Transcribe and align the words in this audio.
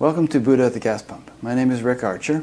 Welcome 0.00 0.28
to 0.28 0.40
Buddha 0.40 0.64
at 0.64 0.72
the 0.72 0.80
Gas 0.80 1.02
Pump. 1.02 1.30
My 1.42 1.54
name 1.54 1.70
is 1.70 1.82
Rick 1.82 2.02
Archer. 2.02 2.42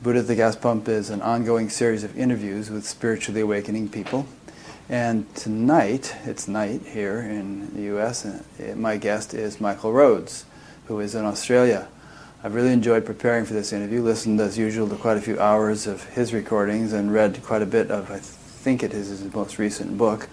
Buddha 0.00 0.20
at 0.20 0.26
the 0.26 0.34
Gas 0.34 0.56
Pump 0.56 0.88
is 0.88 1.10
an 1.10 1.20
ongoing 1.20 1.68
series 1.68 2.02
of 2.02 2.18
interviews 2.18 2.70
with 2.70 2.86
spiritually 2.86 3.42
awakening 3.42 3.90
people. 3.90 4.26
And 4.88 5.26
tonight, 5.34 6.16
it's 6.24 6.48
night 6.48 6.80
here 6.86 7.18
in 7.18 7.74
the 7.74 7.94
US, 7.98 8.24
and 8.24 8.42
my 8.80 8.96
guest 8.96 9.34
is 9.34 9.60
Michael 9.60 9.92
Roads, 9.92 10.46
who 10.86 10.98
is 10.98 11.14
in 11.14 11.26
Australia. 11.26 11.88
I've 12.42 12.54
really 12.54 12.72
enjoyed 12.72 13.04
preparing 13.04 13.44
for 13.44 13.52
this 13.52 13.74
interview, 13.74 14.00
listened 14.00 14.40
as 14.40 14.56
usual 14.56 14.88
to 14.88 14.96
quite 14.96 15.18
a 15.18 15.20
few 15.20 15.38
hours 15.38 15.86
of 15.86 16.04
his 16.04 16.32
recordings, 16.32 16.94
and 16.94 17.12
read 17.12 17.42
quite 17.42 17.60
a 17.60 17.66
bit 17.66 17.90
of, 17.90 18.10
I 18.10 18.20
think 18.20 18.82
it 18.82 18.94
is 18.94 19.08
his 19.08 19.34
most 19.34 19.58
recent 19.58 19.98
book. 19.98 20.26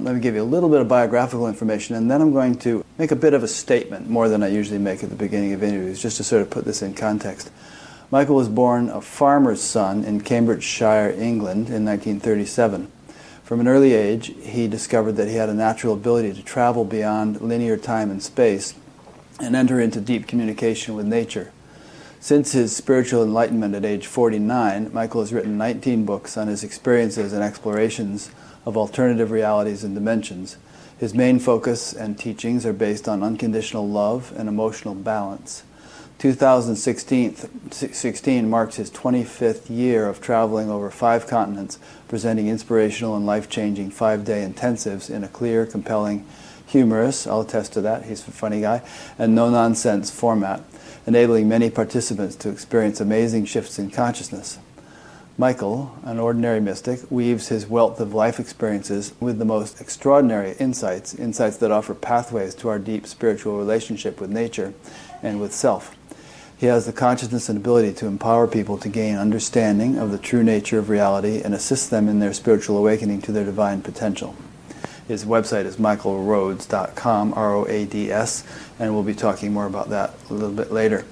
Let 0.00 0.14
me 0.14 0.20
give 0.20 0.36
you 0.36 0.42
a 0.42 0.44
little 0.44 0.68
bit 0.68 0.80
of 0.80 0.86
biographical 0.86 1.48
information, 1.48 1.96
and 1.96 2.08
then 2.08 2.20
I'm 2.20 2.32
going 2.32 2.56
to 2.60 2.84
make 2.98 3.10
a 3.10 3.16
bit 3.16 3.34
of 3.34 3.42
a 3.42 3.48
statement, 3.48 4.08
more 4.08 4.28
than 4.28 4.44
I 4.44 4.46
usually 4.46 4.78
make 4.78 5.02
at 5.02 5.10
the 5.10 5.16
beginning 5.16 5.54
of 5.54 5.62
interviews, 5.64 6.00
just 6.00 6.18
to 6.18 6.24
sort 6.24 6.40
of 6.40 6.50
put 6.50 6.64
this 6.64 6.82
in 6.82 6.94
context. 6.94 7.50
Michael 8.12 8.36
was 8.36 8.48
born 8.48 8.90
a 8.90 9.00
farmer's 9.00 9.60
son 9.60 10.04
in 10.04 10.20
Cambridgeshire, 10.20 11.10
England, 11.10 11.68
in 11.68 11.84
1937. 11.84 12.92
From 13.42 13.58
an 13.58 13.66
early 13.66 13.92
age, 13.92 14.32
he 14.40 14.68
discovered 14.68 15.12
that 15.12 15.26
he 15.26 15.34
had 15.34 15.48
a 15.48 15.54
natural 15.54 15.94
ability 15.94 16.32
to 16.34 16.44
travel 16.44 16.84
beyond 16.84 17.40
linear 17.40 17.76
time 17.76 18.08
and 18.08 18.22
space 18.22 18.74
and 19.40 19.56
enter 19.56 19.80
into 19.80 20.00
deep 20.00 20.28
communication 20.28 20.94
with 20.94 21.06
nature. 21.06 21.50
Since 22.20 22.52
his 22.52 22.74
spiritual 22.74 23.24
enlightenment 23.24 23.74
at 23.74 23.84
age 23.84 24.06
49, 24.06 24.92
Michael 24.92 25.22
has 25.22 25.32
written 25.32 25.58
19 25.58 26.04
books 26.04 26.36
on 26.36 26.46
his 26.46 26.62
experiences 26.62 27.32
and 27.32 27.42
explorations 27.42 28.30
of 28.68 28.76
alternative 28.76 29.30
realities 29.30 29.82
and 29.82 29.94
dimensions. 29.94 30.58
His 30.98 31.14
main 31.14 31.38
focus 31.38 31.94
and 31.94 32.18
teachings 32.18 32.66
are 32.66 32.74
based 32.74 33.08
on 33.08 33.22
unconditional 33.22 33.88
love 33.88 34.30
and 34.36 34.46
emotional 34.46 34.94
balance. 34.94 35.62
2016 36.18 38.50
marks 38.50 38.76
his 38.76 38.90
25th 38.90 39.70
year 39.70 40.06
of 40.06 40.20
traveling 40.20 40.68
over 40.68 40.90
five 40.90 41.26
continents, 41.26 41.78
presenting 42.08 42.48
inspirational 42.48 43.16
and 43.16 43.24
life 43.24 43.48
changing 43.48 43.90
five 43.90 44.26
day 44.26 44.46
intensives 44.46 45.08
in 45.08 45.24
a 45.24 45.28
clear, 45.28 45.64
compelling, 45.64 46.26
humorous, 46.66 47.26
I'll 47.26 47.40
attest 47.40 47.72
to 47.72 47.80
that, 47.80 48.04
he's 48.04 48.28
a 48.28 48.32
funny 48.32 48.60
guy, 48.60 48.82
and 49.18 49.34
no 49.34 49.48
nonsense 49.48 50.10
format, 50.10 50.62
enabling 51.06 51.48
many 51.48 51.70
participants 51.70 52.36
to 52.36 52.50
experience 52.50 53.00
amazing 53.00 53.46
shifts 53.46 53.78
in 53.78 53.90
consciousness. 53.90 54.58
Michael, 55.40 55.96
an 56.02 56.18
ordinary 56.18 56.58
mystic, 56.58 57.08
weaves 57.12 57.46
his 57.46 57.68
wealth 57.68 58.00
of 58.00 58.12
life 58.12 58.40
experiences 58.40 59.12
with 59.20 59.38
the 59.38 59.44
most 59.44 59.80
extraordinary 59.80 60.56
insights, 60.58 61.14
insights 61.14 61.58
that 61.58 61.70
offer 61.70 61.94
pathways 61.94 62.56
to 62.56 62.68
our 62.68 62.80
deep 62.80 63.06
spiritual 63.06 63.56
relationship 63.56 64.20
with 64.20 64.30
nature 64.30 64.74
and 65.22 65.40
with 65.40 65.54
self. 65.54 65.94
He 66.56 66.66
has 66.66 66.86
the 66.86 66.92
consciousness 66.92 67.48
and 67.48 67.56
ability 67.56 67.92
to 67.94 68.06
empower 68.06 68.48
people 68.48 68.78
to 68.78 68.88
gain 68.88 69.14
understanding 69.14 69.96
of 69.96 70.10
the 70.10 70.18
true 70.18 70.42
nature 70.42 70.80
of 70.80 70.88
reality 70.88 71.40
and 71.40 71.54
assist 71.54 71.88
them 71.88 72.08
in 72.08 72.18
their 72.18 72.32
spiritual 72.32 72.76
awakening 72.76 73.22
to 73.22 73.30
their 73.30 73.44
divine 73.44 73.80
potential. 73.80 74.34
His 75.06 75.24
website 75.24 75.66
is 75.66 75.76
michaelroads.com, 75.76 77.34
R 77.34 77.54
O 77.54 77.64
A 77.66 77.86
D 77.86 78.10
S, 78.10 78.42
and 78.80 78.92
we'll 78.92 79.04
be 79.04 79.14
talking 79.14 79.52
more 79.52 79.66
about 79.66 79.90
that 79.90 80.14
a 80.30 80.32
little 80.32 80.50
bit 80.50 80.72
later. 80.72 81.04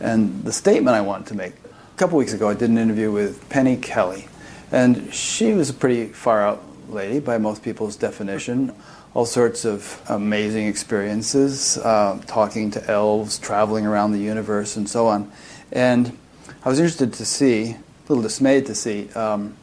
And 0.00 0.44
the 0.44 0.52
statement 0.52 0.96
I 0.96 1.02
want 1.02 1.26
to 1.26 1.34
make 1.34 1.52
a 1.96 1.98
couple 1.98 2.18
weeks 2.18 2.34
ago, 2.34 2.50
I 2.50 2.52
did 2.52 2.68
an 2.68 2.76
interview 2.76 3.10
with 3.10 3.48
Penny 3.48 3.78
Kelly, 3.78 4.28
and 4.70 5.14
she 5.14 5.54
was 5.54 5.70
a 5.70 5.72
pretty 5.72 6.08
far 6.08 6.46
out 6.46 6.62
lady 6.90 7.20
by 7.20 7.38
most 7.38 7.62
people's 7.62 7.96
definition. 7.96 8.74
All 9.14 9.24
sorts 9.24 9.64
of 9.64 10.02
amazing 10.10 10.66
experiences, 10.66 11.78
uh, 11.78 12.20
talking 12.26 12.70
to 12.72 12.86
elves, 12.86 13.38
traveling 13.38 13.86
around 13.86 14.12
the 14.12 14.18
universe, 14.18 14.76
and 14.76 14.86
so 14.86 15.06
on. 15.06 15.32
And 15.72 16.18
I 16.62 16.68
was 16.68 16.78
interested 16.78 17.14
to 17.14 17.24
see, 17.24 17.70
a 17.70 17.78
little 18.10 18.22
dismayed 18.22 18.66
to 18.66 18.74
see, 18.74 19.08
um, 19.12 19.56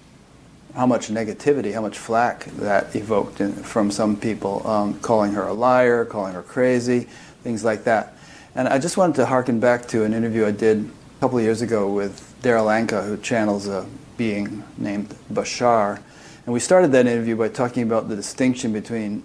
how 0.73 0.87
much 0.87 1.09
negativity, 1.09 1.71
how 1.71 1.81
much 1.81 1.99
flack 1.99 2.45
that 2.45 2.95
evoked 2.95 3.41
in, 3.41 3.53
from 3.53 3.91
some 3.91 4.17
people, 4.17 4.65
um, 4.67 4.99
calling 5.01 5.33
her 5.33 5.43
a 5.43 5.53
liar, 5.53 6.03
calling 6.03 6.33
her 6.33 6.41
crazy, 6.41 7.01
things 7.43 7.63
like 7.63 7.83
that. 7.83 8.17
And 8.55 8.67
I 8.67 8.79
just 8.79 8.97
wanted 8.97 9.17
to 9.17 9.27
harken 9.27 9.59
back 9.59 9.87
to 9.89 10.03
an 10.03 10.15
interview 10.15 10.47
I 10.47 10.51
did 10.51 10.89
couple 11.23 11.39
years 11.39 11.61
ago 11.61 11.87
with 11.89 12.37
Darryl 12.41 12.65
Anka, 12.67 13.07
who 13.07 13.15
channels 13.15 13.65
a 13.65 13.85
being 14.17 14.61
named 14.77 15.07
Bashar. 15.31 16.01
And 16.45 16.53
we 16.53 16.59
started 16.59 16.91
that 16.91 17.07
interview 17.07 17.37
by 17.37 17.47
talking 17.47 17.83
about 17.83 18.09
the 18.09 18.15
distinction 18.17 18.73
between 18.73 19.23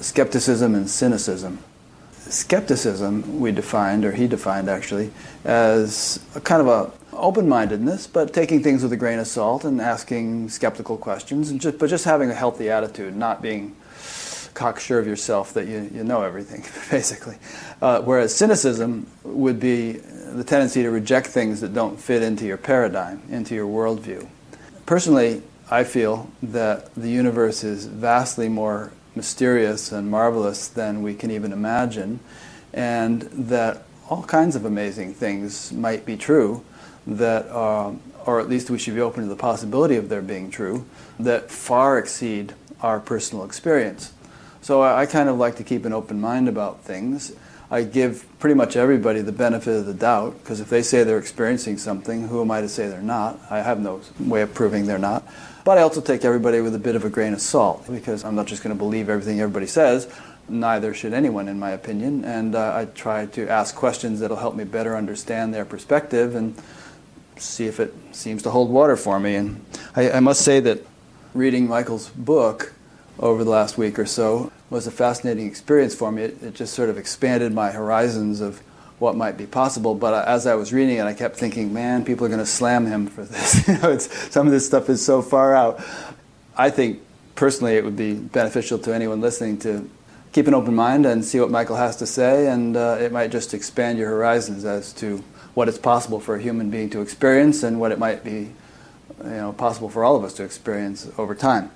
skepticism 0.00 0.74
and 0.74 0.90
cynicism. 0.90 1.60
Skepticism, 2.18 3.38
we 3.38 3.52
defined, 3.52 4.04
or 4.04 4.10
he 4.10 4.26
defined 4.26 4.68
actually, 4.68 5.12
as 5.44 6.18
a 6.34 6.40
kind 6.40 6.60
of 6.60 6.66
a 6.66 7.16
open-mindedness, 7.16 8.08
but 8.08 8.34
taking 8.34 8.60
things 8.60 8.82
with 8.82 8.92
a 8.92 8.96
grain 8.96 9.20
of 9.20 9.28
salt 9.28 9.64
and 9.64 9.80
asking 9.80 10.48
skeptical 10.48 10.96
questions, 10.96 11.48
and 11.48 11.60
just, 11.60 11.78
but 11.78 11.88
just 11.88 12.04
having 12.04 12.28
a 12.28 12.34
healthy 12.34 12.68
attitude, 12.70 13.14
not 13.14 13.40
being 13.40 13.76
cocksure 14.54 14.98
of 14.98 15.06
yourself 15.06 15.52
that 15.54 15.66
you, 15.66 15.88
you 15.94 16.02
know 16.02 16.22
everything, 16.22 16.64
basically. 16.90 17.36
Uh, 17.80 18.00
whereas 18.02 18.34
cynicism 18.34 19.06
would 19.22 19.60
be 19.60 20.00
the 20.34 20.44
tendency 20.44 20.82
to 20.82 20.90
reject 20.90 21.28
things 21.28 21.60
that 21.60 21.72
don't 21.72 21.98
fit 21.98 22.22
into 22.22 22.44
your 22.44 22.56
paradigm, 22.56 23.22
into 23.30 23.54
your 23.54 23.66
worldview. 23.66 24.26
Personally, 24.84 25.42
I 25.70 25.84
feel 25.84 26.28
that 26.42 26.92
the 26.94 27.08
universe 27.08 27.62
is 27.62 27.86
vastly 27.86 28.48
more 28.48 28.92
mysterious 29.14 29.92
and 29.92 30.10
marvelous 30.10 30.66
than 30.66 31.02
we 31.02 31.14
can 31.14 31.30
even 31.30 31.52
imagine, 31.52 32.18
and 32.72 33.22
that 33.22 33.84
all 34.10 34.24
kinds 34.24 34.56
of 34.56 34.64
amazing 34.64 35.14
things 35.14 35.72
might 35.72 36.04
be 36.04 36.16
true 36.16 36.64
that, 37.06 37.46
uh, 37.48 37.92
or 38.26 38.40
at 38.40 38.48
least 38.48 38.70
we 38.70 38.78
should 38.78 38.94
be 38.94 39.00
open 39.00 39.22
to 39.22 39.28
the 39.28 39.36
possibility 39.36 39.94
of 39.96 40.08
their 40.08 40.22
being 40.22 40.50
true, 40.50 40.84
that 41.18 41.50
far 41.50 41.96
exceed 41.96 42.54
our 42.80 42.98
personal 42.98 43.44
experience. 43.44 44.12
So 44.62 44.82
I, 44.82 45.02
I 45.02 45.06
kind 45.06 45.28
of 45.28 45.38
like 45.38 45.56
to 45.56 45.64
keep 45.64 45.84
an 45.84 45.92
open 45.92 46.20
mind 46.20 46.48
about 46.48 46.80
things 46.80 47.32
I 47.70 47.82
give 47.82 48.26
pretty 48.38 48.54
much 48.54 48.76
everybody 48.76 49.22
the 49.22 49.32
benefit 49.32 49.76
of 49.76 49.86
the 49.86 49.94
doubt 49.94 50.38
because 50.38 50.60
if 50.60 50.68
they 50.68 50.82
say 50.82 51.02
they're 51.02 51.18
experiencing 51.18 51.78
something, 51.78 52.28
who 52.28 52.40
am 52.40 52.50
I 52.50 52.60
to 52.60 52.68
say 52.68 52.88
they're 52.88 53.00
not? 53.00 53.40
I 53.50 53.60
have 53.60 53.80
no 53.80 54.00
way 54.20 54.42
of 54.42 54.54
proving 54.54 54.86
they're 54.86 54.98
not. 54.98 55.26
But 55.64 55.78
I 55.78 55.80
also 55.80 56.02
take 56.02 56.24
everybody 56.24 56.60
with 56.60 56.74
a 56.74 56.78
bit 56.78 56.94
of 56.94 57.04
a 57.04 57.10
grain 57.10 57.32
of 57.32 57.40
salt 57.40 57.86
because 57.90 58.22
I'm 58.22 58.34
not 58.34 58.46
just 58.46 58.62
going 58.62 58.74
to 58.74 58.78
believe 58.78 59.08
everything 59.08 59.40
everybody 59.40 59.66
says. 59.66 60.12
Neither 60.46 60.92
should 60.92 61.14
anyone, 61.14 61.48
in 61.48 61.58
my 61.58 61.70
opinion. 61.70 62.22
And 62.26 62.54
uh, 62.54 62.76
I 62.76 62.84
try 62.84 63.24
to 63.26 63.48
ask 63.48 63.74
questions 63.74 64.20
that'll 64.20 64.36
help 64.36 64.54
me 64.54 64.64
better 64.64 64.94
understand 64.94 65.54
their 65.54 65.64
perspective 65.64 66.34
and 66.34 66.54
see 67.36 67.66
if 67.66 67.80
it 67.80 67.94
seems 68.12 68.42
to 68.42 68.50
hold 68.50 68.68
water 68.68 68.96
for 68.96 69.18
me. 69.18 69.36
And 69.36 69.64
I, 69.96 70.12
I 70.12 70.20
must 70.20 70.42
say 70.42 70.60
that 70.60 70.86
reading 71.32 71.66
Michael's 71.66 72.10
book 72.10 72.74
over 73.18 73.42
the 73.42 73.50
last 73.50 73.78
week 73.78 73.98
or 73.98 74.04
so 74.04 74.52
was 74.74 74.88
a 74.88 74.90
fascinating 74.90 75.46
experience 75.46 75.94
for 75.94 76.10
me. 76.10 76.24
It, 76.24 76.42
it, 76.42 76.54
just 76.54 76.74
sort 76.74 76.90
of 76.90 76.98
expanded 76.98 77.52
my 77.52 77.70
horizons 77.70 78.40
of 78.40 78.60
what 78.98 79.16
might 79.16 79.38
be 79.38 79.46
possible. 79.46 79.94
But 79.94 80.26
as 80.26 80.46
I 80.48 80.56
was 80.56 80.72
reading 80.72 80.96
it, 80.96 81.04
I 81.04 81.14
kept 81.14 81.36
thinking, 81.36 81.72
man, 81.72 82.04
people 82.04 82.26
are 82.26 82.28
going 82.28 82.40
to 82.40 82.46
slam 82.46 82.84
him 82.84 83.06
for 83.06 83.24
this. 83.24 83.66
you 83.68 83.78
know, 83.78 83.96
some 83.98 84.46
of 84.46 84.52
this 84.52 84.66
stuff 84.66 84.90
is 84.90 85.02
so 85.04 85.22
far 85.22 85.54
out. 85.54 85.82
I 86.56 86.70
think 86.70 87.00
personally 87.36 87.76
it 87.76 87.84
would 87.84 87.96
be 87.96 88.14
beneficial 88.14 88.78
to 88.80 88.92
anyone 88.92 89.20
listening 89.20 89.58
to 89.58 89.88
keep 90.32 90.48
an 90.48 90.54
open 90.54 90.74
mind 90.74 91.06
and 91.06 91.24
see 91.24 91.38
what 91.38 91.50
Michael 91.50 91.76
has 91.76 91.96
to 91.96 92.06
say, 92.06 92.48
and 92.48 92.76
uh, 92.76 92.98
it 93.00 93.12
might 93.12 93.30
just 93.30 93.54
expand 93.54 93.98
your 93.98 94.10
horizons 94.10 94.64
as 94.64 94.92
to 94.94 95.22
what 95.54 95.68
it's 95.68 95.78
possible 95.78 96.18
for 96.18 96.34
a 96.34 96.42
human 96.42 96.68
being 96.68 96.90
to 96.90 97.00
experience 97.00 97.62
and 97.62 97.78
what 97.78 97.92
it 97.92 97.98
might 98.00 98.24
be 98.24 98.50
you 99.22 99.30
know, 99.30 99.52
possible 99.52 99.88
for 99.88 100.04
all 100.04 100.16
of 100.16 100.24
us 100.24 100.34
to 100.34 100.44
experience 100.44 101.10
over 101.18 101.34
time. 101.34 101.70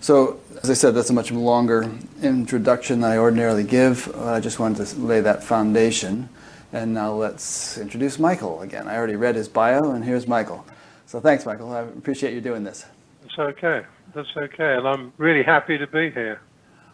So, 0.00 0.40
as 0.62 0.70
I 0.70 0.74
said, 0.74 0.94
that's 0.94 1.10
a 1.10 1.14
much 1.14 1.30
longer 1.30 1.90
introduction 2.22 3.00
than 3.00 3.10
I 3.10 3.18
ordinarily 3.18 3.64
give. 3.64 4.14
I 4.16 4.40
just 4.40 4.58
wanted 4.58 4.86
to 4.86 4.96
lay 4.98 5.20
that 5.20 5.42
foundation. 5.42 6.28
And 6.72 6.92
now 6.92 7.12
let's 7.12 7.78
introduce 7.78 8.18
Michael 8.18 8.60
again. 8.62 8.88
I 8.88 8.96
already 8.96 9.16
read 9.16 9.36
his 9.36 9.48
bio, 9.48 9.92
and 9.92 10.04
here's 10.04 10.26
Michael. 10.26 10.66
So 11.06 11.20
thanks, 11.20 11.46
Michael. 11.46 11.72
I 11.72 11.80
appreciate 11.80 12.34
you 12.34 12.40
doing 12.40 12.64
this. 12.64 12.84
It's 13.24 13.38
okay. 13.38 13.84
That's 14.14 14.36
okay. 14.36 14.74
And 14.74 14.86
I'm 14.86 15.12
really 15.16 15.42
happy 15.42 15.78
to 15.78 15.86
be 15.86 16.10
here. 16.10 16.40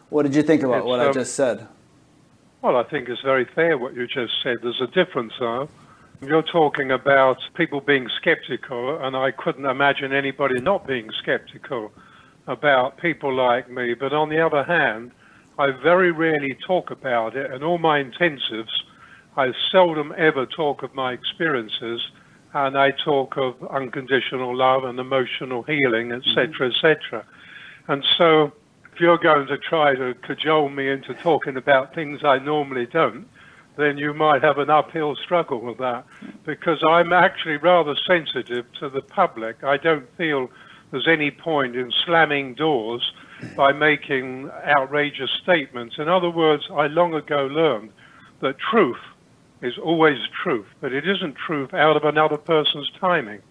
What 0.09 0.23
did 0.23 0.35
you 0.35 0.43
think 0.43 0.63
about 0.63 0.79
it's, 0.79 0.85
what 0.85 0.99
um, 0.99 1.09
I 1.09 1.11
just 1.11 1.33
said? 1.33 1.67
Well, 2.61 2.75
I 2.75 2.83
think 2.83 3.09
it's 3.09 3.21
very 3.21 3.45
fair 3.45 3.77
what 3.77 3.95
you 3.95 4.05
just 4.07 4.33
said. 4.43 4.57
There's 4.61 4.81
a 4.81 4.87
difference, 4.87 5.33
though. 5.39 5.67
You're 6.23 6.43
talking 6.43 6.91
about 6.91 7.37
people 7.55 7.81
being 7.81 8.07
skeptical, 8.21 9.03
and 9.03 9.17
I 9.17 9.31
couldn't 9.31 9.65
imagine 9.65 10.13
anybody 10.13 10.61
not 10.61 10.85
being 10.85 11.09
skeptical 11.17 11.91
about 12.45 12.99
people 12.99 13.33
like 13.33 13.71
me. 13.71 13.95
But 13.95 14.13
on 14.13 14.29
the 14.29 14.39
other 14.39 14.63
hand, 14.63 15.13
I 15.57 15.71
very 15.71 16.11
rarely 16.11 16.55
talk 16.67 16.91
about 16.91 17.35
it, 17.35 17.49
and 17.49 17.63
all 17.63 17.79
my 17.79 18.03
intensives, 18.03 18.69
I 19.35 19.51
seldom 19.71 20.13
ever 20.15 20.45
talk 20.45 20.83
of 20.83 20.93
my 20.93 21.13
experiences, 21.13 22.01
and 22.53 22.77
I 22.77 22.91
talk 22.91 23.35
of 23.37 23.55
unconditional 23.71 24.55
love 24.55 24.83
and 24.83 24.99
emotional 24.99 25.63
healing, 25.63 26.11
etc., 26.11 26.45
mm-hmm. 26.47 26.85
etc. 26.85 27.25
And 27.87 28.05
so, 28.19 28.51
if 28.93 28.99
you're 28.99 29.17
going 29.17 29.47
to 29.47 29.57
try 29.57 29.95
to 29.95 30.13
cajole 30.21 30.69
me 30.69 30.87
into 30.87 31.15
talking 31.15 31.57
about 31.57 31.95
things 31.95 32.23
I 32.23 32.37
normally 32.37 32.85
don't, 32.85 33.27
then 33.81 33.97
you 33.97 34.13
might 34.13 34.43
have 34.43 34.57
an 34.57 34.69
uphill 34.69 35.15
struggle 35.15 35.59
with 35.59 35.77
that 35.79 36.05
because 36.45 36.83
I'm 36.87 37.11
actually 37.13 37.57
rather 37.57 37.95
sensitive 38.07 38.65
to 38.79 38.89
the 38.89 39.01
public. 39.01 39.63
I 39.63 39.77
don't 39.77 40.07
feel 40.17 40.49
there's 40.91 41.07
any 41.07 41.31
point 41.31 41.75
in 41.75 41.91
slamming 42.05 42.53
doors 42.53 43.11
by 43.55 43.71
making 43.71 44.49
outrageous 44.65 45.31
statements. 45.41 45.95
In 45.97 46.07
other 46.07 46.29
words, 46.29 46.63
I 46.71 46.87
long 46.87 47.13
ago 47.13 47.47
learned 47.47 47.91
that 48.41 48.57
truth 48.59 48.99
is 49.61 49.77
always 49.77 50.17
truth, 50.43 50.67
but 50.79 50.91
it 50.91 51.07
isn't 51.07 51.35
truth 51.35 51.73
out 51.73 51.95
of 51.95 52.03
another 52.03 52.37
person's 52.37 52.89
timing. 52.99 53.41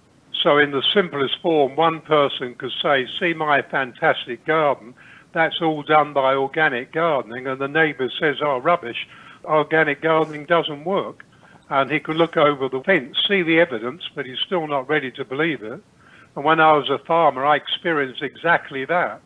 So, 0.43 0.59
in 0.59 0.71
the 0.71 0.83
simplest 0.95 1.37
form, 1.43 1.77
one 1.77 2.01
person 2.01 2.55
could 2.55 2.73
say, 2.83 3.07
See 3.19 3.35
my 3.35 3.63
fantastic 3.63 4.45
garden. 4.47 4.95
That's 5.33 5.61
all 5.61 5.83
done 5.83 6.13
by 6.13 6.35
organic 6.35 6.93
gardening. 6.93 7.47
And 7.47 7.61
the 7.61 7.69
neighbour 7.69 8.11
says, 8.19 8.37
Oh, 8.43 8.59
rubbish. 8.59 9.07
Organic 9.45 10.03
gardening 10.03 10.45
doesn't 10.47 10.85
work. 10.85 11.25
And 11.69 11.91
he 11.91 12.01
could 12.01 12.17
look 12.17 12.37
over 12.37 12.69
the 12.69 12.83
fence, 12.83 13.17
see 13.29 13.43
the 13.43 13.61
evidence, 13.61 14.09
but 14.15 14.27
he's 14.27 14.41
still 14.45 14.67
not 14.67 14.89
ready 14.89 15.11
to 15.13 15.25
believe 15.25 15.63
it. 15.63 15.81
And 16.35 16.45
when 16.45 16.61
I 16.61 16.73
was 16.73 16.91
a 16.91 16.99
farmer, 16.99 17.47
I 17.47 17.57
experienced 17.57 18.23
exactly 18.23 18.85
that. 18.87 19.21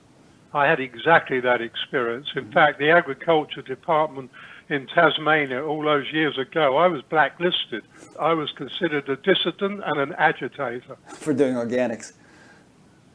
I 0.53 0.67
had 0.67 0.79
exactly 0.79 1.41
that 1.41 1.61
experience. 1.61 2.29
In 2.37 2.45
mm-hmm. 2.45 2.53
fact, 2.53 2.79
the 2.79 2.91
agriculture 2.91 3.63
department 3.63 4.31
in 4.69 4.87
Tasmania 4.87 5.65
all 5.65 5.83
those 5.83 6.13
years 6.13 6.39
ago, 6.39 6.77
I 6.77 6.87
was 6.87 7.03
blacklisted. 7.03 7.83
I 8.21 8.33
was 8.35 8.51
considered 8.53 9.09
a 9.09 9.17
dissident 9.17 9.83
and 9.85 10.01
an 10.01 10.13
agitator. 10.15 10.97
For 11.09 11.35
doing 11.35 11.55
organics. 11.55 12.13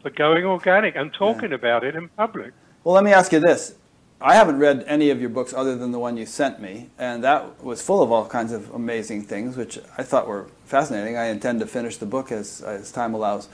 For 0.01 0.09
going 0.09 0.45
organic 0.45 0.95
and 0.95 1.13
talking 1.13 1.49
yeah. 1.49 1.55
about 1.55 1.83
it 1.83 1.95
in 1.95 2.09
public. 2.09 2.53
Well, 2.83 2.95
let 2.95 3.03
me 3.03 3.13
ask 3.13 3.31
you 3.31 3.39
this. 3.39 3.75
I 4.21 4.35
haven't 4.35 4.59
read 4.59 4.83
any 4.85 5.11
of 5.11 5.21
your 5.21 5.29
books 5.29 5.53
other 5.53 5.77
than 5.77 5.91
the 5.91 5.99
one 5.99 6.17
you 6.17 6.25
sent 6.25 6.59
me, 6.59 6.89
and 6.97 7.23
that 7.23 7.63
was 7.63 7.81
full 7.81 8.03
of 8.03 8.11
all 8.11 8.25
kinds 8.25 8.51
of 8.51 8.69
amazing 8.73 9.23
things, 9.23 9.55
which 9.55 9.79
I 9.97 10.03
thought 10.03 10.27
were 10.27 10.47
fascinating. 10.65 11.15
I 11.15 11.27
intend 11.27 11.61
to 11.61 11.65
finish 11.65 11.95
the 11.95 12.05
book 12.05 12.29
as, 12.29 12.61
as 12.61 12.91
time 12.91 13.13
allows. 13.13 13.47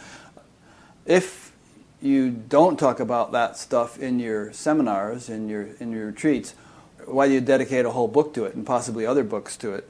If 1.05 1.51
you 2.01 2.31
don't 2.31 2.79
talk 2.79 2.99
about 2.99 3.31
that 3.33 3.57
stuff 3.57 3.99
in 3.99 4.19
your 4.19 4.51
seminars, 4.53 5.29
in 5.29 5.49
your, 5.49 5.67
in 5.79 5.91
your 5.91 6.07
retreats, 6.07 6.55
why 7.05 7.27
do 7.27 7.33
you 7.33 7.41
dedicate 7.41 7.85
a 7.85 7.91
whole 7.91 8.07
book 8.07 8.33
to 8.33 8.45
it 8.45 8.55
and 8.55 8.65
possibly 8.65 9.05
other 9.05 9.23
books 9.23 9.55
to 9.57 9.73
it? 9.73 9.87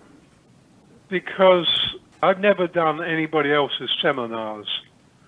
Because 1.07 1.95
I've 2.21 2.41
never 2.41 2.67
done 2.67 3.01
anybody 3.01 3.53
else's 3.53 3.89
seminars. 4.01 4.67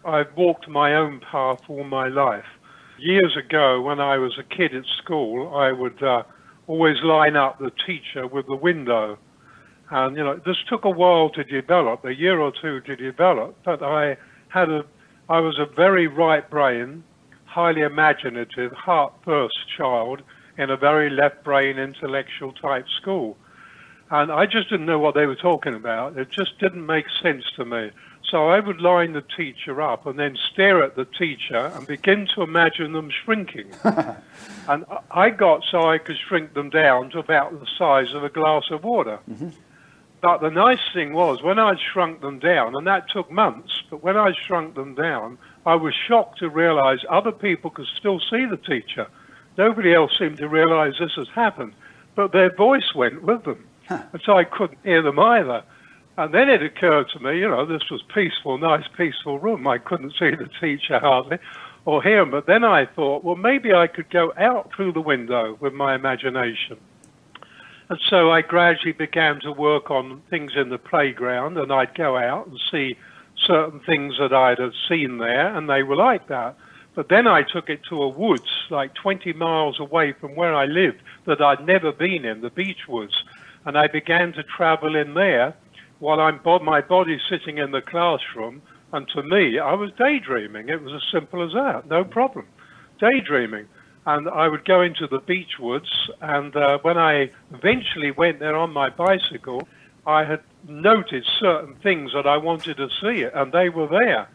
I've 0.03 0.35
walked 0.35 0.67
my 0.67 0.95
own 0.95 1.21
path 1.21 1.61
all 1.69 1.85
my 1.85 2.09
life. 2.09 2.45
Years 2.99 3.37
ago, 3.37 3.79
when 3.81 3.99
I 3.99 4.17
was 4.17 4.39
a 4.39 4.43
kid 4.43 4.73
at 4.73 4.83
school, 5.03 5.55
I 5.55 5.71
would 5.71 6.01
uh, 6.01 6.23
always 6.65 6.97
line 7.03 7.35
up 7.35 7.59
the 7.59 7.71
teacher 7.85 8.25
with 8.25 8.47
the 8.47 8.55
window. 8.55 9.19
And, 9.91 10.17
you 10.17 10.23
know, 10.23 10.39
this 10.45 10.57
took 10.67 10.83
a 10.83 10.89
while 10.89 11.29
to 11.31 11.43
develop, 11.43 12.03
a 12.05 12.13
year 12.13 12.39
or 12.39 12.51
two 12.59 12.81
to 12.81 12.95
develop, 12.95 13.55
but 13.63 13.83
I 13.83 14.17
had 14.49 14.69
a, 14.69 14.83
I 15.29 15.39
was 15.39 15.59
a 15.59 15.65
very 15.75 16.07
right 16.07 16.49
brain, 16.49 17.03
highly 17.45 17.81
imaginative, 17.81 18.71
heart 18.71 19.13
first 19.23 19.57
child 19.77 20.23
in 20.57 20.71
a 20.71 20.77
very 20.77 21.09
left 21.11 21.43
brain 21.43 21.77
intellectual 21.77 22.51
type 22.53 22.85
school. 22.99 23.37
And 24.09 24.31
I 24.31 24.45
just 24.45 24.69
didn't 24.69 24.87
know 24.87 24.99
what 24.99 25.15
they 25.15 25.25
were 25.27 25.35
talking 25.35 25.75
about. 25.75 26.17
It 26.17 26.29
just 26.31 26.57
didn't 26.59 26.85
make 26.85 27.05
sense 27.21 27.43
to 27.57 27.65
me. 27.65 27.91
So 28.29 28.49
I 28.49 28.59
would 28.59 28.81
line 28.81 29.13
the 29.13 29.21
teacher 29.21 29.81
up 29.81 30.05
and 30.05 30.19
then 30.19 30.37
stare 30.51 30.83
at 30.83 30.97
the 30.97 31.05
teacher 31.05 31.71
and 31.73 31.87
begin 31.87 32.27
to 32.35 32.41
imagine 32.41 32.91
them 32.91 33.09
shrinking. 33.09 33.71
and 33.83 34.85
I 35.09 35.29
got 35.29 35.63
so 35.71 35.89
I 35.89 35.97
could 35.97 36.17
shrink 36.17 36.53
them 36.53 36.69
down 36.69 37.09
to 37.11 37.19
about 37.19 37.57
the 37.57 37.67
size 37.77 38.13
of 38.13 38.25
a 38.25 38.29
glass 38.29 38.65
of 38.69 38.83
water. 38.83 39.19
Mm-hmm. 39.31 39.49
But 40.19 40.41
the 40.41 40.49
nice 40.49 40.81
thing 40.93 41.13
was, 41.13 41.41
when 41.41 41.59
I 41.59 41.75
shrunk 41.75 42.21
them 42.21 42.39
down, 42.39 42.75
and 42.75 42.85
that 42.87 43.09
took 43.09 43.31
months, 43.31 43.83
but 43.89 44.03
when 44.03 44.17
I 44.17 44.33
shrunk 44.33 44.75
them 44.75 44.95
down, 44.95 45.37
I 45.65 45.75
was 45.75 45.93
shocked 45.93 46.39
to 46.39 46.49
realize 46.49 46.99
other 47.09 47.31
people 47.31 47.69
could 47.69 47.87
still 47.95 48.19
see 48.19 48.45
the 48.45 48.57
teacher. 48.57 49.07
Nobody 49.57 49.93
else 49.93 50.17
seemed 50.17 50.37
to 50.37 50.49
realize 50.49 50.93
this 50.99 51.15
has 51.15 51.29
happened, 51.29 51.73
but 52.15 52.31
their 52.31 52.53
voice 52.53 52.93
went 52.95 53.23
with 53.23 53.43
them. 53.43 53.67
Huh. 53.87 54.01
And 54.11 54.21
so 54.25 54.35
I 54.35 54.43
couldn't 54.43 54.79
hear 54.83 55.01
them 55.01 55.19
either. 55.19 55.63
And 56.17 56.33
then 56.33 56.49
it 56.49 56.63
occurred 56.63 57.09
to 57.09 57.19
me, 57.19 57.39
you 57.39 57.47
know, 57.47 57.65
this 57.65 57.91
was 57.91 58.01
peaceful, 58.13 58.57
nice, 58.57 58.85
peaceful 58.97 59.37
room. 59.37 59.67
I 59.67 59.77
couldn't 59.77 60.13
see 60.17 60.31
the 60.31 60.49
teacher 60.59 60.99
hardly 60.99 61.37
or 61.85 62.01
hear 62.01 62.21
him. 62.21 62.31
But 62.31 62.47
then 62.47 62.63
I 62.63 62.85
thought, 62.85 63.23
well, 63.23 63.35
maybe 63.35 63.73
I 63.73 63.85
could 63.85 64.09
go 64.09 64.33
out 64.35 64.71
through 64.75 64.93
the 64.93 65.01
window 65.01 65.57
with 65.59 65.73
my 65.73 65.93
imagination. 65.93 66.77
And 67.89 67.99
so 68.09 68.31
I 68.31 68.41
gradually 68.41 68.93
began 68.93 69.39
to 69.41 69.51
work 69.51 69.91
on 69.91 70.21
things 70.29 70.53
in 70.55 70.69
the 70.69 70.77
playground, 70.77 71.57
and 71.57 71.71
I'd 71.71 71.95
go 71.95 72.17
out 72.17 72.47
and 72.47 72.59
see 72.69 72.97
certain 73.45 73.79
things 73.79 74.15
that 74.19 74.33
I'd 74.33 74.59
have 74.59 74.73
seen 74.89 75.19
there, 75.19 75.55
and 75.55 75.69
they 75.69 75.83
were 75.83 75.95
like 75.95 76.27
that. 76.27 76.57
But 76.95 77.09
then 77.09 77.27
I 77.27 77.43
took 77.43 77.69
it 77.69 77.81
to 77.89 78.01
a 78.01 78.07
woods 78.07 78.49
like 78.71 78.95
20 78.95 79.31
miles 79.33 79.79
away 79.79 80.13
from 80.13 80.35
where 80.35 80.55
I 80.55 80.65
lived 80.65 81.01
that 81.25 81.41
I'd 81.41 81.65
never 81.65 81.91
been 81.91 82.25
in, 82.25 82.41
the 82.41 82.49
beech 82.49 82.87
woods. 82.89 83.23
And 83.65 83.77
I 83.77 83.87
began 83.87 84.33
to 84.33 84.43
travel 84.43 84.95
in 84.95 85.13
there 85.13 85.55
while 85.99 86.19
I'm 86.19 86.39
my 86.63 86.81
body 86.81 87.19
sitting 87.29 87.57
in 87.57 87.71
the 87.71 87.81
classroom. 87.81 88.61
And 88.93 89.07
to 89.09 89.23
me, 89.23 89.59
I 89.59 89.73
was 89.73 89.91
daydreaming. 89.97 90.69
It 90.69 90.81
was 90.81 90.93
as 90.93 91.11
simple 91.11 91.43
as 91.45 91.53
that, 91.53 91.87
no 91.89 92.03
problem. 92.03 92.47
Daydreaming. 92.99 93.67
And 94.05 94.29
I 94.29 94.47
would 94.47 94.63
go 94.63 94.81
into 94.81 95.07
the 95.07 95.19
beech 95.19 95.59
woods. 95.59 96.09
And 96.21 96.55
uh, 96.55 96.79
when 96.81 96.97
I 96.97 97.31
eventually 97.53 98.11
went 98.11 98.39
there 98.39 98.55
on 98.55 98.71
my 98.71 98.89
bicycle, 98.89 99.67
I 100.05 100.23
had 100.23 100.41
noted 100.67 101.25
certain 101.39 101.75
things 101.75 102.13
that 102.13 102.25
I 102.25 102.37
wanted 102.37 102.77
to 102.77 102.87
see, 103.01 103.23
and 103.23 103.51
they 103.51 103.67
were 103.67 103.87
there. 103.87 104.29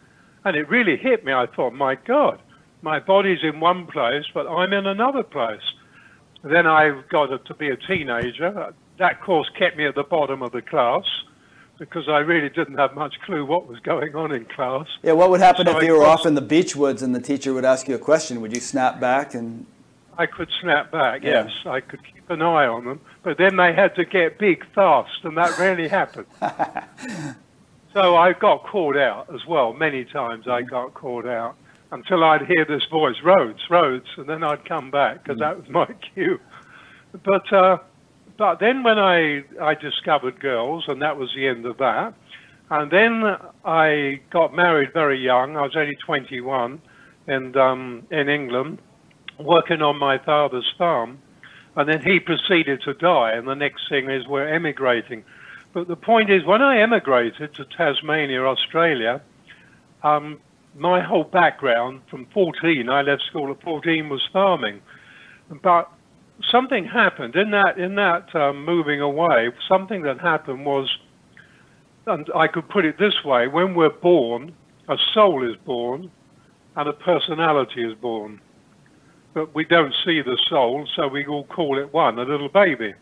And 0.45 0.57
it 0.57 0.69
really 0.69 0.99
hit 0.99 1.25
me. 1.25 1.33
I 1.33 1.47
thought, 1.47 1.73
my 1.73 1.95
God, 1.95 2.43
my 2.83 2.99
body's 2.99 3.43
in 3.43 3.61
one 3.61 3.87
place, 3.87 4.27
but 4.35 4.47
I'm 4.47 4.75
in 4.75 4.87
another 4.87 5.23
place. 5.23 5.63
Then 6.43 6.67
I 6.67 7.01
got 7.09 7.47
to 7.47 7.55
be 7.55 7.71
a 7.71 7.77
teenager. 7.77 8.75
That 8.99 9.23
course 9.23 9.49
kept 9.59 9.79
me 9.79 9.87
at 9.87 9.95
the 9.95 10.03
bottom 10.03 10.43
of 10.43 10.53
the 10.53 10.61
class 10.61 11.05
because 11.79 12.09
I 12.09 12.19
really 12.19 12.49
didn't 12.49 12.79
have 12.79 12.95
much 12.95 13.15
clue 13.25 13.45
what 13.45 13.67
was 13.67 13.81
going 13.81 14.15
on 14.15 14.33
in 14.33 14.45
class. 14.45 14.87
Yeah, 15.03 15.13
what 15.13 15.31
would 15.31 15.41
happen 15.41 15.67
so 15.67 15.77
if 15.77 15.83
you 15.83 15.93
were 15.93 16.05
off 16.05 16.27
in 16.27 16.35
the 16.35 16.41
beech 16.41 16.77
woods 16.77 17.03
and 17.03 17.15
the 17.15 17.21
teacher 17.21 17.53
would 17.55 17.65
ask 17.65 17.89
you 17.89 17.95
a 17.95 17.99
question? 17.99 18.41
Would 18.41 18.55
you 18.55 18.61
snap 18.61 19.01
back 19.01 19.35
and? 19.35 19.67
I 20.19 20.27
could 20.27 20.51
snap 20.61 20.91
back. 20.91 21.23
Yeah. 21.23 21.45
Yes, 21.45 21.53
I 21.67 21.81
could 21.81 22.05
keep 22.05 22.29
an 22.31 22.43
eye 22.43 22.67
on 22.67 22.85
them, 22.85 23.01
but 23.23 23.39
then 23.39 23.57
they 23.57 23.73
had 23.73 23.95
to 23.97 24.05
get 24.05 24.39
big 24.39 24.65
fast, 24.75 25.25
and 25.25 25.37
that 25.37 25.59
rarely 25.59 25.89
happened. 25.89 26.27
so 27.93 28.17
I 28.17 28.33
got 28.35 28.65
called 28.65 28.97
out 28.97 29.33
as 29.35 29.47
well. 29.47 29.73
Many 29.73 30.05
times 30.05 30.47
I 30.47 30.63
got 30.63 30.95
called 30.95 31.27
out 31.27 31.57
until 31.91 32.25
I'd 32.25 32.47
hear 32.47 32.65
this 32.65 32.85
voice, 32.91 33.17
Roads, 33.23 33.61
Roads, 33.71 34.07
and 34.17 34.29
then 34.29 34.43
I'd 34.43 34.65
come 34.65 34.91
back 34.91 35.23
because 35.23 35.39
that 35.41 35.59
was 35.59 35.69
my 35.69 35.87
cue. 36.15 36.41
But 37.25 37.53
uh, 37.53 37.79
but 38.37 38.61
then 38.61 38.83
when 38.83 38.99
I 38.99 39.45
I 39.61 39.75
discovered 39.75 40.41
girls, 40.41 40.85
and 40.89 41.03
that 41.03 41.17
was 41.17 41.31
the 41.35 41.47
end 41.47 41.67
of 41.67 41.79
that. 41.79 42.15
And 42.71 42.91
then 42.91 43.37
I 43.67 44.21
got 44.31 44.55
married 44.55 44.95
very 44.95 45.23
young. 45.23 45.59
I 45.59 45.63
was 45.63 45.77
only 45.77 45.95
21, 45.97 46.81
and 47.27 47.55
um, 47.55 48.07
in 48.11 48.31
England, 48.31 48.79
working 49.39 49.83
on 49.83 49.99
my 49.99 50.17
father's 50.17 50.73
farm. 50.79 51.19
And 51.77 51.87
then 51.87 52.03
he 52.03 52.19
proceeded 52.19 52.81
to 52.83 52.95
die, 52.95 53.33
and 53.33 53.47
the 53.47 53.55
next 53.55 53.91
thing 53.91 54.09
is 54.09 54.27
we're 54.27 54.49
emigrating. 54.49 55.23
But 55.75 55.87
the 55.87 55.97
point 55.97 56.31
is, 56.31 56.45
when 56.45 56.63
I 56.63 56.81
emigrated 56.81 57.53
to 57.57 57.67
Tasmania, 57.67 58.43
Australia, 58.45 59.21
um, 60.03 60.41
my 60.75 61.03
whole 61.03 61.25
background 61.25 62.01
from 62.09 62.25
14, 62.33 62.89
I 62.89 63.03
left 63.03 63.23
school 63.25 63.51
at 63.51 63.61
14, 63.61 64.09
was 64.09 64.27
farming. 64.33 64.81
But 65.63 65.92
something 66.51 66.85
happened 66.85 67.37
in 67.37 67.51
that 67.51 67.79
in 67.79 67.95
that 67.97 68.35
um, 68.35 68.65
moving 68.65 69.01
away. 69.01 69.51
Something 69.69 70.03
that 70.03 70.21
happened 70.21 70.65
was, 70.67 70.89
and 72.07 72.29
I 72.35 72.47
could 72.47 72.69
put 72.69 72.85
it 72.85 72.99
this 72.99 73.25
way: 73.25 73.49
when 73.49 73.75
we're 73.75 73.91
born, 73.91 74.55
a 74.89 74.97
soul 75.13 75.49
is 75.49 75.57
born, 75.65 76.11
and 76.77 76.89
a 76.89 76.93
personality 76.93 77.85
is 77.85 77.95
born. 77.95 78.41
But 79.35 79.55
we 79.55 79.65
don't 79.65 79.95
see 80.05 80.21
the 80.21 80.39
soul, 80.49 80.87
so 80.95 81.09
we 81.09 81.27
all 81.27 81.45
call 81.45 81.79
it 81.79 81.93
one, 81.93 82.19
a 82.19 82.25
little 82.25 82.51
baby. 82.51 82.95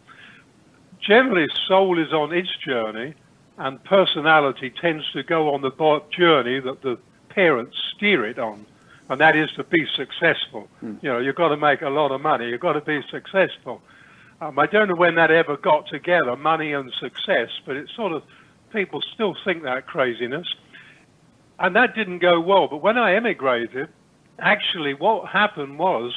Generally, 1.01 1.49
soul 1.67 1.99
is 1.99 2.13
on 2.13 2.33
its 2.33 2.51
journey, 2.65 3.15
and 3.59 3.83
personality 3.85 4.71
tends 4.71 5.11
to 5.13 5.23
go 5.23 5.53
on 5.53 5.63
the 5.63 5.73
journey 6.17 6.61
that 6.61 6.83
the 6.83 6.99
parents 7.31 7.77
steer 7.97 8.25
it 8.27 8.39
on, 8.39 8.65
and 9.11 9.21
that 9.21 9.37
is 9.37 9.51
to 9.57 9.65
be 9.65 9.87
successful. 9.97 10.69
Mm. 10.83 11.03
You 11.03 11.09
know, 11.11 11.19
you've 11.19 11.35
got 11.35 11.49
to 11.49 11.57
make 11.57 11.83
a 11.83 11.91
lot 11.91 12.13
of 12.13 12.21
money. 12.21 12.49
You've 12.49 12.61
got 12.61 12.75
to 12.75 12.81
be 12.81 13.01
successful. 13.11 13.83
Um, 14.41 14.59
I 14.59 14.67
don't 14.67 14.89
know 14.89 14.95
when 14.95 15.17
that 15.17 15.31
ever 15.31 15.57
got 15.59 15.89
together, 15.89 16.37
money 16.37 16.73
and 16.73 16.91
success, 16.99 17.51
but 17.67 17.77
it's 17.77 17.95
sort 17.95 18.13
of 18.13 18.23
people 18.73 19.03
still 19.13 19.37
think 19.45 19.65
that 19.65 19.87
craziness, 19.87 20.47
and 21.59 21.77
that 21.77 21.95
didn't 21.95 22.21
go 22.21 22.41
well. 22.41 22.69
But 22.69 22.79
when 22.79 22.97
I 22.97 23.15
emigrated, 23.17 23.89
actually, 24.39 24.95
what 24.95 25.29
happened 25.29 25.79
was 25.79 26.15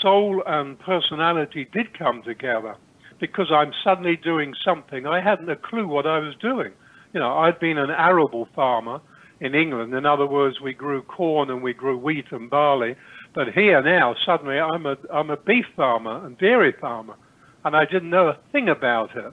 soul 0.00 0.42
and 0.46 0.78
personality 0.78 1.66
did 1.72 1.98
come 1.98 2.22
together. 2.22 2.76
because 3.22 3.52
I'm 3.52 3.72
suddenly 3.84 4.16
doing 4.16 4.52
something. 4.64 5.06
I 5.06 5.20
hadn't 5.20 5.48
a 5.48 5.54
clue 5.54 5.86
what 5.86 6.06
I 6.08 6.18
was 6.18 6.34
doing. 6.40 6.72
You 7.14 7.20
know, 7.20 7.38
I'd 7.38 7.60
been 7.60 7.78
an 7.78 7.90
arable 7.90 8.48
farmer 8.52 9.00
in 9.42 9.56
England. 9.56 9.92
In 9.92 10.06
other 10.06 10.26
words, 10.26 10.60
we 10.60 10.72
grew 10.72 11.02
corn 11.02 11.50
and 11.50 11.62
we 11.62 11.74
grew 11.74 11.98
wheat 11.98 12.26
and 12.30 12.48
barley. 12.48 12.94
But 13.34 13.52
here 13.52 13.82
now, 13.82 14.14
suddenly, 14.24 14.58
I'm 14.58 14.86
a 14.86 14.96
I'm 15.12 15.30
a 15.30 15.36
beef 15.36 15.66
farmer 15.74 16.24
and 16.24 16.38
dairy 16.38 16.72
farmer, 16.72 17.16
and 17.64 17.76
I 17.76 17.84
didn't 17.84 18.10
know 18.10 18.28
a 18.28 18.38
thing 18.52 18.68
about 18.68 19.16
it. 19.16 19.32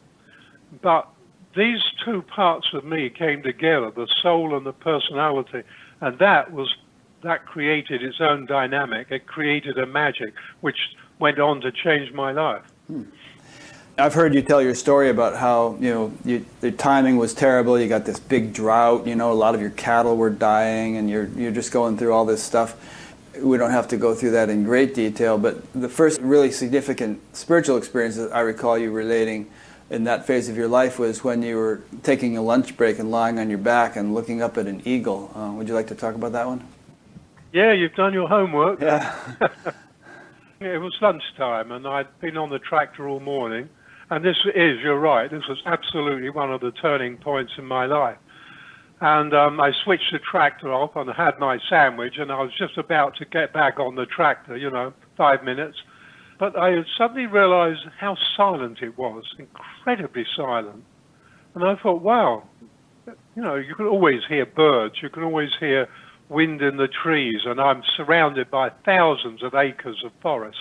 But 0.82 1.08
these 1.56 1.84
two 2.04 2.24
parts 2.24 2.74
of 2.74 2.84
me 2.84 3.10
came 3.10 3.44
together, 3.44 3.92
the 3.92 4.08
soul 4.22 4.58
and 4.58 4.66
the 4.66 4.74
personality, 4.74 5.62
and 6.01 6.18
that 6.18 6.51
was 6.51 6.75
that 7.22 7.46
created 7.46 8.01
its 8.01 8.20
own 8.20 8.48
dynamic. 8.48 9.12
It 9.12 9.28
created 9.28 9.78
a 9.78 9.86
magic 9.86 10.34
which 10.62 10.80
went 11.20 11.38
on 11.38 11.62
to 11.62 11.72
change 11.72 12.12
my 12.13 12.32
life. 12.32 12.63
Hmm. 12.88 13.04
I've 14.00 14.13
heard 14.13 14.34
you 14.34 14.41
tell 14.41 14.62
your 14.62 14.75
story 14.75 15.10
about 15.10 15.36
how 15.36 15.75
you 15.79 15.94
know 15.94 16.13
you, 16.24 16.46
the 16.62 16.72
timing 16.72 17.18
was 17.18 17.34
terrible. 17.34 17.79
You 17.79 17.89
got 17.89 18.06
this 18.06 18.20
big 18.20 18.53
drought. 18.53 19.06
You 19.06 19.15
know, 19.15 19.32
a 19.32 19.34
lot 19.34 19.56
of 19.56 19.62
your 19.62 19.72
cattle 19.72 20.15
were 20.15 20.29
dying, 20.29 20.96
and 20.98 21.10
you're 21.10 21.27
you're 21.36 21.51
just 21.51 21.72
going 21.72 21.98
through 21.98 22.13
all 22.13 22.25
this 22.25 22.41
stuff. 22.41 22.75
We 23.38 23.58
don't 23.58 23.72
have 23.72 23.89
to 23.89 23.98
go 23.98 24.15
through 24.15 24.32
that 24.32 24.50
in 24.50 24.63
great 24.63 24.94
detail, 24.96 25.38
but 25.38 25.62
the 25.74 25.89
first 25.89 26.20
really 26.22 26.51
significant 26.51 27.22
spiritual 27.36 27.77
experience 27.77 28.15
that 28.15 28.34
I 28.34 28.39
recall 28.39 28.77
you 28.77 28.91
relating 28.91 29.50
in 29.89 30.06
that 30.06 30.25
phase 30.25 30.50
of 30.50 30.56
your 30.56 30.68
life 30.68 31.00
was 31.00 31.24
when 31.24 31.41
you 31.41 31.58
were 31.58 31.82
taking 32.03 32.38
a 32.38 32.41
lunch 32.41 32.77
break 32.77 33.00
and 33.00 33.12
lying 33.12 33.39
on 33.39 33.50
your 33.50 33.60
back 33.60 33.96
and 33.96 34.13
looking 34.13 34.41
up 34.41 34.58
at 34.58 34.68
an 34.68 34.82
eagle. 34.86 35.32
Uh, 35.36 35.51
would 35.53 35.68
you 35.68 35.74
like 35.74 35.88
to 35.88 35.96
talk 35.96 36.15
about 36.15 36.32
that 36.34 36.48
one? 36.48 36.65
Yeah, 37.51 37.74
you've 37.74 37.96
done 37.96 38.13
your 38.13 38.27
homework. 38.27 38.82
Yeah. 38.82 39.15
it 40.60 40.79
was 40.79 40.96
lunchtime, 41.01 41.72
and 41.72 41.88
I'd 41.88 42.20
been 42.20 42.38
on 42.38 42.50
the 42.50 42.60
tractor 42.60 43.08
all 43.08 43.20
morning. 43.20 43.70
And 44.12 44.25
this 44.25 44.38
is, 44.56 44.80
you're 44.82 45.00
right, 45.00 45.30
this 45.30 45.44
was 45.48 45.62
absolutely 45.66 46.30
one 46.30 46.51
of 46.51 46.62
the 46.62 46.72
turning 46.72 47.18
points 47.18 47.54
in 47.58 47.66
my 47.66 47.86
life. 47.86 48.18
And 49.01 49.34
um, 49.34 49.62
I 49.62 49.72
switched 49.84 50.12
the 50.12 50.20
tractor 50.20 50.74
off 50.74 50.96
and 50.96 51.10
had 51.16 51.39
my 51.39 51.58
sandwich, 51.70 52.16
and 52.18 52.32
I 52.32 52.42
was 52.42 52.51
just 52.58 52.78
about 52.78 53.16
to 53.18 53.25
get 53.25 53.54
back 53.54 53.80
on 53.80 53.96
the 53.96 54.06
tractor, 54.06 54.58
you 54.58 54.70
know, 54.70 54.94
five 55.16 55.44
minutes. 55.44 55.78
But 56.39 56.58
I 56.58 56.84
suddenly 56.98 57.28
realized 57.28 57.82
how 58.00 58.18
silent 58.36 58.80
it 58.82 58.98
was, 58.98 59.24
incredibly 59.38 60.25
silent. 60.36 60.84
And 61.54 61.63
I 61.63 61.75
thought, 61.82 62.01
wow, 62.01 62.44
you 63.36 63.42
know, 63.42 63.56
you 63.56 63.75
can 63.75 63.86
always 63.86 64.22
hear 64.28 64.46
birds, 64.46 64.96
you 65.01 65.10
can 65.10 65.24
always 65.24 65.50
hear 65.60 65.88
wind 66.30 66.62
in 66.62 66.78
the 66.78 66.88
trees, 66.88 67.42
and 67.46 67.60
I'm 67.60 67.84
surrounded 67.96 68.51
by 68.51 68.70
thousands 68.86 69.44
of 69.44 69.56
acres 69.56 70.04
of 70.06 70.12
forest 70.22 70.58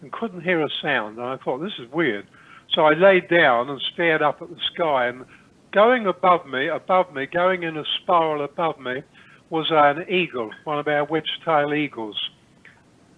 and 0.00 0.10
couldn't 0.12 0.42
hear 0.42 0.62
a 0.62 0.68
sound. 0.82 1.18
And 1.18 1.26
I 1.26 1.36
thought, 1.36 1.58
this 1.58 1.78
is 1.78 1.90
weird. 1.92 2.26
So 2.72 2.82
I 2.82 2.94
laid 2.94 3.28
down 3.28 3.70
and 3.70 3.80
stared 3.92 4.22
up 4.22 4.42
at 4.42 4.48
the 4.48 4.60
sky, 4.74 5.06
and 5.06 5.24
going 5.72 6.06
above 6.06 6.46
me, 6.46 6.68
above 6.68 7.12
me, 7.12 7.26
going 7.26 7.62
in 7.62 7.76
a 7.76 7.84
spiral 8.02 8.44
above 8.44 8.78
me, 8.78 9.02
was 9.50 9.66
an 9.70 10.08
eagle, 10.08 10.50
one 10.64 10.78
of 10.78 10.88
our 10.88 11.04
wedge-tail 11.04 11.74
eagles. 11.74 12.30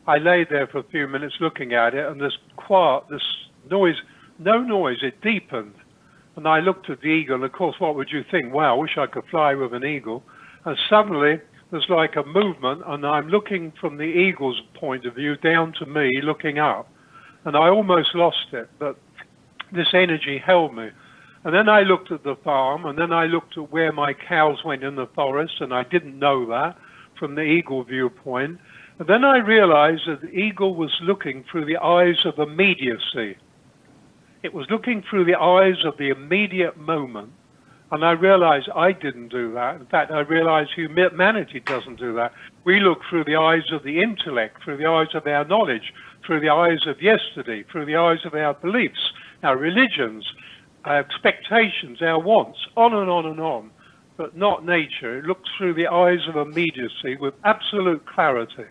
I 0.07 0.19
lay 0.19 0.45
there 0.49 0.67
for 0.67 0.79
a 0.79 0.85
few 0.85 1.09
minutes 1.09 1.37
looking 1.41 1.73
at 1.73 1.95
it, 1.95 2.07
and 2.07 2.21
this 2.21 2.37
quiet, 2.57 3.05
this 3.11 3.23
noise, 3.71 3.97
no 4.39 4.61
noise, 4.61 4.99
it 5.03 5.21
deepened. 5.21 5.75
And 6.37 6.47
I 6.47 6.61
looked 6.61 6.91
at 6.91 7.01
the 7.01 7.09
eagle, 7.09 7.37
and 7.37 7.45
of 7.45 7.53
course, 7.53 7.77
what 7.79 7.95
would 7.97 8.11
you 8.13 8.23
think? 8.31 8.53
Wow, 8.53 8.77
I 8.77 8.79
wish 8.79 8.99
I 8.99 9.07
could 9.07 9.25
fly 9.31 9.55
with 9.55 9.73
an 9.73 9.85
eagle. 9.85 10.23
And 10.65 10.77
suddenly, 10.91 11.41
there's 11.71 11.87
like 11.89 12.17
a 12.17 12.25
movement, 12.25 12.83
and 12.87 13.07
I'm 13.07 13.29
looking 13.29 13.73
from 13.81 13.97
the 13.97 14.05
eagle's 14.05 14.61
point 14.75 15.07
of 15.07 15.15
view 15.15 15.37
down 15.37 15.73
to 15.79 15.87
me, 15.87 16.21
looking 16.23 16.59
up. 16.59 16.89
And 17.45 17.57
I 17.57 17.69
almost 17.69 18.15
lost 18.15 18.53
it, 18.53 18.69
but 18.79 18.99
this 19.73 19.89
energy 19.93 20.39
held 20.39 20.75
me. 20.75 20.91
And 21.45 21.55
then 21.55 21.69
I 21.69 21.83
looked 21.83 22.11
at 22.11 22.25
the 22.25 22.37
farm, 22.37 22.87
and 22.87 22.99
then 22.99 23.13
I 23.13 23.27
looked 23.27 23.57
at 23.57 23.71
where 23.71 23.93
my 23.93 24.15
cows 24.15 24.65
went 24.65 24.83
in 24.83 24.97
the 24.97 25.07
forest, 25.15 25.55
and 25.61 25.73
I 25.73 25.85
didn't 25.85 26.19
know 26.19 26.47
that 26.47 26.77
from 27.19 27.35
the 27.35 27.43
eagle 27.43 27.85
viewpoint. 27.85 28.59
And 28.99 29.09
then 29.09 29.25
I 29.25 29.39
realized 29.39 30.03
that 30.07 30.23
the 30.23 30.31
eagle 30.31 30.75
was 30.75 30.91
looking 31.03 31.45
through 31.51 31.67
the 31.67 31.77
eyes 31.77 32.25
of 32.25 32.39
immediacy. 32.39 33.37
It 34.43 34.55
was 34.55 34.67
looking 34.71 35.03
through 35.09 35.25
the 35.25 35.39
eyes 35.39 35.85
of 35.85 35.97
the 35.99 36.09
immediate 36.09 36.77
moment. 36.77 37.31
And 37.93 38.05
I 38.05 38.13
realized 38.13 38.69
I 38.75 38.93
didn't 38.93 39.29
do 39.29 39.53
that. 39.55 39.77
In 39.77 39.87
fact, 39.87 40.11
I 40.11 40.21
realized 40.21 40.71
humanity 40.75 41.61
doesn't 41.61 42.01
do 42.01 42.15
that. 42.17 42.33
We 42.65 42.81
look 42.81 42.99
through 43.09 43.25
the 43.25 43.37
eyes 43.37 43.71
of 43.71 43.85
the 43.85 44.03
intellect, 44.03 44.65
through 44.65 44.79
the 44.79 44.87
eyes 44.87 45.15
of 45.15 45.27
our 45.27 45.45
knowledge, 45.45 45.93
through 46.27 46.41
the 46.41 46.51
eyes 46.51 46.87
of 46.87 47.01
yesterday, 47.01 47.63
through 47.71 47.87
the 47.87 47.97
eyes 47.97 48.25
of 48.25 48.35
our 48.35 48.55
beliefs, 48.55 49.13
our 49.43 49.57
religions, 49.57 50.27
our 50.85 50.99
expectations, 50.99 52.03
our 52.03 52.19
wants, 52.19 52.59
on 52.77 52.93
and 52.95 53.09
on 53.09 53.27
and 53.27 53.41
on. 53.41 53.71
But 54.17 54.37
not 54.37 54.65
nature. 54.65 55.19
It 55.19 55.25
looks 55.25 55.49
through 55.57 55.75
the 55.75 55.89
eyes 55.89 56.27
of 56.27 56.37
immediacy 56.37 57.17
with 57.21 57.35
absolute 57.45 58.07
clarity. 58.07 58.65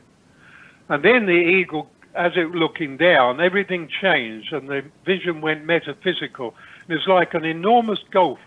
And 0.90 1.04
then 1.04 1.28
the 1.28 1.34
eagle, 1.34 1.90
as 2.16 2.32
it 2.36 2.52
looking 2.52 2.98
down, 2.98 3.40
everything 3.40 3.88
changed 4.02 4.54
and 4.54 4.68
the 4.68 4.84
vision 5.06 5.42
went 5.42 5.66
metaphysical. 5.66 6.56
It 6.88 6.94
was 6.94 7.08
like 7.08 7.36
an 7.36 7.46
enormous 7.46 8.00
gulf. 8.12 8.40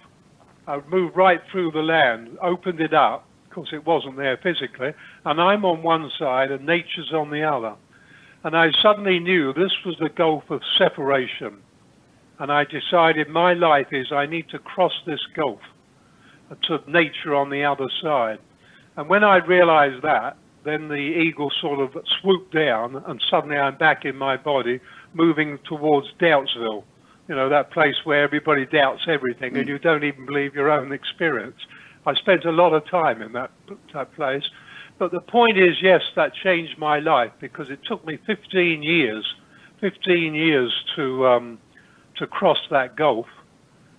I 0.67 0.81
moved 0.89 1.17
right 1.17 1.41
through 1.51 1.71
the 1.71 1.83
land, 1.83 2.37
opened 2.43 2.81
it 2.81 2.95
up. 2.95 3.27
Of 3.47 3.55
course, 3.55 3.71
it 3.73 3.87
wasn't 3.87 4.17
there 4.17 4.37
physically. 4.37 4.93
And 5.25 5.41
I'm 5.41 5.65
on 5.65 5.83
one 5.83 6.11
side 6.19 6.51
and 6.51 6.67
nature's 6.67 7.13
on 7.13 7.31
the 7.31 7.45
other. 7.45 7.75
And 8.49 8.57
I 8.57 8.71
suddenly 8.81 9.19
knew 9.19 9.53
this 9.53 9.75
was 9.85 9.97
the 10.01 10.09
gulf 10.09 10.45
of 10.49 10.63
separation. 10.79 11.59
And 12.39 12.51
I 12.51 12.65
decided 12.65 13.29
my 13.29 13.53
life 13.53 13.89
is 13.93 14.11
I 14.11 14.25
need 14.25 14.49
to 14.49 14.59
cross 14.59 14.95
this 15.05 15.21
gulf 15.37 15.61
to 16.63 16.81
nature 16.87 17.35
on 17.35 17.51
the 17.51 17.65
other 17.65 17.89
side. 18.01 18.39
And 18.97 19.07
when 19.07 19.23
I 19.23 19.37
realized 19.37 20.03
that, 20.03 20.39
then 20.65 20.89
the 20.89 20.95
eagle 20.95 21.53
sort 21.61 21.79
of 21.79 22.03
swooped 22.23 22.55
down, 22.55 23.05
and 23.07 23.23
suddenly 23.29 23.59
I'm 23.59 23.77
back 23.77 24.07
in 24.07 24.17
my 24.17 24.39
body, 24.39 24.81
moving 25.13 25.59
towards 25.69 26.07
Doubtsville. 26.19 26.85
You 27.29 27.35
know, 27.35 27.51
that 27.51 27.71
place 27.71 27.97
where 28.05 28.23
everybody 28.23 28.65
doubts 28.65 29.03
everything 29.09 29.59
and 29.59 29.67
mm. 29.67 29.69
you 29.69 29.79
don't 29.79 30.05
even 30.05 30.25
believe 30.25 30.55
your 30.55 30.71
own 30.71 30.93
experience. 30.93 31.61
I 32.07 32.15
spent 32.15 32.47
a 32.47 32.51
lot 32.51 32.73
of 32.73 32.89
time 32.89 33.21
in 33.21 33.33
that, 33.33 33.51
that 33.93 34.15
place. 34.15 34.45
But 34.99 35.13
the 35.13 35.21
point 35.21 35.59
is, 35.59 35.77
yes, 35.81 36.03
that 36.17 36.35
changed 36.35 36.79
my 36.79 36.99
life 36.99 37.33
because 37.41 37.71
it 37.71 37.81
took 37.85 38.05
me 38.05 38.19
15 38.27 38.83
years, 38.83 39.25
15 39.81 40.35
years 40.35 40.73
to, 40.97 41.27
um, 41.27 41.59
to 42.17 42.27
cross 42.27 42.59
that 42.71 42.97
gulf. 42.97 43.27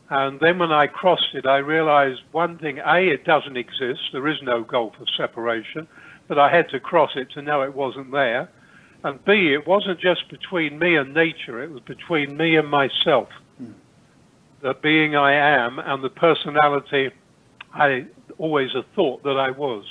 And 0.10 0.40
then 0.40 0.60
when 0.60 0.72
I 0.72 0.88
crossed 0.88 1.36
it, 1.36 1.46
I 1.46 1.58
realized 1.58 2.22
one 2.32 2.58
thing 2.58 2.80
A, 2.80 3.08
it 3.08 3.26
doesn't 3.26 3.56
exist. 3.56 4.02
There 4.12 4.28
is 4.28 4.42
no 4.42 4.64
gulf 4.64 4.94
of 5.00 5.08
separation 5.16 5.88
but 6.30 6.38
I 6.38 6.56
had 6.56 6.70
to 6.70 6.80
cross 6.80 7.12
it 7.16 7.32
to 7.32 7.42
know 7.42 7.64
it 7.64 7.76
wasn't 7.76 8.12
there. 8.12 8.50
And 9.04 9.24
B, 9.26 9.52
it 9.54 9.68
wasn't 9.68 10.00
just 10.00 10.30
between 10.30 10.80
me 10.80 10.96
and 10.96 11.14
nature, 11.14 11.62
it 11.62 11.72
was 11.72 11.82
between 11.82 12.38
me 12.38 12.56
and 12.56 12.70
myself. 12.70 13.30
Mm. 13.62 13.74
The 14.62 14.76
being 14.76 15.16
I 15.16 15.34
am 15.34 15.80
and 15.80 16.04
the 16.04 16.10
personality 16.10 17.10
I 17.74 18.06
always 18.38 18.72
had 18.74 18.86
thought 18.94 19.24
that 19.24 19.38
I 19.38 19.52
was. 19.52 19.86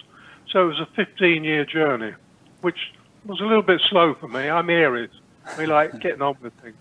So 0.51 0.65
it 0.65 0.69
was 0.69 0.81
a 0.81 0.87
15 0.97 1.45
year 1.45 1.65
journey, 1.65 2.15
which 2.63 2.79
was 3.25 3.41
a 3.41 3.45
little 3.45 3.63
bit 3.63 3.81
slow 3.89 4.15
for 4.15 4.29
me. 4.29 4.49
I'm 4.49 4.71
Aries. 4.71 5.11
We 5.59 5.67
like 5.67 6.01
getting 6.01 6.23
on 6.23 6.37
with 6.41 6.53
things. 6.55 6.77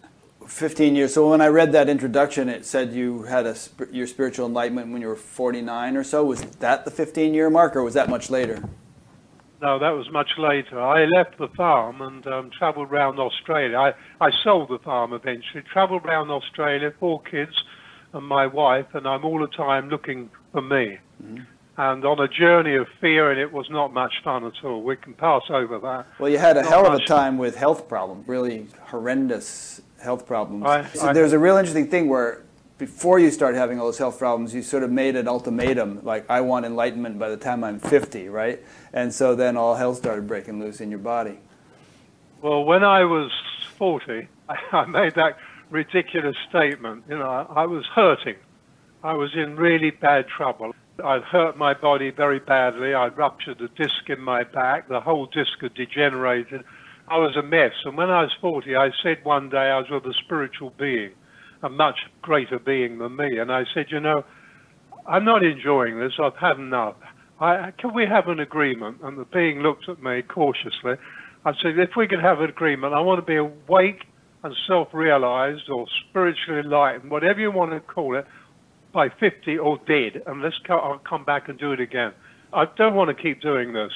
15 0.45 0.95
years. 0.95 1.13
So 1.13 1.29
when 1.29 1.41
I 1.41 1.47
read 1.47 1.74
that 1.74 1.89
introduction, 1.89 2.47
it 2.47 2.65
said 2.65 2.93
you 2.93 3.24
had 3.24 3.45
a 3.45 3.55
your 3.91 4.07
spiritual 4.07 4.45
enlightenment 4.45 4.91
when 4.91 5.01
you 5.01 5.07
were 5.07 5.15
49 5.15 5.97
or 5.97 6.03
so. 6.03 6.24
Was 6.24 6.41
that 6.41 6.86
the 6.86 6.91
15 6.91 7.33
year 7.33 7.50
mark, 7.50 7.75
or 7.75 7.83
was 7.83 7.93
that 7.95 8.09
much 8.09 8.29
later? 8.29 8.63
No, 9.62 9.79
that 9.79 9.89
was 9.89 10.09
much 10.12 10.38
later. 10.38 10.79
I 10.79 11.05
left 11.05 11.38
the 11.38 11.47
farm 11.50 12.01
and 12.01 12.25
um, 12.27 12.51
travelled 12.51 12.91
around 12.91 13.19
Australia. 13.19 13.77
I, 13.77 13.93
I 14.21 14.29
sold 14.43 14.69
the 14.69 14.77
farm 14.77 15.13
eventually, 15.13 15.63
travelled 15.63 16.05
around 16.05 16.29
Australia, 16.29 16.93
four 17.00 17.21
kids 17.24 17.63
and 18.13 18.25
my 18.25 18.45
wife, 18.45 18.86
and 18.93 19.07
I'm 19.07 19.25
all 19.25 19.39
the 19.39 19.47
time 19.47 19.89
looking 19.89 20.29
for 20.51 20.62
me. 20.62 21.00
Mm-hmm. 21.21 21.43
And 21.77 22.03
on 22.05 22.19
a 22.19 22.27
journey 22.27 22.75
of 22.75 22.88
fear, 23.00 23.29
and 23.29 23.39
it 23.39 23.53
was 23.53 23.69
not 23.69 23.93
much 23.93 24.13
fun 24.24 24.43
at 24.46 24.53
all. 24.63 24.81
We 24.81 24.96
can 24.96 25.13
pass 25.13 25.43
over 25.50 25.77
that. 25.77 26.07
Well, 26.19 26.29
you 26.29 26.39
had 26.39 26.57
a 26.57 26.63
not 26.63 26.69
hell 26.72 26.88
of 26.88 27.00
a 27.00 27.05
time 27.05 27.34
fun. 27.34 27.38
with 27.38 27.55
health 27.55 27.88
problems, 27.88 28.27
really 28.27 28.67
horrendous 28.81 29.81
health 30.01 30.25
problems. 30.25 30.65
I, 30.65 30.86
so 30.88 31.07
I, 31.07 31.13
there's 31.13 31.34
a 31.34 31.39
real 31.39 31.57
interesting 31.57 31.88
thing 31.88 32.10
where 32.10 32.43
before 32.77 33.19
you 33.19 33.31
start 33.31 33.55
having 33.55 33.79
all 33.79 33.86
those 33.86 33.98
health 33.98 34.19
problems, 34.19 34.53
you 34.53 34.62
sort 34.62 34.84
of 34.84 34.91
made 34.91 35.15
an 35.15 35.27
ultimatum, 35.27 36.00
like 36.03 36.29
I 36.29 36.41
want 36.41 36.65
enlightenment 36.65 37.17
by 37.17 37.29
the 37.29 37.38
time 37.38 37.63
I'm 37.63 37.79
50, 37.79 38.29
right? 38.29 38.60
And 38.93 39.13
so 39.13 39.36
then 39.36 39.57
all 39.57 39.75
hell 39.75 39.93
started 39.96 40.27
breaking 40.27 40.60
loose 40.60 40.79
in 40.81 40.89
your 40.89 41.00
body. 41.00 41.39
Well, 42.41 42.63
when 42.63 42.84
I 42.84 43.03
was 43.03 43.31
40, 43.77 44.27
I 44.50 44.86
made 44.86 45.15
that 45.15 45.38
ridiculous 45.69 46.36
statement. 46.50 47.03
You 47.10 47.17
know, 47.17 47.48
I 47.50 47.65
was 47.65 47.86
hurting. 47.88 48.36
I 49.03 49.13
was 49.13 49.36
in 49.36 49.55
really 49.55 49.91
bad 49.91 50.27
trouble. 50.27 50.74
I'd 51.04 51.24
hurt 51.24 51.58
my 51.58 51.74
body 51.74 52.12
very 52.12 52.39
badly. 52.39 52.94
I'd 52.94 53.18
ruptured 53.18 53.62
a 53.62 53.68
disc 53.70 54.10
in 54.10 54.20
my 54.20 54.44
back. 54.44 54.89
The 54.89 55.01
whole 55.01 55.27
disc 55.27 55.60
had 55.62 55.74
degenerated. 55.74 56.63
I 57.08 57.18
was 57.18 57.36
a 57.36 57.44
mess. 57.44 57.74
And 57.86 57.96
when 57.96 58.10
I 58.10 58.24
was 58.24 58.32
40, 58.42 58.75
I 58.75 58.89
said 59.04 59.20
one 59.24 59.50
day 59.50 59.58
I 59.58 59.77
was 59.80 59.89
with 59.89 60.06
a 60.06 60.13
spiritual 60.13 60.74
being 60.77 61.12
a 61.63 61.70
much 61.70 62.00
greater 62.22 62.60
being 62.60 63.00
than 63.00 63.16
me. 63.16 63.38
And 63.38 63.51
I 63.51 63.63
said, 63.74 63.88
you 63.89 64.00
know, 64.00 64.24
I'm 65.08 65.25
not 65.25 65.44
enjoying 65.44 66.00
this. 66.00 66.13
I've 66.22 66.36
had 66.36 66.58
enough. 66.58 66.96
I, 67.39 67.72
can 67.77 67.94
we 67.94 68.06
have 68.06 68.27
an 68.27 68.39
agreement? 68.39 69.00
And 69.04 69.18
the 69.18 69.25
being 69.25 69.60
looked 69.60 69.88
at 69.89 70.01
me 70.01 70.22
cautiously. 70.22 70.96
I 71.46 71.54
said, 71.62 71.80
if 71.80 71.92
we 71.96 72.08
could 72.08 72.22
have 72.22 72.42
an 72.42 72.50
agreement, 72.50 72.94
I 72.94 73.00
want 73.00 73.20
to 73.20 73.25
be 73.25 73.38
awake 73.38 74.06
and 74.44 74.54
self-realized 74.68 75.70
or 75.70 75.86
spiritually 76.10 76.60
enlightened, 76.60 77.10
whatever 77.10 77.39
you 77.39 77.51
want 77.51 77.72
to 77.72 77.80
call 77.80 78.18
it, 78.18 78.25
by 78.98 79.10
50 79.10 79.60
or 79.60 79.77
dead, 79.86 80.24
and 80.25 80.42
let's 80.42 80.58
co- 80.66 80.80
I'll 80.80 80.98
come 80.98 81.24
back 81.24 81.50
and 81.50 81.60
do 81.60 81.72
it 81.72 81.80
again. 81.80 82.13
I 82.51 82.66
don't 82.66 82.96
want 82.96 83.16
to 83.16 83.24
keep 83.24 83.44
doing 83.44 83.74
this. 83.74 83.92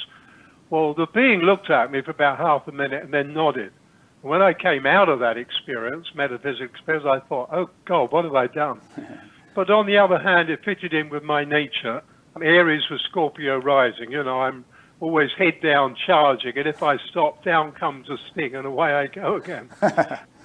Well, 0.70 0.94
the 0.94 1.08
being 1.12 1.40
looked 1.40 1.72
at 1.72 1.92
me 1.92 2.04
for 2.04 2.12
about 2.12 2.38
half 2.38 2.68
a 2.68 2.72
minute 2.72 3.04
and 3.04 3.12
then 3.12 3.34
nodded. 3.34 3.74
When 4.22 4.44
I 4.44 4.54
came 4.54 4.86
out 4.86 5.10
of 5.10 5.18
that 5.18 5.38
experience, 5.38 6.06
metaphysical 6.14 6.68
experience, 6.68 7.08
I 7.10 7.20
thought, 7.28 7.50
oh 7.52 7.72
God, 7.86 8.12
what 8.12 8.26
have 8.26 8.36
I 8.36 8.46
done? 8.46 8.80
but 9.56 9.72
on 9.72 9.88
the 9.88 9.98
other 9.98 10.20
hand, 10.20 10.52
it 10.52 10.64
fitted 10.64 10.94
in 10.94 11.10
with 11.10 11.24
my 11.24 11.46
nature. 11.46 12.04
Aries 12.40 12.84
was 12.92 13.02
Scorpio 13.10 13.58
rising. 13.58 14.12
You 14.12 14.24
know, 14.24 14.42
I'm 14.42 14.64
always 15.00 15.32
head 15.36 15.62
down 15.64 15.96
charging, 16.06 16.60
and 16.60 16.68
if 16.68 16.84
I 16.84 16.98
stop, 17.10 17.44
down 17.44 17.72
comes 17.72 18.08
a 18.08 18.18
sting, 18.32 18.54
and 18.54 18.68
away 18.68 18.94
I 18.94 19.08
go 19.08 19.38
again. 19.38 19.68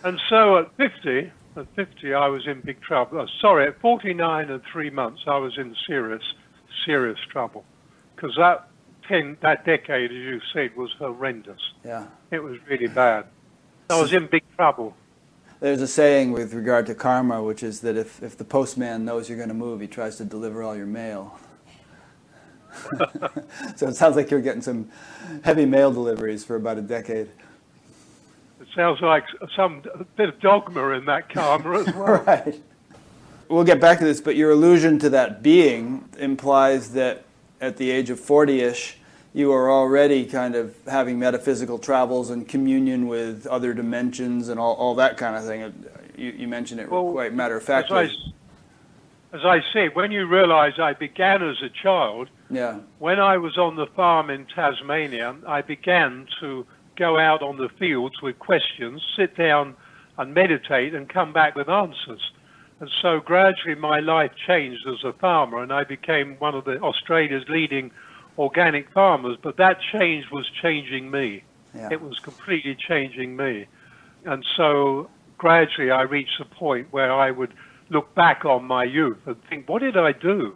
and 0.02 0.18
so 0.30 0.56
at 0.56 0.74
50, 0.78 1.30
at 1.56 1.66
50, 1.74 2.14
I 2.14 2.28
was 2.28 2.46
in 2.46 2.60
big 2.60 2.80
trouble. 2.80 3.20
Oh, 3.20 3.26
sorry, 3.40 3.66
at 3.66 3.80
49 3.80 4.50
and 4.50 4.62
three 4.72 4.90
months, 4.90 5.22
I 5.26 5.38
was 5.38 5.56
in 5.58 5.74
serious, 5.86 6.22
serious 6.84 7.18
trouble. 7.30 7.64
Because 8.14 8.34
that, 8.36 8.68
ten, 9.08 9.36
that 9.42 9.64
decade, 9.64 10.10
as 10.10 10.16
you 10.16 10.40
said, 10.52 10.76
was 10.76 10.90
horrendous. 10.98 11.60
Yeah. 11.84 12.06
It 12.30 12.42
was 12.42 12.58
really 12.68 12.88
bad. 12.88 13.26
I 13.90 14.00
was 14.00 14.12
in 14.12 14.26
big 14.26 14.42
trouble. 14.56 14.96
There's 15.60 15.80
a 15.80 15.88
saying 15.88 16.32
with 16.32 16.52
regard 16.52 16.86
to 16.86 16.94
karma, 16.94 17.42
which 17.42 17.62
is 17.62 17.80
that 17.80 17.96
if, 17.96 18.22
if 18.22 18.36
the 18.36 18.44
postman 18.44 19.04
knows 19.04 19.28
you're 19.28 19.38
going 19.38 19.48
to 19.48 19.54
move, 19.54 19.80
he 19.80 19.86
tries 19.86 20.16
to 20.16 20.24
deliver 20.24 20.62
all 20.62 20.76
your 20.76 20.86
mail. 20.86 21.38
so 23.76 23.88
it 23.88 23.96
sounds 23.96 24.16
like 24.16 24.30
you're 24.30 24.42
getting 24.42 24.60
some 24.60 24.90
heavy 25.44 25.64
mail 25.64 25.90
deliveries 25.90 26.44
for 26.44 26.56
about 26.56 26.76
a 26.76 26.82
decade. 26.82 27.28
Sounds 28.76 29.00
like 29.00 29.24
some 29.56 29.82
bit 30.16 30.28
of 30.28 30.38
dogma 30.40 30.90
in 30.90 31.06
that 31.06 31.30
karma 31.30 31.80
as 31.80 31.86
well. 31.94 32.22
right. 32.22 32.62
We'll 33.48 33.64
get 33.64 33.80
back 33.80 33.98
to 34.00 34.04
this, 34.04 34.20
but 34.20 34.36
your 34.36 34.50
allusion 34.50 34.98
to 34.98 35.10
that 35.10 35.42
being 35.42 36.08
implies 36.18 36.92
that 36.92 37.24
at 37.60 37.78
the 37.78 37.90
age 37.90 38.10
of 38.10 38.20
40 38.20 38.60
ish, 38.60 38.98
you 39.32 39.50
are 39.52 39.70
already 39.70 40.26
kind 40.26 40.54
of 40.54 40.76
having 40.86 41.18
metaphysical 41.18 41.78
travels 41.78 42.28
and 42.28 42.46
communion 42.46 43.06
with 43.08 43.46
other 43.46 43.72
dimensions 43.72 44.48
and 44.48 44.60
all, 44.60 44.74
all 44.74 44.94
that 44.96 45.16
kind 45.16 45.36
of 45.36 45.44
thing. 45.44 45.88
You, 46.16 46.32
you 46.32 46.48
mentioned 46.48 46.80
it 46.80 46.90
well, 46.90 47.12
quite 47.12 47.32
matter 47.32 47.56
of 47.56 47.62
factly 47.62 48.10
as 49.36 49.44
I 49.44 49.60
said, 49.72 49.94
when 49.94 50.12
you 50.12 50.26
realize 50.26 50.78
I 50.78 50.94
began 50.94 51.42
as 51.42 51.60
a 51.62 51.68
child, 51.68 52.28
yeah. 52.48 52.78
when 52.98 53.20
I 53.20 53.36
was 53.36 53.58
on 53.58 53.76
the 53.76 53.86
farm 53.86 54.30
in 54.30 54.46
Tasmania, 54.46 55.36
I 55.46 55.62
began 55.62 56.26
to 56.40 56.66
go 56.96 57.18
out 57.18 57.42
on 57.42 57.56
the 57.56 57.68
fields 57.78 58.20
with 58.22 58.38
questions, 58.38 59.02
sit 59.16 59.36
down 59.36 59.74
and 60.18 60.34
meditate 60.34 60.94
and 60.94 61.08
come 61.08 61.32
back 61.32 61.54
with 61.54 61.68
answers. 61.68 62.32
And 62.80 62.90
so 63.00 63.20
gradually 63.20 63.74
my 63.74 64.00
life 64.00 64.32
changed 64.46 64.86
as 64.86 65.04
a 65.04 65.12
farmer 65.14 65.62
and 65.62 65.72
I 65.72 65.84
became 65.84 66.36
one 66.38 66.54
of 66.54 66.64
the 66.64 66.80
Australia's 66.80 67.44
leading 67.48 67.90
organic 68.38 68.90
farmers, 68.92 69.38
but 69.42 69.56
that 69.56 69.78
change 69.92 70.26
was 70.30 70.46
changing 70.62 71.10
me. 71.10 71.42
Yeah. 71.74 71.88
It 71.92 72.02
was 72.02 72.18
completely 72.18 72.76
changing 72.76 73.36
me. 73.36 73.66
And 74.24 74.44
so 74.56 75.08
gradually 75.38 75.90
I 75.90 76.02
reached 76.02 76.40
a 76.40 76.44
point 76.44 76.88
where 76.90 77.12
I 77.12 77.30
would 77.30 77.54
look 77.88 78.14
back 78.14 78.44
on 78.44 78.64
my 78.64 78.84
youth 78.84 79.18
and 79.26 79.36
think, 79.48 79.68
what 79.68 79.80
did 79.80 79.96
I 79.96 80.12
do? 80.12 80.54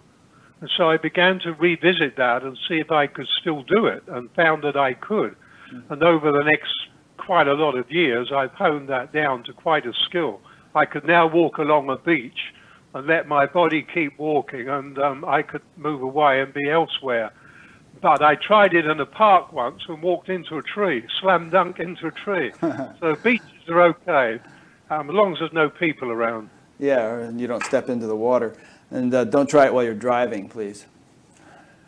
And 0.60 0.70
so 0.76 0.90
I 0.90 0.98
began 0.98 1.38
to 1.40 1.52
revisit 1.54 2.16
that 2.16 2.42
and 2.42 2.58
see 2.68 2.80
if 2.80 2.90
I 2.90 3.06
could 3.06 3.28
still 3.40 3.62
do 3.62 3.86
it 3.86 4.02
and 4.08 4.30
found 4.32 4.62
that 4.64 4.76
I 4.76 4.92
could. 4.92 5.36
And 5.88 6.02
over 6.02 6.32
the 6.32 6.42
next 6.44 6.72
quite 7.16 7.48
a 7.48 7.54
lot 7.54 7.76
of 7.76 7.90
years, 7.90 8.32
I've 8.32 8.52
honed 8.52 8.88
that 8.88 9.12
down 9.12 9.44
to 9.44 9.52
quite 9.52 9.86
a 9.86 9.92
skill. 10.06 10.40
I 10.74 10.84
could 10.84 11.06
now 11.06 11.26
walk 11.26 11.58
along 11.58 11.90
a 11.90 11.96
beach 11.96 12.52
and 12.94 13.06
let 13.06 13.28
my 13.28 13.46
body 13.46 13.82
keep 13.82 14.18
walking 14.18 14.68
and 14.68 14.98
um, 14.98 15.24
I 15.24 15.42
could 15.42 15.62
move 15.76 16.02
away 16.02 16.40
and 16.40 16.52
be 16.52 16.68
elsewhere. 16.68 17.32
But 18.00 18.22
I 18.22 18.34
tried 18.34 18.74
it 18.74 18.86
in 18.86 18.98
a 19.00 19.06
park 19.06 19.52
once 19.52 19.82
and 19.88 20.02
walked 20.02 20.28
into 20.28 20.56
a 20.56 20.62
tree, 20.62 21.04
slam 21.20 21.50
dunk 21.50 21.78
into 21.78 22.06
a 22.06 22.10
tree. 22.10 22.52
so 23.00 23.16
beaches 23.22 23.68
are 23.68 23.82
okay, 23.82 24.40
um, 24.88 25.10
as 25.10 25.14
long 25.14 25.32
as 25.34 25.40
there's 25.40 25.52
no 25.52 25.68
people 25.68 26.10
around. 26.10 26.48
Yeah, 26.78 27.18
and 27.18 27.40
you 27.40 27.46
don't 27.46 27.64
step 27.64 27.90
into 27.90 28.06
the 28.06 28.16
water. 28.16 28.56
And 28.90 29.12
uh, 29.12 29.24
don't 29.24 29.48
try 29.48 29.66
it 29.66 29.74
while 29.74 29.84
you're 29.84 29.94
driving, 29.94 30.48
please. 30.48 30.86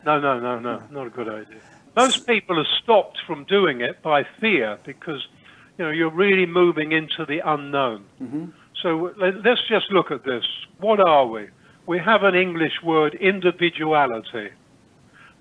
No, 0.04 0.20
no, 0.20 0.38
no, 0.38 0.58
no, 0.58 0.82
not 0.90 1.06
a 1.06 1.10
good 1.10 1.28
idea. 1.28 1.60
Most 1.96 2.26
people 2.26 2.58
are 2.58 2.66
stopped 2.82 3.18
from 3.26 3.44
doing 3.44 3.80
it 3.80 4.02
by 4.02 4.24
fear 4.40 4.78
because, 4.84 5.26
you 5.78 5.84
know, 5.84 5.90
you're 5.90 6.10
really 6.10 6.46
moving 6.46 6.92
into 6.92 7.26
the 7.26 7.40
unknown. 7.44 8.04
Mm-hmm. 8.20 8.46
So 8.82 9.12
let's 9.18 9.60
just 9.68 9.90
look 9.90 10.10
at 10.10 10.24
this. 10.24 10.44
What 10.78 11.00
are 11.00 11.26
we? 11.26 11.48
We 11.86 11.98
have 11.98 12.22
an 12.22 12.34
English 12.34 12.82
word, 12.82 13.14
individuality, 13.14 14.50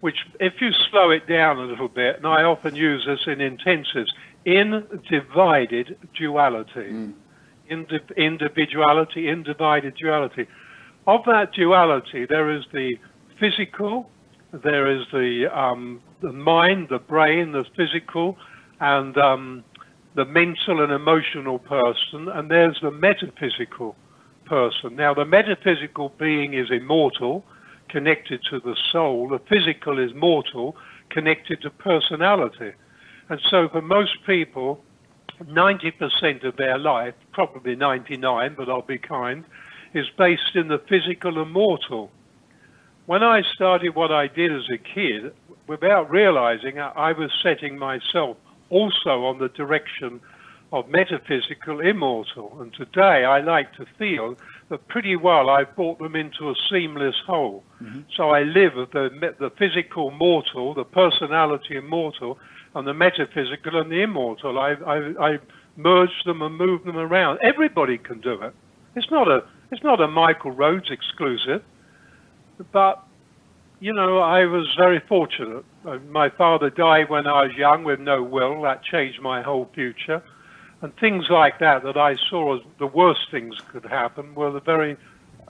which, 0.02 0.18
if 0.40 0.54
you 0.60 0.72
slow 0.90 1.10
it 1.12 1.28
down 1.28 1.58
a 1.58 1.64
little 1.64 1.88
bit, 1.88 2.18
and 2.18 2.28
I 2.28 2.44
often 2.44 2.76
use 2.76 3.06
this 3.06 3.22
in 3.28 3.40
intensives, 3.40 4.10
in 4.46 5.02
divided 5.10 5.98
duality. 6.18 6.92
Mm 6.92 7.14
individuality, 7.72 9.30
individed 9.30 9.96
duality. 9.96 10.48
Of 11.08 11.22
that 11.26 11.54
duality, 11.54 12.26
there 12.26 12.52
is 12.52 12.64
the 12.74 12.98
physical, 13.40 14.10
there 14.52 14.92
is 14.92 15.06
the, 15.12 15.48
um, 15.52 16.02
the 16.22 16.32
mind, 16.32 16.88
the 16.90 17.00
brain, 17.00 17.52
the 17.52 17.66
physical, 17.76 18.38
and 18.80 19.18
um, 19.18 19.64
the 20.16 20.26
mental 20.26 20.84
and 20.84 20.92
emotional 20.92 21.60
person, 21.60 22.28
and 22.30 22.50
there's 22.50 22.80
the 22.82 22.92
metaphysical 22.92 23.96
person. 24.46 24.96
Now, 24.96 25.14
the 25.14 25.26
metaphysical 25.26 26.14
being 26.18 26.54
is 26.54 26.70
immortal, 26.72 27.46
connected 27.90 28.42
to 28.50 28.60
the 28.60 28.76
soul. 28.92 29.30
The 29.30 29.40
physical 29.50 30.00
is 30.00 30.14
mortal, 30.14 30.76
connected 31.10 31.62
to 31.62 31.70
personality. 31.70 32.72
And 33.30 33.40
so, 33.50 33.70
for 33.70 33.82
most 33.82 34.24
people, 34.26 34.84
90% 35.44 36.44
of 36.44 36.58
their 36.58 36.78
life, 36.78 37.14
probably 37.32 37.76
99, 37.76 38.56
but 38.58 38.70
I'll 38.70 38.82
be 38.82 38.98
kind, 38.98 39.46
is 39.94 40.08
based 40.18 40.56
in 40.56 40.68
the 40.68 40.82
physical 40.90 41.42
and 41.42 41.52
mortal. 41.52 42.12
When 43.12 43.24
I 43.24 43.42
started 43.42 43.94
what 43.94 44.14
I 44.14 44.28
did 44.28 44.54
as 44.56 44.70
a 44.74 44.78
kid, 44.78 45.34
without 45.68 46.10
realizing 46.10 46.80
I 46.80 47.12
was 47.12 47.30
setting 47.44 47.78
myself 47.78 48.38
also 48.70 49.26
on 49.26 49.38
the 49.38 49.50
direction 49.50 50.22
of 50.72 50.88
metaphysical 50.88 51.82
immortal. 51.82 52.58
And 52.62 52.74
today 52.74 53.26
I 53.26 53.42
like 53.42 53.74
to 53.74 53.86
feel 54.00 54.38
that 54.70 54.88
pretty 54.88 55.18
well 55.18 55.50
I've 55.50 55.76
brought 55.76 56.00
them 56.00 56.16
into 56.16 56.52
a 56.52 56.56
seamless 56.70 57.18
whole. 57.28 57.66
Mm-hmm. 57.84 58.04
So 58.16 58.30
I 58.30 58.44
live 58.44 58.76
the, 58.76 59.34
the 59.38 59.52
physical 59.60 60.12
mortal, 60.12 60.74
the 60.74 60.86
personality 60.86 61.76
immortal, 61.76 62.40
and 62.76 62.88
the 62.88 62.94
metaphysical 62.94 63.78
and 63.78 63.92
the 63.92 64.04
immortal. 64.04 64.58
I, 64.58 64.76
I, 64.88 65.32
I 65.32 65.40
merge 65.76 66.24
them 66.26 66.42
and 66.42 66.56
move 66.56 66.86
them 66.86 66.96
around. 66.96 67.40
Everybody 67.44 67.98
can 67.98 68.22
do 68.22 68.42
it. 68.42 68.56
It's 68.96 69.12
not 69.12 69.28
a 69.28 69.44
it's 69.70 69.84
not 69.84 70.00
a 70.00 70.08
Michael 70.08 70.52
Roads 70.52 70.90
exclusive, 70.90 71.62
but 72.72 73.04
you 73.80 73.94
know 73.94 74.20
I 74.20 74.46
was 74.46 74.74
very 74.78 75.00
fortunate. 75.00 75.66
Uh, 75.86 75.98
my 76.10 76.30
father 76.30 76.70
died 76.70 77.10
when 77.10 77.28
I 77.28 77.46
was 77.46 77.56
young 77.56 77.84
with 77.84 78.00
no 78.00 78.24
will. 78.24 78.62
That 78.64 78.84
changed 78.84 79.22
my 79.22 79.42
whole 79.42 79.70
future, 79.74 80.24
and 80.82 80.96
things 80.98 81.26
like 81.30 81.60
that 81.60 81.84
that 81.84 81.98
I 81.98 82.16
saw 82.30 82.58
as 82.58 82.62
the 82.80 82.88
worst 82.88 83.32
things 83.32 83.56
could 83.72 83.86
happen 83.86 84.36
were 84.36 84.52
the 84.52 84.62
very, 84.62 84.98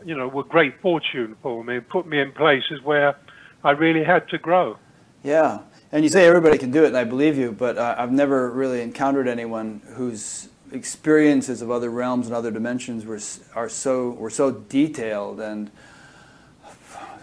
you 0.06 0.16
know, 0.16 0.28
were 0.28 0.44
great 0.44 0.82
fortune 0.82 1.36
for 1.42 1.64
me. 1.64 1.78
and 1.78 1.90
put 1.90 2.08
me 2.08 2.20
in 2.20 2.32
places 2.32 2.82
where 2.84 3.16
I 3.64 3.72
really 3.72 4.04
had 4.04 4.28
to 4.30 4.38
grow. 4.38 4.78
Yeah, 5.24 5.60
and 5.92 6.04
you 6.04 6.10
say 6.10 6.26
everybody 6.26 6.58
can 6.58 6.72
do 6.72 6.84
it, 6.84 6.88
and 6.88 6.98
I 6.98 7.04
believe 7.04 7.38
you, 7.38 7.52
but 7.52 7.78
uh, 7.78 7.96
I've 7.98 8.12
never 8.12 8.50
really 8.50 8.82
encountered 8.82 9.28
anyone 9.28 9.82
whose 9.96 10.48
experiences 10.72 11.62
of 11.62 11.70
other 11.70 11.90
realms 11.90 12.28
and 12.28 12.36
other 12.36 12.52
dimensions 12.52 13.06
were 13.06 13.20
are 13.56 13.70
so 13.70 14.12
were 14.12 14.30
so 14.30 14.52
detailed 14.52 15.40
and 15.40 15.70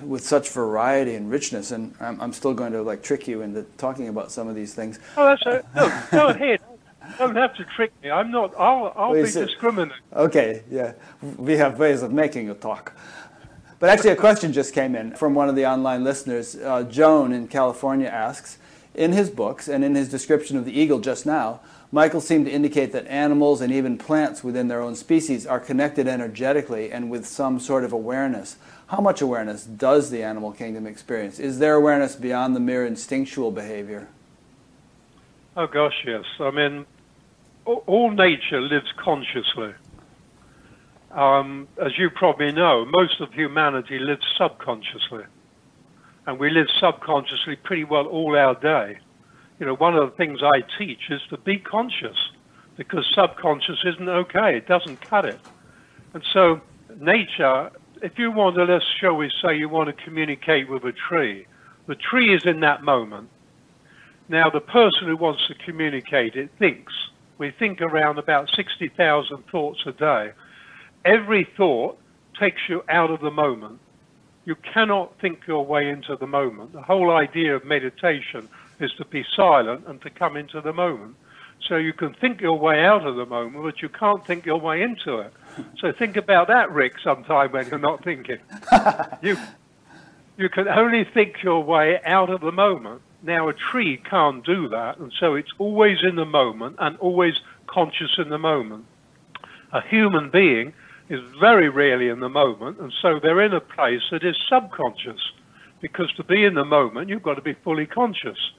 with 0.02 0.24
such 0.24 0.50
variety 0.50 1.14
and 1.14 1.30
richness. 1.30 1.70
And 1.70 1.94
I'm, 2.00 2.20
I'm 2.20 2.32
still 2.32 2.54
going 2.54 2.72
to 2.72 2.82
like 2.82 3.02
trick 3.02 3.28
you 3.28 3.42
into 3.42 3.62
talking 3.76 4.08
about 4.08 4.30
some 4.30 4.48
of 4.48 4.54
these 4.54 4.74
things. 4.74 4.98
Oh, 5.16 5.24
that's 5.24 5.42
a, 5.46 5.64
no, 5.74 6.02
go 6.10 6.28
ahead. 6.28 6.60
don't 7.18 7.36
have 7.36 7.54
to 7.56 7.64
trick 7.64 7.92
me. 8.02 8.10
I'm 8.10 8.30
not. 8.30 8.54
I'll, 8.58 8.92
I'll 8.96 9.14
be 9.14 9.22
discriminating. 9.22 9.96
Okay, 10.12 10.62
yeah, 10.70 10.92
we 11.36 11.56
have 11.56 11.78
ways 11.78 12.02
of 12.02 12.12
making 12.12 12.46
you 12.46 12.54
talk. 12.54 12.92
But 13.78 13.90
actually, 13.90 14.10
a 14.10 14.16
question 14.16 14.52
just 14.52 14.74
came 14.74 14.96
in 14.96 15.14
from 15.14 15.34
one 15.34 15.48
of 15.48 15.54
the 15.54 15.66
online 15.66 16.02
listeners. 16.02 16.56
Uh, 16.56 16.82
Joan 16.82 17.32
in 17.32 17.46
California 17.46 18.08
asks 18.08 18.58
In 18.94 19.12
his 19.12 19.30
books 19.30 19.68
and 19.68 19.84
in 19.84 19.94
his 19.94 20.08
description 20.08 20.56
of 20.56 20.64
the 20.64 20.78
eagle 20.78 20.98
just 20.98 21.24
now, 21.24 21.60
Michael 21.92 22.20
seemed 22.20 22.46
to 22.46 22.52
indicate 22.52 22.92
that 22.92 23.06
animals 23.06 23.60
and 23.60 23.72
even 23.72 23.96
plants 23.96 24.44
within 24.44 24.68
their 24.68 24.82
own 24.82 24.94
species 24.94 25.46
are 25.46 25.60
connected 25.60 26.06
energetically 26.06 26.90
and 26.90 27.10
with 27.10 27.24
some 27.26 27.58
sort 27.60 27.84
of 27.84 27.92
awareness. 27.92 28.56
How 28.88 29.00
much 29.00 29.20
awareness 29.20 29.64
does 29.64 30.10
the 30.10 30.22
animal 30.22 30.52
kingdom 30.52 30.86
experience? 30.86 31.38
Is 31.38 31.58
there 31.58 31.74
awareness 31.74 32.16
beyond 32.16 32.56
the 32.56 32.60
mere 32.60 32.86
instinctual 32.86 33.50
behavior? 33.50 34.08
Oh, 35.56 35.66
gosh, 35.66 36.04
yes. 36.06 36.24
I 36.40 36.50
mean, 36.50 36.86
all 37.64 38.10
nature 38.10 38.60
lives 38.60 38.92
consciously. 38.96 39.74
Um, 41.10 41.68
as 41.82 41.98
you 41.98 42.10
probably 42.10 42.52
know, 42.52 42.84
most 42.86 43.20
of 43.20 43.32
humanity 43.32 43.98
lives 43.98 44.26
subconsciously. 44.36 45.24
And 46.26 46.38
we 46.38 46.50
live 46.50 46.66
subconsciously 46.78 47.56
pretty 47.56 47.84
well 47.84 48.06
all 48.06 48.36
our 48.36 48.54
day 48.54 49.00
you 49.58 49.66
know, 49.66 49.74
one 49.74 49.96
of 49.96 50.10
the 50.10 50.16
things 50.16 50.40
I 50.42 50.62
teach 50.78 51.10
is 51.10 51.20
to 51.30 51.38
be 51.38 51.58
conscious 51.58 52.16
because 52.76 53.04
subconscious 53.12 53.78
isn't 53.84 54.08
okay. 54.08 54.56
It 54.56 54.68
doesn't 54.68 55.00
cut 55.00 55.24
it. 55.24 55.38
And 56.14 56.22
so 56.32 56.60
nature, 57.00 57.70
if 58.02 58.18
you 58.18 58.30
want 58.30 58.56
to, 58.56 58.64
let's 58.64 58.84
shall 59.00 59.16
we 59.16 59.30
say 59.42 59.56
you 59.56 59.68
want 59.68 59.88
to 59.88 60.04
communicate 60.04 60.68
with 60.68 60.84
a 60.84 60.92
tree, 60.92 61.46
the 61.86 61.94
tree 61.94 62.34
is 62.34 62.44
in 62.44 62.60
that 62.60 62.82
moment. 62.82 63.28
Now 64.28 64.50
the 64.50 64.60
person 64.60 65.06
who 65.06 65.16
wants 65.16 65.46
to 65.48 65.54
communicate 65.54 66.36
it 66.36 66.50
thinks. 66.58 66.92
We 67.38 67.50
think 67.50 67.80
around 67.80 68.18
about 68.18 68.50
60,000 68.50 69.46
thoughts 69.50 69.82
a 69.86 69.92
day. 69.92 70.32
Every 71.04 71.44
thought 71.56 71.98
takes 72.38 72.60
you 72.68 72.82
out 72.88 73.10
of 73.10 73.20
the 73.20 73.30
moment. 73.30 73.80
You 74.44 74.56
cannot 74.56 75.18
think 75.20 75.46
your 75.46 75.64
way 75.64 75.88
into 75.88 76.16
the 76.16 76.26
moment. 76.26 76.72
The 76.72 76.82
whole 76.82 77.10
idea 77.10 77.54
of 77.54 77.64
meditation 77.64 78.48
is 78.80 78.92
to 78.94 79.04
be 79.04 79.24
silent 79.34 79.86
and 79.86 80.00
to 80.02 80.10
come 80.10 80.36
into 80.36 80.60
the 80.60 80.72
moment. 80.72 81.16
So 81.66 81.76
you 81.76 81.92
can 81.92 82.14
think 82.14 82.40
your 82.40 82.58
way 82.58 82.84
out 82.84 83.06
of 83.06 83.16
the 83.16 83.26
moment, 83.26 83.62
but 83.62 83.82
you 83.82 83.88
can't 83.88 84.24
think 84.24 84.46
your 84.46 84.60
way 84.60 84.82
into 84.82 85.18
it. 85.18 85.32
So 85.78 85.92
think 85.92 86.16
about 86.16 86.48
that, 86.48 86.70
Rick, 86.72 86.94
sometime 87.02 87.52
when 87.52 87.68
you're 87.68 87.78
not 87.78 88.04
thinking. 88.04 88.38
you, 89.22 89.36
you 90.36 90.48
can 90.48 90.68
only 90.68 91.04
think 91.04 91.42
your 91.42 91.62
way 91.62 92.00
out 92.04 92.30
of 92.30 92.40
the 92.40 92.52
moment. 92.52 93.02
Now, 93.22 93.48
a 93.48 93.52
tree 93.52 93.96
can't 93.96 94.44
do 94.46 94.68
that, 94.68 94.98
and 94.98 95.12
so 95.18 95.34
it's 95.34 95.52
always 95.58 95.98
in 96.02 96.14
the 96.14 96.24
moment 96.24 96.76
and 96.78 96.96
always 96.98 97.34
conscious 97.66 98.16
in 98.18 98.28
the 98.28 98.38
moment. 98.38 98.84
A 99.72 99.80
human 99.82 100.30
being 100.30 100.72
is 101.08 101.20
very 101.40 101.68
rarely 101.68 102.08
in 102.08 102.20
the 102.20 102.28
moment, 102.28 102.78
and 102.78 102.92
so 103.02 103.18
they're 103.18 103.42
in 103.42 103.52
a 103.52 103.60
place 103.60 104.02
that 104.10 104.24
is 104.24 104.36
subconscious. 104.48 105.32
Because 105.80 106.12
to 106.14 106.24
be 106.24 106.44
in 106.44 106.54
the 106.54 106.64
moment, 106.64 107.08
you've 107.08 107.22
got 107.22 107.34
to 107.34 107.42
be 107.42 107.54
fully 107.54 107.86
conscious 107.86 108.52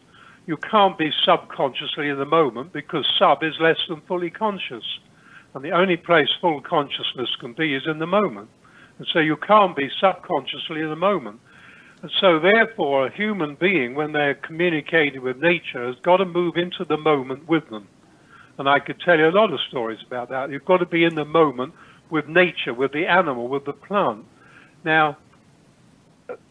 you 0.50 0.58
can't 0.58 0.98
be 0.98 1.12
subconsciously 1.24 2.10
in 2.10 2.18
the 2.18 2.26
moment 2.26 2.74
because 2.74 3.06
sub 3.20 3.44
is 3.44 3.54
less 3.60 3.78
than 3.88 4.02
fully 4.08 4.32
conscious. 4.32 4.84
And 5.54 5.64
the 5.64 5.70
only 5.70 5.96
place 5.96 6.30
full 6.42 6.60
consciousness 6.60 7.30
can 7.40 7.54
be 7.54 7.76
is 7.76 7.84
in 7.86 8.00
the 8.00 8.08
moment. 8.08 8.50
And 8.98 9.06
so 9.14 9.20
you 9.20 9.38
can't 9.38 9.76
be 9.76 9.92
subconsciously 10.02 10.82
in 10.82 10.90
the 10.90 10.96
moment. 10.96 11.40
And 12.02 12.10
so 12.20 12.40
therefore 12.40 13.06
a 13.06 13.12
human 13.12 13.58
being, 13.62 13.94
when 13.94 14.12
they're 14.12 14.34
communicating 14.34 15.22
with 15.22 15.38
nature, 15.38 15.86
has 15.86 15.98
got 16.02 16.18
to 16.18 16.26
move 16.26 16.58
into 16.58 16.84
the 16.84 16.98
moment 16.98 17.48
with 17.48 17.70
them. 17.70 17.88
And 18.58 18.68
I 18.68 18.80
could 18.80 19.00
tell 19.02 19.20
you 19.20 19.28
a 19.28 19.40
lot 19.40 19.54
of 19.54 19.60
stories 19.70 20.00
about 20.04 20.30
that. 20.30 20.50
You've 20.50 20.66
got 20.66 20.78
to 20.78 20.88
be 20.88 21.04
in 21.04 21.14
the 21.14 21.26
moment 21.26 21.76
with 22.10 22.28
nature, 22.28 22.74
with 22.74 22.92
the 22.92 23.06
animal, 23.06 23.50
with 23.50 23.66
the 23.66 23.74
plant. 23.74 24.26
Now, 24.84 25.16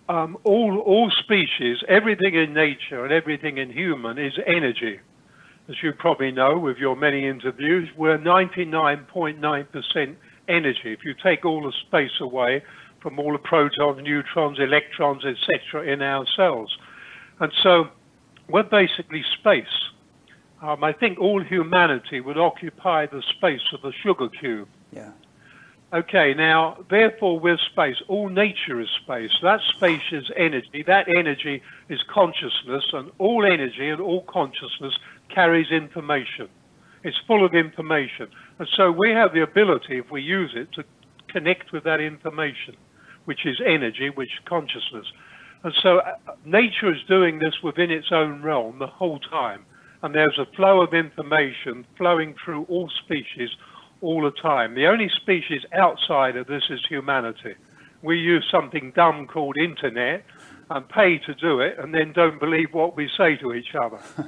um, 0.09 0.39
all, 0.45 0.79
all 0.79 1.11
species, 1.11 1.79
everything 1.89 2.35
in 2.35 2.55
nature 2.55 3.05
and 3.05 3.13
everything 3.13 3.59
in 3.59 3.71
human 3.71 4.19
is 4.19 4.33
energy. 4.47 5.01
As 5.69 5.77
you 5.83 5.93
probably 5.93 6.31
know 6.33 6.59
with 6.59 6.79
your 6.79 6.97
many 6.97 7.27
interviews, 7.27 7.91
we're 7.97 8.17
99.9% 8.19 10.17
energy. 10.49 10.93
If 10.93 11.05
you 11.05 11.15
take 11.23 11.45
all 11.45 11.63
the 11.63 11.73
space 11.87 12.21
away 12.21 12.63
from 13.03 13.19
all 13.19 13.33
the 13.33 13.39
protons, 13.39 14.03
neutrons, 14.03 14.59
electrons, 14.59 15.25
etc. 15.25 15.93
in 15.93 16.01
our 16.01 16.27
cells. 16.35 16.77
And 17.39 17.53
so 17.63 17.89
we're 18.49 18.63
basically 18.63 19.23
space. 19.39 19.67
Um, 20.63 20.83
I 20.83 20.93
think 20.93 21.19
all 21.21 21.43
humanity 21.43 22.21
would 22.21 22.39
occupy 22.39 23.07
the 23.07 23.23
space 23.37 23.61
of 23.73 23.85
a 23.85 23.93
sugar 23.93 24.29
cube. 24.29 24.69
Yeah. 24.91 25.11
Okay, 25.91 26.35
now, 26.35 26.85
therefore, 26.91 27.41
with 27.41 27.59
space, 27.73 27.97
all 28.09 28.29
nature 28.29 28.79
is 28.79 28.91
space. 29.03 29.31
That 29.43 29.61
space 29.75 30.03
is 30.13 30.31
energy. 30.37 30.85
That 30.87 31.09
energy 31.09 31.63
is 31.89 32.03
consciousness, 32.13 32.85
and 32.93 33.11
all 33.17 33.47
energy 33.47 33.89
and 33.89 33.99
all 33.99 34.23
consciousness 34.25 34.93
carries 35.35 35.71
information. 35.71 36.49
It's 37.05 37.17
full 37.27 37.43
of 37.43 37.55
information. 37.55 38.29
And 38.59 38.69
so 38.77 38.93
we 38.93 39.13
have 39.13 39.33
the 39.33 39.43
ability, 39.43 39.97
if 39.97 40.11
we 40.11 40.21
use 40.21 40.53
it, 40.55 40.71
to 40.73 40.85
connect 41.29 41.73
with 41.73 41.85
that 41.85 42.01
information, 42.01 42.77
which 43.25 43.47
is 43.47 43.59
energy, 43.65 44.11
which 44.11 44.29
is 44.29 44.45
consciousness. 44.47 45.07
And 45.65 45.73
so 45.83 46.01
uh, 46.01 46.17
nature 46.45 46.93
is 46.93 47.01
doing 47.09 47.39
this 47.39 47.63
within 47.63 47.91
its 47.91 48.09
own 48.13 48.43
realm 48.43 48.79
the 48.79 48.87
whole 48.87 49.21
time. 49.21 49.65
And 50.03 50.15
there's 50.15 50.39
a 50.39 50.55
flow 50.55 50.83
of 50.83 50.93
information 50.93 51.87
flowing 51.97 52.35
through 52.45 52.65
all 52.69 52.91
species 53.05 53.51
all 54.01 54.23
the 54.23 54.31
time. 54.31 54.75
The 54.75 54.87
only 54.87 55.09
species 55.09 55.63
outside 55.73 56.37
of 56.37 56.47
this 56.47 56.65
is 56.71 56.81
humanity. 56.89 57.55
We 58.03 58.19
use 58.19 58.47
something 58.51 58.93
dumb 58.95 59.27
called 59.27 59.57
internet 59.57 60.25
and 60.71 60.89
pay 60.89 61.19
to 61.19 61.35
do 61.35 61.61
it 61.61 61.79
and 61.79 61.93
then 61.95 62.13
don't 62.13 62.39
believe 62.39 62.73
what 62.73 62.97
we 62.97 63.11
say 63.17 63.37
to 63.37 63.55
each 63.55 63.75
other. 63.75 63.99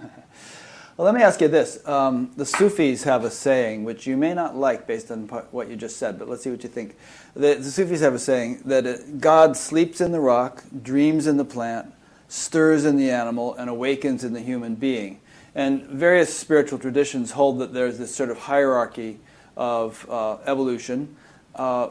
well, 0.96 1.04
let 1.04 1.14
me 1.14 1.22
ask 1.22 1.40
you 1.40 1.48
this. 1.48 1.86
Um, 1.86 2.32
the 2.36 2.46
Sufis 2.46 3.04
have 3.04 3.24
a 3.24 3.30
saying, 3.30 3.84
which 3.84 4.06
you 4.06 4.16
may 4.16 4.34
not 4.34 4.56
like 4.56 4.86
based 4.86 5.10
on 5.10 5.28
what 5.50 5.68
you 5.68 5.76
just 5.76 5.98
said, 5.98 6.18
but 6.18 6.28
let's 6.28 6.42
see 6.42 6.50
what 6.50 6.62
you 6.62 6.68
think. 6.68 6.96
The, 7.34 7.54
the 7.54 7.70
Sufis 7.70 8.00
have 8.00 8.14
a 8.14 8.18
saying 8.18 8.62
that 8.64 8.86
uh, 8.86 8.96
God 9.18 9.56
sleeps 9.56 10.00
in 10.00 10.12
the 10.12 10.20
rock, 10.20 10.64
dreams 10.82 11.26
in 11.26 11.36
the 11.36 11.44
plant, 11.44 11.92
stirs 12.28 12.84
in 12.84 12.96
the 12.96 13.10
animal, 13.10 13.54
and 13.54 13.68
awakens 13.68 14.24
in 14.24 14.32
the 14.32 14.40
human 14.40 14.74
being. 14.74 15.20
And 15.54 15.84
various 15.86 16.36
spiritual 16.36 16.78
traditions 16.78 17.32
hold 17.32 17.58
that 17.58 17.72
there's 17.72 17.98
this 17.98 18.14
sort 18.14 18.30
of 18.30 18.38
hierarchy 18.38 19.18
of 19.56 20.08
uh, 20.08 20.38
evolution 20.46 21.16
uh, 21.54 21.88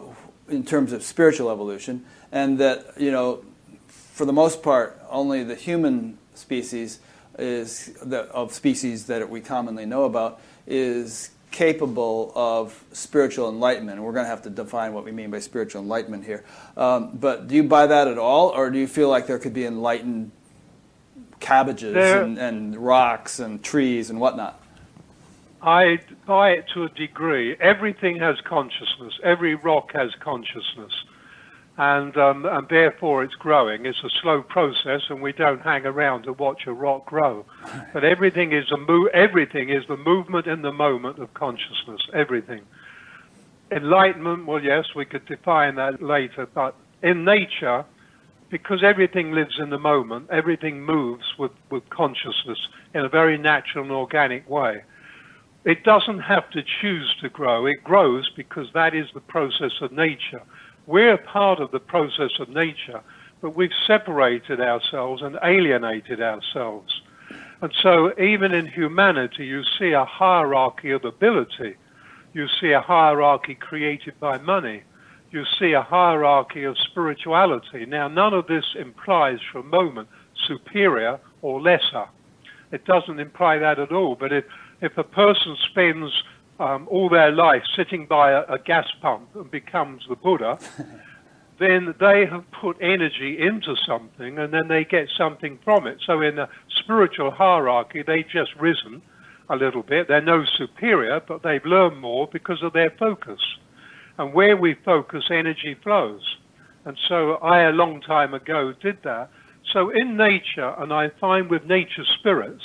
in 0.48 0.64
terms 0.66 0.94
of 0.94 1.04
spiritual 1.04 1.52
evolution, 1.52 2.06
and 2.32 2.58
that 2.60 2.94
you 2.98 3.12
know, 3.12 3.44
for 3.88 4.26
the 4.26 4.34
most 4.34 4.64
part, 4.64 5.00
only 5.10 5.44
the 5.44 5.56
human 5.56 6.18
species 6.34 7.00
is 7.38 7.94
the, 8.04 8.22
of 8.32 8.54
species 8.54 9.06
that 9.06 9.30
we 9.30 9.42
commonly 9.42 9.86
know 9.86 10.04
about 10.04 10.42
is 10.68 11.32
capable 11.52 12.32
of 12.36 12.84
spiritual 12.92 13.50
enlightenment. 13.50 13.98
And 13.98 14.06
we're 14.06 14.14
going 14.14 14.26
to 14.26 14.30
have 14.30 14.44
to 14.44 14.50
define 14.50 14.94
what 14.94 15.04
we 15.04 15.12
mean 15.12 15.32
by 15.32 15.40
spiritual 15.40 15.82
enlightenment 15.82 16.26
here. 16.26 16.44
Um, 16.78 17.12
but 17.18 17.48
do 17.48 17.56
you 17.56 17.64
buy 17.64 17.88
that 17.88 18.08
at 18.08 18.18
all, 18.18 18.50
or 18.50 18.70
do 18.70 18.78
you 18.78 18.88
feel 18.88 19.10
like 19.10 19.28
there 19.28 19.40
could 19.40 19.54
be 19.54 19.66
enlightened 19.66 20.32
cabbages 21.40 21.96
and, 21.96 22.38
and, 22.38 22.78
rocks 22.78 23.40
and 23.40 23.64
trees 23.64 24.10
and 24.10 24.20
whatnot? 24.20 24.59
I 25.62 26.00
buy 26.26 26.52
it 26.52 26.66
to 26.74 26.84
a 26.84 26.90
degree. 26.90 27.56
Everything 27.60 28.18
has 28.20 28.38
consciousness. 28.42 29.20
Every 29.24 29.56
rock 29.56 29.92
has 29.94 30.12
consciousness. 30.20 30.94
And, 31.78 32.16
um, 32.18 32.46
and 32.46 32.68
therefore 32.70 33.24
it's 33.24 33.36
growing. 33.36 33.86
It's 33.86 34.04
a 34.04 34.10
slow 34.22 34.42
process, 34.42 35.02
and 35.10 35.22
we 35.22 35.32
don't 35.32 35.62
hang 35.62 35.86
around 35.86 36.24
to 36.24 36.34
watch 36.34 36.68
a 36.68 36.74
rock 36.74 37.06
grow. 37.06 37.46
But 37.94 38.04
everything 38.04 38.52
is 38.52 38.70
a 38.72 38.78
mo- 38.78 39.10
everything 39.14 39.70
is 39.70 39.84
the 39.88 39.96
movement 39.98 40.46
in 40.48 40.62
the 40.62 40.74
moment 40.74 41.20
of 41.20 41.34
consciousness. 41.34 42.02
Everything. 42.14 42.64
Enlightenment, 43.72 44.46
well, 44.46 44.62
yes, 44.62 44.86
we 44.96 45.06
could 45.06 45.26
define 45.26 45.76
that 45.76 46.02
later. 46.02 46.48
But 46.54 46.76
in 47.02 47.24
nature, 47.24 47.86
because 48.50 48.84
everything 48.84 49.32
lives 49.32 49.58
in 49.60 49.70
the 49.70 49.80
moment, 49.80 50.30
everything 50.32 50.82
moves 50.84 51.26
with, 51.38 51.52
with 51.70 51.90
consciousness 51.90 52.60
in 52.94 53.06
a 53.06 53.10
very 53.10 53.38
natural 53.38 53.84
and 53.84 53.94
organic 53.94 54.50
way. 54.50 54.84
It 55.66 55.84
doesn't 55.84 56.20
have 56.20 56.50
to 56.52 56.64
choose 56.82 57.16
to 57.22 57.30
grow. 57.30 57.66
It 57.66 57.84
grows 57.84 58.30
because 58.36 58.68
that 58.74 58.96
is 58.96 59.08
the 59.14 59.20
process 59.20 59.74
of 59.82 59.92
nature. 59.92 60.42
We're 60.86 61.18
part 61.18 61.60
of 61.60 61.72
the 61.72 61.80
process 61.80 62.32
of 62.40 62.50
nature, 62.50 63.02
but 63.42 63.56
we've 63.56 63.70
separated 63.86 64.62
ourselves 64.62 65.22
and 65.22 65.38
alienated 65.44 66.22
ourselves. 66.22 67.02
And 67.62 67.74
so 67.82 68.14
even 68.20 68.54
in 68.54 68.68
humanity, 68.68 69.46
you 69.46 69.64
see 69.78 69.92
a 69.92 70.06
hierarchy 70.06 70.92
of 70.92 71.04
ability. 71.04 71.76
You 72.34 72.48
see 72.48 72.72
a 72.72 72.82
hierarchy 72.82 73.56
created 73.56 74.18
by 74.20 74.38
money. 74.38 74.84
You 75.32 75.44
see 75.60 75.74
a 75.74 75.82
hierarchy 75.82 76.64
of 76.64 76.78
spirituality. 76.78 77.86
Now, 77.86 78.08
none 78.08 78.34
of 78.34 78.48
this 78.48 78.66
implies 78.80 79.40
for 79.52 79.60
a 79.60 79.64
moment 79.64 80.08
superior 80.48 81.20
or 81.42 81.62
lesser. 81.62 82.08
It 82.72 82.86
doesn't 82.86 83.20
imply 83.20 83.58
that 83.58 83.78
at 83.78 83.92
all. 83.92 84.16
But 84.16 84.32
if 84.32 84.46
if 84.82 84.98
a 84.98 85.04
person 85.04 85.58
spends 85.70 86.12
um, 86.60 86.88
all 86.90 87.10
their 87.10 87.32
life 87.32 87.64
sitting 87.76 88.06
by 88.06 88.32
a, 88.32 88.44
a, 88.50 88.60
gas 88.60 88.88
pump 89.02 89.30
and 89.36 89.50
becomes 89.50 90.06
the 90.10 90.16
Buddha, 90.16 90.60
then 91.60 91.94
they 92.00 92.26
have 92.26 92.44
put 92.52 92.78
energy 92.82 93.38
into 93.40 93.76
something 93.86 94.38
and 94.38 94.54
then 94.54 94.68
they 94.68 94.84
get 94.84 95.10
something 95.18 95.60
from 95.64 95.88
it. 95.88 96.00
So 96.06 96.22
in 96.22 96.36
the 96.36 96.50
spiritual 96.80 97.32
hierarchy, 97.32 98.04
they've 98.06 98.28
just 98.28 98.54
risen 98.56 99.02
a 99.50 99.56
little 99.56 99.84
bit. 99.84 100.08
They're 100.08 100.22
no 100.22 100.46
superior, 100.46 101.22
but 101.26 101.44
they've 101.44 101.66
learned 101.66 102.00
more 102.00 102.28
because 102.32 102.62
of 102.62 102.74
their 102.74 102.92
focus. 102.92 103.42
And 104.18 104.34
where 104.34 104.58
we 104.58 104.76
focus, 104.86 105.26
energy 105.32 105.76
flows. 105.82 106.38
And 106.86 106.98
so 107.08 107.36
I, 107.36 107.62
a 107.64 107.72
long 107.72 108.02
time 108.02 108.34
ago, 108.34 108.74
did 108.82 108.98
that. 109.04 109.30
So 109.74 109.90
in 109.90 110.18
nature, 110.18 110.74
and 110.78 110.92
I 110.92 111.10
find 111.22 111.50
with 111.50 111.66
nature 111.66 112.04
spirits 112.20 112.64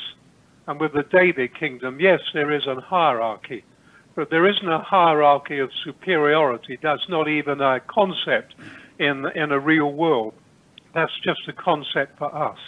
and 0.66 0.81
with 0.81 0.92
the 0.92 1.03
deva 1.03 1.48
kingdom, 1.48 2.00
yes, 2.00 2.20
there 2.33 2.50
is 2.50 2.66
a 2.66 2.81
hierarchy. 2.81 3.64
But 4.14 4.31
there 4.31 4.48
isn't 4.48 4.68
a 4.68 4.79
hierarchy 4.79 5.59
of 5.59 5.70
superiority. 5.85 6.79
That's 6.81 7.09
not 7.09 7.29
even 7.29 7.61
a 7.61 7.81
concept 7.81 8.55
in, 8.98 9.27
in 9.35 9.53
a 9.53 9.59
real 9.59 9.92
world. 9.92 10.35
That's 10.94 11.12
just 11.22 11.48
a 11.48 11.53
concept 11.53 12.18
for 12.18 12.35
us. 12.35 12.59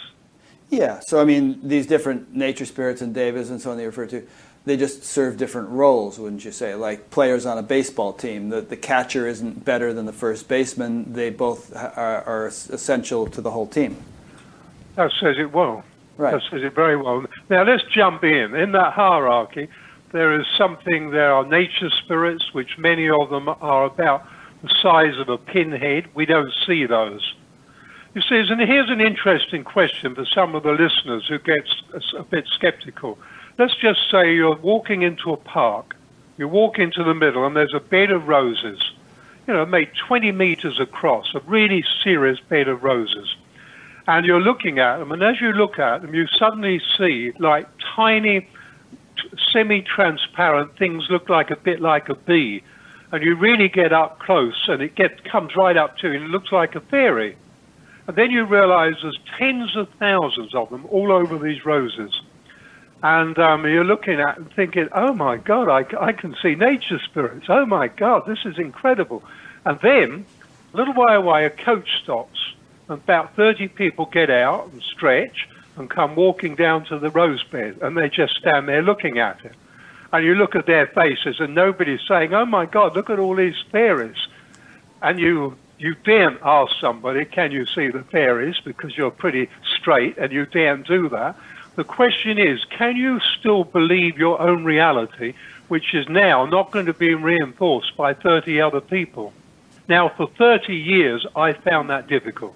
Yeah, 0.69 0.99
so 0.99 1.21
I 1.21 1.23
mean, 1.23 1.59
these 1.63 1.87
different 1.87 2.35
nature 2.35 2.65
spirits 2.65 3.01
and 3.01 3.13
devas 3.13 3.49
and 3.49 3.61
so 3.61 3.71
on 3.71 3.77
they 3.77 3.85
refer 3.85 4.05
to, 4.07 4.27
they 4.65 4.75
just 4.75 5.05
serve 5.05 5.37
different 5.37 5.69
roles, 5.69 6.19
wouldn't 6.19 6.43
you 6.43 6.51
say? 6.51 6.75
Like 6.75 7.09
players 7.09 7.45
on 7.45 7.57
a 7.57 7.63
baseball 7.63 8.11
team, 8.11 8.49
the, 8.49 8.59
the 8.59 8.75
catcher 8.75 9.25
isn't 9.25 9.63
better 9.63 9.93
than 9.93 10.05
the 10.05 10.13
first 10.13 10.49
baseman. 10.49 11.13
They 11.13 11.29
both 11.29 11.73
are, 11.73 12.21
are 12.23 12.47
essential 12.47 13.27
to 13.27 13.39
the 13.39 13.51
whole 13.51 13.67
team. 13.67 13.95
That 14.95 15.11
says 15.21 15.37
it 15.39 15.53
well. 15.53 15.85
Right. 16.17 16.33
That 16.33 16.41
says 16.49 16.63
it 16.63 16.73
very 16.73 16.97
well. 16.97 17.25
Now 17.49 17.63
let's 17.63 17.83
jump 17.93 18.23
in. 18.23 18.55
In 18.55 18.71
that 18.71 18.93
hierarchy, 18.93 19.69
there 20.11 20.39
is 20.39 20.45
something, 20.57 21.11
there 21.11 21.33
are 21.33 21.45
nature 21.45 21.89
spirits, 22.03 22.53
which 22.53 22.77
many 22.77 23.09
of 23.09 23.29
them 23.29 23.47
are 23.47 23.85
about 23.85 24.27
the 24.63 24.69
size 24.81 25.17
of 25.19 25.29
a 25.29 25.37
pinhead. 25.37 26.07
We 26.15 26.25
don't 26.25 26.53
see 26.65 26.85
those. 26.85 27.35
You 28.15 28.21
see, 28.21 28.51
and 28.51 28.61
here's 28.61 28.89
an 28.89 29.01
interesting 29.01 29.63
question 29.63 30.15
for 30.15 30.25
some 30.25 30.55
of 30.55 30.63
the 30.63 30.71
listeners 30.71 31.27
who 31.27 31.37
get 31.37 31.67
a 32.17 32.23
bit 32.23 32.47
skeptical. 32.47 33.19
Let's 33.59 33.75
just 33.75 34.09
say 34.09 34.33
you're 34.33 34.55
walking 34.55 35.03
into 35.03 35.31
a 35.31 35.37
park. 35.37 35.95
You 36.37 36.47
walk 36.47 36.79
into 36.79 37.03
the 37.03 37.13
middle 37.13 37.45
and 37.45 37.55
there's 37.55 37.73
a 37.75 37.79
bed 37.79 38.11
of 38.11 38.27
roses, 38.27 38.79
you 39.47 39.53
know, 39.53 39.65
made 39.65 39.91
20 40.07 40.31
meters 40.31 40.79
across, 40.79 41.33
a 41.35 41.41
really 41.41 41.83
serious 42.03 42.39
bed 42.39 42.67
of 42.67 42.83
roses. 42.83 43.35
And 44.07 44.25
you're 44.25 44.41
looking 44.41 44.79
at 44.79 44.99
them, 44.99 45.11
and 45.11 45.21
as 45.21 45.41
you 45.41 45.51
look 45.51 45.79
at 45.79 46.01
them, 46.01 46.15
you 46.15 46.27
suddenly 46.39 46.79
see 46.97 47.33
like 47.39 47.67
tiny, 47.93 48.47
semi-transparent 49.51 50.77
things 50.77 51.03
look 51.09 51.27
like 51.27 51.51
a 51.51 51.57
bit 51.57 51.81
like 51.81 52.07
a 52.07 52.15
bee. 52.15 52.63
And 53.11 53.23
you 53.23 53.35
really 53.35 53.67
get 53.67 53.91
up 53.91 54.19
close, 54.19 54.65
and 54.67 54.81
it 54.81 54.95
get, 54.95 55.23
comes 55.25 55.55
right 55.55 55.75
up 55.75 55.97
to 55.97 56.07
you, 56.07 56.15
and 56.15 56.23
it 56.23 56.29
looks 56.29 56.51
like 56.51 56.75
a 56.75 56.81
fairy. 56.81 57.37
And 58.07 58.15
then 58.15 58.31
you 58.31 58.45
realize 58.45 58.95
there's 59.01 59.19
tens 59.37 59.75
of 59.75 59.89
thousands 59.99 60.55
of 60.55 60.69
them 60.69 60.85
all 60.89 61.11
over 61.11 61.37
these 61.37 61.65
roses. 61.65 62.21
And 63.03 63.37
um, 63.37 63.65
you're 63.65 63.83
looking 63.83 64.19
at 64.21 64.37
and 64.37 64.51
thinking, 64.53 64.87
oh 64.95 65.13
my 65.13 65.37
God, 65.37 65.69
I, 65.69 65.85
I 65.99 66.13
can 66.13 66.35
see 66.41 66.55
nature 66.55 66.99
spirits. 67.03 67.47
Oh 67.49 67.65
my 67.65 67.89
God, 67.89 68.23
this 68.25 68.39
is 68.45 68.57
incredible. 68.57 69.23
And 69.65 69.77
then, 69.81 70.25
a 70.73 70.77
little 70.77 70.93
way 70.93 71.15
away, 71.15 71.45
a 71.45 71.49
coach 71.49 72.01
stops. 72.01 72.53
About 72.89 73.35
30 73.35 73.67
people 73.69 74.05
get 74.05 74.29
out 74.29 74.71
and 74.71 74.81
stretch 74.81 75.47
and 75.75 75.89
come 75.89 76.15
walking 76.15 76.55
down 76.55 76.85
to 76.85 76.99
the 76.99 77.09
rose 77.09 77.43
bed. 77.43 77.79
And 77.81 77.97
they 77.97 78.09
just 78.09 78.35
stand 78.37 78.67
there 78.67 78.81
looking 78.81 79.19
at 79.19 79.43
it. 79.43 79.53
And 80.13 80.25
you 80.25 80.35
look 80.35 80.55
at 80.55 80.65
their 80.65 80.87
faces 80.87 81.39
and 81.39 81.53
nobody's 81.53 81.99
saying, 82.07 82.33
oh 82.33 82.45
my 82.45 82.65
God, 82.65 82.95
look 82.95 83.09
at 83.09 83.19
all 83.19 83.35
these 83.35 83.61
fairies. 83.71 84.27
And 85.01 85.19
you 85.19 85.57
you 85.79 85.95
daren't 86.03 86.39
ask 86.43 86.73
somebody, 86.81 87.25
can 87.25 87.51
you 87.51 87.65
see 87.65 87.89
the 87.89 88.03
fairies, 88.03 88.55
because 88.63 88.97
you're 88.97 89.11
pretty 89.11 89.49
straight 89.75 90.17
and 90.17 90.31
you 90.31 90.45
daren't 90.45 90.87
do 90.87 91.09
that. 91.09 91.35
The 91.75 91.83
question 91.83 92.39
is, 92.39 92.65
can 92.65 92.95
you 92.95 93.19
still 93.37 93.63
believe 93.63 94.17
your 94.17 94.41
own 94.41 94.63
reality, 94.65 95.33
which 95.67 95.93
is 95.93 96.09
now 96.09 96.45
not 96.45 96.71
going 96.71 96.87
to 96.87 96.93
be 96.93 97.13
reinforced 97.13 97.95
by 97.95 98.13
30 98.13 98.59
other 98.61 98.81
people? 98.81 99.33
Now, 99.87 100.09
for 100.09 100.27
30 100.27 100.75
years, 100.75 101.25
I 101.35 101.53
found 101.53 101.91
that 101.91 102.07
difficult, 102.07 102.55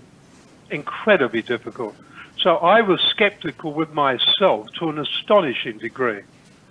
incredibly 0.71 1.41
difficult. 1.41 1.95
So 2.41 2.57
I 2.57 2.81
was 2.81 2.99
skeptical 3.11 3.73
with 3.73 3.93
myself 3.93 4.67
to 4.79 4.89
an 4.89 4.97
astonishing 4.97 5.77
degree, 5.77 6.21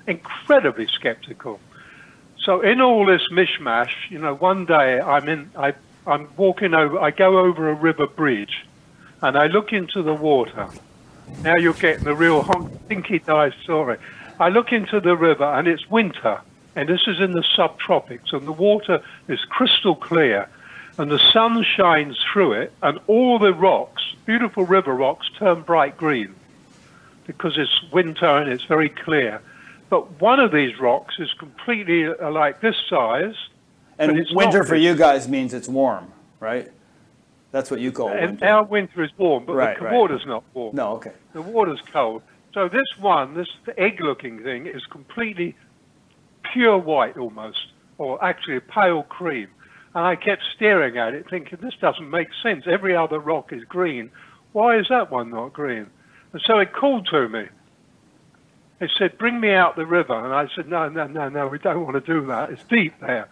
incredibly 0.06 0.88
skeptical. 0.88 1.60
So 2.44 2.60
in 2.60 2.80
all 2.80 3.06
this 3.06 3.22
mishmash, 3.30 3.92
you 4.08 4.18
know, 4.18 4.34
one 4.34 4.64
day 4.64 5.00
I'm 5.00 5.28
in, 5.28 5.50
I 5.56 5.74
I'm 6.06 6.28
walking 6.36 6.74
over, 6.74 6.98
I 6.98 7.10
go 7.10 7.38
over 7.38 7.68
a 7.68 7.74
river 7.74 8.06
bridge 8.06 8.66
and 9.22 9.36
I 9.36 9.46
look 9.46 9.72
into 9.72 10.02
the 10.02 10.14
water. 10.14 10.68
Now 11.42 11.56
you're 11.56 11.74
getting 11.74 12.04
the 12.04 12.14
real 12.14 12.42
hinky 12.42 13.24
dive 13.24 13.54
story. 13.62 13.98
I 14.40 14.48
look 14.48 14.72
into 14.72 15.00
the 15.00 15.16
river 15.16 15.44
and 15.44 15.68
it's 15.68 15.88
winter 15.88 16.40
and 16.74 16.88
this 16.88 17.02
is 17.06 17.20
in 17.20 17.32
the 17.32 17.44
subtropics 17.56 18.32
and 18.32 18.48
the 18.48 18.52
water 18.52 19.02
is 19.28 19.38
crystal 19.50 19.94
clear 19.94 20.48
and 21.00 21.10
the 21.10 21.18
sun 21.18 21.64
shines 21.64 22.18
through 22.30 22.52
it 22.52 22.74
and 22.82 22.98
all 23.06 23.38
the 23.38 23.54
rocks, 23.54 24.02
beautiful 24.26 24.66
river 24.66 24.94
rocks, 24.94 25.30
turn 25.38 25.62
bright 25.62 25.96
green 25.96 26.34
because 27.26 27.56
it's 27.56 27.82
winter 27.90 28.26
and 28.26 28.52
it's 28.52 28.64
very 28.64 28.90
clear. 28.90 29.40
But 29.88 30.20
one 30.20 30.40
of 30.40 30.52
these 30.52 30.78
rocks 30.78 31.14
is 31.18 31.32
completely 31.38 32.06
uh, 32.06 32.30
like 32.30 32.60
this 32.60 32.76
size 32.88 33.34
and 33.98 34.26
winter 34.32 34.62
for 34.62 34.76
you 34.76 34.94
guys 34.94 35.26
means 35.26 35.54
it's 35.54 35.68
warm, 35.68 36.12
right? 36.38 36.70
That's 37.50 37.70
what 37.70 37.80
you 37.80 37.92
call 37.92 38.10
and 38.10 38.32
winter. 38.32 38.46
Our 38.46 38.64
winter 38.64 39.02
is 39.02 39.10
warm, 39.16 39.46
but 39.46 39.54
right, 39.54 39.78
the 39.78 39.84
right. 39.86 39.94
water's 39.94 40.26
not 40.26 40.44
warm. 40.52 40.76
No, 40.76 40.92
okay. 40.96 41.12
The 41.32 41.40
water's 41.40 41.80
cold. 41.92 42.22
So 42.52 42.68
this 42.68 42.86
one, 42.98 43.32
this 43.34 43.48
egg-looking 43.78 44.42
thing, 44.42 44.66
is 44.66 44.84
completely 44.84 45.56
pure 46.52 46.76
white 46.76 47.16
almost, 47.16 47.68
or 47.96 48.22
actually 48.22 48.60
pale 48.60 49.02
cream. 49.04 49.48
And 49.94 50.04
I 50.04 50.16
kept 50.16 50.42
staring 50.54 50.98
at 50.98 51.14
it, 51.14 51.28
thinking, 51.28 51.58
this 51.60 51.74
doesn't 51.80 52.10
make 52.10 52.28
sense. 52.42 52.64
Every 52.66 52.94
other 52.94 53.18
rock 53.18 53.52
is 53.52 53.64
green. 53.64 54.10
Why 54.52 54.78
is 54.78 54.86
that 54.88 55.10
one 55.10 55.30
not 55.30 55.52
green? 55.52 55.86
And 56.32 56.42
so 56.46 56.58
it 56.58 56.72
called 56.72 57.08
to 57.10 57.28
me. 57.28 57.46
It 58.80 58.90
said, 58.96 59.18
bring 59.18 59.40
me 59.40 59.52
out 59.52 59.76
the 59.76 59.86
river. 59.86 60.24
And 60.24 60.32
I 60.32 60.48
said, 60.54 60.68
no, 60.68 60.88
no, 60.88 61.06
no, 61.06 61.28
no, 61.28 61.48
we 61.48 61.58
don't 61.58 61.84
want 61.84 62.04
to 62.04 62.12
do 62.12 62.26
that. 62.26 62.50
It's 62.50 62.64
deep 62.64 62.94
there. 63.00 63.28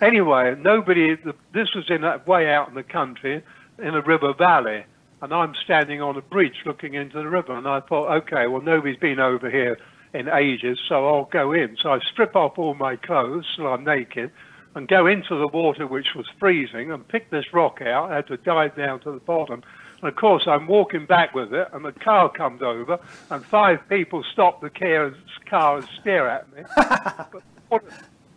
Anyway, 0.00 0.54
nobody, 0.58 1.16
this 1.52 1.74
was 1.74 1.90
in 1.90 2.02
way 2.26 2.50
out 2.50 2.68
in 2.68 2.74
the 2.74 2.82
country, 2.82 3.42
in 3.78 3.94
a 3.94 4.00
river 4.00 4.32
valley, 4.32 4.84
and 5.20 5.32
I'm 5.32 5.54
standing 5.64 6.00
on 6.00 6.16
a 6.16 6.20
bridge 6.20 6.62
looking 6.64 6.94
into 6.94 7.18
the 7.18 7.28
river, 7.28 7.56
and 7.56 7.66
I 7.66 7.80
thought, 7.80 8.10
okay, 8.22 8.46
well, 8.46 8.62
nobody's 8.62 8.98
been 8.98 9.18
over 9.18 9.50
here 9.50 9.78
in 10.14 10.28
ages, 10.28 10.78
so 10.88 11.06
I'll 11.06 11.24
go 11.24 11.52
in. 11.52 11.76
So 11.82 11.92
I 11.92 11.98
strip 12.00 12.36
off 12.36 12.58
all 12.58 12.74
my 12.74 12.96
clothes, 12.96 13.46
so 13.56 13.66
I'm 13.68 13.84
naked, 13.84 14.30
and 14.78 14.86
go 14.86 15.08
into 15.08 15.36
the 15.36 15.48
water, 15.48 15.88
which 15.88 16.14
was 16.14 16.26
freezing, 16.38 16.92
and 16.92 17.06
pick 17.08 17.30
this 17.30 17.52
rock 17.52 17.82
out. 17.82 18.12
I 18.12 18.14
had 18.14 18.28
to 18.28 18.36
dive 18.36 18.76
down 18.76 19.00
to 19.00 19.10
the 19.10 19.18
bottom. 19.18 19.64
And 20.00 20.08
of 20.08 20.14
course, 20.14 20.44
I'm 20.46 20.68
walking 20.68 21.04
back 21.04 21.34
with 21.34 21.52
it, 21.52 21.66
and 21.72 21.84
the 21.84 21.90
car 21.90 22.30
comes 22.30 22.62
over, 22.62 23.00
and 23.28 23.44
five 23.44 23.80
people 23.88 24.22
stop 24.32 24.60
the 24.60 24.70
car 24.70 25.78
and 25.78 25.88
stare 26.00 26.28
at 26.28 26.54
me. 26.54 26.62
but 27.70 27.82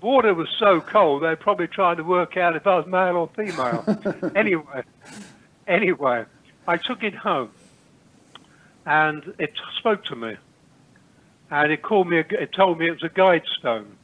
water 0.01 0.34
was 0.34 0.47
so 0.58 0.82
cold, 0.82 1.21
they're 1.21 1.36
probably 1.36 1.67
trying 1.67 1.97
to 1.97 2.04
work 2.04 2.38
out 2.38 2.56
if 2.56 2.65
I 2.65 2.77
was 2.77 2.88
male 2.88 3.17
or 3.17 3.30
female. 3.36 4.32
anyway, 4.36 4.82
anyway, 5.67 6.25
I 6.67 6.77
took 6.77 7.04
it 7.04 7.13
home, 7.13 7.51
and 8.88 9.36
it 9.38 9.54
spoke 9.77 10.06
to 10.06 10.15
me, 10.15 10.38
and 11.51 11.71
it 11.71 11.84
called 11.84 12.10
me. 12.10 12.17
It 12.17 12.51
told 12.51 12.80
me 12.80 12.88
it 12.88 12.93
was 12.93 13.04
a 13.04 13.10
guide 13.10 13.43
stone. 13.60 13.95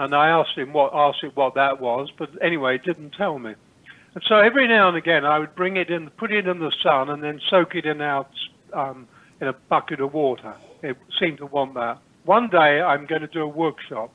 And 0.00 0.14
I 0.14 0.28
asked 0.28 0.56
him 0.56 0.72
what 0.72 0.92
asked 0.94 1.22
it 1.22 1.36
what 1.36 1.54
that 1.54 1.80
was, 1.80 2.10
but 2.18 2.30
anyway, 2.42 2.76
it 2.76 2.84
didn't 2.84 3.10
tell 3.10 3.38
me. 3.38 3.54
And 4.14 4.24
so 4.26 4.36
every 4.38 4.66
now 4.66 4.88
and 4.88 4.96
again, 4.96 5.24
I 5.24 5.38
would 5.38 5.54
bring 5.54 5.76
it 5.76 5.90
in, 5.90 6.10
put 6.10 6.32
it 6.32 6.46
in 6.46 6.58
the 6.58 6.72
sun, 6.82 7.10
and 7.10 7.22
then 7.22 7.40
soak 7.48 7.74
it 7.74 7.86
in 7.86 8.00
out 8.00 8.30
um, 8.72 9.06
in 9.40 9.46
a 9.46 9.52
bucket 9.52 10.00
of 10.00 10.12
water. 10.12 10.54
It 10.82 10.96
seemed 11.20 11.38
to 11.38 11.46
want 11.46 11.74
that. 11.74 11.98
One 12.24 12.48
day, 12.48 12.80
I'm 12.80 13.06
going 13.06 13.22
to 13.22 13.28
do 13.28 13.42
a 13.42 13.48
workshop 13.48 14.12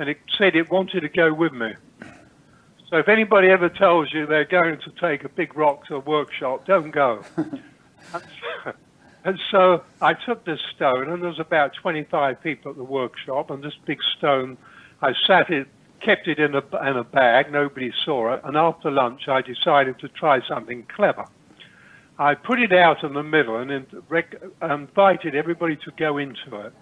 and 0.00 0.08
it 0.08 0.18
said 0.38 0.56
it 0.56 0.70
wanted 0.70 1.00
to 1.00 1.08
go 1.10 1.32
with 1.32 1.52
me. 1.52 1.74
So 2.88 2.96
if 2.96 3.08
anybody 3.08 3.48
ever 3.48 3.68
tells 3.68 4.12
you 4.12 4.26
they're 4.26 4.46
going 4.46 4.80
to 4.80 4.90
take 4.98 5.24
a 5.24 5.28
big 5.28 5.54
rock 5.54 5.86
to 5.86 5.96
a 5.96 6.00
workshop, 6.00 6.66
don't 6.66 6.90
go. 6.90 7.22
and 9.24 9.38
so 9.50 9.84
I 10.00 10.14
took 10.14 10.44
this 10.46 10.58
stone, 10.74 11.10
and 11.10 11.22
there 11.22 11.28
was 11.28 11.38
about 11.38 11.74
25 11.74 12.42
people 12.42 12.70
at 12.70 12.78
the 12.78 12.82
workshop, 12.82 13.50
and 13.50 13.62
this 13.62 13.74
big 13.84 13.98
stone, 14.16 14.56
I 15.02 15.14
sat 15.26 15.50
it, 15.50 15.66
kept 16.00 16.28
it 16.28 16.38
in 16.38 16.54
a, 16.54 16.88
in 16.88 16.96
a 16.96 17.04
bag, 17.04 17.52
nobody 17.52 17.92
saw 18.04 18.34
it, 18.34 18.40
and 18.44 18.56
after 18.56 18.90
lunch 18.90 19.28
I 19.28 19.42
decided 19.42 19.98
to 20.00 20.08
try 20.08 20.40
something 20.46 20.86
clever. 20.94 21.26
I 22.18 22.34
put 22.34 22.60
it 22.60 22.72
out 22.72 23.02
in 23.02 23.14
the 23.14 23.22
middle 23.22 23.56
and 23.56 23.86
invited 24.62 25.34
everybody 25.34 25.76
to 25.76 25.90
go 25.96 26.18
into 26.18 26.60
it. 26.60 26.72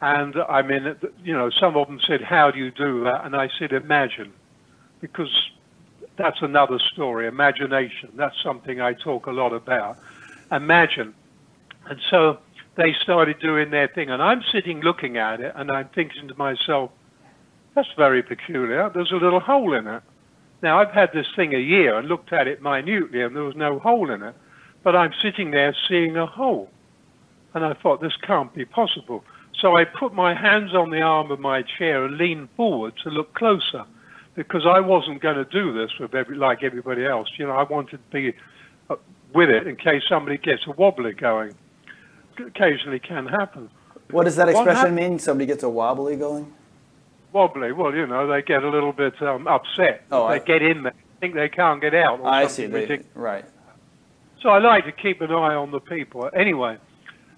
And 0.00 0.34
I 0.48 0.62
mean, 0.62 0.96
you 1.22 1.32
know, 1.32 1.50
some 1.50 1.76
of 1.76 1.86
them 1.86 2.00
said, 2.04 2.20
how 2.20 2.50
do 2.50 2.58
you 2.58 2.72
do 2.72 3.04
that? 3.04 3.24
And 3.24 3.36
I 3.36 3.48
said, 3.58 3.72
imagine. 3.72 4.32
Because 5.00 5.30
that's 6.16 6.42
another 6.42 6.80
story. 6.92 7.28
Imagination. 7.28 8.10
That's 8.16 8.34
something 8.42 8.80
I 8.80 8.94
talk 8.94 9.26
a 9.26 9.30
lot 9.30 9.52
about. 9.52 9.98
Imagine. 10.50 11.14
And 11.86 12.00
so 12.10 12.38
they 12.76 12.92
started 13.02 13.38
doing 13.38 13.70
their 13.70 13.88
thing, 13.88 14.10
and 14.10 14.20
I'm 14.20 14.42
sitting 14.50 14.80
looking 14.80 15.16
at 15.16 15.40
it, 15.40 15.52
and 15.54 15.70
I'm 15.70 15.88
thinking 15.94 16.26
to 16.28 16.34
myself, 16.34 16.90
that's 17.74 17.88
very 17.96 18.22
peculiar. 18.22 18.90
There's 18.92 19.12
a 19.12 19.16
little 19.16 19.40
hole 19.40 19.74
in 19.74 19.86
it. 19.86 20.02
Now, 20.62 20.80
I've 20.80 20.92
had 20.92 21.10
this 21.12 21.26
thing 21.36 21.54
a 21.54 21.58
year 21.58 21.98
and 21.98 22.08
looked 22.08 22.32
at 22.32 22.46
it 22.46 22.62
minutely, 22.62 23.22
and 23.22 23.34
there 23.34 23.42
was 23.42 23.56
no 23.56 23.78
hole 23.78 24.10
in 24.10 24.22
it. 24.22 24.34
But 24.82 24.96
I'm 24.96 25.12
sitting 25.22 25.50
there 25.50 25.74
seeing 25.88 26.16
a 26.16 26.26
hole. 26.26 26.70
And 27.52 27.64
I 27.64 27.74
thought, 27.74 28.00
this 28.00 28.16
can't 28.22 28.52
be 28.54 28.64
possible. 28.64 29.24
So 29.60 29.76
I 29.76 29.84
put 29.84 30.14
my 30.14 30.34
hands 30.34 30.74
on 30.74 30.90
the 30.90 31.00
arm 31.00 31.30
of 31.30 31.40
my 31.40 31.62
chair 31.62 32.04
and 32.04 32.16
leaned 32.16 32.48
forward 32.56 32.94
to 33.02 33.10
look 33.10 33.34
closer 33.34 33.84
because 34.34 34.66
I 34.66 34.80
wasn't 34.80 35.20
going 35.20 35.36
to 35.36 35.44
do 35.44 35.72
this 35.72 35.90
with 35.98 36.14
every, 36.14 36.36
like 36.36 36.62
everybody 36.62 37.04
else. 37.06 37.28
You 37.38 37.46
know, 37.46 37.52
I 37.52 37.62
wanted 37.62 37.98
to 37.98 38.10
be 38.10 38.34
uh, 38.90 38.96
with 39.32 39.50
it 39.50 39.66
in 39.66 39.76
case 39.76 40.02
somebody 40.08 40.38
gets 40.38 40.66
a 40.66 40.72
wobbly 40.72 41.12
going. 41.12 41.54
Occasionally 42.38 42.98
can 42.98 43.26
happen. 43.26 43.70
What 44.10 44.24
does 44.24 44.36
that 44.36 44.48
expression 44.48 44.94
mean? 44.94 45.18
Somebody 45.18 45.46
gets 45.46 45.62
a 45.62 45.68
wobbly 45.68 46.16
going? 46.16 46.52
Wobbly. 47.34 47.72
Well, 47.72 47.94
you 47.94 48.06
know, 48.06 48.26
they 48.28 48.42
get 48.42 48.62
a 48.62 48.70
little 48.70 48.92
bit 48.92 49.20
um, 49.20 49.46
upset. 49.48 50.04
Oh, 50.10 50.28
they 50.28 50.36
I- 50.36 50.38
get 50.38 50.62
in 50.62 50.84
there, 50.84 50.94
think 51.20 51.34
they 51.34 51.48
can't 51.48 51.80
get 51.80 51.94
out. 51.94 52.20
Or 52.20 52.28
I 52.28 52.46
see. 52.46 52.66
They, 52.66 53.00
right. 53.14 53.44
So 54.40 54.50
I 54.50 54.58
like 54.58 54.84
to 54.84 54.92
keep 54.92 55.20
an 55.20 55.30
eye 55.30 55.54
on 55.54 55.70
the 55.70 55.80
people. 55.80 56.30
Anyway, 56.34 56.76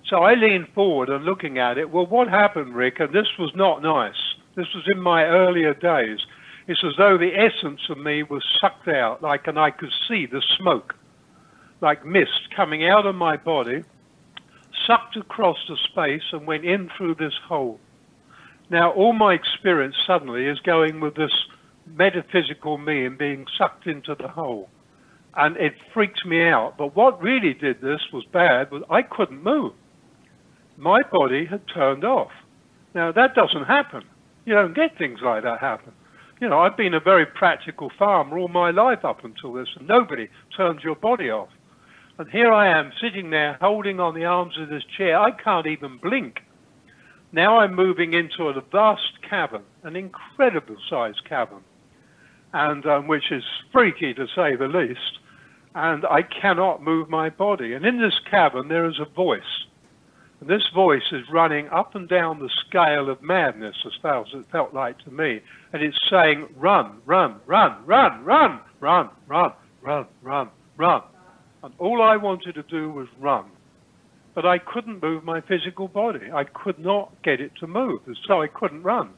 so 0.09 0.19
I 0.19 0.35
leaned 0.35 0.69
forward 0.75 1.09
and 1.09 1.25
looking 1.25 1.59
at 1.59 1.79
it. 1.79 1.91
Well, 1.91 2.07
what 2.07 2.29
happened, 2.29 2.75
Rick, 2.75 3.01
and 3.01 3.13
this 3.13 3.29
was 3.39 3.53
not 3.55 3.83
nice. 3.83 4.35
This 4.55 4.67
was 4.75 4.85
in 4.91 5.01
my 5.01 5.25
earlier 5.25 5.73
days. 5.73 6.19
It's 6.67 6.83
as 6.85 6.95
though 6.99 7.17
the 7.17 7.33
essence 7.37 7.81
of 7.89 7.99
me 7.99 8.25
was 8.25 8.45
sucked 8.61 8.89
out, 8.89 9.23
like, 9.23 9.47
and 9.47 9.59
I 9.59 9.71
could 9.71 9.93
see 10.09 10.27
the 10.27 10.43
smoke, 10.59 10.97
like 11.81 12.05
mist 12.05 12.51
coming 12.55 12.85
out 12.85 13.07
of 13.07 13.15
my 13.15 13.37
body, 13.37 13.85
sucked 14.85 15.17
across 15.17 15.59
the 15.69 15.77
space 15.77 16.25
and 16.33 16.47
went 16.47 16.65
in 16.65 16.91
through 16.97 17.15
this 17.15 17.35
hole. 17.47 17.79
Now, 18.69 18.93
all 18.93 19.13
my 19.13 19.35
experience 19.35 19.97
suddenly 20.07 20.47
is 20.47 20.59
going 20.61 21.01
with 21.01 21.15
this 21.15 21.33
metaphysical 21.87 22.79
me 22.79 23.07
and 23.07 23.17
being 23.17 23.47
sucked 23.57 23.87
into 23.87 24.15
the 24.15 24.29
hole 24.29 24.69
and 25.37 25.57
it 25.59 25.75
freaked 25.93 26.25
me 26.27 26.43
out. 26.49 26.75
But 26.79 26.97
what 26.97 27.23
really 27.23 27.55
did 27.55 27.81
this 27.81 28.01
was 28.13 28.25
bad 28.33 28.71
was 28.71 28.83
I 28.91 29.03
couldn't 29.03 29.43
move. 29.43 29.73
My 30.77 31.03
body 31.03 31.45
had 31.45 31.63
turned 31.73 32.05
off. 32.05 32.33
Now 32.95 33.13
that 33.13 33.35
doesn't 33.35 33.65
happen. 33.65 34.03
You 34.45 34.55
don't 34.55 34.75
get 34.75 34.97
things 34.97 35.21
like 35.23 35.43
that 35.43 35.61
happen. 35.61 35.93
You 36.41 36.49
know, 36.49 36.61
I've 36.61 36.77
been 36.77 36.95
a 36.95 37.01
very 37.01 37.27
practical 37.27 37.91
farmer 37.99 38.39
all 38.39 38.49
my 38.49 38.71
life 38.71 39.05
up 39.05 39.25
until 39.25 39.55
this, 39.55 39.69
and 39.79 39.89
nobody 39.89 40.29
turns 40.57 40.85
your 40.85 40.95
body 40.95 41.31
off. 41.31 41.49
And 42.19 42.29
here 42.31 42.53
I 42.53 42.79
am 42.79 42.93
sitting 43.01 43.31
there 43.31 43.57
holding 43.61 44.01
on 44.01 44.15
the 44.15 44.25
arms 44.25 44.55
of 44.59 44.69
this 44.69 44.83
chair. 44.97 45.19
I 45.19 45.31
can't 45.31 45.67
even 45.67 45.99
blink. 45.99 46.41
Now 47.33 47.59
I'm 47.59 47.75
moving 47.75 48.15
into 48.15 48.49
a 48.49 48.61
vast 48.61 49.21
cavern, 49.29 49.63
an 49.83 49.97
incredible 49.97 50.77
sized 50.89 51.25
cavern, 51.29 51.63
and 52.53 52.87
um, 52.87 53.07
which 53.09 53.31
is 53.31 53.45
freaky 53.73 54.15
to 54.15 54.27
say 54.35 54.57
the 54.57 54.69
least 54.69 55.19
and 55.77 56.07
I 56.07 56.23
cannot 56.23 56.83
move 56.83 57.11
my 57.11 57.29
body. 57.29 57.75
And 57.75 57.85
in 57.85 58.01
this 58.01 58.19
cavern, 58.31 58.69
there 58.69 58.87
is 58.89 58.99
a 58.99 59.05
voice. 59.05 59.67
And 60.41 60.49
this 60.49 60.67
voice 60.75 61.13
is 61.13 61.29
running 61.31 61.69
up 61.69 61.95
and 61.95 62.09
down 62.09 62.39
the 62.39 62.51
scale 62.67 63.11
of 63.11 63.23
madness, 63.23 63.77
as 63.85 63.93
far 64.01 64.23
as 64.23 64.29
it 64.33 64.47
felt 64.51 64.73
like 64.73 64.99
to 65.01 65.11
me. 65.11 65.43
And 65.75 65.83
it's 65.83 65.99
saying, 66.11 66.49
run, 66.57 67.03
run, 67.05 67.37
run, 67.45 67.77
run, 67.85 68.25
run, 68.25 68.61
run, 68.81 69.11
run, 69.29 69.53
run, 69.83 70.07
run, 70.23 70.49
run. 70.79 71.03
And 71.63 71.75
all 71.79 72.01
I 72.01 72.17
wanted 72.17 72.55
to 72.55 72.63
do 72.63 72.91
was 72.91 73.09
run. 73.21 73.45
But 74.37 74.45
I 74.45 74.59
couldn't 74.59 75.03
move 75.03 75.25
my 75.25 75.41
physical 75.41 75.89
body. 75.89 76.31
I 76.31 76.45
could 76.45 76.79
not 76.79 77.11
get 77.25 77.41
it 77.41 77.53
to 77.61 77.67
move, 77.67 78.03
so 78.29 78.43
I 78.43 78.49
couldn't 78.49 78.83
run. 78.83 79.11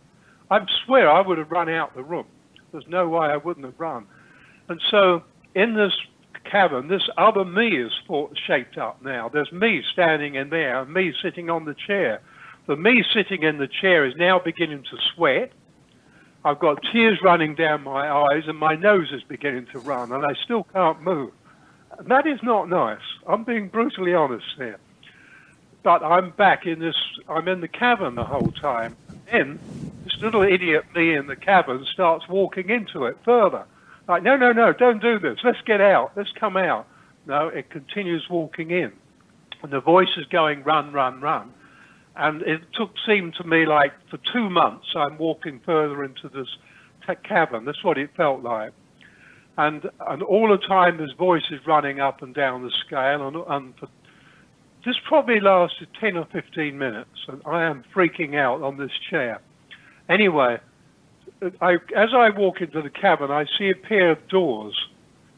I 0.49 0.61
swear 0.87 1.11
I 1.11 1.21
would 1.21 1.39
have 1.39 1.51
run 1.51 1.69
out 1.69 1.97
the 1.97 2.05
room. 2.05 2.27
There's 2.71 2.87
no 2.89 3.09
way 3.09 3.27
I 3.27 3.37
wouldn't 3.37 3.67
have 3.67 3.81
run. 3.81 4.07
And 4.69 4.81
so 4.93 5.25
in 5.57 5.75
this 5.75 5.93
cavern, 6.45 6.87
this 6.87 7.03
other 7.19 7.45
me 7.45 7.83
is 7.83 7.91
shaped 8.47 8.79
up 8.79 9.03
now. 9.03 9.29
There's 9.29 9.51
me 9.51 9.83
standing 9.93 10.37
in 10.37 10.51
there, 10.51 10.85
me 10.85 11.13
sitting 11.21 11.51
on 11.51 11.65
the 11.65 11.75
chair. 11.75 12.21
The 12.69 12.77
me 12.77 13.03
sitting 13.13 13.43
in 13.43 13.59
the 13.59 13.67
chair 13.67 14.07
is 14.07 14.15
now 14.17 14.39
beginning 14.39 14.85
to 14.85 14.97
sweat. 15.15 15.51
I've 16.45 16.61
got 16.61 16.79
tears 16.93 17.19
running 17.25 17.57
down 17.57 17.83
my 17.83 18.09
eyes, 18.09 18.45
and 18.47 18.57
my 18.57 18.77
nose 18.77 19.11
is 19.13 19.25
beginning 19.25 19.67
to 19.73 19.81
run, 19.81 20.13
and 20.13 20.25
I 20.25 20.35
still 20.45 20.63
can't 20.73 21.03
move. 21.03 21.33
And 21.99 22.07
that 22.09 22.25
is 22.27 22.39
not 22.45 22.69
nice. 22.69 23.03
I'm 23.27 23.43
being 23.43 23.69
brutally 23.69 24.15
honest 24.15 24.47
here. 24.57 24.79
But 25.83 26.03
I'm 26.03 26.31
back 26.31 26.67
in 26.67 26.81
this, 26.81 26.97
I'm 27.29 27.49
in 27.49 27.61
the 27.61 27.69
cavern 27.69 28.15
the 28.15 28.25
whole 28.25 28.53
time. 28.53 28.97
Then 29.31 29.59
this 30.05 30.21
little 30.21 30.43
idiot 30.43 30.85
me 30.95 31.15
in 31.15 31.27
the 31.27 31.37
cavern 31.37 31.85
starts 31.93 32.29
walking 32.29 32.71
into 32.71 33.05
it 33.05 33.17
further. 33.25 33.65
Like, 34.09 34.23
no, 34.23 34.37
no, 34.37 34.53
no, 34.53 34.73
don't 34.73 35.03
do 35.03 35.19
this. 35.19 35.39
Let's 35.45 35.61
get 35.63 35.81
out. 35.81 36.13
Let's 36.17 36.33
come 36.33 36.57
out. 36.57 36.87
No, 37.27 37.49
it 37.49 37.69
continues 37.71 38.29
walking 38.31 38.71
in. 38.71 38.93
And 39.63 39.73
the 39.73 39.81
voice 39.81 40.17
is 40.17 40.27
going, 40.27 40.63
run, 40.65 40.93
run, 40.93 41.21
run. 41.21 41.53
And 42.17 42.43
it 42.43 42.63
took, 42.73 42.95
seemed 43.07 43.35
to 43.35 43.45
me 43.45 43.67
like 43.67 43.93
for 44.11 44.19
two 44.33 44.49
months 44.51 44.89
I'm 44.97 45.19
walking 45.19 45.61
further 45.61 46.03
into 46.05 46.29
this 46.29 46.49
cavern. 47.23 47.65
That's 47.65 47.85
what 47.85 47.99
it 47.99 48.11
felt 48.17 48.43
like. 48.43 48.73
And, 49.57 49.89
and 50.07 50.23
all 50.23 50.49
the 50.49 50.59
time 50.59 50.97
this 50.97 51.13
voice 51.13 51.51
is 51.51 51.67
running 51.67 52.01
up 52.01 52.23
and 52.23 52.35
down 52.35 52.63
the 52.63 52.71
scale. 52.71 53.29
And, 53.29 53.37
and 53.37 53.77
for, 53.77 53.89
this 54.89 54.97
probably 55.07 55.39
lasted 55.39 55.89
10 56.01 56.17
or 56.17 56.25
15 56.33 56.79
minutes. 56.79 57.27
And 57.29 57.43
I 57.45 57.65
am 57.65 57.85
freaking 57.95 58.35
out 58.35 58.63
on 58.63 58.79
this 58.79 58.93
chair. 59.11 59.39
Anyway, 60.09 60.59
I, 61.61 61.75
as 61.95 62.15
I 62.15 62.31
walk 62.31 62.63
into 62.63 62.81
the 62.81 62.89
cabin, 62.89 63.31
I 63.31 63.45
see 63.59 63.69
a 63.69 63.75
pair 63.75 64.13
of 64.13 64.29
doors, 64.29 64.75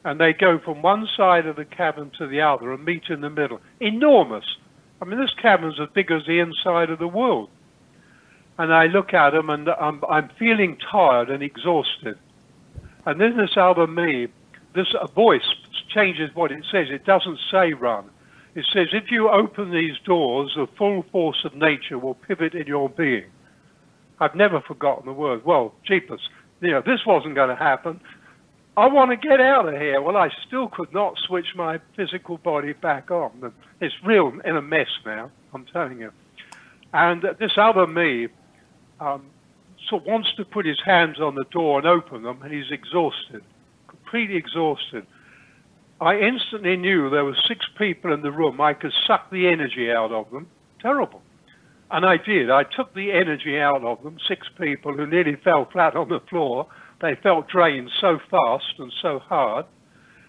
and 0.05 0.21
they 0.21 0.33
go 0.33 0.61
from 0.61 0.83
one 0.83 1.09
side 1.17 1.47
of 1.47 1.57
the 1.57 1.65
cabin 1.65 2.13
to 2.19 2.29
the 2.29 2.41
other 2.41 2.73
and 2.73 2.85
meet 2.85 3.09
in 3.09 3.23
the 3.23 3.31
middle. 3.31 3.61
Enormous. 3.81 4.45
I 5.03 5.05
mean, 5.05 5.19
this 5.19 5.35
cabin's 5.35 5.81
as 5.81 5.89
big 5.93 6.13
as 6.13 6.25
the 6.27 6.39
inside 6.39 6.91
of 6.91 7.01
the 7.01 7.09
world. 7.09 7.51
And 8.57 8.73
I 8.73 8.87
look 8.87 9.13
at 9.13 9.31
them, 9.31 9.51
and 9.51 9.69
I'm, 9.69 10.01
I'm 10.09 10.31
feeling 10.39 10.77
tired 10.77 11.29
and 11.29 11.43
exhausted. 11.43 12.19
And 13.05 13.21
then 13.21 13.37
this 13.37 13.57
other 13.57 13.89
me, 13.89 14.29
this 14.77 14.95
voice 15.17 15.55
changes 15.89 16.33
what 16.37 16.53
it 16.53 16.65
says. 16.71 16.87
It 16.89 17.05
doesn't 17.05 17.41
say 17.51 17.73
run. 17.73 18.11
It 18.55 18.67
says 18.73 18.89
if 18.93 19.11
you 19.11 19.29
open 19.29 19.71
these 19.71 19.97
doors, 20.05 20.53
the 20.57 20.67
full 20.77 21.05
force 21.13 21.45
of 21.45 21.55
nature 21.55 21.99
will 21.99 22.15
pivot 22.15 22.55
in 22.55 22.67
your 22.67 22.89
being. 22.89 23.31
I've 24.19 24.35
never 24.35 24.61
forgotten 24.61 25.07
the 25.07 25.13
word. 25.13 25.45
Well, 25.45 25.73
jeepers, 25.87 26.29
you 26.61 26.71
know, 26.73 26.83
this 26.85 27.07
wasn't 27.07 27.35
going 27.35 27.49
to 27.49 27.57
happen. 27.57 28.01
I 28.77 28.87
want 28.87 29.11
to 29.11 29.17
get 29.17 29.41
out 29.41 29.69
of 29.69 29.81
here. 29.81 30.01
Well, 30.01 30.17
I 30.17 30.31
still 30.47 30.69
could 30.69 30.93
not 30.93 31.19
switch 31.19 31.55
my 31.55 31.81
physical 31.97 32.39
body 32.39 32.73
back 32.73 33.11
on. 33.11 33.53
It's 33.81 33.95
real 34.05 34.33
in 34.45 34.57
a 34.57 34.63
mess 34.63 34.89
now, 35.05 35.31
I'm 35.55 35.67
telling 35.67 35.99
you. 36.01 36.13
And 36.93 37.23
this 37.39 37.53
other 37.57 37.87
me 37.87 38.29
um, 39.01 39.27
so 39.89 39.97
wants 39.97 40.33
to 40.37 40.45
put 40.45 40.67
his 40.67 40.79
hands 40.85 41.21
on 41.21 41.35
the 41.35 41.45
door 41.45 41.79
and 41.79 41.87
open 41.87 42.23
them, 42.23 42.43
and 42.43 42.53
he's 42.53 42.71
exhausted, 42.71 43.43
completely 43.89 44.37
exhausted. 44.37 45.07
I 46.01 46.19
instantly 46.19 46.77
knew 46.77 47.11
there 47.11 47.25
were 47.25 47.37
six 47.47 47.67
people 47.77 48.13
in 48.13 48.23
the 48.23 48.33
room. 48.33 48.61
I 48.61 48.73
could 48.73 48.93
suck 49.07 49.31
the 49.31 49.49
energy 49.49 49.91
out 49.91 50.13
of 50.13 50.31
them. 50.31 50.49
Terrible. 50.81 51.21
And 51.91 52.07
I 52.07 52.17
did. 52.17 52.51
I 52.51 52.63
took 52.63 52.95
the 52.95 53.13
energy 53.13 53.59
out 53.59 53.85
of 53.85 54.03
them, 54.03 54.17
six 54.27 54.47
people 54.59 54.95
who 54.95 55.07
nearly 55.07 55.37
fell 55.37 55.69
flat 55.71 55.97
on 55.97 56.09
the 56.09 56.21
floor. 56.31 56.69
They 57.03 57.17
felt 57.23 57.49
drained 57.49 57.91
so 58.01 58.19
fast 58.31 58.75
and 58.79 58.93
so 59.03 59.19
hard. 59.19 59.67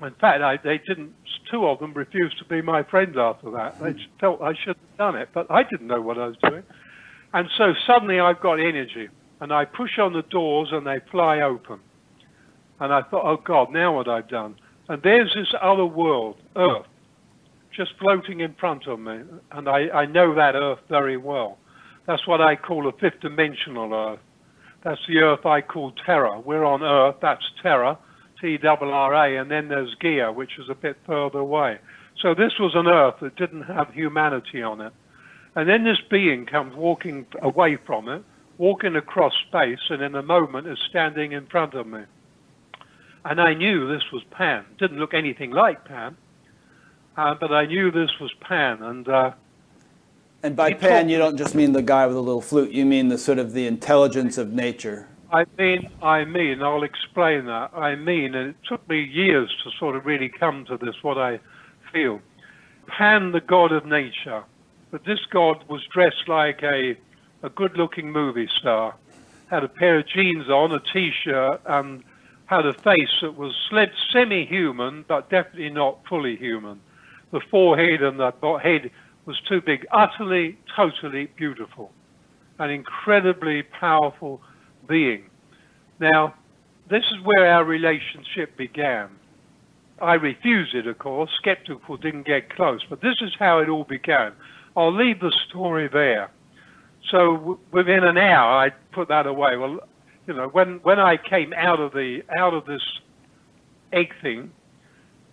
In 0.01 0.13
fact, 0.15 0.41
I, 0.41 0.57
they 0.57 0.80
didn't, 0.80 1.13
two 1.49 1.67
of 1.67 1.80
them 1.80 1.93
refused 1.93 2.39
to 2.39 2.45
be 2.45 2.61
my 2.61 2.82
friends 2.84 3.15
after 3.17 3.51
that. 3.51 3.80
They 3.80 3.91
hmm. 3.91 3.99
felt 4.19 4.41
I 4.41 4.53
shouldn't 4.55 4.80
have 4.89 4.97
done 4.97 5.15
it, 5.15 5.30
but 5.34 5.49
I 5.49 5.63
didn't 5.63 5.88
know 5.88 6.01
what 6.01 6.17
I 6.17 6.28
was 6.28 6.38
doing. 6.43 6.63
And 7.34 7.47
so 7.57 7.74
suddenly 7.88 8.19
I've 8.19 8.41
got 8.41 8.55
energy, 8.55 9.09
and 9.39 9.53
I 9.53 9.65
push 9.65 9.99
on 9.99 10.13
the 10.13 10.24
doors 10.24 10.69
and 10.72 10.86
they 10.86 10.99
fly 11.11 11.41
open. 11.41 11.80
And 12.80 12.91
I 12.91 13.03
thought, 13.03 13.26
oh 13.26 13.38
God, 13.38 13.72
now 13.72 13.95
what 13.95 14.09
I've 14.09 14.28
done. 14.28 14.55
And 14.91 15.01
there's 15.03 15.33
this 15.33 15.53
other 15.61 15.85
world, 15.85 16.35
Earth, 16.57 16.85
just 17.73 17.91
floating 17.97 18.41
in 18.41 18.53
front 18.55 18.87
of 18.87 18.99
me, 18.99 19.21
and 19.53 19.69
I, 19.69 19.87
I 19.87 20.05
know 20.05 20.35
that 20.35 20.53
Earth 20.53 20.79
very 20.89 21.15
well. 21.15 21.57
That's 22.07 22.27
what 22.27 22.41
I 22.41 22.57
call 22.57 22.89
a 22.89 22.91
fifth 22.91 23.21
dimensional 23.21 23.93
Earth. 23.93 24.19
That's 24.83 24.99
the 25.07 25.19
Earth 25.19 25.45
I 25.45 25.61
call 25.61 25.93
Terra. 26.05 26.41
We're 26.41 26.65
on 26.65 26.83
Earth, 26.83 27.15
that's 27.21 27.53
Terra, 27.63 27.97
T-R-R-A, 28.41 29.37
and 29.37 29.49
then 29.49 29.69
there's 29.69 29.95
Gaia, 29.95 30.29
which 30.29 30.59
is 30.59 30.67
a 30.69 30.75
bit 30.75 30.97
further 31.05 31.39
away. 31.39 31.79
So 32.21 32.35
this 32.35 32.59
was 32.59 32.73
an 32.75 32.87
Earth 32.87 33.15
that 33.21 33.37
didn't 33.37 33.63
have 33.63 33.93
humanity 33.93 34.61
on 34.61 34.81
it. 34.81 34.91
And 35.55 35.69
then 35.69 35.85
this 35.85 36.01
being 36.09 36.45
comes 36.45 36.75
walking 36.75 37.25
away 37.41 37.77
from 37.77 38.09
it, 38.09 38.25
walking 38.57 38.97
across 38.97 39.31
space, 39.47 39.89
and 39.89 40.01
in 40.01 40.15
a 40.15 40.21
moment 40.21 40.67
is 40.67 40.79
standing 40.89 41.31
in 41.31 41.45
front 41.45 41.75
of 41.75 41.87
me. 41.87 42.01
And 43.24 43.39
I 43.39 43.53
knew 43.53 43.88
this 43.88 44.11
was 44.11 44.24
Pan. 44.32 44.65
Didn't 44.80 44.99
look 44.99 45.13
anything 45.13 45.51
like 45.51 45.86
Pan, 45.86 46.17
uh, 47.17 47.36
but 47.36 47.51
I 47.51 47.65
knew 47.65 47.91
this 47.91 48.19
was 48.19 48.32
Pan. 48.39 48.82
And 48.82 49.07
uh, 49.07 49.32
and 50.43 50.55
by 50.55 50.74
Pan, 50.74 51.07
you 51.07 51.19
don't 51.19 51.38
just 51.38 51.53
mean 51.53 51.74
the 51.74 51.84
guy 51.84 52.07
with 52.07 52.15
the 52.15 52.24
little 52.24 52.41
flute. 52.41 52.72
You 52.72 52.86
mean 52.86 53.09
the 53.09 53.17
sort 53.17 53.38
of 53.38 53.53
the 53.53 53.67
intelligence 53.67 54.39
of 54.39 54.53
nature. 54.53 55.07
I 55.32 55.45
mean, 55.57 55.89
I 56.01 56.26
mean, 56.26 56.61
I'll 56.61 56.84
explain 56.84 57.45
that. 57.45 57.72
I 57.74 57.95
mean, 57.95 58.36
and 58.36 58.49
it 58.49 58.55
took 58.67 58.88
me 58.89 59.01
years 59.01 59.55
to 59.63 59.72
sort 59.78 59.95
of 59.95 60.05
really 60.05 60.28
come 60.28 60.65
to 60.65 60.78
this, 60.78 60.95
what 61.03 61.17
I 61.17 61.39
feel. 61.93 62.19
Pan, 62.88 63.32
the 63.32 63.39
god 63.39 63.72
of 63.72 63.86
nature, 63.86 64.43
but 64.89 65.05
this 65.05 65.19
god 65.30 65.63
was 65.69 65.86
dressed 65.86 66.28
like 66.28 66.63
a, 66.63 66.97
a 67.43 67.49
good 67.49 67.78
looking 67.78 68.11
movie 68.11 68.49
star, 68.59 68.95
had 69.49 69.63
a 69.63 69.69
pair 69.69 69.99
of 69.99 70.07
jeans 70.07 70.49
on, 70.49 70.74
a 70.74 70.80
t 70.80 71.11
shirt, 71.24 71.61
and 71.65 72.03
had 72.52 72.66
a 72.66 72.74
face 72.74 73.10
that 73.22 73.38
was 73.38 73.56
semi 74.12 74.45
human, 74.45 75.06
but 75.08 75.30
definitely 75.30 75.70
not 75.70 75.99
fully 76.10 76.36
human. 76.36 76.82
The 77.32 77.39
forehead 77.49 78.02
and 78.02 78.20
the 78.20 78.32
head 78.62 78.91
was 79.26 79.39
too 79.47 79.62
big, 79.62 79.88
utterly, 79.93 80.58
totally 80.76 81.28
beautiful, 81.38 81.93
an 82.60 82.70
incredibly 82.70 83.64
powerful 83.64 84.41
being. 84.86 85.30
Now, 86.02 86.34
this 86.89 87.06
is 87.06 87.24
where 87.24 87.47
our 87.47 87.64
relationship 87.64 88.58
began. 88.58 89.08
I 90.02 90.16
refused 90.16 90.76
it, 90.76 90.88
of 90.88 90.97
course. 90.97 91.30
Skeptical 91.38 91.95
didn't 91.95 92.28
get 92.28 92.54
close, 92.54 92.82
but 92.89 93.02
this 93.02 93.16
is 93.22 93.32
how 93.39 93.60
it 93.60 93.70
all 93.70 93.86
began. 93.86 94.34
I'll 94.76 94.93
leave 94.93 95.22
the 95.22 95.34
story 95.47 95.88
there. 95.88 96.30
So 97.12 97.60
within 97.72 98.04
an 98.04 98.18
hour, 98.18 98.66
I 98.66 98.72
put 98.91 99.08
that 99.08 99.26
away. 99.26 99.56
Well, 99.56 99.80
you 100.28 100.34
know, 100.34 100.47
when 100.47 100.80
when 100.84 100.99
I 100.99 101.17
came 101.17 101.53
out 101.53 101.80
of 101.80 101.93
the 101.93 102.24
out 102.36 102.53
of 102.53 102.65
this 102.65 102.84
egg 103.91 104.13
thing, 104.22 104.51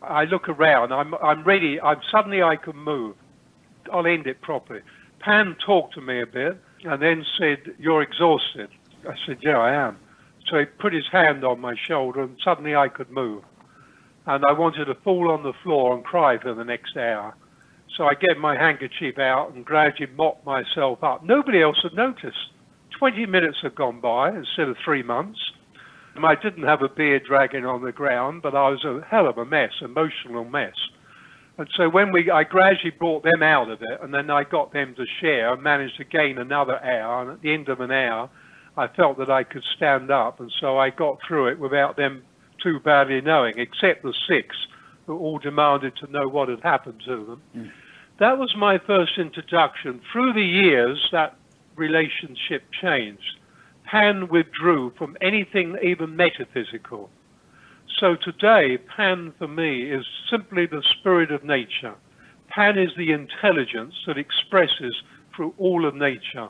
I 0.02 0.24
look 0.24 0.48
around. 0.48 0.92
I'm 0.92 1.14
I'm 1.14 1.44
ready. 1.44 1.80
I'm 1.80 2.00
suddenly 2.10 2.42
I 2.42 2.56
can 2.56 2.76
move. 2.76 3.16
I'll 3.92 4.06
end 4.06 4.26
it 4.26 4.40
properly. 4.40 4.80
Pan 5.20 5.56
talked 5.64 5.94
to 5.94 6.00
me 6.00 6.20
a 6.20 6.26
bit 6.26 6.58
and 6.84 7.02
then 7.02 7.24
said, 7.38 7.74
"You're 7.78 8.02
exhausted." 8.02 8.70
I 9.08 9.14
said, 9.26 9.38
"Yeah, 9.42 9.58
I 9.58 9.72
am." 9.72 9.98
So 10.48 10.58
he 10.58 10.64
put 10.64 10.92
his 10.92 11.06
hand 11.12 11.44
on 11.44 11.60
my 11.60 11.74
shoulder, 11.76 12.22
and 12.22 12.38
suddenly 12.42 12.74
I 12.74 12.88
could 12.88 13.10
move. 13.10 13.42
And 14.26 14.44
I 14.44 14.52
wanted 14.52 14.86
to 14.86 14.94
fall 14.94 15.30
on 15.30 15.42
the 15.42 15.52
floor 15.62 15.94
and 15.94 16.04
cry 16.04 16.38
for 16.38 16.54
the 16.54 16.64
next 16.64 16.96
hour. 16.96 17.34
So 17.96 18.04
I 18.04 18.14
get 18.14 18.38
my 18.38 18.56
handkerchief 18.56 19.18
out 19.18 19.52
and 19.54 19.64
gradually 19.64 20.10
mop 20.16 20.44
myself 20.44 21.02
up. 21.02 21.24
Nobody 21.24 21.62
else 21.62 21.80
had 21.82 21.94
noticed. 21.94 22.52
20 22.98 23.26
minutes 23.26 23.58
had 23.62 23.74
gone 23.74 24.00
by 24.00 24.30
instead 24.30 24.68
of 24.68 24.76
three 24.84 25.02
months. 25.02 25.38
I 26.24 26.34
didn't 26.34 26.64
have 26.64 26.82
a 26.82 26.88
beard 26.88 27.22
dragging 27.26 27.64
on 27.64 27.84
the 27.84 27.92
ground, 27.92 28.42
but 28.42 28.54
I 28.54 28.68
was 28.70 28.84
a 28.84 29.06
hell 29.08 29.28
of 29.28 29.38
a 29.38 29.44
mess, 29.44 29.70
emotional 29.80 30.44
mess. 30.44 30.74
And 31.58 31.68
so 31.76 31.88
when 31.88 32.12
we, 32.12 32.30
I 32.30 32.44
gradually 32.44 32.90
brought 32.90 33.24
them 33.24 33.42
out 33.42 33.70
of 33.70 33.82
it, 33.82 34.00
and 34.02 34.12
then 34.12 34.30
I 34.30 34.44
got 34.44 34.72
them 34.72 34.94
to 34.96 35.04
share, 35.20 35.52
and 35.52 35.62
managed 35.62 35.96
to 35.98 36.04
gain 36.04 36.38
another 36.38 36.82
hour. 36.84 37.22
And 37.22 37.30
at 37.32 37.42
the 37.42 37.52
end 37.52 37.68
of 37.68 37.80
an 37.80 37.90
hour, 37.90 38.30
I 38.76 38.86
felt 38.88 39.18
that 39.18 39.30
I 39.30 39.42
could 39.42 39.64
stand 39.76 40.10
up, 40.10 40.40
and 40.40 40.52
so 40.60 40.78
I 40.78 40.90
got 40.90 41.18
through 41.26 41.48
it 41.48 41.58
without 41.58 41.96
them 41.96 42.22
too 42.62 42.80
badly 42.80 43.20
knowing, 43.20 43.54
except 43.58 44.02
the 44.02 44.14
six 44.28 44.56
who 45.06 45.18
all 45.18 45.38
demanded 45.38 45.96
to 45.96 46.10
know 46.10 46.28
what 46.28 46.48
had 46.48 46.60
happened 46.62 47.02
to 47.06 47.24
them. 47.24 47.42
Mm. 47.56 47.70
That 48.20 48.38
was 48.38 48.54
my 48.56 48.78
first 48.78 49.12
introduction. 49.18 50.00
Through 50.12 50.34
the 50.34 50.42
years, 50.42 51.08
that 51.12 51.37
relationship 51.78 52.64
changed. 52.82 53.38
Pan 53.84 54.28
withdrew 54.28 54.92
from 54.98 55.16
anything 55.20 55.76
even 55.82 56.16
metaphysical. 56.16 57.08
So 57.98 58.16
today, 58.16 58.78
Pan 58.96 59.32
for 59.38 59.48
me 59.48 59.90
is 59.90 60.04
simply 60.30 60.66
the 60.66 60.82
spirit 60.98 61.30
of 61.32 61.42
nature. 61.42 61.94
Pan 62.48 62.78
is 62.78 62.90
the 62.96 63.12
intelligence 63.12 63.94
that 64.06 64.18
expresses 64.18 64.94
through 65.34 65.54
all 65.58 65.86
of 65.86 65.94
nature. 65.94 66.48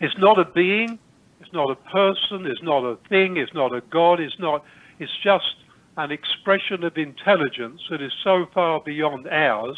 It's 0.00 0.18
not 0.18 0.38
a 0.38 0.44
being, 0.44 0.98
it's 1.40 1.52
not 1.52 1.70
a 1.70 1.76
person, 1.76 2.46
it's 2.46 2.62
not 2.62 2.84
a 2.84 2.96
thing, 3.08 3.36
it's 3.36 3.54
not 3.54 3.74
a 3.74 3.80
God, 3.90 4.20
it's 4.20 4.38
not, 4.38 4.64
it's 4.98 5.12
just 5.22 5.54
an 5.96 6.10
expression 6.10 6.82
of 6.84 6.96
intelligence 6.96 7.80
that 7.90 8.02
is 8.02 8.12
so 8.24 8.46
far 8.52 8.80
beyond 8.80 9.28
ours, 9.28 9.76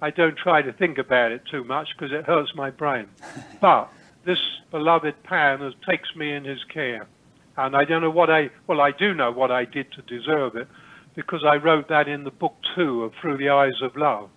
I 0.00 0.10
don't 0.10 0.36
try 0.36 0.62
to 0.62 0.72
think 0.72 0.98
about 0.98 1.32
it 1.32 1.42
too 1.50 1.64
much 1.64 1.88
because 1.96 2.12
it 2.12 2.24
hurts 2.24 2.54
my 2.54 2.70
brain. 2.70 3.08
but 3.60 3.90
this 4.28 4.38
beloved 4.70 5.22
Pan 5.22 5.60
has, 5.60 5.72
takes 5.88 6.14
me 6.14 6.34
in 6.34 6.44
his 6.44 6.62
care. 6.64 7.06
And 7.56 7.74
I 7.74 7.86
don't 7.86 8.02
know 8.02 8.10
what 8.10 8.28
I, 8.28 8.50
well, 8.66 8.82
I 8.82 8.90
do 8.92 9.14
know 9.14 9.32
what 9.32 9.50
I 9.50 9.64
did 9.64 9.90
to 9.92 10.02
deserve 10.02 10.54
it 10.54 10.68
because 11.14 11.44
I 11.44 11.56
wrote 11.56 11.88
that 11.88 12.08
in 12.08 12.24
the 12.24 12.30
book 12.30 12.54
two 12.76 13.04
of 13.04 13.14
Through 13.20 13.38
the 13.38 13.48
Eyes 13.48 13.80
of 13.82 13.96
Love. 13.96 14.28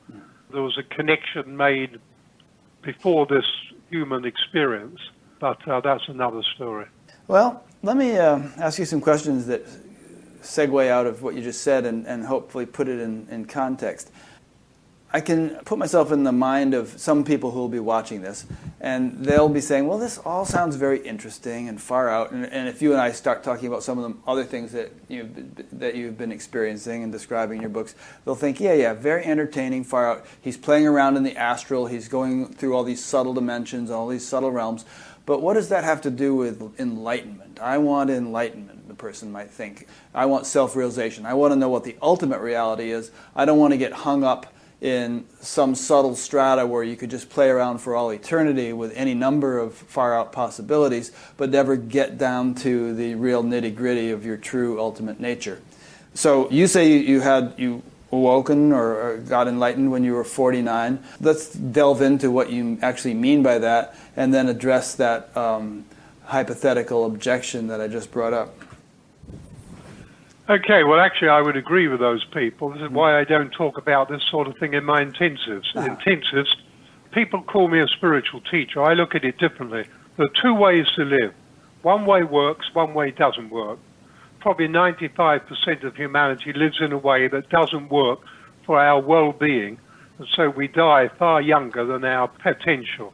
There 0.51 0.61
was 0.61 0.77
a 0.77 0.95
connection 0.95 1.57
made 1.57 1.99
before 2.81 3.25
this 3.25 3.43
human 3.89 4.23
experience, 4.23 4.99
but 5.41 5.67
uh, 5.67 5.81
that's 5.81 6.07
another 6.07 6.41
story. 6.55 6.85
Well, 7.27 7.61
let 7.83 7.97
me 7.97 8.17
uh, 8.17 8.39
ask 8.57 8.79
you 8.79 8.85
some 8.85 9.01
questions 9.01 9.45
that 9.47 9.65
segue 10.41 10.87
out 10.87 11.05
of 11.05 11.21
what 11.21 11.35
you 11.35 11.41
just 11.43 11.63
said 11.63 11.85
and, 11.85 12.07
and 12.07 12.25
hopefully 12.25 12.65
put 12.65 12.87
it 12.87 13.01
in, 13.01 13.27
in 13.29 13.43
context. 13.43 14.09
I 15.13 15.19
can 15.19 15.57
put 15.65 15.77
myself 15.77 16.11
in 16.13 16.23
the 16.23 16.31
mind 16.31 16.73
of 16.73 16.97
some 16.97 17.25
people 17.25 17.51
who 17.51 17.59
will 17.59 17.69
be 17.69 17.79
watching 17.79 18.21
this, 18.21 18.45
and 18.79 19.25
they'll 19.25 19.49
be 19.49 19.59
saying, 19.59 19.85
"Well, 19.85 19.97
this 19.97 20.17
all 20.19 20.45
sounds 20.45 20.77
very 20.77 20.99
interesting 20.99 21.67
and 21.67 21.81
far 21.81 22.07
out." 22.07 22.31
And, 22.31 22.45
and 22.45 22.69
if 22.69 22.81
you 22.81 22.93
and 22.93 23.01
I 23.01 23.11
start 23.11 23.43
talking 23.43 23.67
about 23.67 23.83
some 23.83 23.99
of 23.99 24.09
the 24.09 24.17
other 24.25 24.45
things 24.45 24.71
that 24.71 24.93
you 25.09 25.29
that 25.73 25.95
you've 25.95 26.17
been 26.17 26.31
experiencing 26.31 27.03
and 27.03 27.11
describing 27.11 27.57
in 27.57 27.61
your 27.61 27.69
books, 27.69 27.93
they'll 28.23 28.35
think, 28.35 28.61
"Yeah, 28.61 28.73
yeah, 28.73 28.93
very 28.93 29.25
entertaining, 29.25 29.83
far 29.83 30.09
out. 30.09 30.25
He's 30.39 30.57
playing 30.57 30.87
around 30.87 31.17
in 31.17 31.23
the 31.23 31.35
astral. 31.35 31.87
He's 31.87 32.07
going 32.07 32.53
through 32.53 32.73
all 32.73 32.85
these 32.85 33.03
subtle 33.03 33.33
dimensions, 33.33 33.91
all 33.91 34.07
these 34.07 34.25
subtle 34.25 34.51
realms." 34.51 34.85
But 35.25 35.41
what 35.41 35.53
does 35.53 35.69
that 35.69 35.83
have 35.83 36.01
to 36.01 36.09
do 36.09 36.35
with 36.35 36.79
enlightenment? 36.79 37.59
I 37.61 37.77
want 37.77 38.09
enlightenment, 38.09 38.87
the 38.87 38.95
person 38.95 39.31
might 39.31 39.51
think. 39.51 39.87
I 40.13 40.25
want 40.25 40.45
self 40.45 40.75
realization. 40.75 41.25
I 41.25 41.33
want 41.33 41.51
to 41.51 41.57
know 41.57 41.69
what 41.69 41.83
the 41.83 41.97
ultimate 42.01 42.39
reality 42.39 42.91
is. 42.91 43.11
I 43.35 43.43
don't 43.43 43.59
want 43.59 43.73
to 43.73 43.77
get 43.77 43.91
hung 43.91 44.23
up 44.23 44.51
in 44.81 45.23
some 45.39 45.75
subtle 45.75 46.15
strata 46.15 46.65
where 46.65 46.83
you 46.83 46.97
could 46.97 47.11
just 47.11 47.29
play 47.29 47.49
around 47.49 47.77
for 47.77 47.95
all 47.95 48.09
eternity 48.09 48.73
with 48.73 48.91
any 48.97 49.13
number 49.13 49.59
of 49.59 49.75
far 49.75 50.17
out 50.17 50.31
possibilities, 50.31 51.11
but 51.37 51.51
never 51.51 51.75
get 51.75 52.17
down 52.17 52.55
to 52.55 52.93
the 52.95 53.13
real 53.13 53.43
nitty 53.43 53.75
gritty 53.75 54.09
of 54.09 54.25
your 54.25 54.37
true 54.37 54.79
ultimate 54.79 55.19
nature. 55.19 55.61
So 56.15 56.49
you 56.49 56.65
say 56.65 56.97
you 56.97 57.21
had 57.21 57.53
you 57.57 57.83
awoken 58.11 58.71
or 58.71 59.17
got 59.17 59.47
enlightened 59.47 59.91
when 59.91 60.03
you 60.03 60.13
were 60.13 60.23
49. 60.23 61.01
Let's 61.21 61.53
delve 61.53 62.01
into 62.01 62.29
what 62.29 62.51
you 62.51 62.77
actually 62.81 63.13
mean 63.13 63.43
by 63.43 63.59
that, 63.59 63.95
and 64.17 64.33
then 64.33 64.49
address 64.49 64.95
that 64.95 65.35
um, 65.37 65.85
hypothetical 66.25 67.05
objection 67.05 67.67
that 67.67 67.79
I 67.79 67.87
just 67.87 68.11
brought 68.11 68.33
up. 68.33 68.60
Okay, 70.51 70.83
well, 70.83 70.99
actually, 70.99 71.29
I 71.29 71.41
would 71.41 71.55
agree 71.55 71.87
with 71.87 72.01
those 72.01 72.25
people. 72.25 72.71
This 72.71 72.81
is 72.81 72.89
why 72.89 73.17
I 73.17 73.23
don't 73.23 73.51
talk 73.51 73.77
about 73.77 74.09
this 74.09 74.21
sort 74.29 74.49
of 74.49 74.57
thing 74.57 74.73
in 74.73 74.83
my 74.83 75.01
intensives. 75.01 75.67
Ah. 75.75 75.87
Intensives, 75.87 76.53
people 77.13 77.41
call 77.41 77.69
me 77.69 77.79
a 77.79 77.87
spiritual 77.87 78.41
teacher. 78.41 78.83
I 78.83 78.93
look 78.93 79.15
at 79.15 79.23
it 79.23 79.37
differently. 79.37 79.85
There 80.17 80.25
are 80.25 80.41
two 80.41 80.53
ways 80.53 80.87
to 80.97 81.05
live. 81.05 81.33
One 81.83 82.05
way 82.05 82.23
works, 82.23 82.65
one 82.73 82.93
way 82.93 83.11
doesn't 83.11 83.49
work. 83.49 83.79
Probably 84.41 84.67
95% 84.67 85.83
of 85.85 85.95
humanity 85.95 86.51
lives 86.51 86.81
in 86.81 86.91
a 86.91 86.97
way 86.97 87.29
that 87.29 87.47
doesn't 87.47 87.89
work 87.89 88.19
for 88.65 88.77
our 88.77 88.99
well-being, 88.99 89.79
and 90.17 90.27
so 90.35 90.49
we 90.49 90.67
die 90.67 91.07
far 91.17 91.41
younger 91.41 91.85
than 91.85 92.03
our 92.03 92.27
potential. 92.27 93.13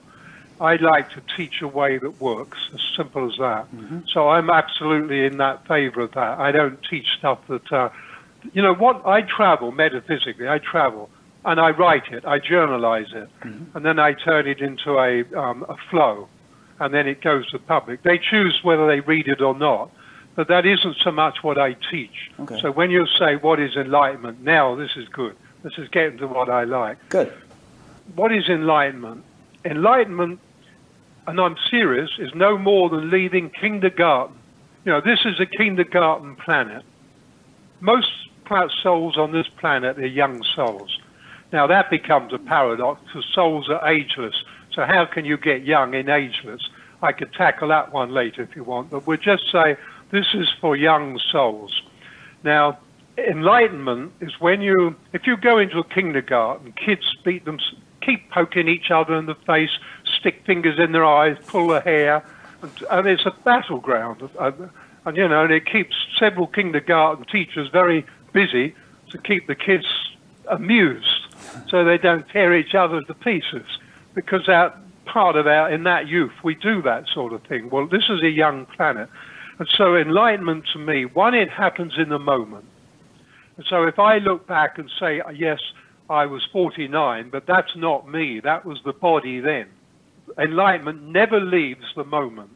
I 0.60 0.76
like 0.78 1.12
to 1.12 1.22
teach 1.36 1.62
a 1.62 1.68
way 1.68 1.97
that 1.97 2.20
works, 2.20 2.58
as 2.74 2.82
simple 2.95 3.30
as 3.32 3.38
that. 3.38 3.72
Mm-hmm. 3.76 3.99
So 4.12 4.30
I'm 4.30 4.49
absolutely 4.49 5.26
in 5.26 5.38
that 5.38 5.68
favor 5.68 6.01
of 6.01 6.12
that. 6.14 6.39
I 6.39 6.51
don't 6.51 6.80
teach 6.89 7.05
stuff 7.18 7.39
that, 7.47 7.72
uh, 7.72 7.89
you 8.53 8.62
know, 8.62 8.74
what 8.74 9.05
I 9.05 9.22
travel 9.22 9.72
metaphysically. 9.72 10.47
I 10.47 10.60
travel 10.60 11.10
and 11.45 11.62
I 11.62 11.70
write 11.70 12.12
it, 12.12 12.26
I 12.26 12.39
journalize 12.39 13.14
it, 13.14 13.30
mm-hmm. 13.41 13.78
and 13.78 13.86
then 13.86 13.99
I 13.99 14.14
turn 14.14 14.47
it 14.47 14.60
into 14.60 14.99
a 14.99 15.24
um, 15.39 15.66
a 15.70 15.78
flow, 15.89 16.28
and 16.80 16.93
then 16.93 17.08
it 17.08 17.22
goes 17.22 17.49
to 17.51 17.58
the 17.58 17.64
public. 17.64 18.03
They 18.03 18.18
choose 18.18 18.60
whether 18.64 18.86
they 18.86 18.99
read 18.99 19.28
it 19.28 19.41
or 19.41 19.55
not, 19.58 19.89
but 20.36 20.49
that 20.49 20.66
isn't 20.66 20.97
so 21.03 21.12
much 21.12 21.43
what 21.43 21.58
I 21.58 21.78
teach. 21.89 22.32
Okay. 22.39 22.60
So 22.60 22.72
when 22.72 22.91
you 22.91 23.08
say 23.18 23.38
what 23.38 23.60
is 23.62 23.76
enlightenment, 23.76 24.41
now 24.41 24.76
this 24.76 24.91
is 24.97 25.08
good. 25.08 25.36
This 25.64 25.78
is 25.78 25.88
getting 25.88 26.18
to 26.18 26.28
what 26.28 26.49
I 26.49 26.66
like. 26.66 26.97
Good. 27.10 27.32
What 28.16 28.34
is 28.34 28.49
enlightenment? 28.49 29.24
Enlightenment 29.64 30.39
and 31.28 31.40
I'm 31.40 31.58
serious, 31.70 32.10
is 32.18 32.32
no 32.34 32.58
more 32.58 32.90
than 32.90 33.12
leaving 33.12 33.50
kindergarten. 33.50 34.36
You 34.86 34.94
know, 34.94 35.02
this 35.02 35.20
is 35.26 35.40
a 35.40 35.46
kindergarten 35.46 36.36
planet. 36.38 36.84
Most 37.82 38.08
souls 38.82 39.18
on 39.18 39.34
this 39.34 39.48
planet 39.60 40.00
are 40.00 40.06
young 40.06 40.42
souls. 40.56 40.98
Now 41.52 41.68
that 41.68 41.90
becomes 41.90 42.34
a 42.34 42.38
paradox 42.38 43.02
because 43.06 43.26
souls 43.34 43.70
are 43.70 43.86
ageless. 43.88 44.36
So 44.74 44.86
how 44.86 45.06
can 45.06 45.26
you 45.26 45.38
get 45.38 45.66
young 45.66 45.94
in 45.94 46.10
ageless? 46.10 46.62
I 47.02 47.12
could 47.12 47.34
tackle 47.34 47.68
that 47.70 47.94
one 47.94 48.14
later 48.14 48.42
if 48.42 48.56
you 48.56 48.64
want, 48.64 48.90
but 48.90 49.06
we'll 49.06 49.18
just 49.18 49.52
say 49.52 49.76
this 50.12 50.28
is 50.34 50.48
for 50.62 50.76
young 50.76 51.20
souls. 51.32 51.82
Now, 52.44 52.80
enlightenment 53.18 54.14
is 54.22 54.32
when 54.40 54.62
you, 54.62 54.96
if 55.14 55.28
you 55.28 55.38
go 55.38 55.58
into 55.58 55.80
a 55.80 55.84
kindergarten, 55.84 56.74
kids 56.74 57.16
beat 57.24 57.46
them, 57.46 57.60
keep 58.02 58.30
poking 58.32 58.68
each 58.68 58.92
other 58.92 59.16
in 59.16 59.26
the 59.26 59.36
face, 59.46 59.78
stick 60.20 60.43
fingers 60.45 60.80
in 60.80 60.91
their 60.91 61.05
eyes, 61.05 61.38
pull 61.47 61.68
their 61.68 61.82
hair, 61.82 62.26
and, 62.61 62.72
and 62.89 63.07
it's 63.07 63.26
a 63.26 63.32
battleground. 63.43 64.30
And, 64.39 64.70
and, 65.05 65.18
you 65.18 65.28
know, 65.28 65.43
and 65.43 65.53
it 65.53 65.65
keeps 65.65 65.95
several 66.20 66.47
kindergarten 66.47 67.26
teachers 67.26 67.70
very 67.70 68.05
busy 68.34 68.76
to 69.11 69.18
keep 69.18 69.47
the 69.47 69.55
kids 69.55 69.86
amused 70.49 71.36
so 71.70 71.84
they 71.84 71.97
don't 71.97 72.28
tear 72.30 72.55
each 72.55 72.76
other 72.76 73.01
to 73.01 73.13
pieces. 73.13 73.65
Because 74.13 74.45
that 74.47 74.78
part 75.05 75.36
of 75.36 75.47
our, 75.47 75.72
in 75.72 75.84
that 75.84 76.07
youth, 76.07 76.34
we 76.43 76.55
do 76.55 76.82
that 76.82 77.07
sort 77.13 77.34
of 77.34 77.43
thing. 77.43 77.70
Well, 77.70 77.88
this 77.88 78.03
is 78.09 78.22
a 78.22 78.30
young 78.30 78.65
planet. 78.65 79.09
And 79.59 79.68
so 79.76 79.95
enlightenment 79.95 80.65
to 80.74 80.80
me, 80.80 81.05
one, 81.05 81.34
it 81.34 81.49
happens 81.49 81.93
in 81.97 82.09
the 82.09 82.20
moment. 82.20 82.65
And 83.57 83.65
so 83.68 83.84
if 83.86 83.97
I 83.97 84.20
look 84.20 84.45
back 84.45 84.78
and 84.78 84.89
say, 84.99 85.22
yes, 85.34 85.59
I 86.09 86.26
was 86.26 86.45
49, 86.51 87.30
but 87.30 87.45
that's 87.47 87.76
not 87.76 88.07
me, 88.07 88.39
that 88.41 88.65
was 88.65 88.80
the 88.86 88.93
body 88.93 89.39
then. 89.39 89.68
Enlightenment 90.38 91.04
never 91.04 91.40
leaves 91.40 91.86
the 91.96 92.04
moment. 92.04 92.52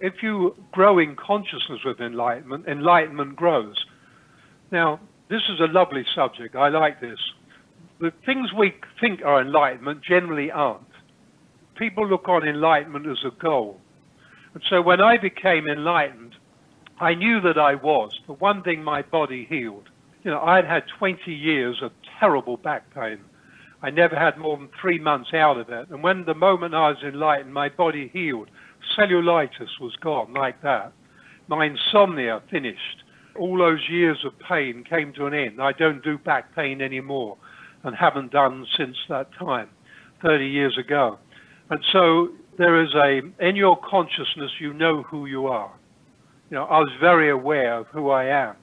If 0.00 0.22
you 0.22 0.54
grow 0.72 0.98
in 0.98 1.16
consciousness 1.16 1.80
with 1.84 2.00
enlightenment, 2.00 2.66
enlightenment 2.66 3.36
grows. 3.36 3.76
Now, 4.70 5.00
this 5.28 5.42
is 5.48 5.60
a 5.60 5.72
lovely 5.72 6.04
subject. 6.14 6.54
I 6.54 6.68
like 6.68 7.00
this. 7.00 7.18
The 8.00 8.12
things 8.24 8.52
we 8.56 8.74
think 9.00 9.22
are 9.24 9.40
enlightenment 9.40 10.02
generally 10.02 10.50
aren't. 10.50 10.84
People 11.76 12.08
look 12.08 12.28
on 12.28 12.46
enlightenment 12.46 13.06
as 13.06 13.18
a 13.24 13.30
goal. 13.42 13.80
And 14.54 14.62
so 14.70 14.80
when 14.80 15.00
I 15.00 15.18
became 15.18 15.68
enlightened, 15.68 16.34
I 17.00 17.14
knew 17.14 17.40
that 17.42 17.58
I 17.58 17.74
was. 17.74 18.10
For 18.26 18.36
one 18.36 18.62
thing, 18.62 18.82
my 18.82 19.02
body 19.02 19.46
healed. 19.48 19.88
You 20.24 20.30
know, 20.32 20.40
I'd 20.40 20.64
had 20.64 20.84
20 20.98 21.32
years 21.32 21.80
of 21.82 21.92
terrible 22.18 22.56
back 22.56 22.92
pain. 22.94 23.20
I 23.82 23.90
never 23.90 24.16
had 24.16 24.38
more 24.38 24.56
than 24.56 24.68
three 24.80 24.98
months 24.98 25.30
out 25.32 25.58
of 25.58 25.68
it. 25.70 25.88
And 25.90 26.02
when 26.02 26.24
the 26.24 26.34
moment 26.34 26.74
I 26.74 26.88
was 26.90 26.98
enlightened, 27.04 27.54
my 27.54 27.68
body 27.68 28.10
healed. 28.12 28.50
Cellulitis 28.96 29.80
was 29.80 29.94
gone 30.00 30.34
like 30.34 30.62
that. 30.62 30.92
My 31.46 31.66
insomnia 31.66 32.42
finished 32.50 33.04
all 33.38 33.58
those 33.58 33.88
years 33.88 34.18
of 34.24 34.32
pain 34.40 34.84
came 34.88 35.12
to 35.14 35.26
an 35.26 35.34
end. 35.34 35.62
I 35.62 35.72
don't 35.72 36.02
do 36.02 36.18
back 36.18 36.54
pain 36.54 36.82
anymore 36.82 37.36
and 37.84 37.94
haven't 37.94 38.32
done 38.32 38.66
since 38.76 38.96
that 39.08 39.28
time, 39.38 39.68
30 40.22 40.46
years 40.46 40.76
ago. 40.76 41.18
And 41.70 41.80
so 41.92 42.28
there 42.58 42.82
is 42.82 42.94
a, 42.94 43.20
in 43.46 43.56
your 43.56 43.78
consciousness, 43.88 44.50
you 44.58 44.72
know 44.74 45.04
who 45.04 45.26
you 45.26 45.46
are. 45.46 45.72
You 46.50 46.56
know, 46.56 46.64
I 46.64 46.78
was 46.78 46.90
very 47.00 47.30
aware 47.30 47.78
of 47.78 47.86
who 47.88 48.10
I 48.10 48.24
am. 48.24 48.56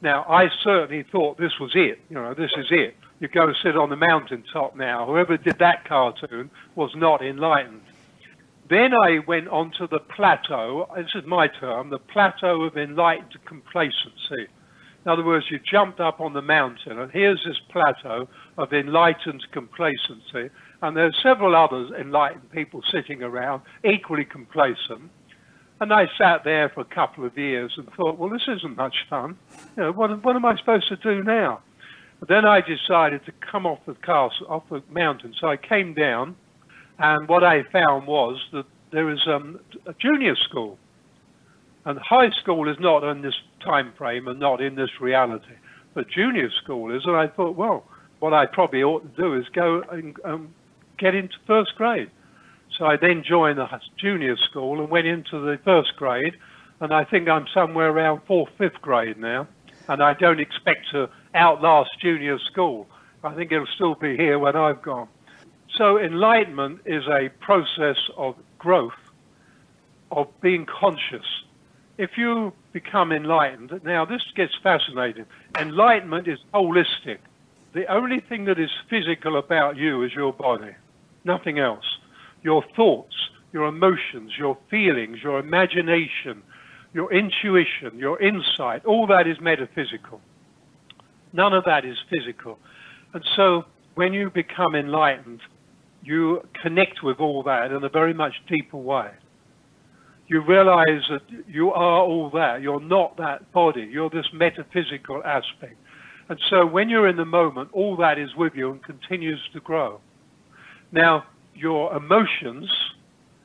Now, 0.00 0.24
I 0.28 0.46
certainly 0.62 1.04
thought 1.10 1.38
this 1.38 1.52
was 1.60 1.72
it. 1.74 1.98
You 2.08 2.16
know, 2.16 2.34
this 2.34 2.50
is 2.56 2.66
it. 2.70 2.94
You 3.22 3.28
go 3.28 3.52
sit 3.62 3.76
on 3.76 3.88
the 3.88 3.94
mountaintop 3.94 4.74
now. 4.74 5.06
Whoever 5.06 5.36
did 5.36 5.60
that 5.60 5.84
cartoon 5.84 6.50
was 6.74 6.90
not 6.96 7.22
enlightened. 7.22 7.82
Then 8.68 8.92
I 8.92 9.20
went 9.28 9.46
onto 9.46 9.86
the 9.86 10.00
plateau, 10.00 10.88
this 10.96 11.14
is 11.14 11.24
my 11.24 11.46
term, 11.46 11.90
the 11.90 12.00
plateau 12.00 12.62
of 12.62 12.76
enlightened 12.76 13.38
complacency. 13.44 14.48
In 15.04 15.08
other 15.08 15.22
words, 15.22 15.46
you 15.52 15.60
jumped 15.60 16.00
up 16.00 16.20
on 16.20 16.32
the 16.32 16.42
mountain, 16.42 16.98
and 16.98 17.12
here's 17.12 17.40
this 17.44 17.60
plateau 17.70 18.28
of 18.58 18.72
enlightened 18.72 19.46
complacency, 19.52 20.50
and 20.82 20.96
there's 20.96 21.16
several 21.22 21.54
other 21.54 21.94
enlightened 21.96 22.50
people 22.50 22.82
sitting 22.90 23.22
around, 23.22 23.62
equally 23.84 24.24
complacent. 24.24 25.12
And 25.80 25.92
I 25.92 26.08
sat 26.18 26.42
there 26.42 26.70
for 26.70 26.80
a 26.80 26.84
couple 26.84 27.24
of 27.24 27.38
years 27.38 27.72
and 27.76 27.88
thought, 27.92 28.18
well, 28.18 28.30
this 28.30 28.48
isn't 28.48 28.76
much 28.76 29.06
fun. 29.08 29.36
You 29.76 29.84
know, 29.84 29.92
what, 29.92 30.24
what 30.24 30.34
am 30.34 30.44
I 30.44 30.56
supposed 30.56 30.88
to 30.88 30.96
do 30.96 31.22
now? 31.22 31.60
Then 32.28 32.44
I 32.44 32.60
decided 32.60 33.24
to 33.26 33.32
come 33.32 33.66
off 33.66 33.80
the 33.86 33.94
castle, 33.94 34.46
off 34.48 34.62
the 34.70 34.82
mountain. 34.90 35.34
So 35.40 35.48
I 35.48 35.56
came 35.56 35.92
down, 35.94 36.36
and 36.98 37.28
what 37.28 37.42
I 37.42 37.64
found 37.64 38.06
was 38.06 38.40
that 38.52 38.64
there 38.92 39.10
is 39.10 39.20
um, 39.26 39.58
a 39.86 39.94
junior 39.94 40.36
school. 40.36 40.78
And 41.84 41.98
high 41.98 42.30
school 42.30 42.68
is 42.68 42.76
not 42.78 43.02
in 43.02 43.22
this 43.22 43.34
time 43.64 43.92
frame 43.98 44.28
and 44.28 44.38
not 44.38 44.60
in 44.60 44.76
this 44.76 45.00
reality. 45.00 45.54
But 45.94 46.08
junior 46.08 46.48
school 46.62 46.94
is, 46.94 47.02
and 47.06 47.16
I 47.16 47.26
thought, 47.26 47.56
well, 47.56 47.84
what 48.20 48.32
I 48.32 48.46
probably 48.46 48.84
ought 48.84 49.02
to 49.02 49.20
do 49.20 49.34
is 49.34 49.46
go 49.52 49.82
and 49.90 50.16
um, 50.24 50.54
get 50.98 51.16
into 51.16 51.34
first 51.46 51.74
grade. 51.74 52.10
So 52.78 52.86
I 52.86 52.96
then 52.96 53.24
joined 53.28 53.58
the 53.58 53.68
junior 53.98 54.36
school 54.36 54.80
and 54.80 54.88
went 54.88 55.06
into 55.08 55.40
the 55.40 55.58
first 55.64 55.96
grade, 55.96 56.36
and 56.80 56.94
I 56.94 57.04
think 57.04 57.28
I'm 57.28 57.46
somewhere 57.52 57.90
around 57.90 58.20
fourth, 58.28 58.50
fifth 58.56 58.80
grade 58.80 59.18
now, 59.18 59.48
and 59.88 60.02
I 60.02 60.14
don't 60.14 60.40
expect 60.40 60.86
to 60.92 61.10
outlast 61.34 61.90
junior 62.00 62.38
school. 62.38 62.88
I 63.24 63.34
think 63.34 63.52
it'll 63.52 63.66
still 63.74 63.94
be 63.94 64.16
here 64.16 64.38
when 64.38 64.56
I've 64.56 64.82
gone. 64.82 65.08
So 65.76 65.98
enlightenment 65.98 66.80
is 66.84 67.04
a 67.06 67.30
process 67.40 67.96
of 68.16 68.36
growth, 68.58 68.92
of 70.10 70.28
being 70.40 70.66
conscious. 70.66 71.24
If 71.98 72.18
you 72.18 72.52
become 72.72 73.12
enlightened, 73.12 73.80
now 73.84 74.04
this 74.04 74.22
gets 74.34 74.52
fascinating. 74.62 75.26
Enlightenment 75.58 76.28
is 76.28 76.38
holistic. 76.52 77.18
The 77.74 77.86
only 77.86 78.20
thing 78.20 78.44
that 78.46 78.58
is 78.58 78.70
physical 78.90 79.36
about 79.38 79.76
you 79.76 80.02
is 80.02 80.12
your 80.12 80.32
body, 80.32 80.74
nothing 81.24 81.58
else. 81.58 81.84
Your 82.42 82.62
thoughts, 82.76 83.14
your 83.52 83.66
emotions, 83.66 84.32
your 84.36 84.58
feelings, 84.68 85.22
your 85.22 85.38
imagination, 85.38 86.42
your 86.92 87.12
intuition, 87.12 87.98
your 87.98 88.20
insight, 88.20 88.84
all 88.84 89.06
that 89.06 89.26
is 89.26 89.40
metaphysical. 89.40 90.20
None 91.32 91.52
of 91.52 91.64
that 91.64 91.84
is 91.84 91.96
physical. 92.10 92.58
And 93.14 93.24
so 93.36 93.64
when 93.94 94.12
you 94.12 94.30
become 94.30 94.74
enlightened, 94.74 95.40
you 96.02 96.40
connect 96.62 97.02
with 97.02 97.20
all 97.20 97.42
that 97.44 97.70
in 97.70 97.84
a 97.84 97.88
very 97.88 98.14
much 98.14 98.32
deeper 98.48 98.76
way. 98.76 99.10
You 100.26 100.42
realize 100.42 101.02
that 101.10 101.22
you 101.46 101.72
are 101.72 102.00
all 102.00 102.30
that. 102.34 102.62
You're 102.62 102.80
not 102.80 103.16
that 103.18 103.52
body. 103.52 103.88
You're 103.90 104.10
this 104.10 104.26
metaphysical 104.32 105.22
aspect. 105.24 105.76
And 106.28 106.38
so 106.48 106.64
when 106.64 106.88
you're 106.88 107.08
in 107.08 107.16
the 107.16 107.24
moment, 107.24 107.70
all 107.72 107.96
that 107.96 108.18
is 108.18 108.30
with 108.36 108.54
you 108.54 108.70
and 108.70 108.82
continues 108.82 109.40
to 109.52 109.60
grow. 109.60 110.00
Now, 110.90 111.24
your 111.54 111.94
emotions 111.94 112.70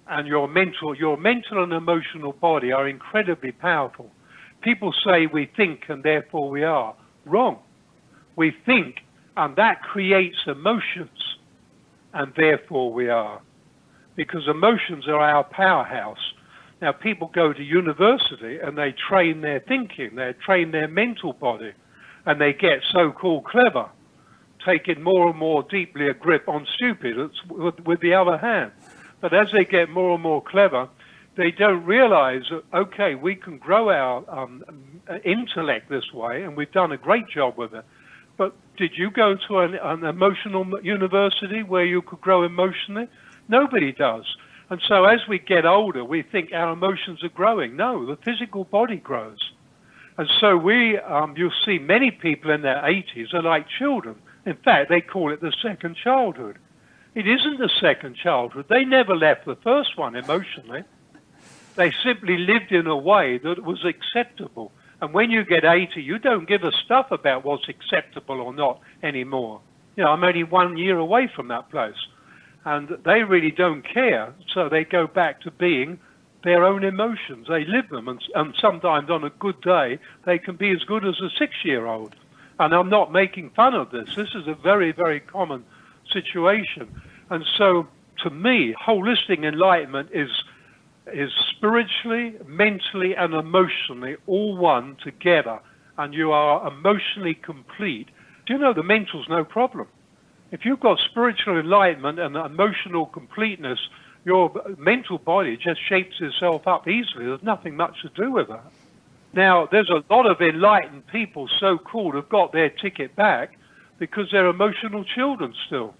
and 0.07 0.27
your 0.27 0.47
mental, 0.47 0.95
your 0.95 1.17
mental 1.17 1.63
and 1.63 1.73
emotional 1.73 2.31
body 2.33 2.71
are 2.71 2.87
incredibly 2.87 3.51
powerful. 3.51 4.09
People 4.61 4.93
say 5.05 5.27
we 5.31 5.51
think 5.57 5.81
and 5.89 6.03
therefore 6.03 6.49
we 6.49 6.63
are. 6.63 6.95
Wrong. 7.25 7.59
We 8.37 8.55
think 8.65 9.01
and 9.35 9.55
that 9.57 9.83
creates 9.83 10.37
emotions 10.47 11.37
and 12.13 12.33
therefore 12.35 12.91
we 12.93 13.09
are. 13.09 13.41
Because 14.15 14.47
emotions 14.47 15.07
are 15.07 15.19
our 15.19 15.43
powerhouse. 15.43 16.33
Now, 16.81 16.91
people 16.91 17.29
go 17.33 17.53
to 17.53 17.63
university 17.63 18.57
and 18.57 18.77
they 18.77 18.93
train 18.93 19.41
their 19.41 19.59
thinking, 19.59 20.15
they 20.15 20.33
train 20.33 20.71
their 20.71 20.87
mental 20.87 21.33
body, 21.33 21.73
and 22.25 22.41
they 22.41 22.53
get 22.53 22.81
so 22.91 23.11
called 23.11 23.45
clever, 23.45 23.89
taking 24.65 25.03
more 25.03 25.29
and 25.29 25.37
more 25.37 25.63
deeply 25.63 26.07
a 26.07 26.13
grip 26.13 26.47
on 26.47 26.65
stupid 26.75 27.17
with, 27.49 27.79
with 27.81 27.99
the 28.01 28.13
other 28.15 28.37
hand. 28.37 28.71
But 29.21 29.33
as 29.33 29.51
they 29.51 29.65
get 29.65 29.89
more 29.89 30.13
and 30.13 30.23
more 30.23 30.43
clever, 30.43 30.89
they 31.35 31.51
don't 31.51 31.85
realize 31.85 32.43
that, 32.49 32.63
okay, 32.73 33.13
we 33.15 33.35
can 33.35 33.57
grow 33.57 33.89
our 33.89 34.23
um, 34.27 34.63
intellect 35.23 35.89
this 35.89 36.11
way, 36.11 36.43
and 36.43 36.57
we've 36.57 36.71
done 36.71 36.91
a 36.91 36.97
great 36.97 37.27
job 37.27 37.57
with 37.57 37.73
it. 37.73 37.85
But 38.37 38.55
did 38.77 38.91
you 38.95 39.09
go 39.09 39.35
to 39.47 39.59
an, 39.59 39.75
an 39.75 40.05
emotional 40.05 40.65
university 40.83 41.63
where 41.63 41.85
you 41.85 42.01
could 42.01 42.21
grow 42.21 42.43
emotionally? 42.43 43.07
Nobody 43.49 43.91
does. 43.91 44.25
And 44.69 44.81
so 44.87 45.05
as 45.05 45.21
we 45.27 45.39
get 45.39 45.65
older, 45.65 46.03
we 46.03 46.21
think 46.21 46.51
our 46.53 46.73
emotions 46.73 47.23
are 47.23 47.29
growing. 47.29 47.75
No, 47.75 48.05
the 48.05 48.17
physical 48.17 48.65
body 48.65 48.97
grows. 48.97 49.39
And 50.17 50.27
so 50.39 50.57
we, 50.57 50.97
um, 50.97 51.35
you'll 51.37 51.51
see 51.65 51.79
many 51.79 52.11
people 52.11 52.51
in 52.51 52.61
their 52.61 52.81
80s 52.81 53.33
are 53.33 53.41
like 53.41 53.67
children. 53.79 54.15
In 54.45 54.55
fact, 54.55 54.89
they 54.89 55.01
call 55.01 55.31
it 55.31 55.41
the 55.41 55.53
second 55.61 55.95
childhood. 55.95 56.57
It 57.15 57.27
isn't 57.27 57.59
the 57.59 57.69
second 57.81 58.15
childhood. 58.15 58.65
They 58.69 58.83
never 58.83 59.15
left 59.15 59.45
the 59.45 59.55
first 59.55 59.97
one 59.97 60.15
emotionally. 60.15 60.83
They 61.75 61.91
simply 62.03 62.37
lived 62.37 62.71
in 62.71 62.87
a 62.87 62.97
way 62.97 63.37
that 63.37 63.63
was 63.63 63.85
acceptable. 63.85 64.71
And 65.01 65.13
when 65.13 65.29
you 65.29 65.43
get 65.43 65.63
80, 65.63 66.01
you 66.01 66.17
don't 66.17 66.47
give 66.47 66.63
a 66.63 66.71
stuff 66.71 67.11
about 67.11 67.45
what's 67.45 67.69
acceptable 67.69 68.41
or 68.41 68.53
not 68.53 68.81
anymore. 69.03 69.61
You 69.95 70.03
know, 70.03 70.11
I'm 70.11 70.23
only 70.23 70.43
one 70.43 70.77
year 70.77 70.97
away 70.97 71.29
from 71.33 71.47
that 71.49 71.69
place. 71.69 71.97
And 72.65 72.89
they 73.05 73.23
really 73.23 73.51
don't 73.51 73.83
care. 73.83 74.33
So 74.53 74.69
they 74.69 74.83
go 74.83 75.07
back 75.07 75.41
to 75.41 75.51
being 75.51 75.99
their 76.43 76.63
own 76.63 76.83
emotions. 76.83 77.47
They 77.47 77.65
live 77.65 77.89
them. 77.89 78.07
And, 78.07 78.21
and 78.35 78.55
sometimes 78.59 79.09
on 79.09 79.23
a 79.23 79.29
good 79.29 79.61
day, 79.61 79.99
they 80.25 80.39
can 80.39 80.55
be 80.55 80.71
as 80.71 80.83
good 80.83 81.05
as 81.05 81.19
a 81.21 81.29
six 81.37 81.53
year 81.63 81.85
old. 81.85 82.15
And 82.59 82.73
I'm 82.73 82.89
not 82.89 83.11
making 83.11 83.51
fun 83.51 83.75
of 83.75 83.91
this. 83.91 84.15
This 84.15 84.33
is 84.33 84.47
a 84.47 84.55
very, 84.55 84.91
very 84.91 85.19
common 85.19 85.63
situation. 86.11 87.01
And 87.29 87.45
so 87.57 87.87
to 88.23 88.29
me, 88.29 88.73
holistic 88.73 89.43
enlightenment 89.43 90.09
is 90.13 90.29
is 91.13 91.31
spiritually, 91.55 92.35
mentally, 92.45 93.15
and 93.15 93.33
emotionally 93.33 94.15
all 94.27 94.57
one 94.57 94.97
together 95.03 95.59
and 95.97 96.13
you 96.13 96.31
are 96.31 96.67
emotionally 96.67 97.33
complete, 97.33 98.07
do 98.45 98.53
you 98.53 98.59
know 98.59 98.73
the 98.73 98.83
mental's 98.83 99.27
no 99.29 99.43
problem? 99.43 99.87
If 100.51 100.63
you've 100.63 100.79
got 100.79 100.99
spiritual 100.99 101.59
enlightenment 101.59 102.19
and 102.19 102.35
emotional 102.35 103.05
completeness, 103.07 103.79
your 104.23 104.51
mental 104.77 105.17
body 105.17 105.57
just 105.57 105.79
shapes 105.87 106.15
itself 106.19 106.67
up 106.67 106.87
easily. 106.87 107.25
There's 107.25 107.43
nothing 107.43 107.75
much 107.75 108.01
to 108.03 108.09
do 108.09 108.31
with 108.31 108.47
that. 108.47 108.71
Now, 109.33 109.67
there's 109.71 109.89
a 109.89 110.03
lot 110.13 110.25
of 110.25 110.39
enlightened 110.41 111.07
people, 111.07 111.49
so 111.59 111.77
called, 111.77 112.15
have 112.15 112.29
got 112.29 112.53
their 112.53 112.69
ticket 112.69 113.15
back 113.15 113.57
because 113.99 114.29
they're 114.31 114.47
emotional 114.47 115.03
children 115.03 115.53
still. 115.65 115.93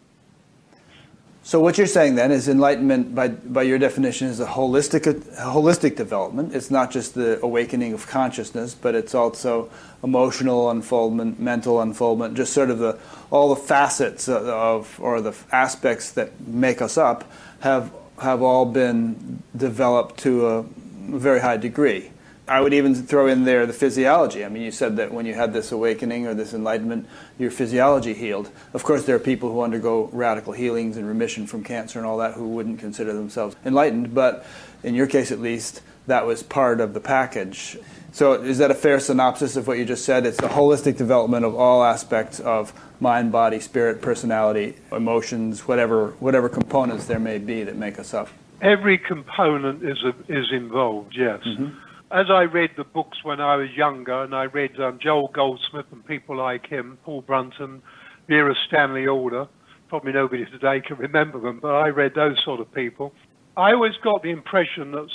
So 1.48 1.62
what 1.62 1.78
you're 1.78 1.88
saying 1.88 2.16
then 2.16 2.32
is 2.32 2.50
enlightenment, 2.50 3.16
by, 3.16 3.30
by 3.30 3.64
your 3.64 3.80
definition, 3.80 4.28
is 4.28 4.42
a 4.42 4.46
holistic, 4.46 5.08
a 5.08 5.14
holistic 5.46 5.96
development. 5.96 6.54
It's 6.54 6.70
not 6.70 6.92
just 6.92 7.16
the 7.16 7.40
awakening 7.42 7.94
of 7.94 8.06
consciousness, 8.06 8.76
but 8.76 8.96
it's 8.96 9.16
also 9.16 9.70
emotional 10.04 10.70
unfoldment, 10.70 11.40
mental 11.40 11.80
unfoldment, 11.80 12.36
just 12.36 12.52
sort 12.52 12.70
of 12.70 12.80
the 12.80 13.00
all 13.32 13.56
the 13.56 13.62
facets 13.62 14.28
of 14.28 15.00
or 15.00 15.22
the 15.22 15.34
aspects 15.54 16.12
that 16.12 16.38
make 16.46 16.82
us 16.82 16.98
up 16.98 17.24
have 17.62 17.94
have 18.22 18.42
all 18.42 18.66
been 18.66 19.42
developed 19.56 20.20
to 20.20 20.48
a 20.48 20.64
very 20.64 21.40
high 21.40 21.56
degree. 21.56 22.12
I 22.48 22.62
would 22.62 22.74
even 22.74 22.96
throw 22.96 23.28
in 23.28 23.44
there 23.44 23.66
the 23.66 23.74
physiology. 23.74 24.46
I 24.46 24.50
mean, 24.50 24.64
you 24.64 24.72
said 24.72 24.96
that 24.98 25.14
when 25.14 25.26
you 25.26 25.34
had 25.34 25.52
this 25.52 25.74
awakening 25.74 26.28
or 26.28 26.34
this 26.34 26.54
enlightenment, 26.54 27.06
your 27.38 27.52
physiology 27.52 28.14
healed. 28.14 28.50
Of 28.74 28.86
course, 28.86 29.06
there 29.06 29.18
are 29.18 29.20
people 29.20 29.52
who 29.52 29.62
undergo 29.62 30.10
radical 30.14 30.54
healings 30.54 30.96
and 30.96 31.06
remission 31.06 31.46
from 31.46 31.64
cancer 31.64 32.00
and 32.00 32.08
all 32.08 32.18
that 32.20 32.36
who 32.36 32.48
wouldn't 32.48 32.80
consider 32.80 33.14
themselves 33.14 33.58
enlightened, 33.66 34.14
but 34.14 34.46
in 34.84 34.96
your 34.96 35.08
case 35.08 35.32
at 35.32 35.42
least, 35.42 35.82
that 36.08 36.26
was 36.26 36.42
part 36.42 36.80
of 36.80 36.94
the 36.94 37.02
package. 37.02 37.78
So, 38.14 38.34
is 38.42 38.60
that 38.60 38.72
a 38.72 38.76
fair 38.76 39.02
synopsis 39.02 39.58
of 39.58 39.68
what 39.68 39.78
you 39.78 39.84
just 39.84 40.06
said? 40.06 40.26
It's 40.26 40.38
the 40.38 40.48
holistic 40.48 40.96
development 40.96 41.44
of 41.44 41.54
all 41.54 41.84
aspects 41.84 42.40
of 42.40 42.72
mind, 43.02 43.34
body, 43.34 43.60
spirit, 43.60 44.02
personality, 44.02 44.78
emotions, 44.94 45.68
whatever, 45.68 46.12
whatever 46.20 46.48
components 46.48 47.06
there 47.06 47.20
may 47.20 47.40
be 47.40 47.64
that 47.64 47.76
make 47.76 48.00
us 48.00 48.14
up. 48.14 48.30
Every 48.62 48.98
component 48.98 49.84
is, 49.84 50.02
a, 50.04 50.16
is 50.34 50.46
involved, 50.54 51.14
yes. 51.16 51.42
Mm-hmm 51.46 51.87
as 52.12 52.28
I 52.30 52.44
read 52.44 52.72
the 52.78 52.84
books 52.86 53.24
when 53.24 53.42
I 53.42 53.56
was 53.58 53.70
younger, 53.76 54.24
and 54.24 54.34
I 54.34 54.44
read 54.46 54.80
um, 54.80 55.00
Joel 55.02 55.30
Goldsmith 55.34 55.88
and 55.92 56.06
people 56.06 56.38
like 56.38 56.68
him, 56.68 56.98
Paul 57.04 57.22
Brunton, 57.22 57.82
Vera 58.28 58.56
Stanley 58.68 59.08
Alder, 59.08 59.48
probably 59.90 60.14
nobody 60.14 60.46
today 60.46 60.82
can 60.82 60.98
remember 60.98 61.40
them, 61.40 61.60
but 61.62 61.76
I 61.76 61.90
read 61.90 62.14
those 62.16 62.38
sort 62.44 62.60
of 62.60 62.74
people. 62.74 63.14
I 63.58 63.74
always 63.74 63.96
got 64.04 64.24
the 64.24 64.30
impression 64.30 64.92
that 64.92 65.08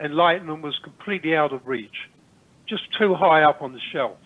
enlightenment 0.00 0.62
was 0.62 0.78
completely 0.82 1.36
out 1.36 1.52
of 1.52 1.66
reach, 1.66 2.08
just 2.68 2.82
too 2.98 3.14
high 3.14 3.42
up 3.42 3.62
on 3.62 3.72
the 3.72 3.80
shelf. 3.92 4.16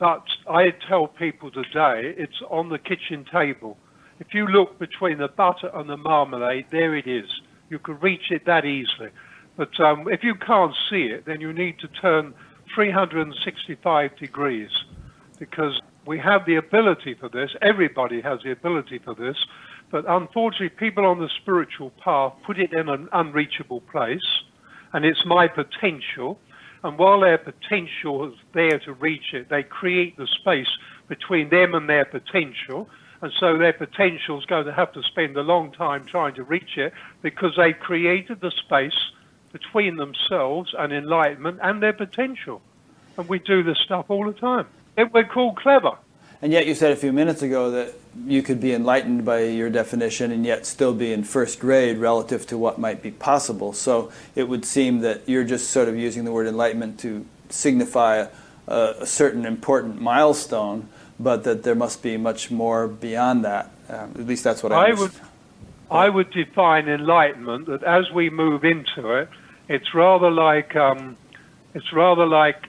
But 0.00 0.24
I 0.48 0.70
tell 0.88 1.06
people 1.06 1.50
today 1.50 2.14
it's 2.16 2.40
on 2.50 2.68
the 2.68 2.78
kitchen 2.78 3.24
table. 3.30 3.76
If 4.18 4.34
you 4.34 4.46
look 4.46 4.78
between 4.78 5.18
the 5.18 5.28
butter 5.28 5.70
and 5.72 5.88
the 5.88 5.96
marmalade, 5.96 6.66
there 6.72 6.96
it 6.96 7.06
is. 7.06 7.28
You 7.70 7.78
can 7.78 7.98
reach 8.00 8.30
it 8.30 8.46
that 8.46 8.64
easily. 8.64 9.10
But 9.56 9.78
um, 9.80 10.08
if 10.08 10.22
you 10.22 10.34
can't 10.34 10.74
see 10.90 11.04
it, 11.04 11.26
then 11.26 11.40
you 11.40 11.52
need 11.52 11.78
to 11.80 11.88
turn 11.88 12.34
365 12.74 14.16
degrees 14.16 14.70
because 15.38 15.80
we 16.06 16.18
have 16.18 16.46
the 16.46 16.56
ability 16.56 17.14
for 17.14 17.28
this. 17.28 17.50
Everybody 17.60 18.20
has 18.20 18.40
the 18.44 18.52
ability 18.52 18.98
for 18.98 19.14
this. 19.14 19.36
But 19.90 20.04
unfortunately, 20.08 20.70
people 20.70 21.04
on 21.04 21.20
the 21.20 21.28
spiritual 21.42 21.90
path 22.02 22.32
put 22.46 22.58
it 22.58 22.72
in 22.72 22.88
an 22.88 23.08
unreachable 23.12 23.82
place, 23.82 24.26
and 24.92 25.04
it's 25.04 25.24
my 25.26 25.48
potential. 25.48 26.38
And 26.82 26.98
while 26.98 27.20
their 27.20 27.38
potential 27.38 28.26
is 28.28 28.34
there 28.54 28.78
to 28.80 28.94
reach 28.94 29.34
it, 29.34 29.50
they 29.50 29.62
create 29.62 30.16
the 30.16 30.26
space 30.26 30.70
between 31.08 31.50
them 31.50 31.74
and 31.74 31.88
their 31.88 32.06
potential. 32.06 32.88
And 33.20 33.32
so 33.38 33.56
their 33.58 33.74
potential 33.74 34.38
is 34.40 34.46
going 34.46 34.64
to 34.64 34.72
have 34.72 34.92
to 34.94 35.02
spend 35.02 35.36
a 35.36 35.42
long 35.42 35.72
time 35.72 36.06
trying 36.10 36.34
to 36.34 36.42
reach 36.42 36.76
it 36.76 36.92
because 37.20 37.52
they 37.56 37.72
created 37.72 38.40
the 38.40 38.50
space 38.50 38.98
between 39.52 39.96
themselves 39.96 40.74
and 40.76 40.92
enlightenment 40.92 41.60
and 41.62 41.82
their 41.82 41.92
potential. 41.92 42.60
And 43.16 43.28
we 43.28 43.38
do 43.38 43.62
this 43.62 43.78
stuff 43.78 44.06
all 44.08 44.24
the 44.24 44.32
time. 44.32 44.66
And 44.96 45.12
we're 45.12 45.24
called 45.24 45.56
clever. 45.56 45.96
And 46.40 46.52
yet, 46.52 46.66
you 46.66 46.74
said 46.74 46.90
a 46.90 46.96
few 46.96 47.12
minutes 47.12 47.40
ago 47.42 47.70
that 47.70 47.94
you 48.26 48.42
could 48.42 48.60
be 48.60 48.74
enlightened 48.74 49.24
by 49.24 49.44
your 49.44 49.70
definition 49.70 50.32
and 50.32 50.44
yet 50.44 50.66
still 50.66 50.92
be 50.92 51.12
in 51.12 51.22
first 51.22 51.60
grade 51.60 51.98
relative 51.98 52.46
to 52.48 52.58
what 52.58 52.78
might 52.78 53.00
be 53.00 53.12
possible. 53.12 53.72
So 53.72 54.10
it 54.34 54.48
would 54.48 54.64
seem 54.64 55.00
that 55.00 55.28
you're 55.28 55.44
just 55.44 55.70
sort 55.70 55.88
of 55.88 55.96
using 55.96 56.24
the 56.24 56.32
word 56.32 56.48
enlightenment 56.48 56.98
to 57.00 57.24
signify 57.48 58.26
a, 58.66 58.94
a 59.00 59.06
certain 59.06 59.46
important 59.46 60.00
milestone, 60.00 60.88
but 61.20 61.44
that 61.44 61.62
there 61.62 61.76
must 61.76 62.02
be 62.02 62.16
much 62.16 62.50
more 62.50 62.88
beyond 62.88 63.44
that. 63.44 63.70
Um, 63.88 64.12
at 64.18 64.26
least 64.26 64.42
that's 64.42 64.64
what 64.64 64.72
I, 64.72 64.88
I 64.88 64.92
would. 64.94 65.12
I 65.92 66.08
would 66.08 66.30
define 66.30 66.88
enlightenment 66.88 67.66
that 67.66 67.82
as 67.82 68.10
we 68.10 68.30
move 68.30 68.64
into 68.64 69.12
it, 69.12 69.28
it's 69.72 69.94
rather 69.94 70.30
like 70.30 70.76
um, 70.76 71.16
it's 71.74 71.92
rather 71.92 72.26
like 72.26 72.68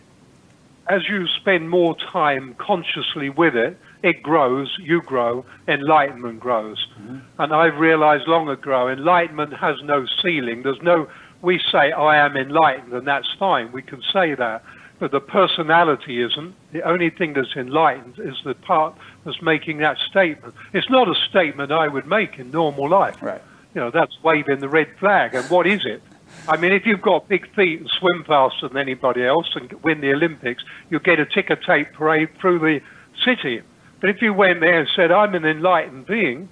as 0.87 1.07
you 1.07 1.27
spend 1.27 1.69
more 1.69 1.95
time 2.11 2.55
consciously 2.57 3.29
with 3.29 3.55
it, 3.55 3.77
it 4.03 4.21
grows, 4.21 4.75
you 4.79 5.01
grow, 5.01 5.45
enlightenment 5.67 6.39
grows. 6.39 6.85
Mm-hmm. 6.99 7.19
And 7.39 7.53
I've 7.53 7.77
realized 7.77 8.27
long 8.27 8.49
ago, 8.49 8.89
enlightenment 8.89 9.53
has 9.53 9.77
no 9.83 10.05
ceiling. 10.21 10.63
There's 10.63 10.81
no, 10.81 11.07
we 11.41 11.59
say, 11.71 11.93
I 11.93 12.25
am 12.25 12.35
enlightened, 12.35 12.93
and 12.93 13.07
that's 13.07 13.29
fine. 13.39 13.71
We 13.71 13.81
can 13.81 14.01
say 14.11 14.35
that. 14.35 14.63
But 14.99 15.11
the 15.11 15.21
personality 15.21 16.21
isn't. 16.21 16.53
The 16.71 16.81
only 16.83 17.09
thing 17.09 17.33
that's 17.33 17.55
enlightened 17.55 18.19
is 18.19 18.35
the 18.43 18.53
part 18.53 18.95
that's 19.25 19.41
making 19.41 19.77
that 19.77 19.97
statement. 20.09 20.53
It's 20.73 20.89
not 20.89 21.07
a 21.09 21.15
statement 21.29 21.71
I 21.71 21.87
would 21.87 22.07
make 22.07 22.39
in 22.39 22.51
normal 22.51 22.89
life. 22.89 23.21
Right. 23.21 23.41
You 23.73 23.81
know, 23.81 23.89
that's 23.89 24.21
waving 24.21 24.59
the 24.59 24.69
red 24.69 24.89
flag. 24.99 25.33
And 25.33 25.49
what 25.49 25.65
is 25.65 25.85
it? 25.85 26.03
I 26.47 26.57
mean, 26.57 26.73
if 26.73 26.85
you've 26.85 27.01
got 27.01 27.29
big 27.29 27.53
feet 27.55 27.79
and 27.79 27.89
swim 27.89 28.23
faster 28.25 28.67
than 28.67 28.77
anybody 28.77 29.25
else 29.25 29.47
and 29.55 29.71
win 29.83 30.01
the 30.01 30.11
Olympics, 30.11 30.63
you'll 30.89 30.99
get 30.99 31.19
a 31.19 31.25
ticker 31.25 31.55
tape 31.55 31.93
parade 31.93 32.29
through 32.39 32.59
the 32.59 32.81
city. 33.23 33.61
But 34.01 34.09
if 34.09 34.21
you 34.21 34.33
went 34.33 34.59
there 34.59 34.81
and 34.81 34.89
said, 34.95 35.11
I'm 35.11 35.33
an 35.35 35.45
enlightened 35.45 36.05
being, 36.05 36.49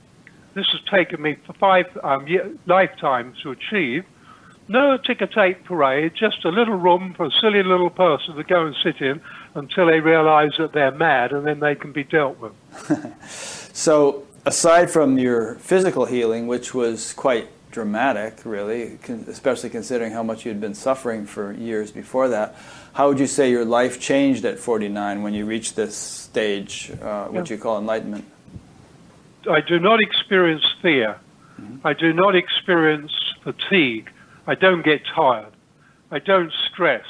this 0.53 0.65
has 0.71 0.81
taken 0.89 1.21
me 1.21 1.37
for 1.45 1.53
five 1.53 1.85
um, 2.03 2.25
lifetimes 2.65 3.41
to 3.41 3.51
achieve, 3.51 4.05
no 4.67 4.97
ticker 4.97 5.27
tape 5.27 5.65
parade, 5.65 6.13
just 6.15 6.45
a 6.45 6.49
little 6.49 6.77
room 6.77 7.13
for 7.15 7.25
a 7.25 7.31
silly 7.41 7.63
little 7.63 7.89
person 7.89 8.35
to 8.35 8.43
go 8.43 8.65
and 8.65 8.75
sit 8.81 9.01
in 9.01 9.21
until 9.53 9.87
they 9.87 9.99
realize 9.99 10.51
that 10.57 10.71
they're 10.71 10.91
mad 10.91 11.33
and 11.33 11.45
then 11.45 11.59
they 11.59 11.75
can 11.75 11.91
be 11.91 12.05
dealt 12.05 12.37
with. 12.39 12.53
so, 13.73 14.25
aside 14.45 14.89
from 14.89 15.17
your 15.17 15.55
physical 15.55 16.05
healing, 16.05 16.47
which 16.47 16.73
was 16.73 17.11
quite 17.13 17.49
dramatic, 17.71 18.45
really, 18.45 18.97
especially 19.27 19.69
considering 19.69 20.11
how 20.11 20.23
much 20.23 20.45
you'd 20.45 20.61
been 20.61 20.75
suffering 20.75 21.25
for 21.25 21.51
years 21.53 21.91
before 21.91 22.29
that. 22.29 22.55
How 22.93 23.07
would 23.07 23.19
you 23.19 23.27
say 23.27 23.49
your 23.49 23.65
life 23.65 23.99
changed 23.99 24.45
at 24.45 24.59
49 24.59 25.23
when 25.23 25.33
you 25.33 25.45
reached 25.45 25.75
this 25.75 25.95
stage, 25.95 26.91
uh, 27.01 27.25
what 27.27 27.49
yeah. 27.49 27.55
you 27.55 27.61
call 27.61 27.77
enlightenment? 27.77 28.25
I 29.49 29.61
do 29.61 29.79
not 29.79 30.01
experience 30.01 30.63
fear. 30.81 31.19
Mm-hmm. 31.59 31.87
I 31.87 31.93
do 31.93 32.13
not 32.13 32.35
experience 32.35 33.11
fatigue. 33.43 34.09
I 34.45 34.55
don't 34.55 34.83
get 34.83 35.01
tired. 35.05 35.53
I 36.11 36.19
don't 36.19 36.51
stress. 36.71 37.05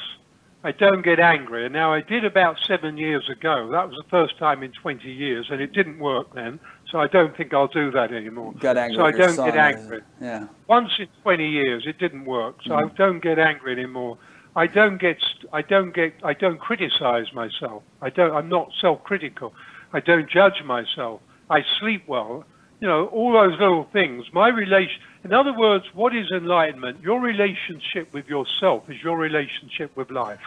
I 0.64 0.72
don't 0.72 1.02
get 1.02 1.18
angry. 1.18 1.64
And 1.64 1.72
now 1.72 1.92
I 1.92 2.00
did 2.00 2.24
about 2.24 2.56
seven 2.66 2.96
years 2.96 3.28
ago. 3.28 3.68
That 3.72 3.88
was 3.88 3.96
the 3.96 4.08
first 4.08 4.38
time 4.38 4.62
in 4.62 4.72
20 4.72 5.10
years, 5.10 5.46
and 5.50 5.60
it 5.60 5.72
didn't 5.72 5.98
work 5.98 6.34
then. 6.34 6.60
So 6.90 7.00
I 7.00 7.08
don't 7.08 7.36
think 7.36 7.52
I'll 7.52 7.68
do 7.68 7.90
that 7.90 8.12
anymore. 8.12 8.52
Got 8.60 8.76
angry. 8.76 8.96
So 8.96 9.04
I 9.04 9.12
don't 9.12 9.36
get 9.36 9.56
angry. 9.56 10.02
Yeah. 10.20 10.46
Once 10.68 10.90
in 10.98 11.08
20 11.22 11.48
years, 11.48 11.84
it 11.86 11.98
didn't 11.98 12.26
work. 12.26 12.56
So 12.64 12.70
mm. 12.70 12.90
I 12.90 12.94
don't 12.94 13.20
get 13.20 13.38
angry 13.38 13.72
anymore. 13.72 14.18
I 14.54 14.66
don't 14.66 15.00
get. 15.00 15.16
I 15.52 15.62
don't 15.62 15.94
get. 15.94 16.14
I 16.22 16.34
don't 16.34 16.60
criticize 16.60 17.32
myself. 17.32 17.82
I 18.02 18.10
don't. 18.10 18.34
I'm 18.34 18.48
not 18.48 18.70
self-critical. 18.80 19.54
I 19.92 20.00
don't 20.00 20.28
judge 20.28 20.62
myself. 20.64 21.20
I 21.48 21.62
sleep 21.80 22.04
well. 22.06 22.44
You 22.82 22.88
know, 22.88 23.06
all 23.06 23.32
those 23.32 23.52
little 23.60 23.86
things. 23.92 24.24
My 24.32 24.48
relation. 24.48 25.00
In 25.22 25.32
other 25.32 25.56
words, 25.56 25.84
what 25.94 26.16
is 26.16 26.26
enlightenment? 26.32 27.00
Your 27.00 27.20
relationship 27.20 28.12
with 28.12 28.26
yourself 28.26 28.90
is 28.90 28.96
your 29.04 29.16
relationship 29.16 29.96
with 29.96 30.10
life. 30.10 30.40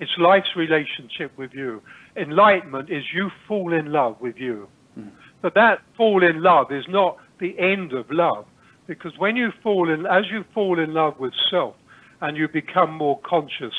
It's 0.00 0.10
life's 0.18 0.54
relationship 0.54 1.32
with 1.38 1.54
you. 1.54 1.80
Enlightenment 2.14 2.90
is 2.90 3.04
you 3.14 3.30
fall 3.48 3.72
in 3.72 3.90
love 3.90 4.20
with 4.20 4.36
you. 4.36 4.68
Mm. 4.98 5.12
But 5.40 5.54
that 5.54 5.80
fall 5.96 6.22
in 6.22 6.42
love 6.42 6.70
is 6.72 6.84
not 6.88 7.16
the 7.38 7.58
end 7.58 7.94
of 7.94 8.10
love, 8.10 8.44
because 8.86 9.16
when 9.16 9.34
you 9.34 9.50
fall 9.62 9.88
in, 9.88 10.04
as 10.04 10.24
you 10.30 10.44
fall 10.52 10.78
in 10.78 10.92
love 10.92 11.18
with 11.18 11.32
self 11.50 11.74
and 12.20 12.36
you 12.36 12.48
become 12.48 12.92
more 12.92 13.18
conscious, 13.20 13.72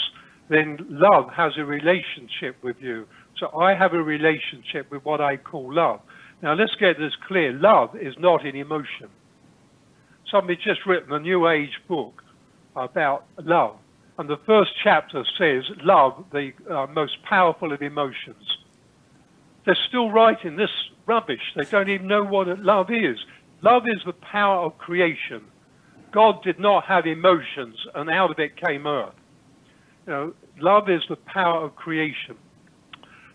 then 0.49 0.79
love 0.89 1.29
has 1.31 1.53
a 1.59 1.65
relationship 1.65 2.55
with 2.63 2.77
you. 2.81 3.05
So 3.37 3.55
I 3.55 3.75
have 3.75 3.93
a 3.93 4.01
relationship 4.01 4.89
with 4.89 5.05
what 5.05 5.21
I 5.21 5.37
call 5.37 5.71
love. 5.71 5.99
Now 6.41 6.53
let's 6.53 6.75
get 6.75 6.97
this 6.97 7.13
clear. 7.27 7.53
Love 7.53 7.95
is 7.95 8.15
not 8.17 8.45
an 8.45 8.55
emotion. 8.55 9.09
Somebody 10.29 10.57
just 10.63 10.85
written 10.85 11.11
a 11.11 11.19
new 11.19 11.47
age 11.47 11.79
book 11.87 12.23
about 12.75 13.25
love. 13.43 13.75
And 14.17 14.29
the 14.29 14.39
first 14.45 14.71
chapter 14.83 15.23
says, 15.37 15.63
love, 15.83 16.25
the 16.31 16.51
uh, 16.69 16.87
most 16.87 17.23
powerful 17.23 17.73
of 17.73 17.81
emotions. 17.81 18.57
They're 19.65 19.77
still 19.87 20.09
writing 20.09 20.55
this 20.55 20.69
rubbish. 21.05 21.41
They 21.55 21.65
don't 21.65 21.89
even 21.89 22.07
know 22.07 22.23
what 22.23 22.47
love 22.59 22.89
is. 22.91 23.17
Love 23.61 23.83
is 23.87 24.01
the 24.05 24.13
power 24.13 24.65
of 24.65 24.77
creation. 24.77 25.43
God 26.11 26.43
did 26.43 26.59
not 26.59 26.85
have 26.85 27.05
emotions, 27.05 27.75
and 27.95 28.09
out 28.09 28.31
of 28.31 28.39
it 28.39 28.57
came 28.57 28.85
earth. 28.85 29.13
You 30.07 30.13
know, 30.13 30.33
love 30.59 30.89
is 30.89 31.03
the 31.09 31.15
power 31.15 31.63
of 31.65 31.75
creation. 31.75 32.35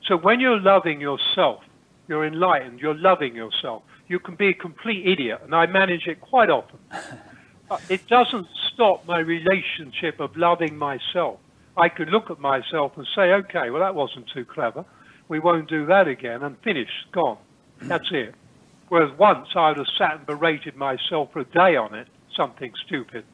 So 0.07 0.17
when 0.17 0.41
you're 0.41 0.61
loving 0.61 1.01
yourself, 1.01 1.63
you're 2.09 2.27
enlightened, 2.27 2.81
you're 2.81 2.95
loving 2.95 3.35
yourself. 3.35 3.83
You 4.09 4.19
can 4.19 4.37
be 4.37 4.49
a 4.49 4.55
complete 4.55 5.07
idiot, 5.07 5.41
and 5.45 5.55
I 5.55 5.67
manage 5.67 6.07
it 6.07 6.21
quite 6.21 6.51
often. 6.51 6.79
But 7.69 7.83
it 7.89 8.07
doesn't 8.07 8.47
stop 8.73 9.05
my 9.07 9.19
relationship 9.19 10.21
of 10.21 10.37
loving 10.37 10.77
myself. 10.77 11.41
I 11.77 11.89
could 11.89 12.11
look 12.11 12.31
at 12.31 12.39
myself 12.39 12.93
and 12.97 13.05
say, 13.15 13.33
okay, 13.33 13.71
well, 13.71 13.81
that 13.81 13.95
wasn't 13.95 14.29
too 14.33 14.45
clever. 14.45 14.85
We 15.29 15.41
won't 15.41 15.69
do 15.69 15.85
that 15.87 16.07
again, 16.07 16.45
and 16.45 16.57
finish, 16.63 16.91
gone. 17.11 17.39
Mm. 17.81 17.89
That's 17.89 18.09
it. 18.13 18.35
Whereas 18.89 19.11
once 19.19 19.49
I 19.57 19.71
would 19.71 19.79
have 19.79 19.87
sat 19.99 20.17
and 20.19 20.27
berated 20.27 20.77
myself 20.77 21.33
for 21.33 21.41
a 21.41 21.45
day 21.45 21.75
on 21.75 21.95
it, 21.95 22.07
something 22.37 22.73
stupid, 22.87 23.25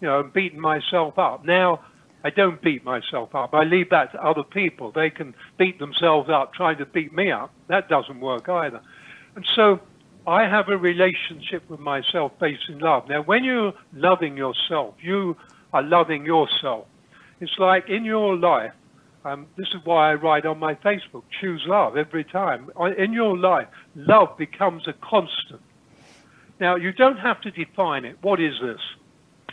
you 0.00 0.06
know, 0.06 0.20
and 0.20 0.32
beaten 0.32 0.60
myself 0.60 1.18
up. 1.18 1.44
Now 1.44 1.80
I 2.22 2.30
don't 2.30 2.60
beat 2.60 2.84
myself 2.84 3.34
up. 3.34 3.54
I 3.54 3.64
leave 3.64 3.90
that 3.90 4.12
to 4.12 4.22
other 4.24 4.42
people. 4.42 4.92
They 4.92 5.10
can 5.10 5.34
beat 5.58 5.78
themselves 5.78 6.28
up 6.28 6.52
trying 6.52 6.78
to 6.78 6.86
beat 6.86 7.12
me 7.14 7.30
up. 7.30 7.52
That 7.68 7.88
doesn't 7.88 8.20
work 8.20 8.48
either. 8.48 8.80
And 9.36 9.46
so 9.54 9.80
I 10.26 10.42
have 10.42 10.68
a 10.68 10.76
relationship 10.76 11.68
with 11.70 11.80
myself 11.80 12.32
based 12.38 12.68
in 12.68 12.78
love. 12.78 13.08
Now, 13.08 13.22
when 13.22 13.44
you're 13.44 13.72
loving 13.94 14.36
yourself, 14.36 14.94
you 15.00 15.36
are 15.72 15.82
loving 15.82 16.26
yourself. 16.26 16.86
It's 17.40 17.58
like 17.58 17.88
in 17.88 18.04
your 18.04 18.36
life, 18.36 18.72
um, 19.24 19.46
this 19.56 19.68
is 19.68 19.84
why 19.84 20.10
I 20.10 20.14
write 20.14 20.46
on 20.46 20.58
my 20.58 20.74
Facebook, 20.74 21.22
choose 21.40 21.62
love 21.66 21.96
every 21.96 22.24
time. 22.24 22.70
In 22.98 23.12
your 23.12 23.36
life, 23.36 23.68
love 23.94 24.36
becomes 24.36 24.86
a 24.88 24.92
constant. 24.92 25.60
Now, 26.58 26.76
you 26.76 26.92
don't 26.92 27.18
have 27.18 27.40
to 27.42 27.50
define 27.50 28.04
it. 28.04 28.18
What 28.20 28.40
is 28.40 28.54
this? 28.60 28.80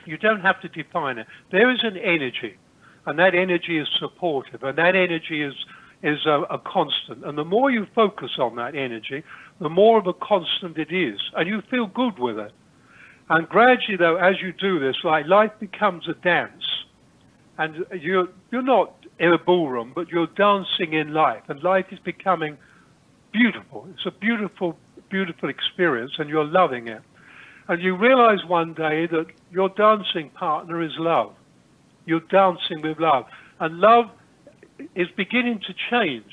You 0.08 0.18
don't 0.18 0.42
have 0.42 0.60
to 0.62 0.70
define 0.70 1.18
it. 1.18 1.28
There 1.52 1.70
is 1.70 1.84
an 1.84 1.98
energy, 1.98 2.58
and 3.06 3.20
that 3.20 3.36
energy 3.36 3.78
is 3.78 3.88
supportive, 4.00 4.64
and 4.64 4.78
that 4.78 4.96
energy 4.96 5.44
is, 5.44 5.54
is 6.02 6.26
a, 6.26 6.44
a 6.50 6.60
constant. 6.60 7.26
And 7.26 7.38
the 7.38 7.46
more 7.46 7.70
you 7.70 7.86
focus 7.94 8.32
on 8.40 8.56
that 8.56 8.76
energy, 8.76 9.24
the 9.60 9.70
more 9.70 10.00
of 10.00 10.08
a 10.08 10.14
constant 10.14 10.78
it 10.78 10.92
is, 10.92 11.20
and 11.36 11.48
you 11.48 11.62
feel 11.70 11.88
good 11.88 12.18
with 12.20 12.40
it. 12.40 12.52
And 13.30 13.48
gradually, 13.50 13.98
though, 13.98 14.16
as 14.16 14.42
you 14.42 14.54
do 14.54 14.80
this, 14.80 14.98
like 15.04 15.28
life 15.28 15.52
becomes 15.60 16.08
a 16.08 16.14
dance, 16.14 16.64
and 17.58 17.86
you're 18.00 18.30
you're 18.52 18.62
not 18.62 18.94
in 19.20 19.34
a 19.34 19.38
ballroom, 19.38 19.92
but 19.94 20.10
you're 20.10 20.28
dancing 20.28 20.94
in 20.94 21.14
life, 21.14 21.44
and 21.50 21.62
life 21.64 21.88
is 21.92 22.00
becoming 22.00 22.58
beautiful. 23.32 23.88
It's 23.94 24.06
a 24.06 24.12
beautiful, 24.12 24.78
beautiful 25.10 25.50
experience, 25.50 26.14
and 26.20 26.30
you're 26.30 26.46
loving 26.46 26.88
it. 26.88 27.02
And 27.70 27.82
you 27.82 27.96
realize 27.98 28.46
one 28.48 28.74
day 28.74 29.08
that 29.08 29.26
your 29.52 29.70
dancing 29.70 30.30
partner 30.30 30.82
is 30.82 30.94
love. 30.98 31.34
You're 32.06 32.22
dancing 32.22 32.82
with 32.82 33.00
love, 33.00 33.26
and 33.60 33.80
love 33.80 34.06
is 34.96 35.08
beginning 35.18 35.60
to 35.68 35.74
change. 35.90 36.32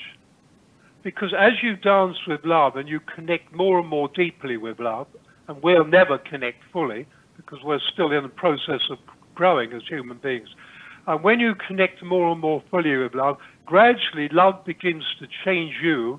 Because 1.03 1.35
as 1.37 1.53
you 1.63 1.77
dance 1.77 2.17
with 2.27 2.45
love 2.45 2.77
and 2.77 2.89
you 2.89 3.01
connect 3.01 3.53
more 3.53 3.81
and 3.81 3.89
more 3.89 4.09
deeply 4.15 4.57
with 4.57 4.79
love, 4.79 5.09
and 5.49 5.63
we'll 5.63 5.85
never 5.85 6.19
connect 6.19 6.63
fully 6.73 7.07
because 7.37 7.59
we're 7.65 7.81
still 7.93 8.13
in 8.13 8.23
the 8.23 8.29
process 8.29 8.81
of 8.91 8.99
growing 9.35 9.73
as 9.73 9.83
human 9.89 10.19
beings, 10.19 10.49
and 11.07 11.23
when 11.23 11.41
you 11.41 11.55
connect 11.55 12.03
more 12.03 12.31
and 12.31 12.41
more 12.41 12.63
fully 12.71 12.97
with 12.97 13.15
love, 13.15 13.37
gradually 13.67 14.29
love 14.29 14.65
begins 14.65 15.05
to 15.19 15.27
change 15.45 15.75
you 15.83 16.19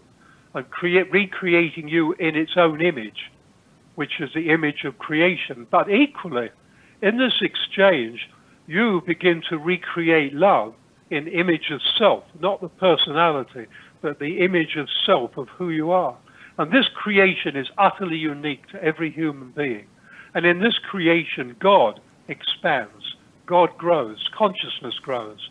and 0.53 0.69
create, 0.69 1.11
recreating 1.11 1.87
you 1.87 2.13
in 2.13 2.35
its 2.35 2.51
own 2.55 2.81
image, 2.81 3.31
which 3.95 4.19
is 4.19 4.29
the 4.33 4.49
image 4.49 4.83
of 4.85 4.97
creation. 4.97 5.67
But 5.71 5.89
equally, 5.89 6.49
in 7.01 7.17
this 7.17 7.41
exchange, 7.41 8.29
you 8.67 9.01
begin 9.05 9.41
to 9.49 9.57
recreate 9.57 10.33
love 10.33 10.73
in 11.09 11.27
image 11.27 11.71
of 11.71 11.81
self, 11.97 12.23
not 12.39 12.61
the 12.61 12.69
personality, 12.69 13.67
but 14.01 14.19
the 14.19 14.43
image 14.43 14.75
of 14.77 14.87
self, 15.05 15.37
of 15.37 15.47
who 15.49 15.69
you 15.69 15.91
are. 15.91 16.17
And 16.57 16.71
this 16.71 16.87
creation 16.95 17.55
is 17.55 17.67
utterly 17.77 18.17
unique 18.17 18.67
to 18.69 18.83
every 18.83 19.11
human 19.11 19.51
being. 19.51 19.87
And 20.33 20.45
in 20.45 20.59
this 20.59 20.77
creation, 20.89 21.55
God 21.59 21.99
expands, 22.27 23.15
God 23.45 23.69
grows, 23.77 24.17
consciousness 24.37 24.95
grows. 25.01 25.49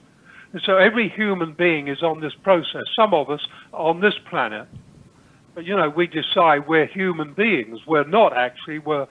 And 0.53 0.63
so 0.65 0.77
every 0.77 1.09
human 1.09 1.53
being 1.53 1.89
is 1.89 2.03
on 2.03 2.21
this 2.21 2.35
process. 2.43 2.83
Some 2.97 3.13
of 3.13 3.29
us 3.29 3.41
on 3.73 4.01
this 4.01 4.15
planet. 4.29 4.69
You 5.57 5.77
know, 5.77 5.89
we 5.89 6.07
decide 6.07 6.67
we're 6.67 6.87
human 6.87 7.33
beings. 7.33 7.81
We're 7.87 8.09
not 8.09 8.37
actually. 8.37 8.79
We're 8.81 9.07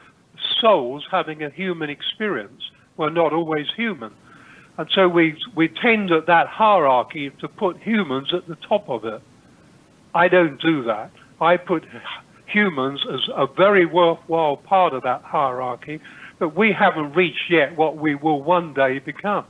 souls 0.59 1.05
having 1.09 1.43
a 1.43 1.49
human 1.49 1.89
experience. 1.89 2.61
We're 2.97 3.09
not 3.09 3.33
always 3.33 3.67
human. 3.75 4.13
And 4.77 4.89
so 4.93 5.07
we, 5.07 5.35
we 5.55 5.67
tend 5.67 6.11
at 6.11 6.25
that 6.27 6.47
hierarchy 6.47 7.29
to 7.39 7.47
put 7.47 7.77
humans 7.77 8.33
at 8.33 8.47
the 8.47 8.55
top 8.67 8.89
of 8.89 9.05
it. 9.05 9.21
I 10.15 10.27
don't 10.27 10.59
do 10.61 10.83
that. 10.83 11.11
I 11.39 11.57
put 11.57 11.85
humans 12.47 13.01
as 13.11 13.21
a 13.35 13.47
very 13.47 13.85
worthwhile 13.85 14.57
part 14.57 14.93
of 14.93 15.03
that 15.03 15.21
hierarchy, 15.23 15.99
but 16.39 16.55
we 16.55 16.71
haven't 16.71 17.13
reached 17.13 17.49
yet 17.49 17.75
what 17.75 17.97
we 17.97 18.15
will 18.15 18.41
one 18.41 18.73
day 18.73 18.99
become. 18.99 19.45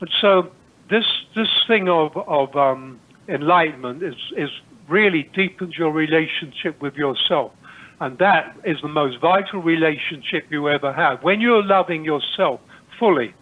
And 0.00 0.10
so 0.20 0.50
this 0.90 1.04
this 1.34 1.48
thing 1.66 1.88
of 1.88 2.16
of 2.16 2.54
um, 2.56 3.00
enlightenment 3.28 4.02
is 4.02 4.14
is 4.36 4.50
really 4.88 5.24
deepens 5.34 5.76
your 5.76 5.92
relationship 5.92 6.80
with 6.80 6.94
yourself, 6.94 7.52
and 8.00 8.18
that 8.18 8.56
is 8.64 8.80
the 8.82 8.88
most 8.88 9.20
vital 9.20 9.60
relationship 9.60 10.46
you 10.50 10.68
ever 10.68 10.92
have. 10.92 11.22
When 11.22 11.40
you're 11.40 11.64
loving 11.64 12.04
yourself 12.04 12.60
fully 12.98 13.34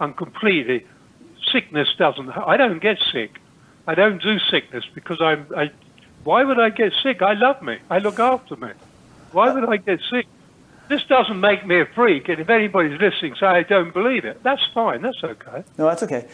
and 0.00 0.16
completely, 0.16 0.86
sickness 1.50 1.88
doesn't. 1.98 2.30
I 2.30 2.56
don't 2.56 2.80
get 2.80 2.98
sick. 3.12 3.38
I 3.86 3.94
don't 3.94 4.22
do 4.22 4.38
sickness 4.38 4.84
because 4.94 5.20
I'm. 5.20 5.46
I, 5.56 5.70
why 6.24 6.44
would 6.44 6.60
I 6.60 6.70
get 6.70 6.92
sick? 7.02 7.20
I 7.20 7.34
love 7.34 7.62
me. 7.62 7.78
I 7.90 7.98
look 7.98 8.20
after 8.20 8.56
me. 8.56 8.70
Why 9.32 9.52
would 9.52 9.68
I 9.68 9.76
get 9.78 10.00
sick? 10.10 10.26
This 10.88 11.04
doesn't 11.04 11.40
make 11.40 11.66
me 11.66 11.80
a 11.80 11.86
freak, 11.86 12.28
and 12.28 12.38
if 12.38 12.50
anybody's 12.50 13.00
listening, 13.00 13.34
say 13.40 13.46
I 13.46 13.62
don't 13.62 13.94
believe 13.94 14.24
it. 14.24 14.42
That's 14.42 14.62
fine. 14.74 15.02
That's 15.02 15.22
okay. 15.24 15.64
No, 15.78 15.86
that's 15.86 16.02
okay. 16.02 16.28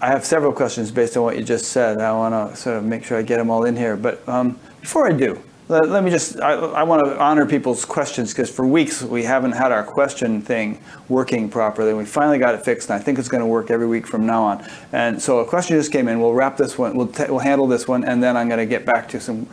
I 0.00 0.06
have 0.06 0.24
several 0.24 0.52
questions 0.52 0.92
based 0.92 1.16
on 1.16 1.24
what 1.24 1.36
you 1.36 1.42
just 1.42 1.72
said. 1.72 2.00
I 2.00 2.12
want 2.12 2.50
to 2.50 2.56
sort 2.56 2.76
of 2.76 2.84
make 2.84 3.02
sure 3.02 3.18
I 3.18 3.22
get 3.22 3.38
them 3.38 3.50
all 3.50 3.64
in 3.64 3.76
here. 3.76 3.96
But 3.96 4.26
um, 4.28 4.56
before 4.80 5.08
I 5.08 5.12
do, 5.12 5.40
let, 5.66 5.88
let 5.88 6.04
me 6.04 6.10
just, 6.10 6.40
I, 6.40 6.52
I 6.52 6.82
want 6.84 7.04
to 7.04 7.18
honor 7.18 7.44
people's 7.46 7.84
questions 7.84 8.32
because 8.32 8.48
for 8.48 8.64
weeks 8.64 9.02
we 9.02 9.24
haven't 9.24 9.52
had 9.52 9.72
our 9.72 9.82
question 9.82 10.40
thing 10.40 10.80
working 11.08 11.48
properly. 11.48 11.94
We 11.94 12.04
finally 12.04 12.38
got 12.38 12.54
it 12.54 12.64
fixed, 12.64 12.90
and 12.90 13.00
I 13.00 13.02
think 13.02 13.18
it's 13.18 13.28
going 13.28 13.40
to 13.42 13.46
work 13.46 13.72
every 13.72 13.88
week 13.88 14.06
from 14.06 14.24
now 14.24 14.44
on. 14.44 14.64
And 14.92 15.20
so 15.20 15.40
a 15.40 15.44
question 15.44 15.76
just 15.76 15.90
came 15.90 16.06
in. 16.06 16.20
We'll 16.20 16.32
wrap 16.32 16.56
this 16.56 16.78
one, 16.78 16.96
we'll, 16.96 17.12
we'll 17.28 17.40
handle 17.40 17.66
this 17.66 17.88
one, 17.88 18.04
and 18.04 18.22
then 18.22 18.36
I'm 18.36 18.48
going 18.48 18.60
to 18.60 18.66
get 18.66 18.86
back 18.86 19.08
to 19.08 19.20
some 19.20 19.48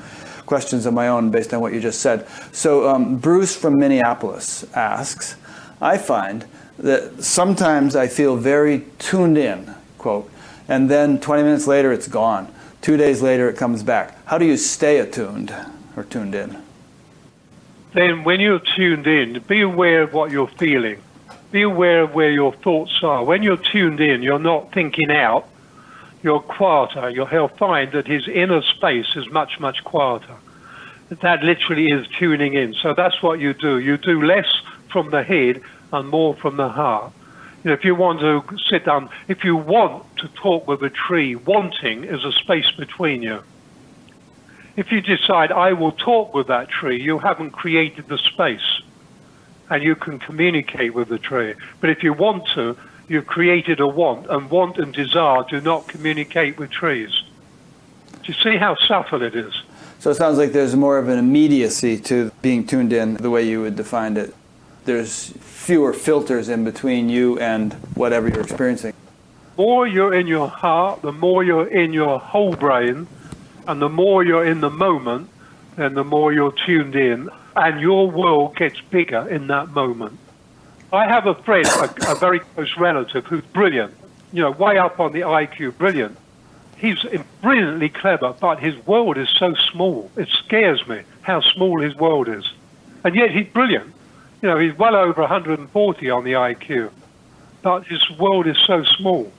questions 0.46 0.86
of 0.86 0.94
my 0.94 1.08
own 1.08 1.32
based 1.32 1.56
on 1.56 1.60
what 1.60 1.74
you 1.74 1.82
just 1.82 2.02
said. 2.02 2.28
So 2.52 2.88
um, 2.88 3.18
Bruce 3.18 3.56
from 3.56 3.80
Minneapolis 3.80 4.64
asks, 4.76 5.38
I 5.82 5.98
find 5.98 6.46
that 6.78 7.24
sometimes 7.24 7.96
I 7.96 8.08
feel 8.08 8.38
very 8.38 8.86
tuned 9.00 9.40
in, 9.40 9.74
quote, 9.98 10.30
and 10.68 10.90
then 10.90 11.20
20 11.20 11.44
minutes 11.44 11.68
later 11.68 11.92
it's 11.92 12.08
gone. 12.08 12.54
Two 12.82 12.98
days 12.98 13.22
later 13.22 13.50
it 13.50 13.58
comes 13.58 13.84
back. 13.84 14.18
How 14.26 14.38
do 14.38 14.46
you 14.46 14.58
stay 14.58 15.00
attuned? 15.00 15.54
or 15.96 16.04
tuned 16.04 16.36
in? 16.36 16.62
Then, 17.94 18.24
when 18.24 18.40
you're 18.40 18.60
tuned 18.60 19.08
in, 19.08 19.40
be 19.48 19.62
aware 19.62 20.02
of 20.02 20.14
what 20.14 20.32
you're 20.32 20.48
feeling. 20.48 21.02
Be 21.52 21.62
aware 21.62 22.02
of 22.02 22.14
where 22.14 22.32
your 22.32 22.54
thoughts 22.54 23.00
are. 23.02 23.24
When 23.24 23.42
you're 23.42 23.58
tuned 23.58 24.02
in, 24.02 24.22
you're 24.22 24.40
not 24.40 24.74
thinking 24.74 25.12
out. 25.12 25.48
You're 26.22 26.42
quieter. 26.42 27.10
You'll 27.10 27.48
find 27.48 27.92
that 27.94 28.08
his 28.08 28.28
inner 28.28 28.62
space 28.64 29.16
is 29.16 29.30
much, 29.30 29.60
much 29.60 29.84
quieter. 29.84 30.36
That 31.10 31.44
literally 31.44 31.88
is 31.88 32.08
tuning 32.20 32.56
in. 32.56 32.74
So 32.74 32.94
that's 32.94 33.22
what 33.22 33.40
you 33.40 33.54
do. 33.54 33.80
You 33.80 33.98
do 33.98 34.24
less 34.24 34.48
from 34.90 35.12
the 35.12 35.24
head 35.24 35.62
and 35.94 36.10
more 36.10 36.36
from 36.36 36.58
the 36.58 36.68
heart. 36.68 37.14
You 37.66 37.72
know, 37.72 37.74
if 37.74 37.84
you 37.84 37.96
want 37.96 38.20
to 38.20 38.44
sit 38.70 38.86
down, 38.86 39.10
if 39.28 39.44
you 39.44 39.56
want 39.56 40.06
to 40.18 40.28
talk 40.28 40.68
with 40.68 40.84
a 40.84 40.92
tree, 40.92 41.34
wanting 41.34 42.04
is 42.04 42.24
a 42.24 42.32
space 42.32 42.70
between 42.70 43.24
you. 43.24 43.42
If 44.76 44.92
you 44.92 45.02
decide, 45.02 45.52
I 45.52 45.74
will 45.74 45.92
talk 45.92 46.36
with 46.36 46.46
that 46.46 46.70
tree, 46.70 47.02
you 47.02 47.18
haven't 47.18 47.52
created 47.52 48.08
the 48.08 48.20
space 48.20 48.82
and 49.72 49.82
you 49.82 49.96
can 49.96 50.20
communicate 50.20 50.94
with 50.94 51.10
the 51.10 51.18
tree. 51.18 51.56
But 51.82 51.90
if 51.90 52.04
you 52.04 52.14
want 52.14 52.48
to, 52.50 52.78
you've 53.08 53.26
created 53.26 53.80
a 53.80 53.88
want, 53.88 54.28
and 54.28 54.52
want 54.52 54.78
and 54.78 54.94
desire 54.94 55.44
do 55.50 55.60
not 55.60 55.88
communicate 55.88 56.60
with 56.60 56.70
trees. 56.70 57.10
Do 58.12 58.32
you 58.32 58.36
see 58.44 58.58
how 58.58 58.76
subtle 58.76 59.24
it 59.24 59.36
is? 59.36 59.60
So 59.98 60.12
it 60.12 60.16
sounds 60.16 60.38
like 60.38 60.52
there's 60.52 60.76
more 60.76 61.00
of 61.00 61.10
an 61.10 61.18
immediacy 61.18 62.00
to 62.02 62.32
being 62.44 62.68
tuned 62.68 62.94
in 62.94 63.16
the 63.16 63.32
way 63.32 63.42
you 63.42 63.62
would 63.62 63.76
define 63.76 64.18
it. 64.18 64.36
there's 64.84 65.34
fewer 65.66 65.94
filters 65.94 66.48
in 66.48 66.64
between 66.64 67.10
you 67.10 67.40
and 67.40 67.74
whatever 67.96 68.28
you're 68.28 68.42
experiencing. 68.42 68.94
The 69.56 69.64
more 69.64 69.88
you're 69.88 70.14
in 70.14 70.28
your 70.28 70.48
heart, 70.48 71.02
the 71.02 71.12
more 71.12 71.44
you're 71.44 71.68
in 71.68 71.92
your 71.92 72.20
whole 72.20 72.56
brain, 72.56 73.08
and 73.68 73.82
the 73.82 73.90
more 73.90 74.24
you're 74.24 74.46
in 74.46 74.62
the 74.62 74.70
moment, 74.70 75.28
then 75.76 75.96
the 75.96 76.04
more 76.04 76.32
you're 76.32 76.52
tuned 76.52 76.96
in, 76.96 77.32
and 77.56 77.82
your 77.82 78.12
world 78.12 78.56
gets 78.56 78.80
bigger 78.80 79.28
in 79.28 79.48
that 79.48 79.70
moment. 79.70 80.20
I 80.94 81.08
have 81.08 81.26
a 81.26 81.34
friend, 81.34 81.66
a, 81.66 82.12
a 82.12 82.16
very 82.16 82.42
close 82.42 82.78
relative, 82.78 83.26
who's 83.26 83.44
brilliant, 83.46 83.96
you 84.32 84.44
know, 84.44 84.52
way 84.52 84.78
up 84.78 85.00
on 85.00 85.14
the 85.14 85.22
IQ, 85.22 85.80
brilliant. 85.80 86.16
He's 86.78 87.04
brilliantly 87.42 87.90
clever, 87.90 88.36
but 88.40 88.60
his 88.60 88.76
world 88.86 89.18
is 89.18 89.30
so 89.40 89.56
small. 89.72 90.12
It 90.16 90.30
scares 90.46 90.88
me 90.88 91.02
how 91.22 91.42
small 91.42 91.82
his 91.82 91.96
world 91.96 92.30
is. 92.30 92.54
And 93.04 93.16
yet 93.16 93.32
he's 93.32 93.48
brilliant. 93.48 93.95
You 94.46 94.52
know, 94.52 94.60
he's 94.60 94.78
well 94.78 94.96
over 94.96 95.22
140 95.22 96.10
on 96.12 96.24
the 96.24 96.34
IQ, 96.34 96.92
but 97.64 97.84
his 97.88 98.08
world 98.12 98.46
is 98.46 98.56
so 98.68 98.84
small. 98.84 99.32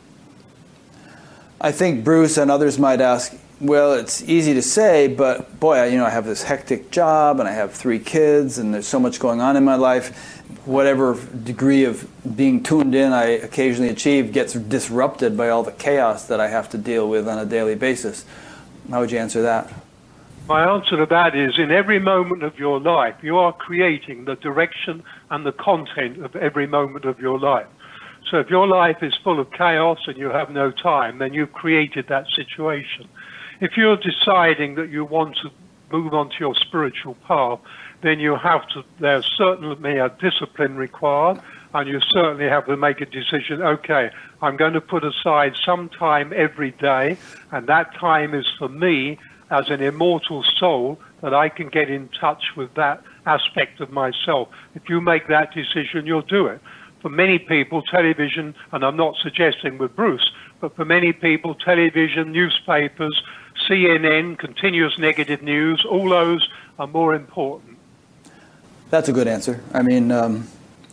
I 1.60 1.70
think 1.70 2.02
Bruce 2.02 2.36
and 2.38 2.50
others 2.50 2.76
might 2.76 3.00
ask, 3.00 3.32
well, 3.60 3.92
it's 3.92 4.22
easy 4.22 4.52
to 4.54 4.62
say, 4.62 5.06
but 5.06 5.60
boy, 5.60 5.84
you 5.84 5.96
know, 5.96 6.06
I 6.06 6.10
have 6.10 6.24
this 6.24 6.42
hectic 6.42 6.90
job 6.90 7.38
and 7.38 7.48
I 7.48 7.52
have 7.52 7.72
three 7.72 8.00
kids 8.00 8.58
and 8.58 8.74
there's 8.74 8.88
so 8.88 8.98
much 8.98 9.20
going 9.20 9.40
on 9.40 9.56
in 9.56 9.64
my 9.64 9.76
life. 9.76 10.42
Whatever 10.66 11.16
degree 11.44 11.84
of 11.84 12.04
being 12.36 12.64
tuned 12.64 12.96
in 12.96 13.12
I 13.12 13.26
occasionally 13.26 13.90
achieve 13.90 14.32
gets 14.32 14.54
disrupted 14.54 15.36
by 15.36 15.50
all 15.50 15.62
the 15.62 15.70
chaos 15.70 16.26
that 16.26 16.40
I 16.40 16.48
have 16.48 16.68
to 16.70 16.78
deal 16.78 17.08
with 17.08 17.28
on 17.28 17.38
a 17.38 17.46
daily 17.46 17.76
basis. 17.76 18.24
How 18.90 18.98
would 18.98 19.12
you 19.12 19.18
answer 19.18 19.42
that? 19.42 19.72
My 20.48 20.62
answer 20.62 20.96
to 20.98 21.06
that 21.06 21.34
is 21.34 21.58
in 21.58 21.72
every 21.72 21.98
moment 21.98 22.44
of 22.44 22.56
your 22.56 22.78
life, 22.78 23.16
you 23.20 23.36
are 23.36 23.52
creating 23.52 24.26
the 24.26 24.36
direction 24.36 25.02
and 25.28 25.44
the 25.44 25.50
content 25.50 26.24
of 26.24 26.36
every 26.36 26.68
moment 26.68 27.04
of 27.04 27.18
your 27.18 27.36
life. 27.36 27.66
So 28.30 28.38
if 28.38 28.48
your 28.48 28.68
life 28.68 29.02
is 29.02 29.12
full 29.24 29.40
of 29.40 29.50
chaos 29.50 29.98
and 30.06 30.16
you 30.16 30.28
have 30.28 30.50
no 30.50 30.70
time, 30.70 31.18
then 31.18 31.34
you've 31.34 31.52
created 31.52 32.06
that 32.08 32.28
situation. 32.28 33.08
If 33.60 33.76
you're 33.76 33.96
deciding 33.96 34.76
that 34.76 34.88
you 34.88 35.04
want 35.04 35.36
to 35.38 35.50
move 35.90 36.14
on 36.14 36.28
to 36.30 36.36
your 36.38 36.54
spiritual 36.54 37.16
path, 37.26 37.58
then 38.02 38.20
you 38.20 38.36
have 38.36 38.68
to, 38.68 38.84
there's 39.00 39.26
certainly 39.36 39.98
a 39.98 40.10
discipline 40.10 40.76
required, 40.76 41.40
and 41.74 41.88
you 41.88 42.00
certainly 42.10 42.48
have 42.48 42.66
to 42.66 42.76
make 42.76 43.00
a 43.00 43.06
decision, 43.06 43.62
okay, 43.62 44.10
I'm 44.40 44.56
going 44.56 44.74
to 44.74 44.80
put 44.80 45.02
aside 45.04 45.56
some 45.64 45.88
time 45.88 46.32
every 46.36 46.70
day, 46.70 47.18
and 47.50 47.66
that 47.66 47.94
time 47.94 48.32
is 48.32 48.46
for 48.58 48.68
me 48.68 49.18
as 49.50 49.70
an 49.70 49.80
immortal 49.80 50.44
soul 50.58 50.98
that 51.22 51.34
I 51.34 51.48
can 51.48 51.68
get 51.68 51.90
in 51.90 52.08
touch 52.08 52.56
with 52.56 52.74
that 52.74 53.02
aspect 53.26 53.80
of 53.80 53.90
myself. 53.90 54.48
If 54.74 54.88
you 54.88 55.00
make 55.00 55.28
that 55.28 55.54
decision, 55.54 56.06
you'll 56.06 56.22
do 56.22 56.46
it. 56.46 56.60
For 57.00 57.08
many 57.08 57.38
people, 57.38 57.82
television, 57.82 58.54
and 58.72 58.84
I'm 58.84 58.96
not 58.96 59.16
suggesting 59.22 59.78
with 59.78 59.94
Bruce, 59.94 60.30
but 60.60 60.74
for 60.74 60.84
many 60.84 61.12
people, 61.12 61.54
television, 61.54 62.32
newspapers, 62.32 63.22
CNN, 63.68 64.38
continuous 64.38 64.98
negative 64.98 65.42
news, 65.42 65.84
all 65.88 66.08
those 66.08 66.48
are 66.78 66.86
more 66.86 67.14
important. 67.14 67.78
That's 68.90 69.08
a 69.08 69.12
good 69.12 69.28
answer. 69.28 69.62
I 69.72 69.82
mean, 69.82 70.10
um, 70.10 70.48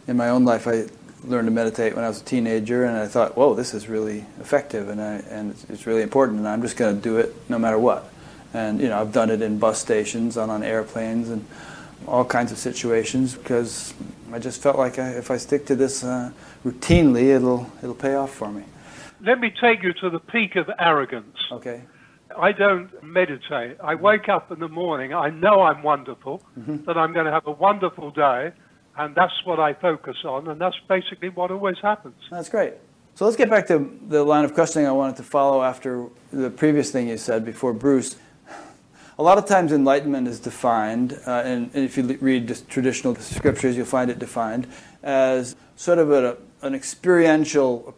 in 0.07 0.17
my 0.17 0.29
own 0.29 0.45
life, 0.45 0.67
I 0.67 0.85
learned 1.23 1.47
to 1.47 1.51
meditate 1.51 1.95
when 1.95 2.03
I 2.03 2.07
was 2.07 2.21
a 2.21 2.25
teenager, 2.25 2.83
and 2.85 2.97
I 2.97 3.07
thought, 3.07 3.37
"Whoa, 3.37 3.53
this 3.53 3.73
is 3.73 3.87
really 3.87 4.25
effective, 4.39 4.89
and 4.89 5.01
I, 5.01 5.13
and 5.29 5.51
it's, 5.51 5.63
it's 5.69 5.87
really 5.87 6.01
important, 6.01 6.39
and 6.39 6.47
I'm 6.47 6.61
just 6.61 6.75
going 6.75 6.95
to 6.95 7.01
do 7.01 7.17
it 7.17 7.35
no 7.49 7.57
matter 7.57 7.79
what." 7.79 8.12
And 8.53 8.79
you 8.79 8.89
know, 8.89 8.99
I've 8.99 9.11
done 9.11 9.29
it 9.29 9.41
in 9.41 9.59
bus 9.59 9.79
stations, 9.79 10.37
on 10.37 10.49
on 10.49 10.63
airplanes, 10.63 11.29
and 11.29 11.45
all 12.07 12.25
kinds 12.25 12.51
of 12.51 12.57
situations 12.57 13.33
because 13.35 13.93
I 14.31 14.39
just 14.39 14.61
felt 14.61 14.77
like 14.77 14.99
I, 14.99 15.09
if 15.11 15.31
I 15.31 15.37
stick 15.37 15.65
to 15.67 15.75
this 15.75 16.03
uh, 16.03 16.31
routinely, 16.65 17.35
it'll 17.35 17.71
it'll 17.81 17.95
pay 17.95 18.15
off 18.15 18.33
for 18.33 18.51
me. 18.51 18.63
Let 19.21 19.39
me 19.39 19.51
take 19.51 19.83
you 19.83 19.93
to 19.93 20.09
the 20.09 20.19
peak 20.19 20.55
of 20.55 20.69
arrogance. 20.79 21.37
Okay. 21.51 21.81
I 22.37 22.51
don't 22.51 22.89
meditate. 23.03 23.77
I 23.81 23.95
wake 23.95 24.27
up 24.27 24.51
in 24.51 24.59
the 24.59 24.67
morning. 24.67 25.13
I 25.13 25.29
know 25.29 25.61
I'm 25.61 25.83
wonderful, 25.83 26.41
mm-hmm. 26.57 26.83
that 26.85 26.97
I'm 26.97 27.13
going 27.13 27.25
to 27.25 27.31
have 27.31 27.45
a 27.45 27.51
wonderful 27.51 28.11
day, 28.11 28.51
and 28.97 29.15
that's 29.15 29.45
what 29.45 29.59
I 29.59 29.73
focus 29.73 30.17
on, 30.25 30.47
and 30.47 30.59
that's 30.59 30.77
basically 30.87 31.29
what 31.29 31.51
always 31.51 31.77
happens. 31.81 32.15
That's 32.31 32.49
great. 32.49 32.73
So 33.15 33.25
let's 33.25 33.37
get 33.37 33.49
back 33.49 33.67
to 33.67 33.99
the 34.07 34.23
line 34.23 34.45
of 34.45 34.55
questioning 34.55 34.87
I 34.87 34.91
wanted 34.91 35.17
to 35.17 35.23
follow 35.23 35.61
after 35.61 36.07
the 36.31 36.49
previous 36.49 36.91
thing 36.91 37.07
you 37.07 37.17
said 37.17 37.45
before 37.45 37.71
Bruce. 37.71 38.15
A 39.19 39.23
lot 39.23 39.37
of 39.37 39.45
times 39.45 39.71
enlightenment 39.71 40.27
is 40.27 40.39
defined, 40.39 41.13
uh, 41.27 41.43
and, 41.45 41.69
and, 41.75 41.85
if 41.85 41.97
you 41.97 42.17
read 42.19 42.55
traditional 42.67 43.15
scriptures, 43.15 43.77
you'll 43.77 43.85
find 43.85 44.09
it 44.09 44.17
defined 44.17 44.67
as 45.03 45.55
sort 45.75 45.99
of 45.99 46.11
a, 46.11 46.37
an 46.63 46.73
experiential 46.73 47.95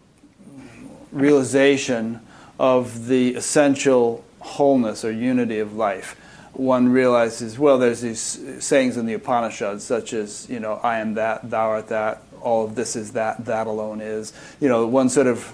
realization 1.14 2.20
of 2.60 3.08
the 3.08 3.36
essential 3.36 4.26
wholeness 4.40 5.06
or 5.06 5.12
unity 5.12 5.60
of 5.60 5.74
life. 5.76 6.20
One 6.52 6.90
realizes, 6.90 7.58
well, 7.58 7.78
there's 7.78 8.02
these 8.02 8.64
sayings 8.64 8.98
in 8.98 9.06
the 9.06 9.14
Upanishads, 9.14 9.86
such 9.86 10.12
as, 10.12 10.50
you 10.50 10.60
know, 10.60 10.82
I 10.84 11.00
am 11.00 11.14
that, 11.14 11.50
thou 11.50 11.70
art 11.70 11.88
that, 11.88 12.24
all 12.42 12.66
of 12.66 12.76
this 12.76 12.96
is 12.96 13.14
that, 13.14 13.46
that 13.46 13.68
alone 13.68 14.02
is. 14.02 14.34
You 14.60 14.68
know, 14.68 14.86
one 14.86 15.10
sort 15.10 15.28
of 15.28 15.54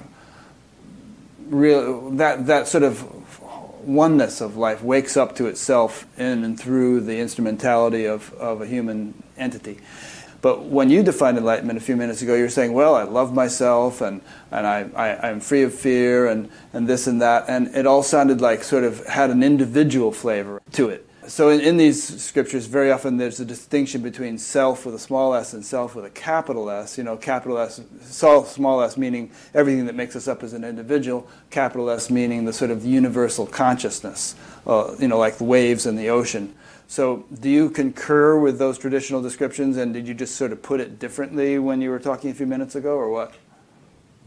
real 1.51 2.11
that 2.11 2.47
that 2.47 2.67
sort 2.67 2.83
of 2.83 3.05
oneness 3.83 4.41
of 4.41 4.57
life 4.57 4.83
wakes 4.83 5.17
up 5.17 5.35
to 5.35 5.47
itself 5.47 6.05
in 6.17 6.43
and 6.43 6.59
through 6.59 7.01
the 7.01 7.19
instrumentality 7.19 8.05
of, 8.05 8.33
of 8.33 8.61
a 8.61 8.65
human 8.65 9.13
entity. 9.37 9.79
But 10.41 10.63
when 10.63 10.89
you 10.89 11.03
defined 11.03 11.37
enlightenment 11.37 11.77
a 11.77 11.81
few 11.81 11.95
minutes 11.95 12.23
ago, 12.23 12.33
you're 12.33 12.49
saying, 12.49 12.73
well, 12.73 12.95
I 12.95 13.03
love 13.03 13.33
myself 13.33 14.01
and, 14.01 14.21
and 14.49 14.65
I, 14.65 14.89
I, 14.95 15.29
I'm 15.29 15.39
free 15.39 15.61
of 15.61 15.73
fear 15.73 16.27
and, 16.27 16.49
and 16.73 16.87
this 16.87 17.05
and 17.05 17.21
that. 17.21 17.45
And 17.47 17.67
it 17.75 17.85
all 17.85 18.01
sounded 18.01 18.41
like 18.41 18.63
sort 18.63 18.83
of 18.83 19.05
had 19.05 19.29
an 19.29 19.43
individual 19.43 20.11
flavor 20.11 20.61
to 20.73 20.89
it. 20.89 21.07
So 21.27 21.49
in, 21.49 21.59
in 21.61 21.77
these 21.77 22.21
scriptures, 22.21 22.65
very 22.65 22.91
often 22.91 23.17
there's 23.17 23.39
a 23.39 23.45
distinction 23.45 24.01
between 24.01 24.39
self 24.39 24.85
with 24.85 24.95
a 24.95 24.99
small 24.99 25.35
s 25.35 25.53
and 25.53 25.63
self 25.63 25.93
with 25.93 26.05
a 26.05 26.09
capital 26.09 26.69
S. 26.69 26.97
You 26.97 27.03
know, 27.03 27.15
capital 27.15 27.59
S, 27.59 27.79
small 28.01 28.81
s 28.81 28.97
meaning 28.97 29.31
everything 29.53 29.85
that 29.85 29.95
makes 29.95 30.15
us 30.15 30.27
up 30.27 30.41
as 30.41 30.53
an 30.53 30.63
individual, 30.63 31.27
capital 31.51 31.89
S 31.89 32.09
meaning 32.09 32.45
the 32.45 32.53
sort 32.53 32.71
of 32.71 32.83
universal 32.83 33.45
consciousness, 33.45 34.35
uh, 34.65 34.95
you 34.99 35.07
know, 35.07 35.19
like 35.19 35.37
the 35.37 35.43
waves 35.43 35.85
in 35.85 35.95
the 35.95 36.09
ocean. 36.09 36.55
So, 36.87 37.25
do 37.39 37.49
you 37.49 37.69
concur 37.69 38.37
with 38.37 38.59
those 38.59 38.77
traditional 38.77 39.21
descriptions, 39.21 39.77
and 39.77 39.93
did 39.93 40.07
you 40.07 40.13
just 40.13 40.35
sort 40.35 40.51
of 40.51 40.61
put 40.61 40.81
it 40.81 40.99
differently 40.99 41.57
when 41.57 41.81
you 41.81 41.89
were 41.89 41.99
talking 41.99 42.31
a 42.31 42.33
few 42.33 42.47
minutes 42.47 42.75
ago, 42.75 42.95
or 42.95 43.09
what? 43.09 43.33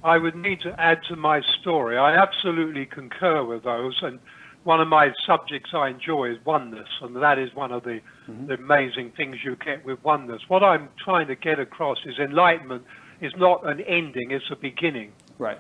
I 0.03 0.17
would 0.17 0.35
need 0.37 0.61
to 0.61 0.79
add 0.81 1.03
to 1.09 1.17
my 1.17 1.43
story. 1.61 1.99
I 1.99 2.17
absolutely 2.17 2.87
concur 2.87 3.45
with 3.45 3.65
those, 3.65 3.99
and 4.03 4.19
one 4.65 4.81
of 4.81 4.89
my 4.89 5.13
subjects 5.27 5.71
I 5.75 5.89
enjoy 5.89 6.31
is 6.31 6.39
oneness, 6.45 6.89
and 7.03 7.15
that 7.17 7.39
is 7.39 7.55
one 7.55 7.71
of 7.71 7.85
the, 7.85 8.01
mm-hmm. 8.29 8.47
the 8.47 8.55
amazing 8.55 9.13
things 9.17 9.37
you 9.45 9.57
get 9.57 9.85
with 9.85 10.03
oneness. 10.03 10.43
What 10.49 10.63
I'm 10.63 10.89
trying 11.03 11.29
to 11.29 11.37
get 11.37 11.61
across 11.61 11.99
is 12.07 12.19
enlightenment 12.19 12.85
is 13.21 13.33
not 13.37 13.67
an 13.67 13.81
ending; 13.83 14.31
it's 14.31 14.51
a 14.51 14.57
beginning. 14.57 15.13
Right. 15.39 15.59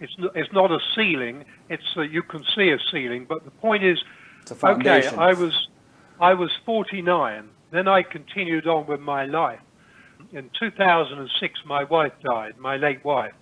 It's 0.00 0.16
not, 0.18 0.36
it's 0.36 0.52
not 0.52 0.70
a 0.70 0.78
ceiling. 0.94 1.44
It's 1.68 1.96
a, 1.96 2.04
you 2.04 2.22
can 2.22 2.44
see 2.54 2.70
a 2.70 2.78
ceiling, 2.90 3.26
but 3.28 3.44
the 3.44 3.50
point 3.50 3.84
is, 3.84 4.02
okay, 4.62 5.06
I 5.08 5.32
was 5.32 5.68
I 6.20 6.34
was 6.34 6.50
49. 6.64 7.48
Then 7.70 7.88
I 7.88 8.02
continued 8.02 8.68
on 8.68 8.86
with 8.86 9.00
my 9.00 9.24
life. 9.24 9.60
In 10.32 10.50
2006, 10.58 11.60
my 11.66 11.84
wife 11.84 12.12
died, 12.24 12.56
my 12.58 12.76
late 12.76 13.04
wife. 13.04 13.34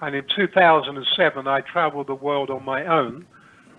And 0.00 0.14
in 0.14 0.24
2007, 0.34 1.46
I 1.46 1.60
traveled 1.60 2.06
the 2.06 2.14
world 2.14 2.50
on 2.50 2.64
my 2.64 2.86
own. 2.86 3.26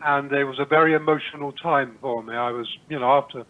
And 0.04 0.32
it 0.32 0.44
was 0.44 0.60
a 0.60 0.66
very 0.66 0.94
emotional 0.94 1.52
time 1.52 1.98
for 2.02 2.24
me. 2.24 2.36
I 2.36 2.52
was, 2.52 2.68
you 2.90 3.00
know, 3.00 3.12
after 3.12 3.46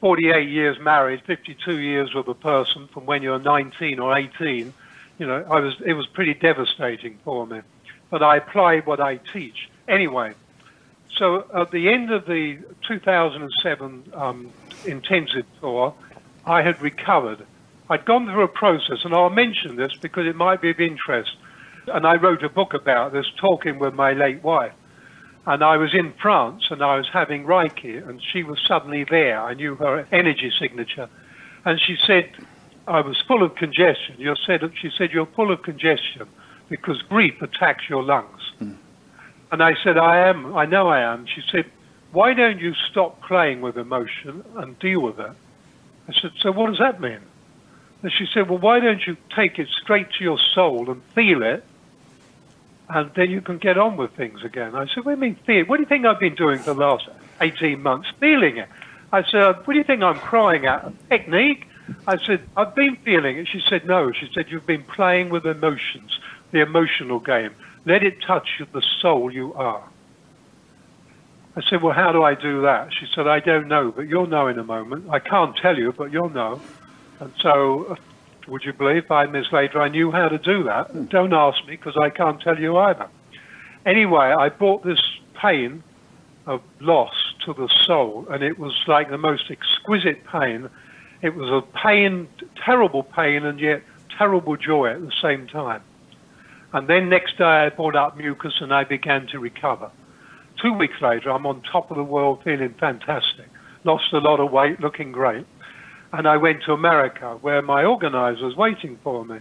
48 0.00 0.48
years 0.48 0.78
married, 0.80 1.22
52 1.26 1.78
years 1.78 2.14
with 2.14 2.26
a 2.28 2.34
person 2.34 2.88
from 2.88 3.06
when 3.06 3.22
you're 3.22 3.38
19 3.38 3.98
or 3.98 4.16
18, 4.16 4.72
you 5.18 5.26
know, 5.26 5.44
I 5.50 5.60
was, 5.60 5.74
it 5.84 5.92
was 5.92 6.06
pretty 6.06 6.34
devastating 6.34 7.18
for 7.24 7.46
me. 7.46 7.60
But 8.08 8.22
I 8.22 8.38
applied 8.38 8.86
what 8.86 9.00
I 9.00 9.16
teach. 9.16 9.68
Anyway, 9.86 10.34
so 11.16 11.46
at 11.54 11.70
the 11.70 11.90
end 11.90 12.10
of 12.10 12.26
the 12.26 12.58
2007 12.88 14.12
um, 14.14 14.50
intensive 14.86 15.44
tour, 15.60 15.94
I 16.46 16.62
had 16.62 16.80
recovered. 16.80 17.46
I'd 17.90 18.04
gone 18.04 18.26
through 18.26 18.44
a 18.44 18.48
process, 18.48 19.04
and 19.04 19.14
I'll 19.14 19.30
mention 19.30 19.76
this 19.76 19.92
because 20.00 20.26
it 20.26 20.36
might 20.36 20.60
be 20.62 20.70
of 20.70 20.80
interest. 20.80 21.36
And 21.88 22.06
I 22.06 22.14
wrote 22.14 22.42
a 22.42 22.48
book 22.48 22.72
about 22.72 23.12
this, 23.12 23.26
talking 23.36 23.78
with 23.78 23.94
my 23.94 24.12
late 24.12 24.42
wife. 24.42 24.72
And 25.46 25.64
I 25.64 25.76
was 25.78 25.94
in 25.94 26.12
France, 26.20 26.64
and 26.70 26.82
I 26.82 26.96
was 26.96 27.08
having 27.12 27.44
Reiki, 27.44 28.06
and 28.06 28.22
she 28.22 28.42
was 28.42 28.58
suddenly 28.66 29.04
there. 29.04 29.40
I 29.40 29.54
knew 29.54 29.74
her 29.76 30.06
energy 30.12 30.52
signature. 30.58 31.08
And 31.64 31.80
she 31.80 31.96
said, 32.06 32.30
I 32.86 33.00
was 33.00 33.16
full 33.26 33.42
of 33.42 33.54
congestion. 33.54 34.16
You 34.18 34.34
said, 34.46 34.60
she 34.80 34.90
said, 34.96 35.12
you're 35.12 35.26
full 35.26 35.50
of 35.50 35.62
congestion 35.62 36.26
because 36.68 37.02
grief 37.02 37.40
attacks 37.42 37.88
your 37.88 38.02
lungs. 38.02 38.52
Mm. 38.60 38.76
And 39.52 39.62
I 39.62 39.74
said, 39.82 39.98
I 39.98 40.28
am. 40.28 40.54
I 40.56 40.66
know 40.66 40.88
I 40.88 41.00
am. 41.00 41.26
She 41.26 41.42
said, 41.50 41.64
why 42.12 42.34
don't 42.34 42.58
you 42.58 42.74
stop 42.90 43.20
playing 43.22 43.60
with 43.60 43.76
emotion 43.76 44.44
and 44.56 44.78
deal 44.78 45.00
with 45.00 45.18
it? 45.18 45.32
I 46.08 46.12
said, 46.20 46.32
so 46.40 46.52
what 46.52 46.70
does 46.70 46.78
that 46.78 47.00
mean? 47.00 47.20
And 48.02 48.12
she 48.12 48.26
said, 48.32 48.48
well, 48.48 48.58
why 48.58 48.80
don't 48.80 49.06
you 49.06 49.16
take 49.34 49.58
it 49.58 49.68
straight 49.68 50.10
to 50.18 50.24
your 50.24 50.38
soul 50.54 50.90
and 50.90 51.02
feel 51.14 51.42
it, 51.42 51.64
and 52.92 53.10
then 53.14 53.30
you 53.30 53.40
can 53.40 53.58
get 53.58 53.78
on 53.78 53.96
with 53.96 54.12
things 54.12 54.42
again. 54.42 54.74
I 54.74 54.86
said, 54.86 55.04
what 55.04 55.04
do 55.04 55.10
you 55.12 55.16
mean 55.16 55.36
feel? 55.46 55.64
What 55.66 55.76
do 55.76 55.82
you 55.82 55.88
think 55.88 56.04
I've 56.04 56.18
been 56.18 56.34
doing 56.34 56.58
for 56.58 56.74
the 56.74 56.80
last 56.80 57.08
18 57.40 57.80
months? 57.82 58.08
Feeling 58.18 58.56
it. 58.58 58.68
I 59.12 59.22
said, 59.22 59.56
what 59.64 59.74
do 59.74 59.78
you 59.78 59.84
think 59.84 60.02
I'm 60.02 60.18
crying 60.18 60.66
at? 60.66 60.92
Technique? 61.08 61.66
I 62.06 62.18
said, 62.24 62.42
I've 62.56 62.74
been 62.74 62.96
feeling 62.96 63.38
it. 63.38 63.48
She 63.48 63.62
said, 63.68 63.86
no. 63.86 64.12
She 64.12 64.28
said, 64.34 64.46
you've 64.48 64.66
been 64.66 64.82
playing 64.82 65.30
with 65.30 65.46
emotions, 65.46 66.18
the 66.50 66.60
emotional 66.60 67.20
game. 67.20 67.54
Let 67.84 68.02
it 68.02 68.22
touch 68.22 68.48
the 68.72 68.82
soul 69.00 69.32
you 69.32 69.54
are. 69.54 69.82
I 71.56 71.62
said, 71.68 71.82
well, 71.82 71.94
how 71.94 72.12
do 72.12 72.22
I 72.22 72.34
do 72.34 72.62
that? 72.62 72.92
She 72.92 73.06
said, 73.14 73.26
I 73.26 73.40
don't 73.40 73.68
know, 73.68 73.90
but 73.90 74.08
you'll 74.08 74.28
know 74.28 74.46
in 74.46 74.58
a 74.58 74.64
moment. 74.64 75.10
I 75.10 75.18
can't 75.18 75.56
tell 75.56 75.76
you, 75.76 75.92
but 75.92 76.12
you'll 76.12 76.30
know. 76.30 76.60
And 77.18 77.32
so, 77.40 77.86
uh, 77.90 77.96
would 78.50 78.64
you 78.64 78.72
believe, 78.72 79.06
five 79.06 79.30
minutes 79.30 79.52
later, 79.52 79.80
I 79.80 79.88
knew 79.88 80.10
how 80.10 80.28
to 80.28 80.38
do 80.38 80.64
that. 80.64 80.90
Hmm. 80.90 81.04
Don't 81.04 81.32
ask 81.32 81.64
me, 81.66 81.76
because 81.76 81.96
I 81.96 82.10
can't 82.10 82.40
tell 82.40 82.58
you 82.58 82.76
either. 82.76 83.08
Anyway, 83.86 84.26
I 84.26 84.48
brought 84.50 84.84
this 84.84 85.00
pain 85.40 85.82
of 86.46 86.60
loss 86.80 87.14
to 87.46 87.54
the 87.54 87.68
soul, 87.86 88.26
and 88.30 88.42
it 88.42 88.58
was 88.58 88.74
like 88.86 89.08
the 89.08 89.18
most 89.18 89.50
exquisite 89.50 90.24
pain. 90.26 90.68
It 91.22 91.34
was 91.34 91.48
a 91.50 91.62
pain, 91.78 92.28
terrible 92.64 93.02
pain, 93.02 93.44
and 93.44 93.58
yet 93.60 93.82
terrible 94.18 94.56
joy 94.56 94.90
at 94.90 95.00
the 95.00 95.12
same 95.22 95.46
time. 95.46 95.82
And 96.72 96.88
then 96.88 97.08
next 97.08 97.38
day 97.38 97.44
I 97.44 97.68
brought 97.70 97.96
up 97.96 98.16
mucus 98.16 98.54
and 98.60 98.72
I 98.72 98.84
began 98.84 99.26
to 99.28 99.38
recover. 99.38 99.90
Two 100.62 100.72
weeks 100.72 101.00
later, 101.00 101.30
I'm 101.30 101.46
on 101.46 101.62
top 101.62 101.90
of 101.90 101.96
the 101.96 102.04
world 102.04 102.42
feeling 102.44 102.74
fantastic. 102.78 103.46
Lost 103.82 104.12
a 104.12 104.18
lot 104.18 104.40
of 104.40 104.52
weight, 104.52 104.78
looking 104.78 105.10
great. 105.10 105.46
And 106.12 106.26
I 106.26 106.36
went 106.36 106.64
to 106.64 106.72
America 106.72 107.38
where 107.40 107.62
my 107.62 107.84
organizer 107.84 108.44
was 108.44 108.56
waiting 108.56 108.98
for 109.02 109.24
me. 109.24 109.38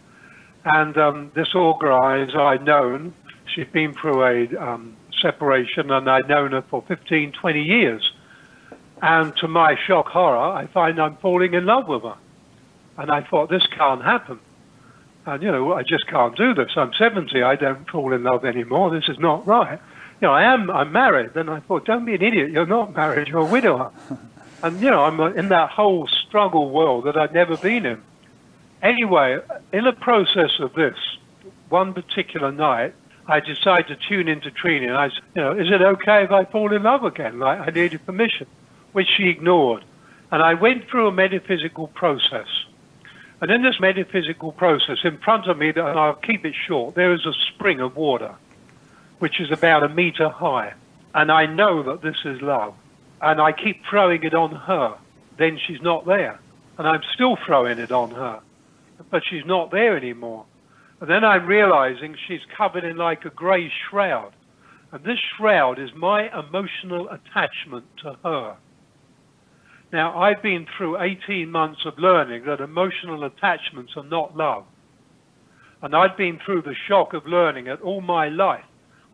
And 0.66 0.98
um, 0.98 1.32
this 1.34 1.56
organizer 1.56 2.40
I'd 2.40 2.64
known, 2.64 3.14
she'd 3.54 3.72
been 3.72 3.94
through 3.94 4.24
a 4.24 4.58
um, 4.58 4.96
separation 5.22 5.90
and 5.92 6.10
I'd 6.10 6.28
known 6.28 6.52
her 6.52 6.62
for 6.62 6.84
15, 6.88 7.32
20 7.32 7.62
years. 7.62 8.12
And 9.02 9.36
to 9.38 9.48
my 9.48 9.76
shock 9.88 10.08
horror, 10.08 10.38
I 10.38 10.68
find 10.68 11.00
I'm 11.00 11.16
falling 11.18 11.54
in 11.54 11.66
love 11.66 11.88
with 11.88 12.04
her. 12.04 12.18
And 12.98 13.10
I 13.10 13.22
thought, 13.22 13.50
this 13.50 13.66
can't 13.68 14.04
happen. 14.04 14.40
And, 15.26 15.42
you 15.42 15.52
know, 15.52 15.74
I 15.74 15.84
just 15.84 16.06
can't 16.08 16.36
do 16.36 16.54
this. 16.54 16.72
I'm 16.76 16.94
70. 16.94 17.42
I 17.42 17.56
don't 17.56 17.90
fall 17.90 18.14
in 18.14 18.24
love 18.24 18.44
anymore. 18.44 18.90
This 18.92 19.08
is 19.08 19.18
not 19.20 19.48
right. 19.48 19.80
You 20.22 20.28
know, 20.28 20.34
I 20.34 20.44
am, 20.54 20.70
I'm 20.70 20.92
married. 20.92 21.36
And 21.36 21.50
I 21.50 21.62
thought, 21.62 21.86
don't 21.86 22.06
be 22.06 22.16
an 22.16 22.22
idiot. 22.22 22.52
You're 22.52 22.66
not 22.66 22.94
married. 22.96 23.30
You're 23.30 23.40
a 23.40 23.46
widower. 23.46 23.92
And, 24.62 24.82
you 24.82 24.92
know, 24.92 25.04
I'm 25.04 25.20
in 25.38 25.50
that 25.50 25.70
whole 25.70 26.08
struggle 26.08 26.70
world 26.70 27.06
that 27.06 27.16
I'd 27.18 27.34
never 27.34 27.56
been 27.56 27.86
in. 27.86 28.02
Anyway, 28.82 29.40
in 29.72 29.84
the 29.86 29.94
process 29.94 30.60
of 30.60 30.74
this, 30.74 30.98
one 31.70 31.94
particular 31.94 32.52
night, 32.52 32.94
I 33.28 33.40
decided 33.40 33.88
to 33.88 33.96
tune 33.96 34.28
into 34.28 34.50
Treenie, 34.50 34.88
and 34.88 34.98
I 34.98 35.10
said, 35.10 35.24
you 35.36 35.42
know, 35.42 35.52
is 35.52 35.68
it 35.70 35.82
okay 35.82 36.24
if 36.24 36.32
I 36.32 36.46
fall 36.46 36.74
in 36.74 36.84
love 36.84 37.04
again? 37.04 37.40
Like, 37.40 37.60
I 37.60 37.70
needed 37.70 38.06
permission, 38.06 38.48
which 38.92 39.08
she 39.16 39.30
ignored. 39.30 39.84
And 40.32 40.42
I 40.42 40.56
went 40.56 40.90
through 40.90 41.08
a 41.08 41.12
metaphysical 41.12 41.88
process. 41.88 42.48
And 43.42 43.52
in 43.52 43.62
this 43.62 43.80
metaphysical 43.80 44.52
process, 44.52 44.98
in 45.04 45.18
front 45.20 45.48
of 45.48 45.58
me, 45.58 45.70
and 45.70 45.80
I'll 45.80 46.14
keep 46.14 46.46
it 46.46 46.56
short, 46.56 46.96
there 46.96 47.14
is 47.14 47.26
a 47.26 47.34
spring 47.54 47.80
of 47.80 47.96
water, 47.96 48.36
which 49.20 49.40
is 49.40 49.52
about 49.52 49.84
a 49.84 49.90
meter 49.90 50.30
high. 50.30 50.74
And 51.14 51.32
I 51.32 51.46
know 51.46 51.84
that 51.84 52.02
this 52.02 52.18
is 52.26 52.42
love. 52.42 52.74
And 53.22 53.42
I 53.42 53.52
keep 53.52 53.82
throwing 53.90 54.24
it 54.24 54.34
on 54.34 54.52
her. 54.52 54.98
Then 55.38 55.60
she's 55.66 55.82
not 55.82 56.06
there. 56.06 56.40
And 56.78 56.88
I'm 56.88 57.02
still 57.14 57.38
throwing 57.46 57.80
it 57.80 57.92
on 57.92 58.12
her. 58.12 58.42
But 59.12 59.24
she's 59.30 59.46
not 59.46 59.72
there 59.72 59.98
anymore. 59.98 60.46
And 61.02 61.10
then 61.10 61.24
I'm 61.24 61.46
realizing 61.46 62.16
she's 62.28 62.42
covered 62.58 62.84
in 62.84 62.98
like 62.98 63.26
a 63.26 63.30
grey 63.30 63.72
shroud. 63.90 64.34
And 64.92 65.04
this 65.04 65.20
shroud 65.38 65.80
is 65.80 65.90
my 65.96 66.30
emotional 66.38 67.10
attachment 67.10 67.86
to 68.04 68.18
her. 68.24 68.58
Now, 69.92 70.20
I've 70.20 70.42
been 70.42 70.68
through 70.78 71.02
18 71.02 71.50
months 71.50 71.82
of 71.86 71.98
learning 71.98 72.46
that 72.46 72.62
emotional 72.62 73.24
attachments 73.24 73.94
are 73.98 74.04
not 74.04 74.38
love. 74.38 74.66
And 75.82 75.96
I've 75.96 76.18
been 76.18 76.40
through 76.46 76.64
the 76.64 76.76
shock 76.88 77.14
of 77.14 77.26
learning 77.26 77.66
that 77.66 77.82
all 77.82 78.02
my 78.02 78.30
life, 78.30 78.66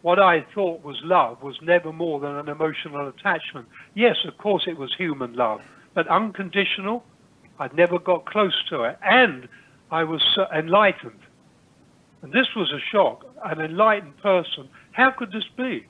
what 0.05 0.19
I 0.19 0.45
thought 0.53 0.83
was 0.83 0.97
love 1.03 1.41
was 1.41 1.55
never 1.63 1.91
more 1.91 2.19
than 2.19 2.35
an 2.35 2.47
emotional 2.47 3.07
attachment. 3.07 3.67
Yes, 3.95 4.17
of 4.27 4.37
course 4.37 4.65
it 4.67 4.77
was 4.77 4.93
human 4.95 5.33
love, 5.33 5.61
but 5.95 6.07
unconditional, 6.07 7.03
I'd 7.57 7.73
never 7.73 7.97
got 7.97 8.27
close 8.27 8.53
to 8.69 8.83
it. 8.83 8.99
And 9.01 9.47
I 9.89 10.03
was 10.03 10.21
enlightened. 10.55 11.21
And 12.21 12.31
this 12.31 12.45
was 12.55 12.71
a 12.71 12.79
shock. 12.91 13.25
An 13.43 13.59
enlightened 13.59 14.17
person, 14.17 14.69
how 14.91 15.09
could 15.09 15.31
this 15.31 15.49
be? 15.57 15.87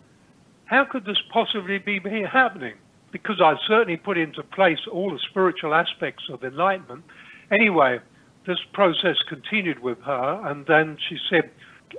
How 0.63 0.85
could 0.85 1.03
this 1.03 1.21
possibly 1.33 1.77
be 1.77 1.99
happening? 2.23 2.75
because 3.11 3.39
I'd 3.41 3.55
certainly 3.65 3.95
put 3.95 4.17
into 4.17 4.43
place 4.43 4.79
all 4.91 5.09
the 5.09 5.19
spiritual 5.29 5.73
aspects 5.73 6.25
of 6.29 6.43
enlightenment. 6.43 7.05
Anyway, 7.49 7.99
this 8.45 8.57
process 8.73 9.15
continued 9.29 9.79
with 9.79 9.99
her, 10.01 10.41
and 10.43 10.65
then 10.65 10.97
she 11.07 11.17
said, 11.29 11.49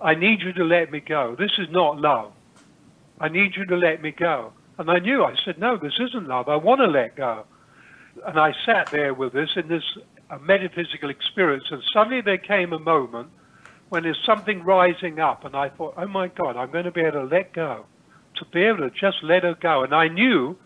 I 0.03 0.15
need 0.15 0.43
you 0.43 0.53
to 0.55 0.65
let 0.65 0.91
me 0.91 1.01
go. 1.01 1.37
This 1.39 1.53
is 1.59 1.69
not 1.71 2.01
love. 2.01 2.33
I 3.21 3.29
need 3.29 3.57
you 3.57 3.65
to 3.67 3.77
let 3.77 4.03
me 4.03 4.11
go. 4.11 4.53
And 4.79 4.91
I 4.91 4.99
knew, 4.99 5.25
I 5.25 5.35
said, 5.45 5.59
no, 5.59 5.77
this 5.77 5.95
isn't 5.99 6.29
love. 6.29 6.49
I 6.49 6.57
want 6.57 6.81
to 6.81 6.87
let 6.87 7.17
go. 7.17 7.45
And 8.27 8.39
I 8.39 8.53
sat 8.65 8.91
there 8.91 9.15
with 9.15 9.33
this 9.33 9.51
in 9.57 9.69
this 9.69 9.85
metaphysical 10.41 11.09
experience, 11.09 11.65
and 11.71 11.83
suddenly 11.93 12.21
there 12.21 12.39
came 12.39 12.73
a 12.73 12.79
moment 12.79 13.29
when 13.89 14.03
there's 14.03 14.21
something 14.27 14.65
rising 14.65 15.21
up, 15.21 15.45
and 15.45 15.55
I 15.55 15.69
thought, 15.69 15.95
oh 15.97 16.09
my 16.09 16.29
God, 16.29 16.57
I'm 16.57 16.71
going 16.71 16.85
to 16.85 16.91
be 16.91 17.03
able 17.03 17.21
to 17.21 17.25
let 17.25 17.53
go, 17.53 17.87
to 18.37 18.45
be 18.47 18.65
able 18.65 18.79
to 18.79 18.91
just 18.91 19.23
let 19.23 19.45
her 19.45 19.55
go. 19.55 19.85
And 19.85 19.95
I 19.95 20.09
knew 20.09 20.57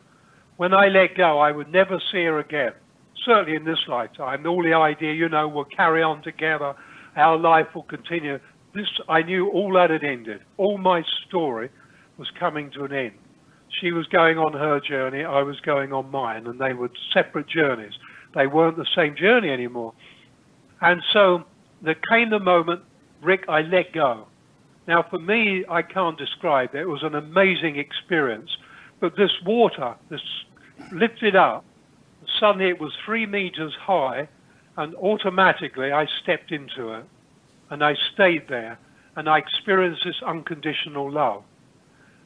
when 0.57 0.73
I 0.73 0.89
let 0.89 1.17
go, 1.17 1.39
I 1.39 1.53
would 1.53 1.71
never 1.71 2.01
see 2.11 2.25
her 2.25 2.39
again. 2.39 2.73
Certainly 3.25 3.57
in 3.57 3.65
this 3.65 3.81
lifetime. 3.87 4.47
All 4.47 4.63
the 4.63 4.73
idea, 4.73 5.13
you 5.13 5.29
know, 5.29 5.47
we'll 5.47 5.65
carry 5.65 6.03
on 6.03 6.23
together, 6.23 6.75
our 7.17 7.37
life 7.37 7.67
will 7.75 7.83
continue. 7.83 8.41
This, 8.75 8.87
I 9.09 9.23
knew 9.23 9.49
all 9.51 9.73
that 9.75 9.91
had 9.91 10.05
ended. 10.05 10.41
All 10.57 10.79
my 10.79 11.03
story 11.27 11.71
was 12.17 12.29
coming 12.39 12.71
to 12.73 12.85
an 12.85 12.93
end. 12.93 13.13
She 13.81 13.93
was 13.93 14.07
going 14.07 14.37
on 14.39 14.53
her 14.53 14.81
journey, 14.81 15.25
I 15.25 15.43
was 15.43 15.61
going 15.61 15.93
on 15.93 16.11
mine, 16.11 16.47
and 16.47 16.61
they 16.61 16.73
were 16.73 16.91
separate 17.15 17.49
journeys. 17.49 17.93
They 18.35 18.47
weren't 18.47 18.77
the 18.77 18.87
same 18.95 19.17
journey 19.17 19.51
anymore. 19.51 19.95
And 20.81 21.03
so 21.13 21.45
there 21.83 21.97
came 22.11 22.31
the 22.31 22.39
moment, 22.39 22.83
Rick, 23.23 23.45
I 23.49 23.63
let 23.63 23.93
go. 23.93 24.27
Now, 24.87 25.05
for 25.09 25.19
me, 25.19 25.65
I 25.69 25.83
can't 25.83 26.19
describe 26.19 26.75
it. 26.75 26.81
It 26.81 26.89
was 26.89 27.03
an 27.03 27.15
amazing 27.15 27.77
experience. 27.77 28.51
But 29.01 29.17
this 29.17 29.31
water, 29.45 29.95
this 30.09 30.21
lifted 30.93 31.37
up. 31.37 31.65
Suddenly 32.39 32.69
it 32.69 32.81
was 32.81 32.93
three 33.05 33.27
meters 33.27 33.73
high, 33.81 34.29
and 34.77 34.95
automatically 34.97 35.93
I 35.93 36.07
stepped 36.23 36.53
into 36.53 36.93
it. 36.95 37.05
And 37.71 37.85
I 37.85 37.95
stayed 38.13 38.49
there, 38.49 38.79
and 39.17 39.29
I 39.29 39.39
experienced 39.39 40.03
this 40.05 40.21
unconditional 40.27 41.11
love. 41.11 41.45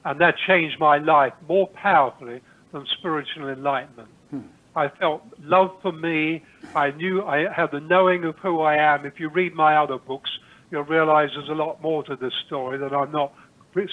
And 0.04 0.20
that 0.20 0.34
changed 0.46 0.78
my 0.78 0.98
life 0.98 1.32
more 1.48 1.68
powerfully 1.68 2.40
than 2.72 2.86
spiritual 2.98 3.48
enlightenment. 3.48 4.08
Hmm. 4.30 4.40
I 4.76 4.88
felt 4.88 5.22
love 5.40 5.70
for 5.82 5.92
me. 5.92 6.44
I 6.74 6.90
knew 6.90 7.24
I 7.24 7.50
had 7.52 7.70
the 7.70 7.80
knowing 7.80 8.24
of 8.24 8.36
who 8.38 8.60
I 8.60 8.76
am. 8.76 9.06
If 9.06 9.20
you 9.20 9.28
read 9.28 9.54
my 9.54 9.76
other 9.76 9.98
books, 9.98 10.30
you'll 10.70 10.82
realize 10.82 11.30
there's 11.34 11.48
a 11.48 11.52
lot 11.52 11.80
more 11.80 12.02
to 12.04 12.16
this 12.16 12.32
story 12.46 12.78
that 12.78 12.92
I'm 12.92 13.12
not 13.12 13.32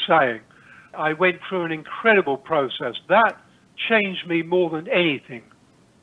saying. 0.07 0.41
I 0.93 1.13
went 1.13 1.39
through 1.47 1.65
an 1.65 1.71
incredible 1.71 2.37
process. 2.37 2.95
That 3.07 3.37
changed 3.89 4.27
me 4.27 4.41
more 4.41 4.69
than 4.69 4.87
anything. 4.87 5.43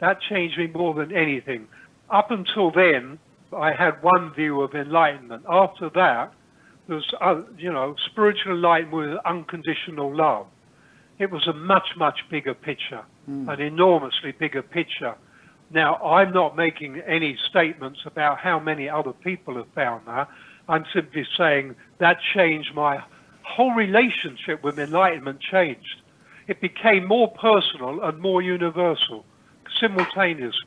That 0.00 0.20
changed 0.20 0.58
me 0.58 0.68
more 0.68 0.94
than 0.94 1.14
anything. 1.14 1.66
Up 2.10 2.30
until 2.30 2.70
then, 2.70 3.18
I 3.56 3.72
had 3.72 4.02
one 4.02 4.32
view 4.34 4.60
of 4.60 4.74
enlightenment. 4.74 5.44
After 5.48 5.90
that, 5.90 6.32
there's, 6.86 7.12
uh, 7.20 7.42
you 7.56 7.72
know, 7.72 7.94
spiritual 8.10 8.52
enlightenment 8.52 9.10
with 9.10 9.18
unconditional 9.24 10.14
love. 10.14 10.46
It 11.18 11.30
was 11.30 11.46
a 11.46 11.52
much, 11.52 11.96
much 11.96 12.20
bigger 12.30 12.54
picture, 12.54 13.02
mm. 13.28 13.52
an 13.52 13.60
enormously 13.60 14.32
bigger 14.32 14.62
picture. 14.62 15.14
Now, 15.70 15.96
I'm 15.96 16.32
not 16.32 16.56
making 16.56 17.00
any 17.00 17.36
statements 17.48 18.00
about 18.06 18.38
how 18.38 18.58
many 18.58 18.88
other 18.88 19.12
people 19.12 19.56
have 19.56 19.68
found 19.74 20.06
that. 20.06 20.28
I'm 20.68 20.84
simply 20.92 21.26
saying 21.36 21.74
that 21.98 22.18
changed 22.34 22.74
my 22.74 23.02
whole 23.42 23.74
relationship 23.74 24.62
with 24.62 24.78
enlightenment 24.78 25.40
changed 25.40 26.02
it 26.48 26.60
became 26.62 27.06
more 27.06 27.30
personal 27.30 28.02
and 28.02 28.18
more 28.18 28.42
universal 28.42 29.24
simultaneously. 29.78 30.66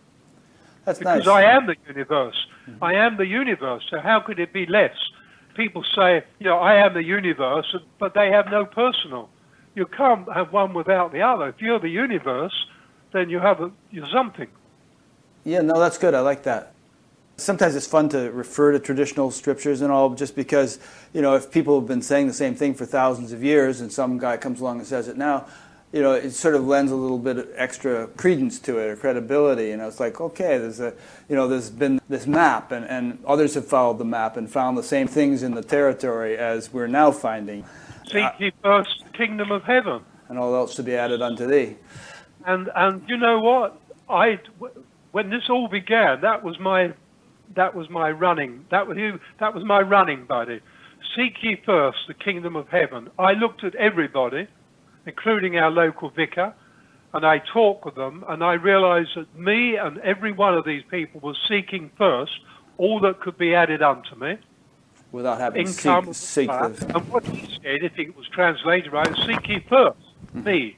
That's 0.85 0.99
because 0.99 1.25
nice. 1.25 1.27
I 1.27 1.43
am 1.43 1.67
the 1.67 1.75
universe. 1.87 2.35
Mm-hmm. 2.67 2.83
I 2.83 2.93
am 2.93 3.17
the 3.17 3.25
universe. 3.25 3.83
So 3.89 3.99
how 3.99 4.19
could 4.19 4.39
it 4.39 4.53
be 4.53 4.65
less? 4.65 4.95
People 5.55 5.83
say, 5.95 6.23
you 6.39 6.45
know, 6.45 6.57
I 6.57 6.75
am 6.85 6.93
the 6.93 7.03
universe, 7.03 7.75
but 7.99 8.13
they 8.13 8.31
have 8.31 8.47
no 8.49 8.65
personal. 8.65 9.29
You 9.75 9.85
can't 9.85 10.31
have 10.33 10.51
one 10.51 10.73
without 10.73 11.11
the 11.11 11.21
other. 11.21 11.49
If 11.49 11.61
you're 11.61 11.79
the 11.79 11.89
universe, 11.89 12.53
then 13.13 13.29
you 13.29 13.39
have 13.39 13.61
a, 13.61 13.71
you're 13.91 14.07
something. 14.13 14.47
Yeah, 15.43 15.61
no, 15.61 15.79
that's 15.79 15.97
good. 15.97 16.13
I 16.13 16.21
like 16.21 16.43
that. 16.43 16.73
Sometimes 17.37 17.75
it's 17.75 17.87
fun 17.87 18.09
to 18.09 18.31
refer 18.31 18.71
to 18.71 18.79
traditional 18.79 19.31
scriptures 19.31 19.81
and 19.81 19.91
all, 19.91 20.11
just 20.11 20.35
because, 20.35 20.79
you 21.13 21.21
know, 21.21 21.35
if 21.35 21.51
people 21.51 21.79
have 21.79 21.87
been 21.87 22.01
saying 22.01 22.27
the 22.27 22.33
same 22.33 22.55
thing 22.55 22.73
for 22.73 22.85
thousands 22.85 23.31
of 23.31 23.43
years 23.43 23.81
and 23.81 23.91
some 23.91 24.17
guy 24.17 24.37
comes 24.37 24.61
along 24.61 24.79
and 24.79 24.87
says 24.87 25.07
it 25.07 25.17
now, 25.17 25.47
you 25.91 26.01
know, 26.01 26.13
it 26.13 26.31
sort 26.31 26.55
of 26.55 26.65
lends 26.65 26.91
a 26.91 26.95
little 26.95 27.17
bit 27.17 27.37
of 27.37 27.49
extra 27.55 28.07
credence 28.07 28.59
to 28.59 28.79
it 28.79 28.87
or 28.87 28.95
credibility. 28.95 29.67
You 29.67 29.77
know, 29.77 29.87
it's 29.87 29.99
like, 29.99 30.21
okay, 30.21 30.57
there's 30.57 30.79
a, 30.79 30.93
you 31.27 31.35
know, 31.35 31.47
there's 31.47 31.69
been 31.69 31.99
this 32.07 32.25
map, 32.25 32.71
and, 32.71 32.85
and 32.85 33.23
others 33.25 33.55
have 33.55 33.67
followed 33.67 33.97
the 33.97 34.05
map 34.05 34.37
and 34.37 34.49
found 34.49 34.77
the 34.77 34.83
same 34.83 35.07
things 35.07 35.43
in 35.43 35.53
the 35.53 35.61
territory 35.61 36.37
as 36.37 36.71
we're 36.71 36.87
now 36.87 37.11
finding. 37.11 37.65
Seek 38.07 38.23
uh, 38.23 38.31
ye 38.39 38.51
first 38.63 39.03
the 39.05 39.17
kingdom 39.17 39.51
of 39.51 39.63
heaven. 39.63 40.01
And 40.29 40.39
all 40.39 40.55
else 40.55 40.75
to 40.75 40.83
be 40.83 40.95
added 40.95 41.21
unto 41.21 41.45
thee. 41.45 41.75
And 42.45 42.69
and 42.73 43.03
you 43.07 43.17
know 43.17 43.39
what? 43.39 43.79
I 44.09 44.39
when 45.11 45.29
this 45.29 45.43
all 45.49 45.67
began, 45.67 46.21
that 46.21 46.41
was 46.41 46.57
my 46.59 46.93
that 47.55 47.75
was 47.75 47.89
my 47.89 48.09
running 48.11 48.65
that 48.71 48.87
was 48.87 48.97
you 48.97 49.19
that 49.39 49.53
was 49.53 49.65
my 49.65 49.81
running 49.81 50.25
buddy. 50.25 50.61
Seek 51.15 51.33
ye 51.43 51.61
first 51.65 51.97
the 52.07 52.13
kingdom 52.13 52.55
of 52.55 52.69
heaven. 52.69 53.09
I 53.19 53.33
looked 53.33 53.65
at 53.65 53.75
everybody 53.75 54.47
including 55.05 55.57
our 55.57 55.71
local 55.71 56.09
vicar, 56.09 56.53
and 57.13 57.25
I 57.25 57.39
talked 57.39 57.85
with 57.85 57.95
them, 57.95 58.23
and 58.27 58.43
I 58.43 58.53
realized 58.53 59.11
that 59.15 59.35
me 59.37 59.75
and 59.75 59.97
every 59.99 60.31
one 60.31 60.55
of 60.55 60.65
these 60.65 60.83
people 60.89 61.19
was 61.19 61.37
seeking 61.47 61.91
first 61.97 62.31
all 62.77 62.99
that 63.01 63.19
could 63.19 63.37
be 63.37 63.53
added 63.53 63.81
unto 63.81 64.15
me. 64.15 64.37
Without 65.11 65.39
having 65.39 65.67
income, 65.67 66.13
seek, 66.13 66.49
seek. 66.49 66.49
And 66.49 67.09
what 67.09 67.25
he 67.25 67.41
said, 67.61 67.83
if 67.83 67.99
it 67.99 68.15
was 68.15 68.27
translated 68.29 68.93
right, 68.93 69.13
seek 69.25 69.47
ye 69.47 69.59
1st 69.59 69.95
mm-hmm. 69.97 70.43
me, 70.43 70.77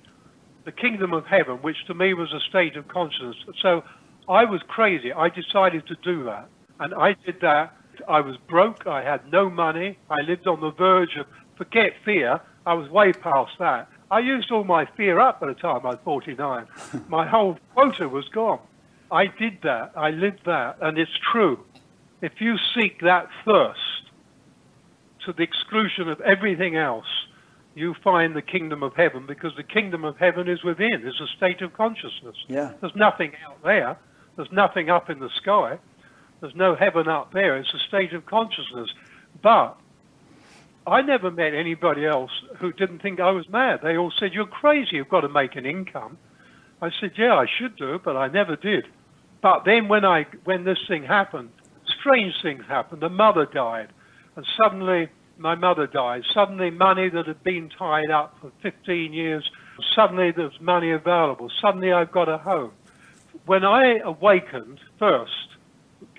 the 0.66 0.72
kingdom 0.72 1.14
of 1.14 1.26
heaven, 1.26 1.58
which 1.58 1.86
to 1.86 1.94
me 1.94 2.14
was 2.14 2.34
a 2.34 2.40
state 2.40 2.76
of 2.76 2.88
consciousness. 2.88 3.36
So 3.62 3.84
I 4.28 4.46
was 4.46 4.62
crazy. 4.68 5.14
I 5.14 5.30
decided 5.30 5.86
to 5.88 5.96
do 6.04 6.24
that. 6.24 6.50
And 6.80 6.96
I 6.96 7.16
did 7.26 7.42
that. 7.42 7.78
I 8.08 8.22
was 8.22 8.38
broke. 8.48 8.88
I 8.88 9.04
had 9.04 9.32
no 9.32 9.50
money. 9.50 10.00
I 10.10 10.22
lived 10.22 10.48
on 10.48 10.62
the 10.62 10.72
verge 10.72 11.16
of, 11.18 11.28
forget 11.58 11.94
fear, 12.04 12.42
I 12.66 12.74
was 12.74 12.90
way 12.90 13.14
past 13.14 13.52
that. 13.60 13.88
I 14.14 14.20
used 14.20 14.52
all 14.52 14.64
my 14.64 14.86
fear 14.96 15.20
up 15.20 15.40
by 15.40 15.48
the 15.48 15.56
time 15.56 15.82
I 15.84 15.90
was 15.90 16.00
49. 16.04 16.68
my 17.08 17.26
whole 17.28 17.58
quota 17.74 18.08
was 18.08 18.30
gone. 18.30 18.60
I 19.12 19.26
did 19.26 19.58
that. 19.64 19.94
I 19.96 20.12
lived 20.12 20.42
that. 20.46 20.78
And 20.82 21.00
it's 21.00 21.18
true. 21.32 21.60
If 22.22 22.34
you 22.40 22.58
seek 22.76 23.02
that 23.02 23.28
first, 23.44 23.80
to 25.26 25.34
the 25.34 25.42
exclusion 25.42 26.10
of 26.10 26.22
everything 26.22 26.76
else, 26.76 27.08
you 27.74 27.96
find 28.04 28.36
the 28.36 28.44
kingdom 28.44 28.84
of 28.84 28.94
heaven 28.96 29.26
because 29.26 29.56
the 29.58 29.64
kingdom 29.64 30.06
of 30.06 30.16
heaven 30.18 30.48
is 30.48 30.64
within. 30.64 31.02
It's 31.08 31.20
a 31.20 31.28
state 31.36 31.62
of 31.64 31.74
consciousness. 31.74 32.36
Yeah. 32.48 32.74
There's 32.82 32.96
nothing 32.96 33.32
out 33.48 33.64
there. 33.64 33.98
There's 34.36 34.52
nothing 34.52 34.92
up 34.92 35.10
in 35.10 35.22
the 35.22 35.30
sky. 35.42 35.80
There's 36.40 36.56
no 36.56 36.76
heaven 36.76 37.08
up 37.08 37.34
there. 37.34 37.58
It's 37.58 37.74
a 37.74 37.80
state 37.80 38.14
of 38.14 38.28
consciousness. 38.28 38.94
But 39.42 39.76
I 40.86 41.02
never 41.02 41.32
met 41.32 41.54
anybody 41.54 42.06
else 42.06 42.32
who 42.60 42.74
didn't 42.74 43.02
think 43.02 43.20
I 43.20 43.32
was 43.32 43.48
mad. 43.50 43.80
They 43.84 43.98
all 43.98 44.12
said, 44.20 44.34
You're 44.34 44.46
crazy, 44.46 44.98
you've 44.98 45.10
got 45.10 45.22
to 45.22 45.30
make 45.30 45.56
an 45.56 45.66
income. 45.66 46.18
I 46.82 46.90
said, 47.00 47.12
Yeah, 47.18 47.36
I 47.36 47.46
should 47.58 47.78
do, 47.78 48.00
but 48.04 48.18
I 48.18 48.28
never 48.28 48.56
did. 48.56 48.86
But 49.42 49.64
then 49.66 49.88
when 49.88 50.04
I 50.04 50.26
when 50.44 50.66
this 50.66 50.80
thing 50.88 51.04
happened, 51.04 51.50
strange 52.00 52.34
things 52.42 52.66
happened. 52.68 53.02
The 53.02 53.10
mother 53.10 53.46
died, 53.46 53.90
and 54.36 54.46
suddenly 54.58 55.10
my 55.38 55.56
mother 55.56 55.88
died. 55.88 56.24
Suddenly 56.34 56.70
money 56.70 57.10
that 57.10 57.28
had 57.28 57.44
been 57.44 57.70
tied 57.70 58.12
up 58.12 58.38
for 58.42 58.52
15 58.62 59.14
years, 59.14 59.50
suddenly 59.96 60.32
there's 60.32 60.60
money 60.60 60.92
available. 60.92 61.50
Suddenly 61.62 61.94
I've 61.94 62.12
got 62.12 62.30
a 62.30 62.38
home. 62.38 62.72
When 63.46 63.66
I 63.66 64.00
awakened 64.00 64.80
first, 65.00 65.32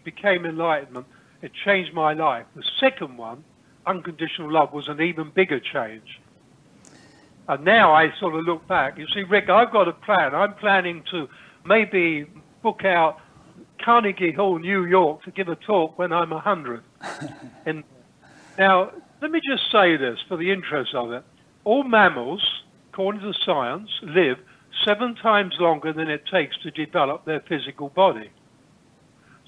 became 0.05 0.45
enlightenment, 0.45 1.07
it 1.43 1.53
changed 1.65 1.95
my 1.95 2.13
life. 2.13 2.47
The 2.55 2.65
second 2.81 3.17
one 3.17 3.45
unconditional 3.87 4.53
love 4.53 4.73
was 4.73 4.89
an 4.89 5.01
even 5.01 5.31
bigger 5.31 5.61
change. 5.61 6.21
And 7.49 7.65
now 7.65 7.93
I 7.93 8.13
sort 8.19 8.35
of 8.35 8.45
look 8.45 8.67
back. 8.67 8.99
You 8.99 9.07
see, 9.13 9.23
Rick, 9.23 9.51
I've 9.51 9.71
got 9.71 9.89
a 9.89 9.93
plan. 9.93 10.35
I'm 10.35 10.55
planning 10.55 11.03
to 11.11 11.29
maybe 11.67 12.27
book 12.63 12.85
out 12.85 13.21
Carnegie 13.83 14.33
Hall, 14.33 14.59
New 14.59 14.85
York, 14.87 15.23
to 15.25 15.31
give 15.31 15.49
a 15.49 15.57
talk 15.57 15.99
when 15.99 16.13
I'm 16.13 16.31
100. 16.31 16.83
and 17.67 17.85
now, 18.59 18.93
let 19.21 19.31
me 19.31 19.41
just 19.47 19.71
say 19.71 19.97
this 19.97 20.19
for 20.27 20.37
the 20.37 20.51
interest 20.51 20.95
of 20.95 21.13
it. 21.13 21.23
All 21.65 21.85
mammals, 21.85 22.63
according 22.93 23.21
to 23.21 23.35
science, 23.45 23.91
live 24.03 24.39
seven 24.85 25.15
times 25.15 25.55
longer 25.61 25.93
than 25.93 26.09
it 26.09 26.25
takes 26.27 26.57
to 26.59 26.71
develop 26.71 27.25
their 27.25 27.41
physical 27.41 27.91
body. 27.91 28.31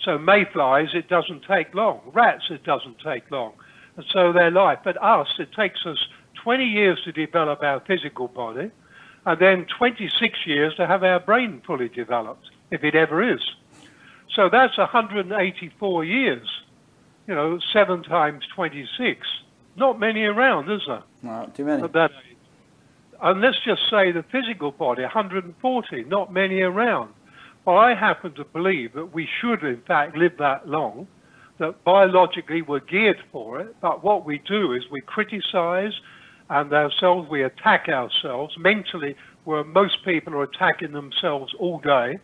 So 0.02 0.18
mayflies, 0.18 0.88
it 0.92 1.08
doesn't 1.08 1.44
take 1.48 1.74
long. 1.74 2.00
Rats, 2.12 2.44
it 2.50 2.62
doesn't 2.62 2.98
take 3.00 3.30
long 3.30 3.54
and 3.96 4.04
so 4.12 4.32
their 4.32 4.50
life. 4.50 4.78
But 4.84 5.02
us, 5.02 5.28
it 5.38 5.52
takes 5.52 5.84
us 5.86 5.98
20 6.42 6.64
years 6.64 7.00
to 7.04 7.12
develop 7.12 7.62
our 7.62 7.80
physical 7.80 8.28
body, 8.28 8.70
and 9.24 9.40
then 9.40 9.66
26 9.78 10.38
years 10.46 10.74
to 10.76 10.86
have 10.86 11.02
our 11.02 11.18
brain 11.18 11.62
fully 11.66 11.88
developed, 11.88 12.50
if 12.70 12.84
it 12.84 12.94
ever 12.94 13.22
is. 13.22 13.40
So 14.34 14.48
that's 14.48 14.78
184 14.78 16.04
years. 16.04 16.48
You 17.26 17.34
know, 17.34 17.58
seven 17.72 18.04
times 18.04 18.44
26. 18.54 19.26
Not 19.76 19.98
many 19.98 20.22
around, 20.22 20.70
is 20.70 20.82
there? 20.86 21.02
Not 21.22 21.54
too 21.54 21.64
many. 21.64 21.82
At 21.82 21.92
that 21.94 22.12
age. 22.12 22.36
And 23.20 23.40
let's 23.40 23.58
just 23.64 23.82
say 23.90 24.12
the 24.12 24.22
physical 24.22 24.70
body, 24.70 25.02
140, 25.02 26.04
not 26.04 26.32
many 26.32 26.60
around. 26.60 27.12
Well, 27.64 27.78
I 27.78 27.94
happen 27.94 28.32
to 28.34 28.44
believe 28.44 28.92
that 28.92 29.12
we 29.12 29.28
should, 29.40 29.64
in 29.64 29.80
fact, 29.80 30.16
live 30.16 30.36
that 30.38 30.68
long 30.68 31.08
that 31.58 31.84
biologically 31.84 32.62
we're 32.62 32.80
geared 32.80 33.22
for 33.32 33.60
it, 33.60 33.74
but 33.80 34.04
what 34.04 34.26
we 34.26 34.38
do 34.46 34.72
is 34.72 34.82
we 34.90 35.00
criticize 35.00 35.92
and 36.48 36.72
ourselves, 36.72 37.28
we 37.28 37.42
attack 37.42 37.88
ourselves 37.88 38.54
mentally, 38.58 39.16
where 39.44 39.64
most 39.64 40.04
people 40.04 40.34
are 40.34 40.42
attacking 40.42 40.92
themselves 40.92 41.52
all 41.58 41.80
day, 41.80 42.18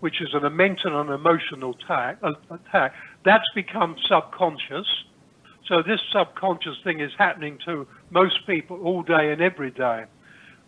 which 0.00 0.20
is 0.20 0.28
an 0.32 0.56
mental 0.56 1.00
and 1.00 1.10
emotional 1.10 1.74
attack, 1.74 2.18
attack. 2.50 2.94
That's 3.24 3.48
become 3.54 3.96
subconscious. 4.08 4.86
So 5.66 5.82
this 5.82 6.00
subconscious 6.12 6.76
thing 6.82 7.00
is 7.00 7.10
happening 7.18 7.58
to 7.66 7.86
most 8.10 8.46
people 8.46 8.80
all 8.82 9.02
day 9.02 9.32
and 9.32 9.42
every 9.42 9.70
day. 9.70 10.04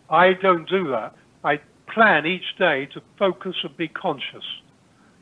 I 0.09 0.33
don't 0.33 0.69
do 0.69 0.89
that. 0.91 1.15
I 1.43 1.59
plan 1.93 2.25
each 2.25 2.57
day 2.59 2.87
to 2.93 3.01
focus 3.17 3.55
and 3.63 3.75
be 3.77 3.87
conscious. 3.87 4.43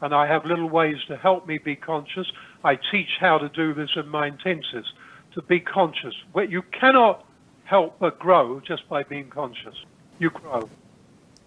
And 0.01 0.13
I 0.13 0.27
have 0.27 0.45
little 0.45 0.69
ways 0.69 0.97
to 1.07 1.17
help 1.17 1.47
me 1.47 1.59
be 1.63 1.75
conscious. 1.75 2.31
I 2.63 2.77
teach 2.91 3.09
how 3.19 3.37
to 3.37 3.49
do 3.49 3.73
this 3.73 3.91
in 3.95 4.07
my 4.09 4.29
intensives, 4.29 4.87
to 5.33 5.41
be 5.41 5.59
conscious. 5.59 6.13
What 6.33 6.49
you 6.49 6.61
cannot 6.63 7.25
help 7.63 7.99
but 7.99 8.19
grow 8.19 8.59
just 8.59 8.87
by 8.89 9.03
being 9.03 9.29
conscious. 9.29 9.75
You 10.17 10.29
grow. 10.29 10.69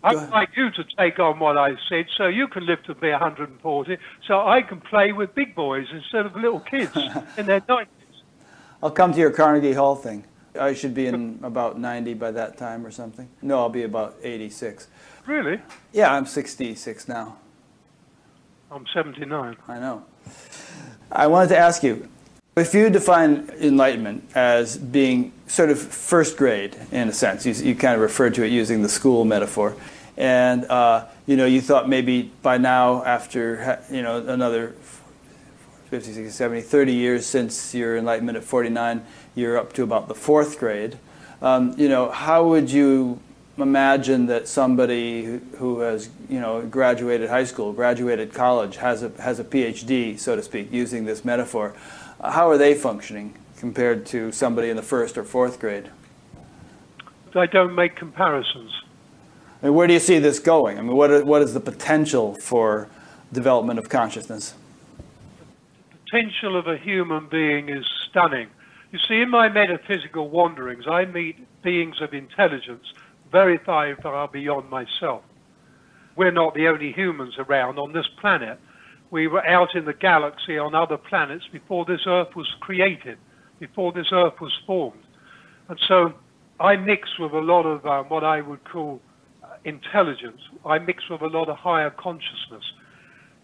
I'd 0.05 0.31
like 0.31 0.51
you 0.57 0.71
to 0.71 0.85
take 0.99 1.19
on 1.21 1.39
what 1.39 1.57
I 1.57 1.77
said 1.89 2.07
so 2.17 2.27
you 2.27 2.49
can 2.49 2.67
live 2.67 2.83
to 2.85 2.95
be 2.95 3.11
140, 3.11 3.97
so 4.27 4.47
I 4.47 4.63
can 4.63 4.81
play 4.81 5.13
with 5.13 5.35
big 5.35 5.55
boys 5.55 5.87
instead 5.93 6.27
of 6.27 6.35
little 6.35 6.61
kids 6.61 6.97
in 7.37 7.47
their 7.47 7.61
90s. 7.61 7.87
I'll 8.83 8.91
come 8.91 9.13
to 9.13 9.19
your 9.19 9.31
Carnegie 9.31 9.75
Hall 9.75 9.95
thing. 9.95 10.25
I 10.59 10.75
should 10.75 10.93
be 10.93 11.07
in 11.07 11.39
about 11.43 11.79
90 11.79 12.15
by 12.15 12.33
that 12.33 12.59
time 12.59 12.85
or 12.85 12.91
something. 12.91 13.29
No, 13.41 13.59
I'll 13.59 13.69
be 13.69 13.85
about 13.85 14.17
86. 14.23 14.89
Really? 15.27 15.61
Yeah, 15.93 16.13
I'm 16.13 16.27
66 16.27 17.09
now. 17.09 17.39
I'm 18.71 18.87
79. 18.93 19.57
I 19.69 19.79
know. 19.79 20.05
I 21.15 21.27
wanted 21.27 21.49
to 21.49 21.59
ask 21.59 21.83
you 21.83 22.09
if 22.57 22.73
you 22.73 22.89
define 22.89 23.51
enlightenment 23.61 24.25
as 24.35 24.79
being 24.79 25.33
sort 25.47 25.69
of 25.69 25.79
first 25.79 26.39
grade 26.39 26.75
in 26.91 27.09
a 27.09 27.13
sense, 27.13 27.45
you, 27.45 27.53
you 27.53 27.75
kind 27.75 27.95
of 27.95 28.01
referred 28.01 28.35
to 28.35 28.43
it 28.45 28.51
using 28.51 28.83
the 28.83 28.89
school 28.89 29.27
metaphor, 29.27 29.77
and 30.17 30.65
uh, 30.67 31.07
you 31.27 31.37
know 31.37 31.45
you 31.45 31.61
thought 31.61 31.89
maybe 31.89 32.33
by 32.43 32.57
now, 32.57 33.05
after 33.05 33.83
you 33.91 34.01
know 34.01 34.27
another 34.27 34.75
50, 35.91 36.13
60, 36.13 36.31
70, 36.31 36.61
30 36.63 36.93
years 36.95 37.27
since 37.27 37.75
your 37.75 37.99
enlightenment 37.99 38.39
at 38.39 38.45
49, 38.45 39.05
you're 39.35 39.59
up 39.59 39.75
to 39.75 39.83
about 39.83 40.09
the 40.09 40.15
fourth 40.15 40.59
grade. 40.59 40.99
Um, 41.43 41.75
you 41.77 41.91
know, 41.91 42.11
how 42.11 42.47
would 42.49 42.71
you 42.71 43.21
imagine 43.59 44.27
that 44.27 44.49
somebody 44.49 45.41
who 45.59 45.81
has 45.81 46.09
you 46.29 46.41
know 46.41 46.63
graduated 46.63 47.29
high 47.29 47.45
school, 47.45 47.73
graduated 47.73 48.33
college, 48.33 48.77
has 48.77 49.03
a 49.03 49.11
has 49.21 49.39
a 49.39 49.45
PhD, 49.45 50.19
so 50.19 50.37
to 50.37 50.43
speak, 50.43 50.73
using 50.73 51.05
this 51.05 51.25
metaphor. 51.25 51.75
Uh, 52.21 52.31
how 52.31 52.49
are 52.49 52.57
they 52.57 52.75
functioning 52.75 53.35
compared 53.57 54.07
to 54.07 54.33
somebody 54.33 54.71
in 54.71 54.77
the 54.77 54.83
first 54.83 55.19
or 55.19 55.25
fourth 55.25 55.61
grade? 55.61 55.91
I 57.35 57.47
don't 57.47 57.75
make 57.75 57.97
comparisons. 57.97 58.73
I 59.63 59.67
mean, 59.67 59.75
where 59.75 59.87
do 59.87 59.93
you 59.93 60.01
see 60.01 60.19
this 60.19 60.39
going? 60.39 60.79
I 60.79 60.83
mean, 60.83 60.97
what 60.97 61.11
is, 61.11 61.23
what 61.23 61.41
is 61.41 61.55
the 61.55 61.61
potential 61.61 62.35
for 62.35 62.89
development 63.33 63.79
of 63.79 63.89
consciousness? 63.89 64.55
The 65.91 65.99
potential 66.11 66.57
of 66.57 66.67
a 66.67 66.77
human 66.77 67.29
being 67.29 67.69
is 67.69 67.87
stunning. 68.09 68.49
You 68.91 68.99
see, 68.99 69.23
in 69.23 69.31
my 69.31 69.49
metaphysical 69.49 70.29
wanderings, 70.29 70.87
I 70.87 71.07
meet 71.07 71.63
beings 71.63 72.03
of 72.03 72.13
intelligence 72.13 72.93
very 73.33 73.59
far 73.65 74.29
beyond 74.29 74.71
myself. 74.71 75.23
We're 76.15 76.31
not 76.31 76.55
the 76.55 76.69
only 76.69 76.93
humans 76.93 77.35
around 77.39 77.79
on 77.79 77.93
this 77.93 78.07
planet. 78.21 78.61
We 79.11 79.27
were 79.27 79.45
out 79.47 79.75
in 79.75 79.87
the 79.87 79.95
galaxy 79.95 80.59
on 80.59 80.75
other 80.75 80.99
planets 80.99 81.45
before 81.51 81.85
this 81.87 82.03
Earth 82.07 82.37
was 82.37 82.49
created, 82.61 83.19
before 83.59 83.93
this 83.93 84.09
Earth 84.13 84.41
was 84.41 84.53
formed. 84.67 85.03
And 85.69 85.79
so 85.89 86.13
I 86.61 86.77
mix 86.77 87.19
with 87.19 87.33
a 87.33 87.41
lot 87.41 87.65
of 87.65 87.87
um, 87.87 88.09
what 88.11 88.25
I 88.25 88.41
would 88.43 88.65
call 88.65 89.01
uh, 89.43 89.47
intelligence. 89.65 90.41
I 90.67 90.79
mix 90.79 91.09
with 91.09 91.23
a 91.23 91.27
lot 91.27 91.49
of 91.49 91.57
higher 91.57 91.91
consciousness. 91.91 92.65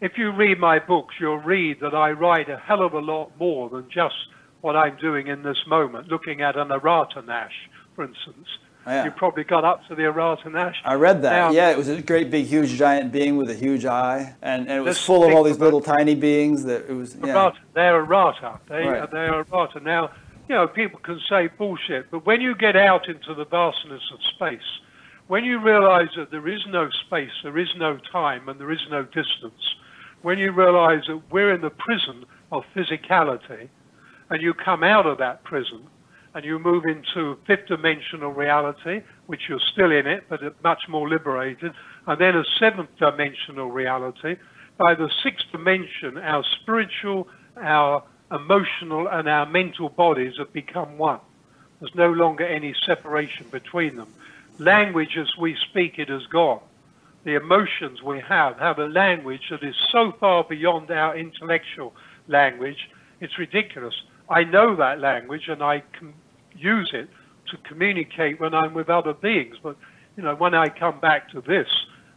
If 0.00 0.12
you 0.16 0.30
read 0.30 0.60
my 0.60 0.78
books, 0.78 1.14
you'll 1.18 1.38
read 1.38 1.80
that 1.80 1.94
I 1.94 2.10
write 2.10 2.48
a 2.48 2.58
hell 2.58 2.82
of 2.82 2.92
a 2.92 3.00
lot 3.00 3.32
more 3.38 3.68
than 3.70 3.88
just 3.90 4.14
what 4.60 4.76
I'm 4.76 4.96
doing 4.98 5.28
in 5.28 5.42
this 5.42 5.58
moment, 5.66 6.08
looking 6.08 6.42
at 6.42 6.56
an 6.56 6.68
Arata 6.68 7.24
Nash, 7.24 7.68
for 7.94 8.04
instance. 8.04 8.46
Oh, 8.88 8.90
yeah. 8.90 9.04
You 9.04 9.10
probably 9.10 9.44
got 9.44 9.66
up 9.66 9.86
to 9.88 9.94
the 9.94 10.04
Arata 10.04 10.50
Nash. 10.50 10.80
I 10.82 10.94
read 10.94 11.20
that. 11.20 11.30
Now, 11.30 11.50
yeah, 11.50 11.70
it 11.70 11.76
was 11.76 11.88
a 11.88 12.00
great 12.00 12.30
big 12.30 12.46
huge 12.46 12.70
giant 12.70 13.12
being 13.12 13.36
with 13.36 13.50
a 13.50 13.54
huge 13.54 13.84
eye, 13.84 14.34
and, 14.40 14.66
and 14.66 14.78
it 14.78 14.80
was 14.80 14.98
full 14.98 15.24
of 15.24 15.34
all 15.34 15.42
these 15.42 15.58
little 15.58 15.82
tiny 15.82 16.14
beings. 16.14 16.64
That 16.64 16.88
it 16.88 16.94
was. 16.94 17.14
Yeah. 17.22 17.50
They're 17.74 18.00
errata. 18.00 18.58
They 18.66 18.86
right. 18.86 19.10
they 19.10 19.26
are 19.26 19.40
errata. 19.40 19.80
Now, 19.80 20.10
you 20.48 20.54
know, 20.54 20.66
people 20.66 21.00
can 21.00 21.20
say 21.28 21.48
bullshit, 21.48 22.10
but 22.10 22.24
when 22.24 22.40
you 22.40 22.54
get 22.54 22.76
out 22.76 23.08
into 23.08 23.34
the 23.34 23.44
vastness 23.44 24.02
of 24.10 24.20
space, 24.34 24.80
when 25.26 25.44
you 25.44 25.58
realize 25.58 26.08
that 26.16 26.30
there 26.30 26.48
is 26.48 26.64
no 26.68 26.88
space, 26.88 27.32
there 27.42 27.58
is 27.58 27.68
no 27.76 27.98
time, 28.10 28.48
and 28.48 28.58
there 28.58 28.72
is 28.72 28.80
no 28.90 29.02
distance, 29.02 29.76
when 30.22 30.38
you 30.38 30.50
realize 30.50 31.02
that 31.08 31.20
we're 31.30 31.52
in 31.52 31.60
the 31.60 31.68
prison 31.68 32.24
of 32.50 32.64
physicality, 32.74 33.68
and 34.30 34.40
you 34.40 34.54
come 34.54 34.82
out 34.82 35.04
of 35.04 35.18
that 35.18 35.44
prison 35.44 35.86
and 36.34 36.44
you 36.44 36.58
move 36.58 36.84
into 36.84 37.36
fifth 37.46 37.66
dimensional 37.68 38.32
reality, 38.32 39.02
which 39.26 39.42
you're 39.48 39.60
still 39.72 39.90
in 39.90 40.06
it, 40.06 40.24
but 40.28 40.40
much 40.62 40.82
more 40.88 41.08
liberated, 41.08 41.72
and 42.06 42.20
then 42.20 42.36
a 42.36 42.44
seventh 42.58 42.90
dimensional 42.98 43.70
reality. 43.70 44.36
By 44.78 44.94
the 44.94 45.10
sixth 45.22 45.46
dimension, 45.50 46.18
our 46.18 46.44
spiritual, 46.60 47.28
our 47.56 48.04
emotional, 48.30 49.08
and 49.08 49.28
our 49.28 49.46
mental 49.46 49.88
bodies 49.88 50.34
have 50.38 50.52
become 50.52 50.98
one. 50.98 51.20
There's 51.80 51.94
no 51.94 52.10
longer 52.10 52.46
any 52.46 52.74
separation 52.86 53.46
between 53.50 53.96
them. 53.96 54.08
Language 54.58 55.16
as 55.18 55.28
we 55.38 55.56
speak 55.70 55.98
it 55.98 56.08
has 56.08 56.26
gone. 56.26 56.60
The 57.24 57.34
emotions 57.34 58.02
we 58.02 58.20
have 58.20 58.58
have 58.58 58.78
a 58.78 58.86
language 58.86 59.42
that 59.50 59.62
is 59.62 59.74
so 59.90 60.12
far 60.18 60.44
beyond 60.44 60.90
our 60.90 61.16
intellectual 61.16 61.94
language, 62.26 62.88
it's 63.20 63.38
ridiculous. 63.38 63.94
I 64.30 64.44
know 64.44 64.76
that 64.76 65.00
language 65.00 65.48
and 65.48 65.62
I 65.62 65.82
can 65.98 66.14
use 66.54 66.90
it 66.92 67.08
to 67.50 67.56
communicate 67.68 68.40
when 68.40 68.54
I'm 68.54 68.74
with 68.74 68.90
other 68.90 69.14
beings. 69.14 69.56
But, 69.62 69.76
you 70.16 70.22
know, 70.22 70.34
when 70.34 70.54
I 70.54 70.68
come 70.68 71.00
back 71.00 71.30
to 71.30 71.40
this, 71.40 71.68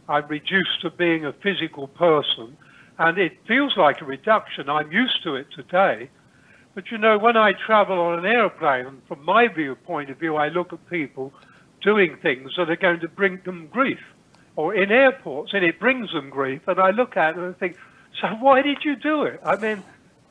I'm 0.08 0.26
reduced 0.28 0.80
to 0.82 0.90
being 0.90 1.24
a 1.24 1.32
physical 1.32 1.88
person 1.88 2.56
and 2.98 3.18
it 3.18 3.32
feels 3.46 3.76
like 3.76 4.00
a 4.00 4.04
reduction. 4.04 4.68
I'm 4.68 4.92
used 4.92 5.22
to 5.24 5.36
it 5.36 5.46
today. 5.54 6.10
But, 6.74 6.90
you 6.90 6.98
know, 6.98 7.18
when 7.18 7.36
I 7.36 7.52
travel 7.52 7.98
on 7.98 8.18
an 8.18 8.26
airplane, 8.26 9.02
from 9.08 9.24
my 9.24 9.48
viewpoint 9.48 10.10
of 10.10 10.18
view, 10.18 10.36
I 10.36 10.48
look 10.48 10.72
at 10.72 10.88
people 10.88 11.32
doing 11.82 12.16
things 12.22 12.52
that 12.56 12.70
are 12.70 12.76
going 12.76 13.00
to 13.00 13.08
bring 13.08 13.40
them 13.44 13.68
grief. 13.68 14.00
Or 14.56 14.74
in 14.74 14.90
airports, 14.90 15.52
and 15.54 15.64
it 15.64 15.80
brings 15.80 16.12
them 16.12 16.28
grief, 16.30 16.62
and 16.66 16.78
I 16.78 16.90
look 16.90 17.16
at 17.16 17.30
it 17.30 17.38
and 17.38 17.54
I 17.54 17.58
think, 17.58 17.76
so 18.20 18.28
why 18.28 18.60
did 18.60 18.84
you 18.84 18.96
do 18.96 19.22
it? 19.24 19.40
I 19.44 19.56
mean, 19.56 19.82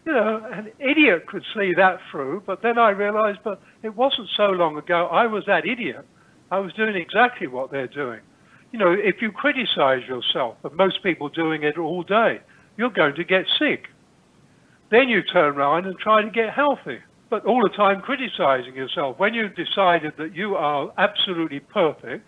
you 0.06 0.14
know, 0.14 0.44
an 0.52 0.72
idiot 0.80 1.28
could 1.28 1.44
see 1.54 1.74
that 1.76 2.00
through, 2.10 2.44
but 2.46 2.62
then 2.62 2.78
I 2.78 2.90
realized, 2.90 3.40
but 3.44 3.62
it 3.84 3.96
wasn't 3.96 4.30
so 4.36 4.48
long 4.48 4.78
ago 4.78 5.08
I 5.08 5.28
was 5.28 5.46
that 5.46 5.66
idiot. 5.66 6.06
I 6.50 6.60
was 6.60 6.74
doing 6.74 6.96
exactly 6.96 7.48
what 7.48 7.72
they're 7.72 7.88
doing. 7.88 8.22
You 8.72 8.80
know, 8.80 8.92
if 8.92 9.22
you 9.22 9.32
criticize 9.32 10.08
yourself, 10.08 10.58
and 10.64 10.76
most 10.76 11.04
people 11.04 11.30
doing 11.30 11.64
it 11.64 11.78
all 11.78 12.04
day, 12.04 12.42
you're 12.78 12.90
going 12.90 13.16
to 13.16 13.24
get 13.24 13.46
sick. 13.60 13.88
Then 14.90 15.08
you 15.08 15.22
turn 15.22 15.56
around 15.56 15.86
and 15.86 15.98
try 15.98 16.22
to 16.22 16.30
get 16.30 16.54
healthy, 16.54 17.00
but 17.30 17.46
all 17.46 17.62
the 17.62 17.76
time 17.76 18.02
criticizing 18.02 18.76
yourself. 18.76 19.20
When 19.20 19.34
you've 19.34 19.56
decided 19.56 20.14
that 20.18 20.36
you 20.36 20.56
are 20.56 20.92
absolutely 20.98 21.60
perfect, 21.60 22.26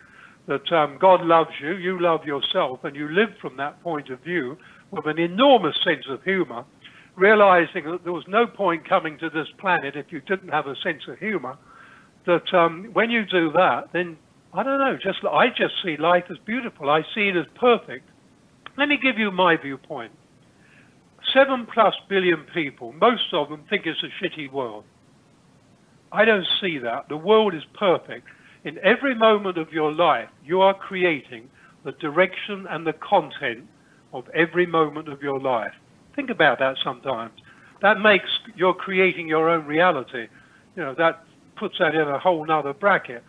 that 0.47 0.71
um, 0.71 0.97
God 0.99 1.25
loves 1.25 1.51
you, 1.61 1.75
you 1.75 1.99
love 1.99 2.25
yourself, 2.25 2.83
and 2.83 2.95
you 2.95 3.07
live 3.09 3.29
from 3.41 3.57
that 3.57 3.81
point 3.81 4.09
of 4.09 4.19
view 4.19 4.57
with 4.91 5.07
an 5.07 5.17
enormous 5.17 5.75
sense 5.83 6.05
of 6.09 6.23
humor, 6.23 6.65
realizing 7.15 7.85
that 7.85 8.03
there 8.03 8.13
was 8.13 8.25
no 8.27 8.47
point 8.47 8.87
coming 8.87 9.17
to 9.19 9.29
this 9.29 9.47
planet 9.59 9.95
if 9.95 10.11
you 10.11 10.21
didn't 10.21 10.49
have 10.49 10.67
a 10.67 10.75
sense 10.83 11.03
of 11.07 11.19
humor, 11.19 11.57
that 12.25 12.53
um, 12.53 12.89
when 12.93 13.09
you 13.09 13.25
do 13.25 13.51
that, 13.51 13.89
then 13.93 14.17
I 14.53 14.63
don't 14.63 14.79
know, 14.79 14.97
just 15.01 15.19
I 15.23 15.49
just 15.49 15.73
see 15.83 15.97
life 15.97 16.25
as 16.29 16.37
beautiful. 16.45 16.89
I 16.89 17.01
see 17.15 17.29
it 17.29 17.35
as 17.35 17.45
perfect. 17.59 18.09
Let 18.77 18.87
me 18.89 18.97
give 19.01 19.17
you 19.17 19.31
my 19.31 19.57
viewpoint. 19.57 20.11
Seven 21.33 21.67
plus 21.71 21.93
billion 22.09 22.45
people, 22.53 22.93
most 22.93 23.33
of 23.33 23.49
them 23.49 23.63
think 23.69 23.85
it's 23.85 24.03
a 24.03 24.23
shitty 24.23 24.51
world. 24.51 24.83
I 26.11 26.25
don't 26.25 26.45
see 26.61 26.77
that. 26.79 27.09
The 27.09 27.17
world 27.17 27.55
is 27.55 27.63
perfect. 27.77 28.27
In 28.63 28.77
every 28.79 29.15
moment 29.15 29.57
of 29.57 29.71
your 29.71 29.91
life, 29.91 30.29
you 30.45 30.61
are 30.61 30.73
creating 30.73 31.49
the 31.83 31.91
direction 31.93 32.67
and 32.69 32.85
the 32.85 32.93
content 32.93 33.67
of 34.13 34.29
every 34.29 34.65
moment 34.65 35.09
of 35.09 35.21
your 35.21 35.39
life. 35.39 35.73
Think 36.15 36.29
about 36.29 36.59
that 36.59 36.77
sometimes. 36.83 37.33
That 37.81 37.99
makes 37.99 38.29
you're 38.55 38.73
creating 38.73 39.27
your 39.27 39.49
own 39.49 39.65
reality. 39.65 40.27
You 40.75 40.83
know, 40.83 40.95
that 40.97 41.25
puts 41.57 41.75
that 41.79 41.95
in 41.95 42.07
a 42.07 42.19
whole 42.19 42.45
nother 42.45 42.73
bracket. 42.73 43.23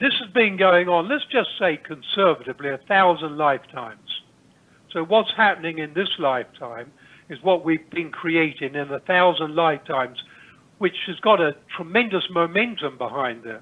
This 0.00 0.14
has 0.20 0.30
been 0.30 0.56
going 0.56 0.88
on, 0.88 1.08
let's 1.08 1.24
just 1.30 1.50
say 1.58 1.76
conservatively, 1.76 2.70
a 2.70 2.78
thousand 2.88 3.36
lifetimes. 3.36 4.22
So 4.92 5.04
what's 5.04 5.32
happening 5.36 5.78
in 5.78 5.92
this 5.92 6.08
lifetime 6.18 6.92
is 7.28 7.38
what 7.42 7.64
we've 7.64 7.88
been 7.90 8.10
creating 8.10 8.74
in 8.74 8.90
a 8.90 9.00
thousand 9.00 9.54
lifetimes, 9.54 10.18
which 10.78 10.96
has 11.06 11.16
got 11.20 11.40
a 11.40 11.56
tremendous 11.76 12.24
momentum 12.30 12.96
behind 12.96 13.44
it. 13.44 13.60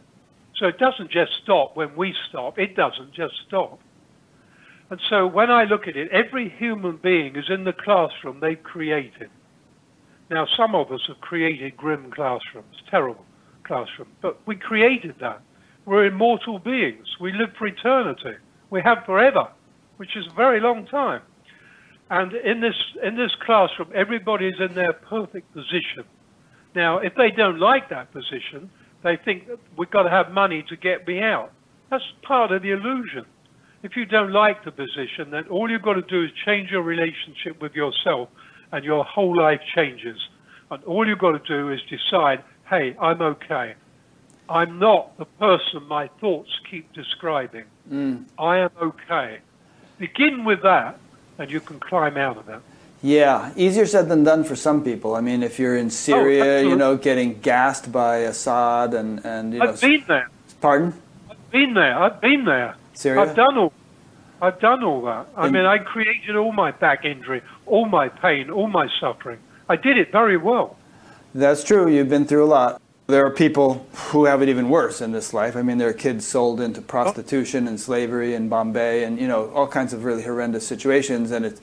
So 0.57 0.67
it 0.67 0.79
doesn't 0.79 1.11
just 1.11 1.33
stop 1.43 1.77
when 1.77 1.97
we 1.97 2.15
stop. 2.29 2.59
It 2.59 2.77
doesn't 2.77 3.13
just 3.13 3.35
stop. 3.47 3.81
And 4.91 5.01
so 5.11 5.27
when 5.27 5.51
I 5.51 5.65
look 5.65 5.89
at 5.89 5.97
it, 5.97 6.09
every 6.13 6.49
human 6.49 6.99
being 6.99 7.37
is 7.37 7.47
in 7.49 7.65
the 7.65 7.73
classroom 7.73 8.39
they've 8.41 8.63
created. 8.63 9.31
Now, 10.31 10.47
some 10.57 10.75
of 10.75 10.93
us 10.93 11.01
have 11.09 11.21
created 11.21 11.77
grim 11.77 12.11
classrooms, 12.11 12.77
terrible 12.91 13.25
classrooms, 13.65 14.13
but 14.23 14.39
we 14.47 14.57
created 14.57 15.17
that. 15.21 15.41
We're 15.85 16.07
immortal 16.07 16.59
beings. 16.59 17.07
We 17.21 17.33
live 17.33 17.51
for 17.57 17.67
eternity. 17.67 18.35
We 18.71 18.81
have 18.83 18.99
forever, 19.07 19.49
which 19.99 20.17
is 20.17 20.27
a 20.27 20.35
very 20.35 20.61
long 20.61 20.87
time. 20.87 21.23
And 22.11 22.33
in 22.33 22.61
this, 22.61 22.75
in 23.03 23.17
this 23.17 23.33
classroom, 23.45 23.91
everybody 23.95 24.49
is 24.49 24.61
in 24.61 24.75
their 24.75 24.93
perfect 24.93 25.53
position. 25.53 26.05
Now, 26.75 26.99
if 26.99 27.15
they 27.15 27.31
don't 27.31 27.59
like 27.59 27.89
that 27.91 28.13
position, 28.13 28.71
they 29.03 29.17
think 29.25 29.45
we've 29.77 29.91
got 29.91 30.03
to 30.03 30.11
have 30.11 30.31
money 30.31 30.65
to 30.69 30.77
get 30.77 31.07
me 31.07 31.21
out. 31.21 31.53
That's 31.91 32.05
part 32.23 32.53
of 32.53 32.63
the 32.63 32.73
illusion. 32.73 33.25
If 33.87 33.95
you 33.95 34.05
don't 34.05 34.33
like 34.33 34.65
the 34.65 34.73
position, 34.73 35.31
then 35.31 35.45
all 35.49 35.71
you've 35.71 35.81
got 35.81 35.93
to 35.93 36.03
do 36.03 36.25
is 36.25 36.33
change 36.45 36.73
your 36.73 36.83
relationship 36.83 37.63
with 37.63 37.77
yourself 37.77 38.29
and 38.73 38.85
your 38.85 39.05
whole 39.05 39.37
life 39.37 39.61
changes. 39.77 40.19
And 40.73 40.83
all 40.83 41.07
you've 41.07 41.21
got 41.21 41.41
to 41.41 41.47
do 41.47 41.71
is 41.71 41.81
decide, 41.89 42.43
hey, 42.69 42.97
I'm 43.01 43.23
okay. 43.23 43.77
I'm 44.49 44.81
not 44.81 45.17
the 45.19 45.25
person 45.25 45.85
my 45.85 46.09
thoughts 46.21 46.51
keep 46.69 46.93
describing. 46.95 47.67
Mm. 47.89 48.25
I 48.37 48.59
am 48.59 48.71
okay. 48.83 49.39
Begin 49.99 50.45
with 50.45 50.63
that, 50.63 50.99
and 51.39 51.49
you 51.49 51.61
can 51.61 51.79
climb 51.79 52.17
out 52.17 52.39
of 52.39 52.47
that. 52.47 52.63
Yeah, 53.05 53.53
easier 53.55 53.87
said 53.87 54.09
than 54.09 54.25
done 54.25 54.43
for 54.43 54.57
some 54.57 54.83
people. 54.83 55.15
I 55.15 55.21
mean, 55.21 55.45
if 55.45 55.61
you're 55.61 55.77
in 55.77 55.91
Syria, 55.91 56.59
oh, 56.59 56.69
you 56.71 56.75
know, 56.75 56.97
getting 56.97 57.39
gassed 57.39 57.93
by 57.93 58.17
Assad 58.17 58.95
and, 58.95 59.25
and 59.25 59.53
you 59.53 59.61
know. 59.61 59.69
I've 59.69 59.81
been 59.81 60.03
there. 60.09 60.29
Pardon? 60.61 60.93
I've 61.31 61.51
been 61.53 61.75
there. 61.75 61.97
I've 61.97 62.21
been 62.21 62.45
there. 62.45 62.75
Syria? 62.95 63.21
I've 63.21 63.37
done 63.37 63.59
all. 63.59 63.73
I've 64.41 64.61
done 64.61 64.85
all 64.85 65.03
that. 65.03 65.29
I 65.37 65.49
mean, 65.49 65.65
I 65.65 65.79
created 65.79 66.37
all 66.37 66.53
my 66.53 66.71
back 66.71 67.05
injury, 67.05 67.43
all 67.65 67.87
my 67.87 68.09
pain, 68.09 68.51
all 68.51 68.69
my 68.69 68.89
suffering. 69.01 69.39
I 69.69 69.77
did 69.77 69.99
it 69.99 70.13
very 70.13 70.37
well. 70.37 70.77
That's 71.35 71.65
true. 71.65 71.89
You've 71.89 72.09
been 72.09 72.27
through 72.27 72.45
a 72.45 72.47
lot. 72.47 72.81
There 73.09 73.25
are 73.25 73.31
people 73.31 73.87
who 74.11 74.25
have 74.25 74.43
it 74.43 74.49
even 74.49 74.69
worse 74.69 75.01
in 75.01 75.13
this 75.13 75.33
life. 75.33 75.57
I 75.57 75.63
mean, 75.63 75.79
there 75.79 75.89
are 75.89 75.95
kids 75.95 76.27
sold 76.27 76.61
into 76.61 76.83
prostitution 76.83 77.69
and 77.69 77.81
slavery 77.81 78.35
in 78.35 78.49
Bombay, 78.49 79.05
and 79.05 79.19
you 79.21 79.29
know 79.29 79.51
all 79.53 79.69
kinds 79.69 79.93
of 79.93 80.05
really 80.05 80.23
horrendous 80.23 80.67
situations. 80.67 81.31
And 81.31 81.47
it's, 81.47 81.61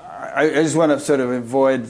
I, 0.00 0.44
I 0.50 0.62
just 0.62 0.76
want 0.76 0.90
to 0.92 0.98
sort 0.98 1.20
of 1.20 1.30
avoid 1.30 1.86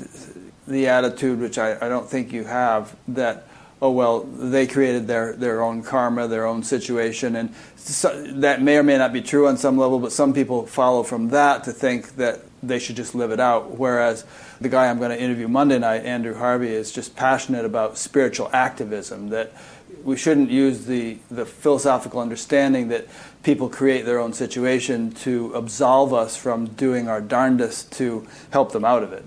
the 0.67 0.89
attitude, 0.89 1.39
which 1.41 1.59
I, 1.59 1.77
I 1.85 1.89
don't 1.89 2.09
think 2.09 2.33
you 2.33 2.45
have, 2.45 2.97
that 3.09 3.47
oh 3.83 3.91
well, 3.91 4.21
they 4.21 4.67
created 4.67 5.09
their, 5.09 5.33
their 5.33 5.61
own 5.61 5.83
karma, 5.83 6.29
their 6.29 6.47
own 6.47 6.63
situation, 6.63 7.35
and 7.35 7.53
so, 7.75 8.23
that 8.35 8.63
may 8.63 8.79
or 8.79 8.85
may 8.85 8.97
not 8.97 9.13
be 9.13 9.21
true 9.21 9.49
on 9.49 9.57
some 9.57 9.77
level. 9.77 9.99
But 9.99 10.13
some 10.13 10.33
people 10.33 10.65
follow 10.67 11.03
from 11.03 11.31
that 11.31 11.65
to 11.65 11.73
think 11.73 12.15
that 12.15 12.43
they 12.63 12.79
should 12.79 12.95
just 12.95 13.17
live 13.17 13.33
it 13.33 13.41
out. 13.41 13.73
Whereas 13.73 14.25
the 14.61 14.69
guy 14.69 14.89
I'm 14.89 14.99
going 14.99 15.11
to 15.11 15.21
interview 15.21 15.49
Monday 15.49 15.81
night, 15.81 16.05
Andrew 16.05 16.35
Harvey, 16.35 16.69
is 16.69 16.93
just 16.93 17.17
passionate 17.17 17.65
about 17.65 17.99
spiritual 17.99 18.49
activism. 18.53 19.31
That 19.31 19.53
we 20.05 20.17
shouldn't 20.17 20.51
use 20.51 20.87
the, 20.87 21.19
the 21.29 21.45
philosophical 21.45 22.21
understanding 22.21 22.87
that 22.89 23.09
people 23.43 23.69
create 23.69 24.05
their 24.05 24.21
own 24.21 24.33
situation 24.33 25.11
to 25.11 25.53
absolve 25.55 26.15
us 26.15 26.37
from 26.37 26.67
doing 26.67 27.09
our 27.09 27.21
darndest 27.21 27.91
to 27.95 28.29
help 28.51 28.71
them 28.71 28.85
out 28.85 29.03
of 29.03 29.13
it. 29.13 29.25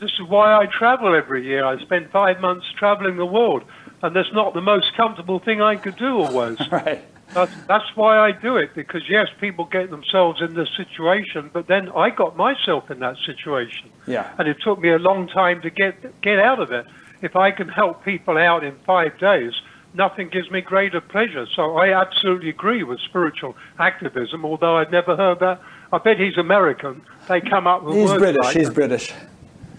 This 0.00 0.12
is 0.12 0.28
why 0.28 0.54
I 0.54 0.66
travel 0.66 1.16
every 1.16 1.44
year. 1.44 1.64
I 1.64 1.76
spend 1.80 2.10
five 2.10 2.40
months 2.40 2.66
traveling 2.78 3.16
the 3.16 3.26
world, 3.26 3.64
and 4.02 4.14
that's 4.14 4.32
not 4.32 4.54
the 4.54 4.60
most 4.60 4.94
comfortable 4.96 5.38
thing 5.38 5.60
I 5.60 5.76
could 5.76 5.96
do 5.96 6.20
always. 6.22 6.58
right. 6.70 7.04
That's, 7.34 7.52
that's 7.66 7.84
why 7.94 8.18
I 8.18 8.32
do 8.32 8.56
it, 8.56 8.74
because 8.74 9.02
yes, 9.08 9.28
people 9.38 9.66
get 9.66 9.90
themselves 9.90 10.40
in 10.40 10.54
this 10.54 10.68
situation, 10.76 11.50
but 11.52 11.66
then 11.66 11.90
I 11.90 12.10
got 12.10 12.36
myself 12.36 12.90
in 12.90 13.00
that 13.00 13.16
situation. 13.26 13.90
Yeah. 14.06 14.32
And 14.38 14.48
it 14.48 14.56
took 14.62 14.80
me 14.80 14.90
a 14.90 14.98
long 14.98 15.28
time 15.28 15.60
to 15.62 15.70
get, 15.70 16.20
get 16.22 16.38
out 16.38 16.60
of 16.60 16.72
it. 16.72 16.86
If 17.20 17.36
I 17.36 17.50
can 17.50 17.68
help 17.68 18.04
people 18.04 18.38
out 18.38 18.64
in 18.64 18.76
five 18.86 19.18
days, 19.18 19.52
nothing 19.92 20.28
gives 20.28 20.50
me 20.50 20.62
greater 20.62 21.00
pleasure. 21.00 21.46
So 21.54 21.76
I 21.76 21.92
absolutely 22.00 22.48
agree 22.48 22.82
with 22.82 23.00
spiritual 23.00 23.56
activism, 23.78 24.44
although 24.44 24.78
I've 24.78 24.90
never 24.90 25.16
heard 25.16 25.40
that. 25.40 25.60
I 25.92 25.98
bet 25.98 26.18
he's 26.18 26.38
American. 26.38 27.02
They 27.28 27.40
come 27.40 27.66
up 27.66 27.82
with 27.82 27.96
he's 27.96 28.08
words 28.08 28.20
British. 28.20 28.44
like 28.44 28.56
he's 28.56 28.68
that. 28.68 28.74
British. 28.74 29.12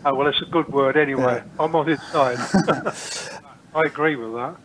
Oh, 0.05 0.13
well, 0.15 0.27
it's 0.27 0.41
a 0.41 0.45
good 0.45 0.69
word 0.69 0.97
anyway. 0.97 1.43
Yeah. 1.43 1.63
I'm 1.63 1.75
on 1.75 1.87
his 1.87 2.01
side. 2.03 2.37
I 3.79 3.85
agree 3.85 4.17
with 4.17 4.33
that. 4.33 4.55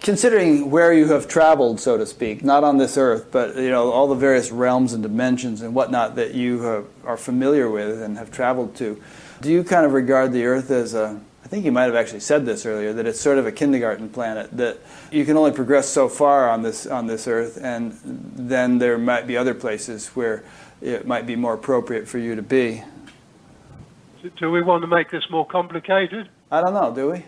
Considering 0.00 0.70
where 0.70 0.92
you 0.94 1.08
have 1.08 1.28
traveled, 1.28 1.80
so 1.80 1.98
to 1.98 2.06
speak, 2.06 2.42
not 2.42 2.64
on 2.64 2.78
this 2.78 2.96
earth, 2.96 3.26
but 3.30 3.56
you 3.56 3.68
know 3.68 3.90
all 3.90 4.06
the 4.08 4.14
various 4.14 4.50
realms 4.50 4.94
and 4.94 5.02
dimensions 5.02 5.60
and 5.60 5.74
whatnot 5.74 6.14
that 6.16 6.32
you 6.34 6.62
have, 6.62 6.86
are 7.04 7.18
familiar 7.18 7.68
with 7.68 8.00
and 8.00 8.16
have 8.16 8.30
traveled 8.30 8.74
to, 8.76 9.02
do 9.42 9.50
you 9.50 9.62
kind 9.62 9.84
of 9.84 9.92
regard 9.92 10.32
the 10.32 10.44
earth 10.46 10.70
as 10.70 10.94
a 10.94 11.20
I 11.44 11.48
think 11.48 11.66
you 11.66 11.72
might 11.72 11.84
have 11.84 11.94
actually 11.96 12.20
said 12.20 12.46
this 12.46 12.64
earlier 12.64 12.94
that 12.94 13.06
it's 13.06 13.20
sort 13.20 13.36
of 13.36 13.46
a 13.46 13.52
kindergarten 13.52 14.08
planet 14.08 14.56
that 14.56 14.78
you 15.10 15.26
can 15.26 15.36
only 15.36 15.52
progress 15.52 15.88
so 15.88 16.08
far 16.08 16.48
on 16.48 16.62
this 16.62 16.86
on 16.86 17.06
this 17.06 17.28
earth 17.28 17.58
and 17.60 17.98
then 18.02 18.78
there 18.78 18.96
might 18.96 19.26
be 19.26 19.36
other 19.36 19.52
places 19.52 20.06
where 20.14 20.42
it 20.80 21.06
might 21.06 21.26
be 21.26 21.36
more 21.36 21.52
appropriate 21.52 22.08
for 22.08 22.18
you 22.18 22.34
to 22.36 22.42
be. 22.42 22.82
Do- 24.22 24.30
Do 24.38 24.50
we 24.50 24.62
want 24.62 24.82
to 24.82 24.86
make 24.86 25.10
this 25.10 25.28
more 25.28 25.44
complicated? 25.44 26.30
I 26.50 26.62
don't 26.62 26.72
know, 26.72 26.94
do 26.94 27.10
we? 27.10 27.24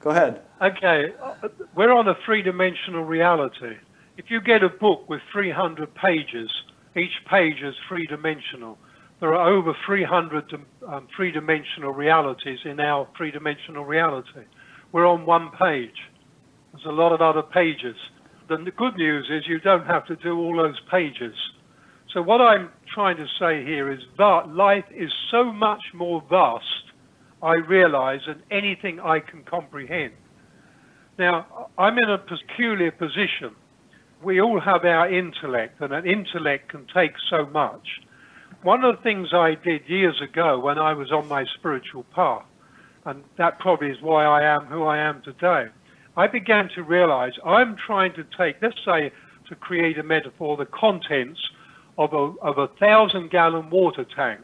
Go 0.00 0.10
ahead. 0.10 0.40
Okay, 0.62 1.08
uh, 1.22 1.48
we're 1.76 1.92
on 1.92 2.08
a 2.08 2.14
three-dimensional 2.24 3.04
reality. 3.04 3.76
If 4.16 4.30
you 4.30 4.40
get 4.40 4.62
a 4.62 4.70
book 4.70 5.06
with 5.06 5.20
300 5.30 5.94
pages, 5.94 6.50
each 6.96 7.12
page 7.30 7.56
is 7.62 7.74
three-dimensional. 7.86 8.78
There 9.20 9.34
are 9.34 9.52
over 9.52 9.74
300 9.84 10.54
um, 10.88 11.08
three-dimensional 11.14 11.92
realities 11.92 12.60
in 12.64 12.80
our 12.80 13.06
three-dimensional 13.18 13.84
reality. 13.84 14.46
We're 14.92 15.06
on 15.06 15.26
one 15.26 15.50
page. 15.58 15.92
There's 16.72 16.86
a 16.86 16.90
lot 16.90 17.12
of 17.12 17.20
other 17.20 17.42
pages. 17.42 17.96
The 18.48 18.56
good 18.56 18.96
news 18.96 19.28
is 19.30 19.46
you 19.46 19.60
don't 19.60 19.86
have 19.86 20.06
to 20.06 20.16
do 20.16 20.38
all 20.38 20.56
those 20.56 20.80
pages. 20.90 21.34
So 22.14 22.22
what 22.22 22.40
I'm 22.40 22.70
trying 22.94 23.18
to 23.18 23.26
say 23.38 23.62
here 23.62 23.92
is 23.92 24.00
that 24.16 24.48
life 24.48 24.86
is 24.90 25.12
so 25.30 25.52
much 25.52 25.82
more 25.92 26.22
vast, 26.30 26.64
I 27.42 27.56
realize, 27.56 28.20
than 28.26 28.42
anything 28.50 29.00
I 29.00 29.20
can 29.20 29.42
comprehend. 29.42 30.14
Now, 31.18 31.68
I'm 31.78 31.98
in 31.98 32.10
a 32.10 32.18
peculiar 32.18 32.90
position. 32.90 33.54
We 34.22 34.40
all 34.40 34.60
have 34.60 34.84
our 34.84 35.10
intellect, 35.10 35.80
and 35.80 35.92
an 35.92 36.06
intellect 36.06 36.68
can 36.68 36.86
take 36.92 37.12
so 37.30 37.46
much. 37.46 38.00
One 38.62 38.84
of 38.84 38.96
the 38.96 39.02
things 39.02 39.28
I 39.32 39.54
did 39.54 39.88
years 39.88 40.20
ago 40.20 40.58
when 40.58 40.78
I 40.78 40.92
was 40.92 41.12
on 41.12 41.26
my 41.28 41.46
spiritual 41.58 42.04
path, 42.14 42.44
and 43.06 43.24
that 43.38 43.58
probably 43.60 43.88
is 43.90 44.02
why 44.02 44.24
I 44.24 44.42
am 44.42 44.66
who 44.66 44.84
I 44.84 44.98
am 44.98 45.22
today, 45.22 45.68
I 46.18 46.26
began 46.26 46.68
to 46.74 46.82
realize 46.82 47.32
I'm 47.44 47.76
trying 47.76 48.12
to 48.14 48.24
take, 48.36 48.56
let's 48.60 48.84
say, 48.84 49.10
to 49.48 49.54
create 49.54 49.98
a 49.98 50.02
metaphor, 50.02 50.56
the 50.56 50.66
contents 50.66 51.40
of 51.96 52.12
a, 52.12 52.34
of 52.42 52.58
a 52.58 52.68
thousand 52.78 53.30
gallon 53.30 53.70
water 53.70 54.04
tank, 54.04 54.40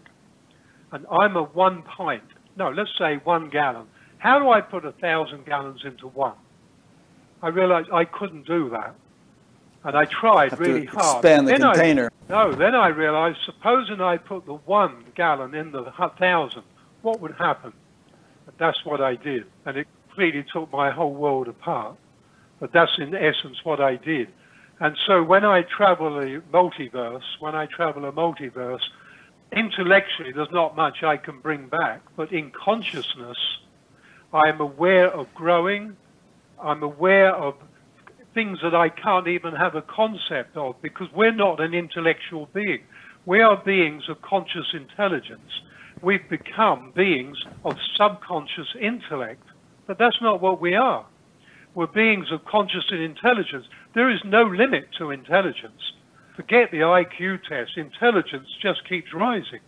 and 0.93 1.05
I'm 1.11 1.37
a 1.37 1.43
one 1.43 1.83
pint, 1.83 2.23
no, 2.57 2.71
let's 2.71 2.97
say 2.99 3.17
one 3.25 3.51
gallon. 3.51 3.87
How 4.19 4.39
do 4.39 4.51
I 4.51 4.61
put 4.61 4.85
a 4.85 4.93
thousand 4.93 5.45
gallons 5.45 5.81
into 5.85 6.07
one? 6.07 6.37
I 7.43 7.49
realized 7.49 7.91
I 7.93 8.05
couldn't 8.05 8.47
do 8.47 8.71
that. 8.71 8.95
And 9.85 9.97
I 9.97 10.05
tried 10.05 10.59
really 10.61 10.87
to 10.87 10.93
hard. 10.93 11.17
expand 11.25 11.49
the 11.49 11.53
Then 11.53 11.65
I- 11.65 11.73
container. 11.75 12.11
no, 12.29 12.53
then 12.53 12.75
I 12.75 12.89
realized, 12.89 13.39
supposing 13.45 14.01
I 14.01 14.17
put 14.17 14.47
the 14.47 14.55
one 14.55 15.05
gallon 15.17 15.55
in 15.55 15.73
the 15.73 15.91
thousand, 16.19 16.63
what 17.03 17.21
would 17.21 17.35
happen? 17.35 17.73
But 18.47 18.59
that's 18.59 18.85
what 18.85 19.01
I 19.01 19.17
did. 19.17 19.47
And 19.67 19.77
it 19.77 19.89
completely 20.09 20.45
took 20.53 20.71
my 20.73 20.91
whole 20.91 21.13
world 21.15 21.49
apart. 21.49 21.97
But 22.61 22.73
that's 22.73 22.97
in 22.99 23.13
essence 23.15 23.65
what 23.65 23.81
I 23.81 23.97
did. 23.97 24.29
And 24.79 24.97
so 25.07 25.23
when 25.25 25.45
I 25.45 25.63
travel 25.63 26.19
a 26.21 26.41
multiverse, 26.53 27.23
when 27.41 27.57
I 27.57 27.67
travel 27.67 28.05
a 28.05 28.13
multiverse, 28.13 28.83
intellectually 29.51 30.31
there's 30.33 30.51
not 30.53 30.77
much 30.77 31.03
I 31.03 31.17
can 31.17 31.41
bring 31.41 31.67
back. 31.67 32.03
But 32.15 32.33
in 32.33 32.53
consciousness, 32.53 33.37
I 34.33 34.49
am 34.49 34.61
aware 34.61 35.09
of 35.09 35.33
growing. 35.35 35.97
I'm 36.63 36.83
aware 36.83 37.35
of 37.35 37.55
things 38.35 38.59
that 38.63 38.75
I 38.75 38.89
can't 38.89 39.27
even 39.27 39.55
have 39.55 39.75
a 39.75 39.83
concept 39.83 40.57
of 40.57 40.81
because 40.81 41.09
we're 41.15 41.35
not 41.35 41.61
an 41.61 41.75
intellectual 41.75 42.49
being. 42.55 42.83
We 43.27 43.41
are 43.41 43.63
beings 43.65 44.05
of 44.09 44.23
conscious 44.23 44.73
intelligence. 44.73 45.51
We've 46.03 46.29
become 46.31 46.93
beings 46.95 47.37
of 47.65 47.75
subconscious 47.97 48.75
intellect, 48.81 49.43
but 49.87 49.99
that's 49.99 50.21
not 50.23 50.41
what 50.41 50.61
we 50.61 50.75
are. 50.75 51.05
We're 51.75 51.89
beings 51.89 52.27
of 52.31 52.45
conscious 52.45 52.85
intelligence. 52.91 53.67
There 53.95 54.11
is 54.11 54.21
no 54.25 54.43
limit 54.43 54.85
to 54.99 55.11
intelligence. 55.11 55.93
Forget 56.37 56.71
the 56.71 56.79
IQ 56.79 57.41
test. 57.49 57.77
Intelligence 57.77 58.49
just 58.63 58.89
keeps 58.89 59.13
rising. 59.13 59.61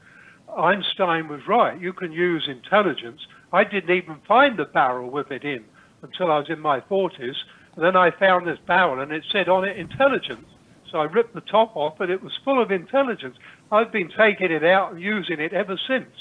Einstein 0.57 1.29
was 1.29 1.41
right. 1.49 1.81
You 1.81 1.93
can 1.93 2.13
use 2.13 2.49
intelligence. 2.49 3.21
I 3.53 3.65
didn't 3.65 3.95
even 3.95 4.21
find 4.29 4.59
the 4.59 4.65
barrel 4.65 5.11
with 5.11 5.31
it 5.31 5.45
in 5.45 5.65
until 6.05 6.31
I 6.31 6.39
was 6.39 6.49
in 6.49 6.61
my 6.61 6.81
40s. 6.81 7.35
And 7.75 7.85
then 7.85 7.97
I 7.97 8.11
found 8.13 8.47
this 8.47 8.59
barrel 8.67 9.01
and 9.01 9.11
it 9.11 9.25
said 9.33 9.49
on 9.49 9.65
it 9.65 9.77
intelligence. 9.77 10.47
So 10.93 10.99
I 10.99 11.05
ripped 11.05 11.35
the 11.35 11.41
top 11.41 11.75
off 11.75 11.99
and 11.99 12.11
it 12.11 12.23
was 12.23 12.33
full 12.45 12.63
of 12.63 12.71
intelligence. 12.71 13.37
I've 13.73 13.91
been 13.91 14.11
taking 14.17 14.53
it 14.53 14.63
out 14.63 14.93
and 14.93 15.03
using 15.03 15.41
it 15.41 15.53
ever 15.53 15.77
since. 15.89 16.15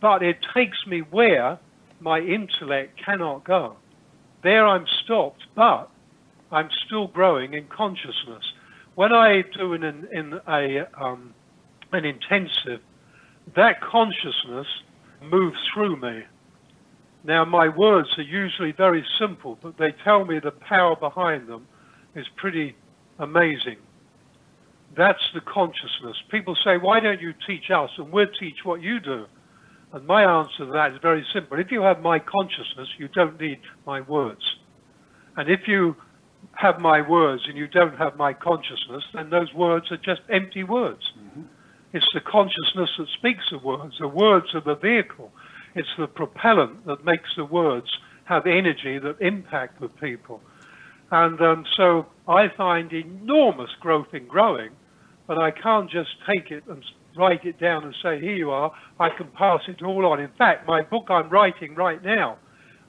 But 0.00 0.22
it 0.22 0.36
takes 0.54 0.76
me 0.86 1.00
where 1.00 1.58
my 2.00 2.18
intellect 2.18 3.00
cannot 3.02 3.44
go. 3.44 3.76
There 4.42 4.66
I'm 4.66 4.84
stopped, 5.04 5.44
but 5.54 5.88
I'm 6.52 6.68
still 6.84 7.06
growing 7.06 7.54
in 7.54 7.66
consciousness. 7.68 8.44
When 8.94 9.12
I 9.12 9.42
do 9.56 9.72
an, 9.72 10.06
in 10.12 10.38
a, 10.46 10.86
um, 11.02 11.32
an 11.92 12.04
intensive, 12.04 12.80
that 13.56 13.80
consciousness 13.80 14.66
moves 15.22 15.56
through 15.72 15.96
me. 15.96 16.24
Now, 17.24 17.44
my 17.44 17.68
words 17.68 18.08
are 18.18 18.22
usually 18.22 18.72
very 18.72 19.04
simple, 19.18 19.58
but 19.62 19.78
they 19.78 19.94
tell 20.04 20.24
me 20.26 20.38
the 20.38 20.50
power 20.50 20.94
behind 20.94 21.48
them 21.48 21.66
is 22.14 22.26
pretty 22.36 22.76
amazing. 23.18 23.78
That's 24.96 25.22
the 25.32 25.40
consciousness. 25.40 26.16
People 26.30 26.54
say, 26.62 26.76
why 26.76 27.00
don't 27.00 27.20
you 27.20 27.32
teach 27.46 27.70
us 27.70 27.90
and 27.96 28.12
we'll 28.12 28.28
teach 28.38 28.58
what 28.64 28.82
you 28.82 29.00
do? 29.00 29.26
And 29.92 30.06
my 30.06 30.22
answer 30.24 30.66
to 30.66 30.72
that 30.72 30.92
is 30.92 30.98
very 31.00 31.24
simple. 31.32 31.58
If 31.58 31.70
you 31.70 31.80
have 31.82 32.00
my 32.02 32.18
consciousness, 32.18 32.88
you 32.98 33.08
don't 33.08 33.40
need 33.40 33.60
my 33.86 34.02
words. 34.02 34.56
And 35.36 35.48
if 35.48 35.66
you 35.66 35.96
have 36.52 36.78
my 36.78 37.00
words 37.00 37.42
and 37.48 37.56
you 37.56 37.66
don't 37.66 37.96
have 37.96 38.16
my 38.16 38.34
consciousness, 38.34 39.02
then 39.14 39.30
those 39.30 39.52
words 39.54 39.90
are 39.90 39.96
just 39.96 40.20
empty 40.30 40.62
words. 40.62 41.12
Mm-hmm. 41.18 41.42
It's 41.92 42.06
the 42.12 42.20
consciousness 42.20 42.90
that 42.98 43.06
speaks 43.16 43.44
the 43.50 43.58
words. 43.58 43.94
The 43.98 44.08
words 44.08 44.46
are 44.54 44.60
the 44.60 44.74
vehicle. 44.76 45.32
It's 45.74 45.88
the 45.98 46.06
propellant 46.06 46.86
that 46.86 47.04
makes 47.04 47.28
the 47.36 47.44
words 47.44 47.88
have 48.24 48.46
energy 48.46 48.98
that 48.98 49.20
impact 49.20 49.80
with 49.80 49.94
people. 50.00 50.40
And 51.10 51.40
um, 51.40 51.64
so 51.76 52.06
I 52.26 52.48
find 52.56 52.92
enormous 52.92 53.70
growth 53.80 54.08
in 54.12 54.26
growing, 54.26 54.70
but 55.26 55.38
I 55.38 55.50
can't 55.50 55.90
just 55.90 56.10
take 56.26 56.50
it 56.50 56.64
and 56.68 56.84
write 57.16 57.44
it 57.44 57.60
down 57.60 57.84
and 57.84 57.94
say, 58.02 58.20
here 58.20 58.34
you 58.34 58.50
are, 58.50 58.72
I 58.98 59.10
can 59.10 59.28
pass 59.28 59.60
it 59.68 59.82
all 59.82 60.06
on. 60.06 60.20
In 60.20 60.30
fact, 60.38 60.66
my 60.66 60.82
book 60.82 61.06
I'm 61.08 61.28
writing 61.28 61.74
right 61.74 62.02
now, 62.02 62.38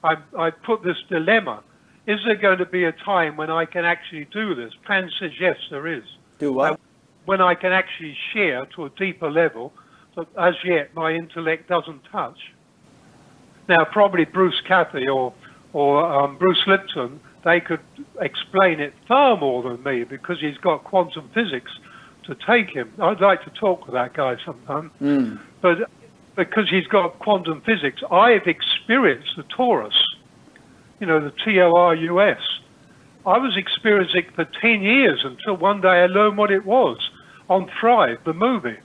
I, 0.02 0.14
I 0.38 0.50
put 0.50 0.82
this 0.82 0.96
dilemma. 1.08 1.62
Is 2.06 2.20
there 2.24 2.36
going 2.36 2.58
to 2.58 2.66
be 2.66 2.84
a 2.84 2.92
time 2.92 3.36
when 3.36 3.50
I 3.50 3.64
can 3.64 3.84
actually 3.84 4.26
do 4.32 4.54
this? 4.54 4.72
Pan 4.86 5.10
says, 5.20 5.32
yes, 5.40 5.56
there 5.70 5.86
is. 5.86 6.04
Do 6.38 6.52
what? 6.52 6.80
When 7.24 7.40
I 7.40 7.54
can 7.54 7.72
actually 7.72 8.16
share 8.32 8.66
to 8.76 8.84
a 8.84 8.90
deeper 8.90 9.30
level 9.30 9.72
that 10.16 10.28
as 10.38 10.54
yet 10.64 10.94
my 10.94 11.12
intellect 11.12 11.68
doesn't 11.68 12.02
touch. 12.10 12.38
Now, 13.68 13.84
probably 13.84 14.24
Bruce 14.24 14.60
Cathy 14.66 15.08
or, 15.08 15.32
or 15.72 16.04
um, 16.04 16.38
Bruce 16.38 16.62
Lipton, 16.66 17.20
they 17.44 17.60
could 17.60 17.80
explain 18.20 18.80
it 18.80 18.94
far 19.06 19.36
more 19.36 19.62
than 19.62 19.82
me 19.82 20.04
because 20.04 20.40
he's 20.40 20.58
got 20.58 20.84
quantum 20.84 21.30
physics 21.34 21.70
to 22.24 22.34
take 22.34 22.70
him. 22.70 22.92
I'd 23.00 23.20
like 23.20 23.44
to 23.44 23.50
talk 23.50 23.86
with 23.86 23.94
that 23.94 24.14
guy 24.14 24.36
sometime. 24.44 24.90
Mm. 25.00 25.40
But 25.60 25.90
because 26.36 26.68
he's 26.68 26.86
got 26.86 27.18
quantum 27.18 27.62
physics, 27.62 28.02
I've 28.10 28.46
experienced 28.46 29.36
the 29.36 29.44
torus, 29.44 29.94
you 31.00 31.06
know, 31.06 31.20
the 31.20 31.32
T 31.44 31.60
O 31.60 31.74
R 31.74 31.94
U 31.94 32.20
S. 32.20 32.40
I 33.24 33.38
was 33.38 33.56
experiencing 33.56 34.24
it 34.26 34.34
for 34.34 34.44
10 34.44 34.82
years 34.82 35.24
until 35.24 35.56
one 35.56 35.80
day 35.80 35.88
I 35.88 36.06
learned 36.06 36.38
what 36.38 36.52
it 36.52 36.64
was 36.64 36.98
on 37.48 37.68
Thrive, 37.80 38.18
the 38.24 38.32
movie. 38.32 38.78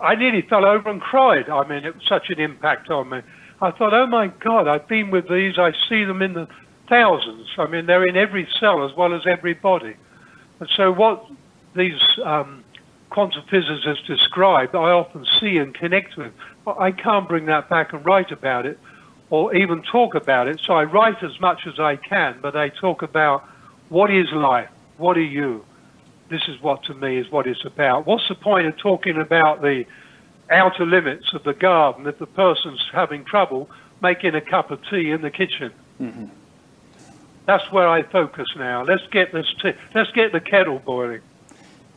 I 0.00 0.14
nearly 0.14 0.42
fell 0.42 0.66
over 0.66 0.90
and 0.90 1.00
cried. 1.00 1.48
I 1.48 1.66
mean, 1.66 1.84
it 1.84 1.94
was 1.94 2.04
such 2.06 2.28
an 2.28 2.40
impact 2.40 2.90
on 2.90 3.08
me. 3.08 3.20
I 3.62 3.70
thought, 3.70 3.94
oh 3.94 4.06
my 4.08 4.26
God, 4.26 4.66
I've 4.66 4.88
been 4.88 5.10
with 5.10 5.28
these. 5.28 5.56
I 5.56 5.72
see 5.88 6.04
them 6.04 6.20
in 6.20 6.32
the 6.34 6.48
thousands. 6.88 7.46
I 7.56 7.68
mean, 7.68 7.86
they're 7.86 8.04
in 8.04 8.16
every 8.16 8.48
cell 8.58 8.84
as 8.84 8.94
well 8.96 9.14
as 9.14 9.22
every 9.24 9.54
body. 9.54 9.94
And 10.58 10.68
so 10.76 10.90
what 10.90 11.24
these 11.76 12.00
um, 12.24 12.64
quantum 13.10 13.44
physicists 13.48 14.04
describe, 14.04 14.74
I 14.74 14.90
often 14.90 15.24
see 15.40 15.58
and 15.58 15.72
connect 15.72 16.16
with. 16.16 16.32
But 16.64 16.80
I 16.80 16.90
can't 16.90 17.28
bring 17.28 17.46
that 17.46 17.68
back 17.68 17.92
and 17.92 18.04
write 18.04 18.32
about 18.32 18.66
it 18.66 18.80
or 19.30 19.54
even 19.54 19.82
talk 19.82 20.16
about 20.16 20.48
it. 20.48 20.60
So 20.66 20.74
I 20.74 20.82
write 20.82 21.22
as 21.22 21.40
much 21.40 21.60
as 21.66 21.78
I 21.78 21.94
can, 21.96 22.40
but 22.42 22.56
I 22.56 22.68
talk 22.68 23.02
about 23.02 23.44
what 23.90 24.10
is 24.10 24.26
life? 24.32 24.68
What 24.96 25.16
are 25.16 25.22
you? 25.22 25.64
This 26.30 26.42
is 26.48 26.60
what 26.62 26.82
to 26.84 26.94
me 26.94 27.16
is 27.18 27.30
what 27.30 27.46
it's 27.46 27.64
about. 27.64 28.06
What's 28.08 28.26
the 28.28 28.34
point 28.34 28.66
of 28.66 28.76
talking 28.76 29.20
about 29.20 29.62
the 29.62 29.84
outer 30.52 30.86
limits 30.86 31.32
of 31.32 31.44
the 31.44 31.54
garden 31.54 32.06
if 32.06 32.18
the 32.18 32.26
person's 32.26 32.82
having 32.92 33.24
trouble 33.24 33.70
making 34.00 34.34
a 34.34 34.40
cup 34.40 34.70
of 34.70 34.80
tea 34.88 35.10
in 35.10 35.22
the 35.22 35.30
kitchen? 35.30 35.72
Mm-hmm. 36.00 36.26
That's 37.46 37.70
where 37.72 37.88
I 37.88 38.02
focus 38.02 38.48
now. 38.56 38.84
Let's 38.84 39.06
get 39.08 39.32
this 39.32 39.52
tea. 39.60 39.72
Let's 39.94 40.10
get 40.12 40.32
the 40.32 40.40
kettle 40.40 40.78
boiling. 40.78 41.20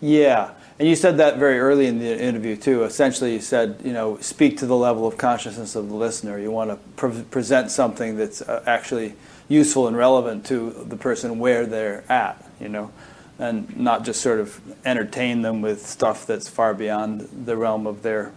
Yeah, 0.01 0.51
and 0.77 0.87
you 0.89 0.95
said 0.95 1.17
that 1.17 1.37
very 1.37 1.59
early 1.59 1.87
in 1.87 1.99
the 1.99 2.21
interview 2.21 2.57
too. 2.57 2.83
Essentially, 2.83 3.33
you 3.33 3.39
said, 3.39 3.79
you 3.83 3.93
know, 3.93 4.17
speak 4.19 4.57
to 4.57 4.65
the 4.65 4.75
level 4.75 5.07
of 5.07 5.17
consciousness 5.17 5.75
of 5.75 5.87
the 5.87 5.95
listener. 5.95 6.37
You 6.37 6.51
want 6.51 6.71
to 6.71 6.77
pre- 6.95 7.23
present 7.23 7.71
something 7.71 8.17
that's 8.17 8.41
uh, 8.41 8.61
actually 8.65 9.13
useful 9.47 9.87
and 9.87 9.95
relevant 9.95 10.45
to 10.47 10.71
the 10.71 10.97
person 10.97 11.39
where 11.39 11.65
they're 11.65 12.03
at, 12.11 12.43
you 12.59 12.67
know, 12.67 12.91
and 13.39 13.77
not 13.77 14.03
just 14.03 14.21
sort 14.21 14.39
of 14.39 14.59
entertain 14.85 15.43
them 15.43 15.61
with 15.61 15.85
stuff 15.85 16.25
that's 16.25 16.49
far 16.49 16.73
beyond 16.73 17.21
the 17.45 17.55
realm 17.55 17.87
of 17.87 18.01
their. 18.01 18.31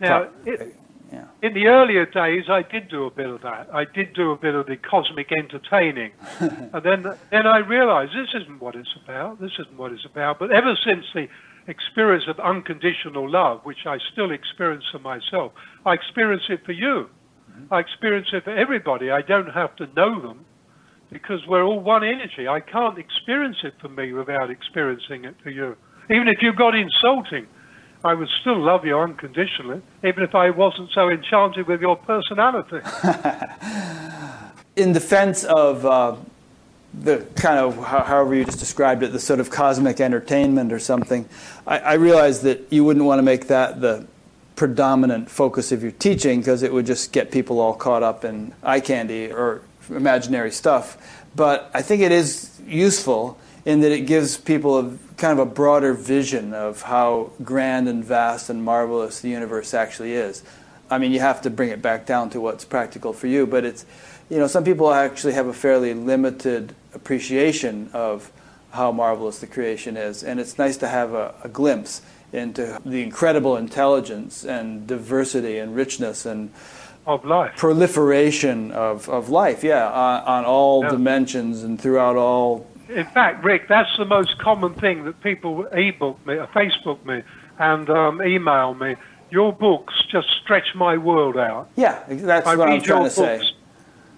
Now, 0.00 0.28
it, 0.44 0.76
yeah. 1.12 1.26
in 1.42 1.54
the 1.54 1.66
earlier 1.66 2.06
days, 2.06 2.44
I 2.48 2.62
did 2.62 2.88
do 2.88 3.04
a 3.04 3.10
bit 3.10 3.28
of 3.28 3.42
that. 3.42 3.68
I 3.72 3.84
did 3.84 4.14
do 4.14 4.32
a 4.32 4.36
bit 4.36 4.54
of 4.54 4.66
the 4.66 4.76
cosmic 4.76 5.30
entertaining, 5.32 6.12
and 6.40 6.82
then 6.82 7.06
then 7.30 7.46
I 7.46 7.58
realised 7.58 8.12
this 8.12 8.42
isn't 8.42 8.60
what 8.60 8.74
it's 8.74 8.94
about. 9.04 9.40
This 9.40 9.52
isn't 9.58 9.76
what 9.76 9.92
it's 9.92 10.04
about. 10.04 10.38
But 10.38 10.50
ever 10.52 10.76
since 10.84 11.04
the 11.14 11.28
experience 11.66 12.24
of 12.28 12.38
unconditional 12.40 13.30
love, 13.30 13.60
which 13.64 13.86
I 13.86 13.98
still 14.12 14.30
experience 14.30 14.84
for 14.90 14.98
myself, 14.98 15.52
I 15.86 15.94
experience 15.94 16.44
it 16.48 16.64
for 16.64 16.72
you. 16.72 17.08
Mm-hmm. 17.50 17.72
I 17.72 17.80
experience 17.80 18.28
it 18.32 18.44
for 18.44 18.56
everybody. 18.56 19.10
I 19.10 19.22
don't 19.22 19.50
have 19.50 19.76
to 19.76 19.86
know 19.94 20.20
them 20.20 20.44
because 21.10 21.46
we're 21.46 21.62
all 21.62 21.80
one 21.80 22.04
energy. 22.04 22.48
I 22.48 22.60
can't 22.60 22.98
experience 22.98 23.58
it 23.62 23.74
for 23.80 23.88
me 23.88 24.12
without 24.12 24.50
experiencing 24.50 25.24
it 25.24 25.36
for 25.42 25.50
you. 25.50 25.76
Even 26.10 26.28
if 26.28 26.42
you 26.42 26.52
got 26.52 26.74
insulting, 26.74 27.46
I 28.04 28.12
would 28.12 28.28
still 28.42 28.60
love 28.60 28.84
you 28.84 28.98
unconditionally, 28.98 29.80
even 30.04 30.22
if 30.22 30.34
I 30.34 30.50
wasn't 30.50 30.90
so 30.92 31.08
enchanted 31.08 31.66
with 31.66 31.80
your 31.80 31.96
personality. 31.96 32.80
In 34.76 34.92
defense 34.92 35.44
of 35.44 35.86
uh, 35.86 36.16
the 36.92 37.26
kind 37.34 37.58
of, 37.58 37.82
however 37.82 38.34
you 38.34 38.44
just 38.44 38.58
described 38.58 39.02
it, 39.02 39.12
the 39.12 39.18
sort 39.18 39.40
of 39.40 39.48
cosmic 39.48 40.00
entertainment 40.00 40.70
or 40.70 40.78
something, 40.78 41.26
I, 41.66 41.78
I 41.78 41.92
realize 41.94 42.42
that 42.42 42.70
you 42.70 42.84
wouldn't 42.84 43.06
want 43.06 43.20
to 43.20 43.22
make 43.22 43.46
that 43.46 43.80
the 43.80 44.06
predominant 44.54 45.30
focus 45.30 45.72
of 45.72 45.82
your 45.82 45.92
teaching 45.92 46.40
because 46.40 46.62
it 46.62 46.74
would 46.74 46.84
just 46.84 47.10
get 47.10 47.32
people 47.32 47.58
all 47.58 47.74
caught 47.74 48.02
up 48.02 48.22
in 48.22 48.52
eye 48.62 48.80
candy 48.80 49.32
or 49.32 49.62
imaginary 49.88 50.50
stuff. 50.50 51.24
But 51.34 51.70
I 51.72 51.80
think 51.80 52.02
it 52.02 52.12
is 52.12 52.60
useful 52.66 53.38
in 53.64 53.80
that 53.80 53.92
it 53.92 54.02
gives 54.02 54.36
people 54.36 54.78
a 54.78 54.98
kind 55.16 55.38
of 55.38 55.46
a 55.46 55.50
broader 55.50 55.94
vision 55.94 56.52
of 56.52 56.82
how 56.82 57.30
grand 57.42 57.88
and 57.88 58.04
vast 58.04 58.50
and 58.50 58.64
marvelous 58.64 59.20
the 59.20 59.28
universe 59.28 59.74
actually 59.74 60.14
is. 60.14 60.42
I 60.90 60.98
mean, 60.98 61.12
you 61.12 61.20
have 61.20 61.42
to 61.42 61.50
bring 61.50 61.70
it 61.70 61.80
back 61.80 62.06
down 62.06 62.30
to 62.30 62.40
what's 62.40 62.64
practical 62.64 63.12
for 63.12 63.26
you, 63.26 63.46
but 63.46 63.64
it's, 63.64 63.86
you 64.28 64.38
know, 64.38 64.46
some 64.46 64.64
people 64.64 64.92
actually 64.92 65.32
have 65.34 65.46
a 65.46 65.52
fairly 65.52 65.94
limited 65.94 66.74
appreciation 66.94 67.90
of 67.92 68.30
how 68.72 68.90
marvelous 68.90 69.38
the 69.38 69.46
creation 69.46 69.96
is, 69.96 70.24
and 70.24 70.40
it's 70.40 70.58
nice 70.58 70.76
to 70.78 70.88
have 70.88 71.14
a, 71.14 71.34
a 71.44 71.48
glimpse 71.48 72.02
into 72.32 72.80
the 72.84 73.02
incredible 73.02 73.56
intelligence 73.56 74.44
and 74.44 74.86
diversity 74.86 75.58
and 75.58 75.76
richness 75.76 76.26
and 76.26 76.52
of 77.06 77.24
life 77.24 77.56
proliferation 77.56 78.72
of, 78.72 79.08
of 79.08 79.28
life 79.28 79.62
yeah 79.62 79.88
on, 79.88 80.22
on 80.22 80.44
all 80.44 80.82
yeah. 80.82 80.90
dimensions 80.90 81.62
and 81.62 81.80
throughout 81.80 82.16
all 82.16 82.66
in 82.88 83.06
fact 83.06 83.44
rick 83.44 83.68
that's 83.68 83.96
the 83.96 84.04
most 84.04 84.38
common 84.38 84.74
thing 84.74 85.04
that 85.04 85.20
people 85.22 85.66
e-book 85.76 86.24
me 86.26 86.38
uh, 86.38 86.46
facebook 86.48 87.04
me 87.04 87.22
and 87.58 87.88
um, 87.90 88.22
email 88.22 88.74
me 88.74 88.96
your 89.30 89.52
books 89.52 89.94
just 90.10 90.28
stretch 90.42 90.74
my 90.74 90.96
world 90.96 91.36
out 91.36 91.68
yeah 91.76 92.02
that's 92.08 92.46
I 92.46 92.56
what 92.56 92.68
i'm 92.68 92.82
trying 92.82 93.08
to 93.08 93.14
books. 93.14 93.48
say 93.48 93.50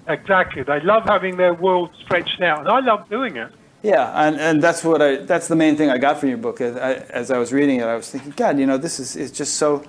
exactly 0.08 0.62
they 0.62 0.80
love 0.80 1.04
having 1.04 1.36
their 1.36 1.54
world 1.54 1.90
stretched 2.04 2.40
out 2.40 2.60
and 2.60 2.68
i 2.68 2.80
love 2.80 3.08
doing 3.08 3.36
it 3.36 3.52
yeah, 3.86 4.26
and, 4.26 4.40
and 4.40 4.62
that's 4.62 4.82
what 4.82 5.00
I 5.00 5.16
that's 5.18 5.46
the 5.46 5.54
main 5.54 5.76
thing 5.76 5.90
I 5.90 5.98
got 5.98 6.18
from 6.18 6.30
your 6.30 6.38
book. 6.38 6.60
As 6.60 6.76
I, 6.76 6.94
as 6.94 7.30
I 7.30 7.38
was 7.38 7.52
reading 7.52 7.78
it, 7.78 7.84
I 7.84 7.94
was 7.94 8.10
thinking, 8.10 8.32
God, 8.32 8.58
you 8.58 8.66
know, 8.66 8.78
this 8.78 8.98
is 8.98 9.14
is 9.14 9.30
just 9.30 9.54
so. 9.54 9.84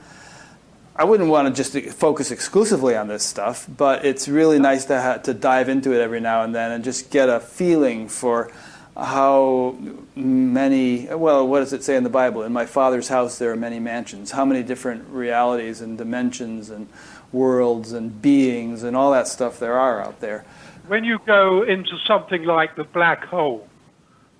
I 0.95 1.03
wouldn't 1.03 1.29
want 1.29 1.47
to 1.47 1.53
just 1.53 1.77
focus 1.95 2.31
exclusively 2.31 2.95
on 2.95 3.07
this 3.07 3.23
stuff, 3.23 3.67
but 3.75 4.03
it's 4.05 4.27
really 4.27 4.59
nice 4.59 4.85
to 4.85 5.01
ha- 5.01 5.17
to 5.17 5.33
dive 5.33 5.67
into 5.67 5.93
it 5.93 6.01
every 6.01 6.19
now 6.19 6.43
and 6.43 6.53
then 6.53 6.71
and 6.71 6.83
just 6.83 7.09
get 7.09 7.29
a 7.29 7.39
feeling 7.39 8.07
for 8.07 8.51
how 8.97 9.77
many. 10.15 11.07
Well, 11.07 11.47
what 11.47 11.59
does 11.59 11.73
it 11.73 11.83
say 11.83 11.95
in 11.95 12.03
the 12.03 12.09
Bible? 12.09 12.43
In 12.43 12.51
my 12.51 12.65
Father's 12.65 13.07
house 13.07 13.37
there 13.37 13.51
are 13.51 13.55
many 13.55 13.79
mansions. 13.79 14.31
How 14.31 14.45
many 14.45 14.63
different 14.63 15.07
realities 15.09 15.81
and 15.81 15.97
dimensions 15.97 16.69
and 16.69 16.89
worlds 17.31 17.91
and 17.91 18.21
beings 18.21 18.83
and 18.83 18.95
all 18.95 19.11
that 19.11 19.27
stuff 19.27 19.59
there 19.59 19.77
are 19.77 20.01
out 20.01 20.19
there. 20.19 20.45
When 20.87 21.03
you 21.03 21.19
go 21.25 21.63
into 21.63 21.97
something 22.05 22.43
like 22.43 22.75
the 22.75 22.85
black 22.85 23.25
hole 23.25 23.67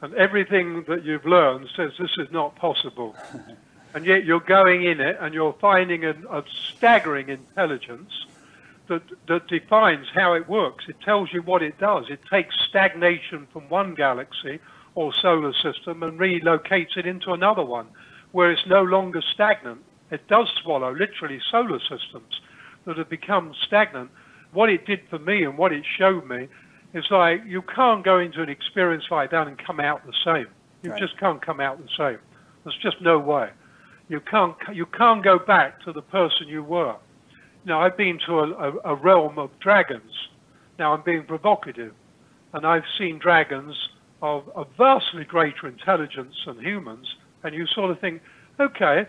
and 0.02 0.14
everything 0.14 0.84
that 0.88 1.04
you've 1.04 1.26
learned 1.26 1.68
says 1.76 1.92
this 2.00 2.12
is 2.18 2.32
not 2.32 2.56
possible. 2.56 3.16
and 3.94 4.06
yet 4.06 4.24
you're 4.24 4.40
going 4.40 4.84
in 4.84 5.02
it 5.02 5.18
and 5.20 5.34
you're 5.34 5.56
finding 5.60 6.06
a, 6.06 6.12
a 6.30 6.44
staggering 6.76 7.30
intelligence 7.30 8.26
that, 8.88 9.04
that 9.28 9.48
defines 9.48 10.08
how 10.14 10.34
it 10.34 10.48
works. 10.48 10.86
It 10.88 11.00
tells 11.02 11.34
you 11.34 11.42
what 11.42 11.62
it 11.62 11.78
does. 11.80 12.06
It 12.10 12.20
takes 12.30 12.56
stagnation 12.68 13.48
from 13.52 13.70
one 13.70 13.96
galaxy 13.96 14.60
or 14.96 15.14
solar 15.14 15.54
system 15.54 16.04
and 16.04 16.20
relocates 16.20 16.98
it 16.98 17.06
into 17.06 17.32
another 17.32 17.64
one 17.64 17.88
where 18.32 18.52
it's 18.52 18.66
no 18.68 18.84
longer 18.84 19.22
stagnant. 19.34 19.82
It 20.12 20.28
does 20.28 20.48
swallow 20.64 20.94
literally 20.94 21.40
solar 21.52 21.80
systems 21.80 22.42
that 22.86 22.98
have 22.98 23.10
become 23.10 23.54
stagnant. 23.66 24.10
What 24.54 24.70
it 24.70 24.86
did 24.86 25.02
for 25.10 25.20
me 25.20 25.44
and 25.44 25.58
what 25.58 25.74
it 25.74 25.86
showed 25.98 26.28
me 26.28 26.48
is 26.94 27.06
like 27.12 27.44
you 27.46 27.62
can't 27.62 28.04
go 28.04 28.18
into 28.20 28.42
an 28.42 28.50
experience 28.50 29.06
like 29.12 29.32
that 29.32 29.48
and 29.48 29.58
come 29.58 29.80
out 29.80 30.06
the 30.06 30.14
same. 30.26 30.48
You 30.82 30.92
right. 30.92 31.00
just 31.00 31.18
can't 31.20 31.46
come 31.46 31.60
out 31.60 31.78
the 31.78 31.90
same. 31.98 32.20
There's 32.64 32.78
just 32.82 33.02
no 33.02 33.20
way. 33.20 33.50
You 34.10 34.22
can't 34.22 34.56
you 34.74 34.86
can't 34.86 35.24
go 35.24 35.38
back 35.38 35.82
to 35.82 35.92
the 35.92 36.02
person 36.02 36.48
you 36.48 36.64
were. 36.64 36.96
Now 37.66 37.82
I've 37.82 37.98
been 37.98 38.20
to 38.26 38.40
a, 38.40 38.52
a, 38.52 38.94
a 38.94 38.96
realm 38.96 39.38
of 39.38 39.50
dragons. 39.60 40.12
Now 40.80 40.94
I'm 40.94 41.02
being 41.02 41.24
provocative, 41.24 41.94
and 42.54 42.66
I've 42.66 42.86
seen 42.98 43.20
dragons 43.20 43.76
of, 44.22 44.50
of 44.56 44.68
vastly 44.78 45.24
greater 45.24 45.68
intelligence 45.68 46.36
than 46.46 46.60
humans, 46.60 47.16
and 47.44 47.54
you 47.54 47.66
sort 47.68 47.92
of 47.92 48.00
think, 48.00 48.22
okay, 48.60 49.08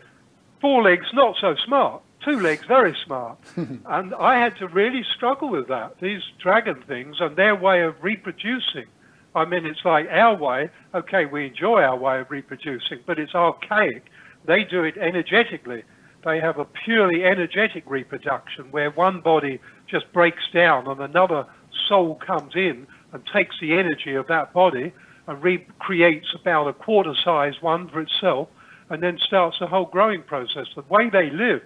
four 0.61 0.83
legs 0.83 1.07
not 1.13 1.37
so 1.41 1.55
smart 1.65 2.03
two 2.25 2.41
legs, 2.41 2.65
very 2.67 2.97
smart. 3.05 3.39
and 3.57 4.15
I 4.15 4.39
had 4.39 4.57
to 4.59 4.69
really 4.69 5.05
struggle 5.17 5.49
with 5.51 5.69
that. 5.69 5.99
These 6.01 6.23
dragon 6.39 6.83
things 6.87 7.17
and 7.21 7.37
their 7.37 7.55
way 7.55 7.83
of 7.83 7.95
reproducing. 8.03 8.87
I 9.35 9.45
mean, 9.45 9.67
it's 9.67 9.85
like 9.85 10.09
our 10.11 10.35
way. 10.35 10.71
Okay, 10.95 11.27
we 11.27 11.47
enjoy 11.47 11.83
our 11.83 11.97
way 11.97 12.21
of 12.21 12.31
reproducing, 12.31 13.01
but 13.07 13.19
it's 13.19 13.35
archaic. 13.35 14.05
They 14.47 14.65
do 14.65 14.85
it 14.85 14.97
energetically. 14.97 15.85
They 16.25 16.41
have 16.41 16.59
a 16.59 16.65
purely 16.65 17.25
energetic 17.25 17.85
reproduction 17.87 18.71
where 18.71 18.91
one 18.91 19.21
body 19.21 19.61
just 19.89 20.13
breaks 20.13 20.43
down 20.53 20.89
and 20.89 21.01
another 21.01 21.47
soul 21.89 22.17
comes 22.17 22.55
in 22.55 22.87
and 23.13 23.23
takes 23.33 23.57
the 23.61 23.73
energy 23.79 24.15
of 24.15 24.27
that 24.27 24.53
body 24.53 24.93
and 25.27 25.43
recreates 25.43 26.35
about 26.35 26.69
a 26.69 26.73
quarter 26.73 27.15
size 27.25 27.55
one 27.61 27.89
for 27.89 28.01
itself 28.01 28.49
and 28.91 29.03
then 29.03 29.19
starts 29.19 29.59
the 29.61 29.67
whole 29.67 29.87
growing 29.87 30.23
process. 30.23 30.67
The 30.75 30.83
way 30.89 31.09
they 31.11 31.31
live 31.31 31.63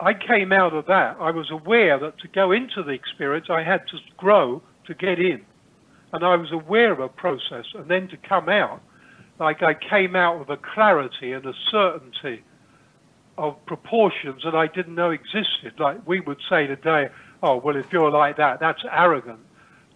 I 0.00 0.14
came 0.14 0.50
out 0.50 0.72
of 0.72 0.86
that. 0.86 1.18
I 1.20 1.30
was 1.30 1.50
aware 1.50 1.98
that 1.98 2.18
to 2.20 2.28
go 2.28 2.52
into 2.52 2.82
the 2.82 2.92
experience, 2.92 3.48
I 3.50 3.62
had 3.62 3.86
to 3.88 3.98
grow 4.16 4.62
to 4.86 4.94
get 4.94 5.18
in. 5.18 5.42
And 6.12 6.24
I 6.24 6.36
was 6.36 6.50
aware 6.52 6.90
of 6.90 7.00
a 7.00 7.08
process. 7.08 7.66
And 7.74 7.88
then 7.88 8.08
to 8.08 8.16
come 8.16 8.48
out, 8.48 8.80
like 9.38 9.62
I 9.62 9.74
came 9.74 10.16
out 10.16 10.38
with 10.38 10.48
a 10.48 10.56
clarity 10.74 11.32
and 11.32 11.44
a 11.44 11.52
certainty 11.70 12.42
of 13.40 13.56
proportions 13.64 14.42
that 14.44 14.54
I 14.54 14.66
didn't 14.66 14.94
know 14.94 15.10
existed. 15.10 15.72
Like 15.78 16.06
we 16.06 16.20
would 16.20 16.40
say 16.50 16.66
today, 16.66 17.08
oh, 17.42 17.56
well, 17.56 17.74
if 17.74 17.86
you're 17.90 18.10
like 18.10 18.36
that, 18.36 18.60
that's 18.60 18.82
arrogant. 18.92 19.40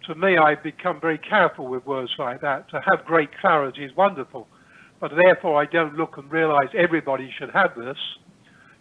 To 0.07 0.15
me, 0.15 0.37
I've 0.37 0.63
become 0.63 0.99
very 0.99 1.19
careful 1.19 1.67
with 1.67 1.85
words 1.85 2.11
like 2.17 2.41
that. 2.41 2.67
To 2.69 2.81
have 2.89 3.05
great 3.05 3.29
clarity 3.39 3.85
is 3.85 3.95
wonderful, 3.95 4.47
but 4.99 5.11
therefore 5.15 5.61
I 5.61 5.65
don't 5.65 5.95
look 5.95 6.17
and 6.17 6.29
realize 6.31 6.69
everybody 6.75 7.31
should 7.37 7.51
have 7.51 7.75
this. 7.75 7.97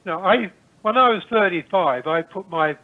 Now, 0.07 0.25
I, 0.25 0.51
when 0.81 0.97
I 0.97 1.11
was 1.11 1.23
35, 1.31 2.07
I 2.07 2.23
put 2.23 2.49
my 2.49 2.77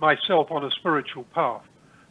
myself 0.00 0.50
on 0.50 0.64
a 0.64 0.70
spiritual 0.70 1.24
path. 1.34 1.62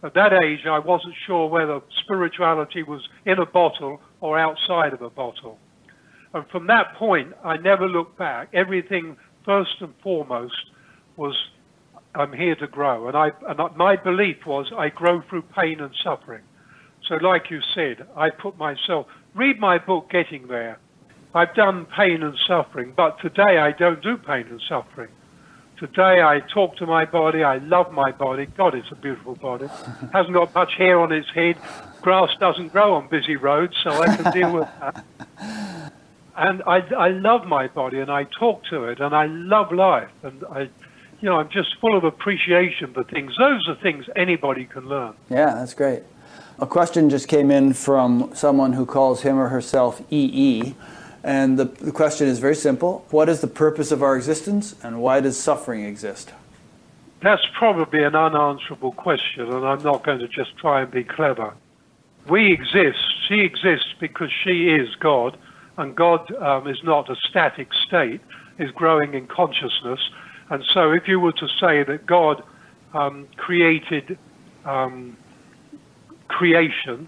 At 0.03 0.13
that 0.13 0.33
age, 0.33 0.67
I 0.67 0.79
wasn't 0.79 1.15
sure 1.25 1.49
whether 1.49 1.81
spirituality 2.03 2.83
was 2.83 3.01
in 3.25 3.39
a 3.39 3.45
bottle 3.45 3.99
or 4.21 4.38
outside 4.38 4.93
of 4.93 5.01
a 5.01 5.09
bottle. 5.09 5.57
And 6.33 6.47
from 6.47 6.67
that 6.67 6.95
point, 6.95 7.33
I 7.43 7.57
never 7.57 7.87
looked 7.87 8.17
back. 8.17 8.49
Everything, 8.53 9.17
first 9.45 9.81
and 9.81 9.93
foremost, 10.01 10.55
was 11.17 11.35
I'm 12.15 12.33
here 12.33 12.55
to 12.55 12.67
grow. 12.67 13.07
And, 13.07 13.17
I, 13.17 13.31
and 13.47 13.77
my 13.77 13.95
belief 13.95 14.45
was 14.45 14.71
I 14.77 14.89
grow 14.89 15.21
through 15.29 15.43
pain 15.55 15.79
and 15.79 15.93
suffering. 16.03 16.43
So, 17.07 17.15
like 17.15 17.49
you 17.49 17.59
said, 17.73 18.07
I 18.15 18.29
put 18.29 18.57
myself, 18.57 19.07
read 19.33 19.59
my 19.59 19.77
book, 19.77 20.09
Getting 20.09 20.47
There. 20.47 20.79
I've 21.33 21.53
done 21.55 21.85
pain 21.85 22.23
and 22.23 22.37
suffering, 22.45 22.93
but 22.95 23.19
today 23.21 23.57
I 23.57 23.71
don't 23.71 24.01
do 24.03 24.17
pain 24.17 24.47
and 24.47 24.61
suffering. 24.67 25.09
Today 25.79 26.21
I 26.21 26.41
talk 26.53 26.75
to 26.77 26.85
my 26.85 27.05
body, 27.05 27.43
I 27.43 27.57
love 27.57 27.91
my 27.91 28.11
body. 28.11 28.45
God, 28.45 28.75
it's 28.75 28.91
a 28.91 28.95
beautiful 28.95 29.35
body. 29.35 29.67
Hasn't 30.13 30.33
got 30.33 30.53
much 30.53 30.73
hair 30.77 30.99
on 30.99 31.11
its 31.11 31.29
head. 31.33 31.57
Grass 32.01 32.29
doesn't 32.39 32.71
grow 32.71 32.95
on 32.95 33.07
busy 33.07 33.35
roads, 33.35 33.73
so 33.83 33.91
I 33.91 34.15
can 34.15 34.31
deal 34.31 34.51
with 34.51 34.67
that. 34.79 35.05
And 36.35 36.63
I, 36.65 36.77
I 36.95 37.09
love 37.09 37.45
my 37.45 37.67
body 37.67 37.99
and 37.99 38.09
I 38.09 38.23
talk 38.23 38.63
to 38.65 38.85
it 38.85 38.99
and 38.99 39.13
I 39.13 39.25
love 39.25 39.71
life 39.71 40.11
and 40.23 40.43
I, 40.49 40.61
you 40.61 41.29
know, 41.29 41.39
I'm 41.39 41.49
just 41.49 41.77
full 41.79 41.95
of 41.95 42.03
appreciation 42.03 42.93
for 42.93 43.03
things. 43.03 43.33
Those 43.37 43.67
are 43.67 43.75
things 43.75 44.05
anybody 44.15 44.65
can 44.65 44.87
learn. 44.87 45.13
Yeah, 45.29 45.53
that's 45.55 45.73
great. 45.73 46.03
A 46.59 46.65
question 46.65 47.09
just 47.09 47.27
came 47.27 47.51
in 47.51 47.73
from 47.73 48.31
someone 48.33 48.73
who 48.73 48.85
calls 48.85 49.21
him 49.21 49.37
or 49.37 49.49
herself 49.49 50.01
EE. 50.09 50.75
And 51.23 51.59
the, 51.59 51.65
the 51.65 51.91
question 51.91 52.27
is 52.27 52.39
very 52.39 52.55
simple 52.55 53.05
What 53.11 53.29
is 53.29 53.41
the 53.41 53.47
purpose 53.47 53.91
of 53.91 54.01
our 54.01 54.15
existence 54.15 54.75
and 54.83 55.01
why 55.01 55.19
does 55.19 55.39
suffering 55.39 55.83
exist? 55.83 56.31
That's 57.21 57.45
probably 57.53 58.03
an 58.03 58.15
unanswerable 58.15 58.93
question, 58.93 59.51
and 59.51 59.63
I'm 59.63 59.83
not 59.83 60.03
going 60.03 60.19
to 60.19 60.27
just 60.27 60.57
try 60.57 60.81
and 60.81 60.89
be 60.89 61.03
clever. 61.03 61.53
We 62.27 62.51
exist, 62.51 62.97
she 63.27 63.41
exists 63.41 63.93
because 63.99 64.31
she 64.43 64.69
is 64.69 64.95
God, 64.95 65.37
and 65.81 65.95
God 65.95 66.31
um, 66.35 66.67
is 66.67 66.77
not 66.83 67.09
a 67.09 67.15
static 67.29 67.69
state, 67.87 68.21
is 68.59 68.71
growing 68.71 69.13
in 69.13 69.27
consciousness. 69.27 69.99
And 70.49 70.63
so, 70.73 70.91
if 70.91 71.07
you 71.07 71.19
were 71.19 71.31
to 71.33 71.47
say 71.59 71.83
that 71.83 72.05
God 72.05 72.43
um, 72.93 73.27
created 73.37 74.17
um, 74.65 75.17
creation 76.27 77.07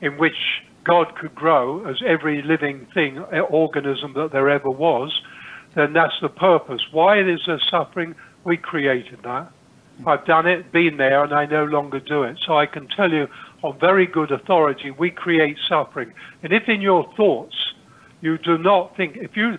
in 0.00 0.16
which 0.16 0.62
God 0.84 1.16
could 1.16 1.34
grow 1.34 1.86
as 1.86 1.96
every 2.06 2.42
living 2.42 2.86
thing, 2.94 3.18
organism 3.18 4.14
that 4.14 4.32
there 4.32 4.48
ever 4.48 4.70
was, 4.70 5.20
then 5.74 5.92
that's 5.92 6.14
the 6.20 6.28
purpose. 6.28 6.82
Why 6.92 7.20
is 7.20 7.40
there 7.46 7.60
suffering? 7.70 8.14
We 8.44 8.56
created 8.56 9.20
that. 9.24 9.50
I've 10.06 10.24
done 10.26 10.46
it, 10.46 10.72
been 10.72 10.96
there, 10.96 11.24
and 11.24 11.32
I 11.32 11.46
no 11.46 11.64
longer 11.64 12.00
do 12.00 12.24
it. 12.24 12.38
So 12.44 12.58
I 12.58 12.66
can 12.66 12.88
tell 12.88 13.10
you 13.10 13.28
on 13.62 13.78
very 13.78 14.06
good 14.06 14.30
authority, 14.30 14.90
we 14.90 15.10
create 15.10 15.56
suffering. 15.68 16.12
And 16.42 16.52
if 16.52 16.68
in 16.68 16.80
your 16.80 17.10
thoughts 17.16 17.54
you 18.24 18.38
do 18.38 18.58
not 18.58 18.96
think, 18.96 19.16
if 19.16 19.36
you, 19.36 19.58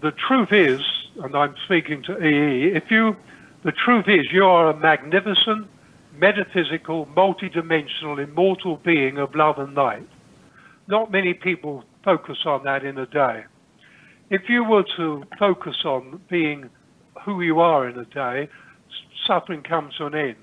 the 0.00 0.12
truth 0.12 0.52
is, 0.52 0.80
and 1.22 1.36
I'm 1.36 1.54
speaking 1.66 2.02
to 2.04 2.16
EE, 2.16 2.72
if 2.74 2.90
you, 2.90 3.16
the 3.64 3.72
truth 3.72 4.06
is 4.08 4.32
you 4.32 4.44
are 4.44 4.70
a 4.70 4.76
magnificent, 4.76 5.68
metaphysical, 6.16 7.06
multidimensional, 7.06 8.22
immortal 8.22 8.76
being 8.78 9.18
of 9.18 9.34
love 9.34 9.58
and 9.58 9.74
light 9.74 10.08
not 10.88 11.10
many 11.10 11.34
people 11.34 11.84
focus 12.04 12.38
on 12.44 12.64
that 12.64 12.84
in 12.84 12.98
a 12.98 13.06
day. 13.06 13.44
If 14.30 14.48
you 14.48 14.64
were 14.64 14.84
to 14.96 15.24
focus 15.38 15.76
on 15.84 16.20
being 16.28 16.70
who 17.24 17.40
you 17.42 17.60
are 17.60 17.88
in 17.88 17.98
a 17.98 18.04
day, 18.04 18.48
suffering 19.26 19.62
comes 19.62 19.96
to 19.96 20.06
an 20.06 20.14
end. 20.14 20.36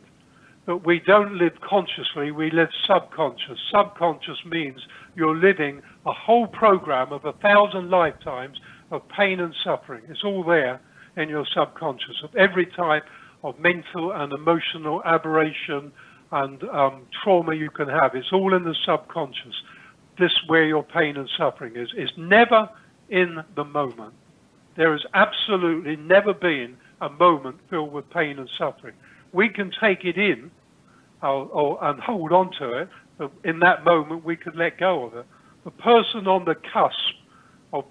But 0.65 0.85
we 0.85 0.99
don't 0.99 1.37
live 1.37 1.59
consciously, 1.61 2.31
we 2.31 2.49
live 2.49 2.69
subconscious. 2.87 3.59
Subconscious 3.69 4.37
means 4.45 4.79
you're 5.15 5.35
living 5.35 5.81
a 6.05 6.13
whole 6.13 6.47
program 6.47 7.11
of 7.11 7.25
a 7.25 7.33
thousand 7.33 7.89
lifetimes 7.89 8.57
of 8.91 9.01
pain 9.09 9.39
and 9.41 9.53
suffering. 9.63 10.03
It's 10.07 10.23
all 10.23 10.43
there 10.43 10.79
in 11.17 11.27
your 11.27 11.45
subconscious 11.53 12.23
of 12.23 12.33
every 12.35 12.65
type 12.65 13.03
of 13.43 13.59
mental 13.59 14.13
and 14.13 14.31
emotional 14.31 15.01
aberration 15.03 15.91
and 16.31 16.63
um, 16.69 17.07
trauma 17.23 17.53
you 17.53 17.69
can 17.69 17.89
have. 17.89 18.15
It's 18.15 18.31
all 18.31 18.55
in 18.55 18.63
the 18.63 18.75
subconscious 18.85 19.55
this 20.19 20.31
where 20.47 20.65
your 20.65 20.83
pain 20.83 21.17
and 21.17 21.29
suffering 21.37 21.75
is, 21.75 21.89
It's 21.95 22.11
never 22.17 22.69
in 23.09 23.43
the 23.55 23.63
moment. 23.63 24.13
There 24.75 24.91
has 24.91 25.05
absolutely 25.13 25.95
never 25.95 26.33
been 26.33 26.77
a 27.01 27.09
moment 27.09 27.57
filled 27.69 27.91
with 27.91 28.09
pain 28.09 28.39
and 28.39 28.49
suffering. 28.57 28.95
We 29.33 29.49
can 29.49 29.71
take 29.81 30.05
it 30.05 30.17
in 30.17 30.51
or, 31.21 31.45
or, 31.47 31.83
and 31.83 31.99
hold 31.99 32.31
on 32.31 32.51
to 32.59 32.73
it, 32.73 32.89
but 33.17 33.31
in 33.43 33.59
that 33.59 33.83
moment 33.83 34.23
we 34.23 34.37
can 34.37 34.55
let 34.55 34.77
go 34.77 35.05
of 35.05 35.15
it. 35.15 35.25
The 35.65 35.71
person 35.71 36.27
on 36.27 36.45
the 36.45 36.55
cusp 36.55 37.15
of 37.73 37.85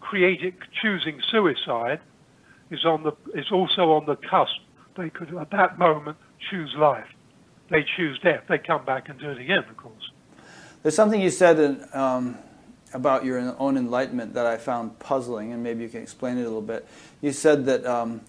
creating, 0.00 0.54
choosing 0.82 1.20
suicide 1.30 2.00
is 2.70 2.84
on 2.84 3.02
the 3.02 3.12
is 3.38 3.50
also 3.52 3.92
on 3.92 4.06
the 4.06 4.16
cusp. 4.16 4.60
They 4.96 5.10
could 5.10 5.34
at 5.36 5.50
that 5.50 5.78
moment 5.78 6.16
choose 6.50 6.74
life. 6.76 7.08
They 7.70 7.84
choose 7.96 8.18
death. 8.20 8.44
They 8.48 8.58
come 8.58 8.84
back 8.84 9.08
and 9.08 9.18
do 9.18 9.30
it 9.30 9.38
again, 9.38 9.64
of 9.68 9.76
course. 9.76 10.10
There's 10.82 10.94
something 10.94 11.20
you 11.20 11.30
said 11.30 11.58
in, 11.58 11.84
um, 11.92 12.38
about 12.92 13.24
your 13.24 13.38
own 13.58 13.76
enlightenment 13.76 14.34
that 14.34 14.46
I 14.46 14.56
found 14.56 14.98
puzzling, 14.98 15.52
and 15.52 15.62
maybe 15.62 15.82
you 15.82 15.88
can 15.88 16.02
explain 16.02 16.38
it 16.38 16.42
a 16.42 16.44
little 16.44 16.62
bit. 16.62 16.86
You 17.20 17.32
said 17.32 17.64
that 17.66 17.84
um, 17.86 18.20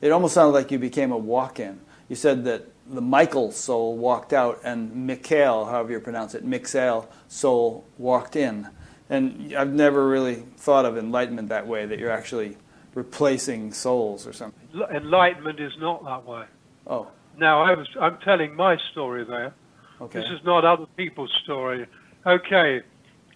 it 0.00 0.10
almost 0.10 0.34
sounded 0.34 0.52
like 0.52 0.70
you 0.70 0.78
became 0.78 1.12
a 1.12 1.18
walk 1.18 1.60
in. 1.60 1.80
You 2.08 2.16
said 2.16 2.44
that 2.44 2.68
the 2.88 3.00
Michael 3.00 3.50
soul 3.50 3.96
walked 3.96 4.32
out, 4.32 4.60
and 4.64 4.94
Mikhail, 5.06 5.64
however 5.64 5.92
you 5.92 6.00
pronounce 6.00 6.34
it, 6.34 6.46
Mixael 6.46 7.06
soul 7.28 7.84
walked 7.98 8.36
in. 8.36 8.68
And 9.10 9.54
I've 9.54 9.72
never 9.72 10.06
really 10.06 10.44
thought 10.56 10.84
of 10.84 10.96
enlightenment 10.96 11.48
that 11.48 11.66
way, 11.66 11.86
that 11.86 11.98
you're 11.98 12.10
actually 12.10 12.56
replacing 12.94 13.72
souls 13.72 14.26
or 14.26 14.32
something. 14.32 14.68
Enlightenment 14.92 15.60
is 15.60 15.72
not 15.78 16.04
that 16.04 16.24
way. 16.24 16.44
Oh. 16.86 17.08
Now, 17.36 17.62
I 17.62 17.74
was, 17.74 17.88
I'm 18.00 18.18
telling 18.18 18.54
my 18.54 18.78
story 18.92 19.24
there. 19.24 19.52
Okay. 20.00 20.20
This 20.20 20.30
is 20.30 20.44
not 20.44 20.64
other 20.64 20.86
people's 20.96 21.32
story. 21.44 21.86
Okay, 22.24 22.82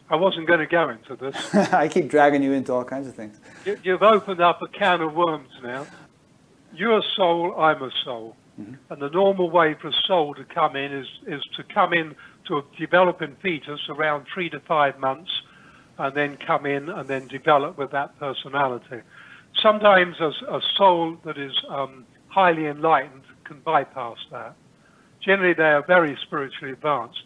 I 0.08 0.16
wasn't 0.16 0.46
going 0.46 0.60
to 0.60 0.66
go 0.66 0.88
into 0.88 1.16
this. 1.16 1.54
I 1.72 1.88
keep 1.88 2.08
dragging 2.08 2.42
you 2.42 2.52
into 2.52 2.72
all 2.72 2.84
kinds 2.84 3.06
of 3.06 3.14
things. 3.14 3.38
You, 3.64 3.92
have 3.92 4.02
opened 4.02 4.40
up 4.40 4.60
a 4.62 4.68
can 4.68 5.00
of 5.00 5.14
worms 5.14 5.50
now. 5.62 5.86
You're 6.74 6.98
a 6.98 7.02
soul, 7.16 7.54
I'm 7.58 7.82
a 7.82 7.90
soul. 8.04 8.36
Mm-hmm. 8.60 8.92
And 8.92 9.02
the 9.02 9.10
normal 9.10 9.50
way 9.50 9.74
for 9.80 9.88
a 9.88 9.92
soul 10.06 10.34
to 10.34 10.44
come 10.44 10.76
in 10.76 10.92
is, 10.92 11.06
is 11.26 11.42
to 11.56 11.62
come 11.74 11.92
in 11.92 12.14
to 12.48 12.58
a 12.58 12.62
developing 12.78 13.36
fetus 13.42 13.80
around 13.88 14.26
three 14.32 14.50
to 14.50 14.60
five 14.60 14.98
months 14.98 15.30
and 15.98 16.16
then 16.16 16.38
come 16.46 16.66
in 16.66 16.88
and 16.88 17.08
then 17.08 17.28
develop 17.28 17.78
with 17.78 17.90
that 17.92 18.18
personality. 18.18 19.02
Sometimes 19.62 20.16
a, 20.20 20.30
a 20.54 20.60
soul 20.76 21.16
that 21.24 21.38
is 21.38 21.52
um, 21.68 22.06
highly 22.28 22.66
enlightened 22.66 23.22
can 23.44 23.60
bypass 23.60 24.16
that. 24.30 24.56
Generally, 25.24 25.54
they 25.54 25.64
are 25.64 25.84
very 25.86 26.16
spiritually 26.26 26.72
advanced. 26.72 27.20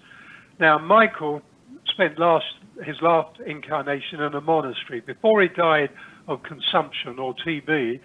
Now, 0.58 0.78
Michael 0.78 1.42
spent 1.86 2.18
last 2.18 2.46
his 2.84 2.96
last 3.02 3.38
incarnation 3.46 4.20
in 4.20 4.34
a 4.34 4.40
monastery. 4.40 5.00
Before 5.00 5.40
he 5.42 5.48
died 5.48 5.90
of 6.26 6.42
consumption 6.42 7.20
or 7.20 7.34
TB, 7.46 8.00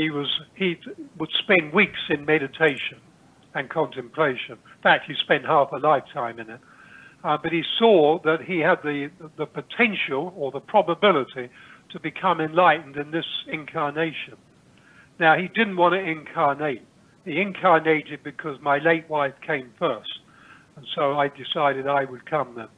he 0.00 0.10
was 0.10 0.28
he 0.54 0.78
would 1.18 1.30
spend 1.38 1.72
weeks 1.72 2.00
in 2.08 2.24
meditation 2.24 2.98
and 3.54 3.68
contemplation. 3.68 4.52
In 4.52 4.82
fact, 4.82 5.04
he 5.06 5.14
spent 5.14 5.44
half 5.44 5.72
a 5.72 5.78
lifetime 5.78 6.38
in 6.38 6.50
it. 6.50 6.60
Uh, 7.24 7.36
but 7.36 7.50
he 7.50 7.64
saw 7.78 8.20
that 8.24 8.42
he 8.42 8.60
had 8.60 8.78
the 8.82 9.10
the 9.36 9.46
potential 9.46 10.32
or 10.36 10.50
the 10.52 10.60
probability 10.60 11.48
to 11.90 12.00
become 12.00 12.40
enlightened 12.40 12.96
in 12.96 13.10
this 13.10 13.26
incarnation. 13.48 14.36
Now, 15.18 15.36
he 15.36 15.48
didn't 15.48 15.76
want 15.76 15.94
to 15.94 16.00
incarnate 16.00 16.82
he 17.28 17.40
incarnated 17.40 18.22
because 18.24 18.58
my 18.62 18.78
late 18.78 19.08
wife 19.08 19.34
came 19.46 19.70
first. 19.78 20.20
And 20.76 20.86
so 20.94 21.18
I 21.18 21.28
decided 21.28 21.86
I 21.86 22.04
would 22.04 22.28
come 22.28 22.54
then. 22.56 22.68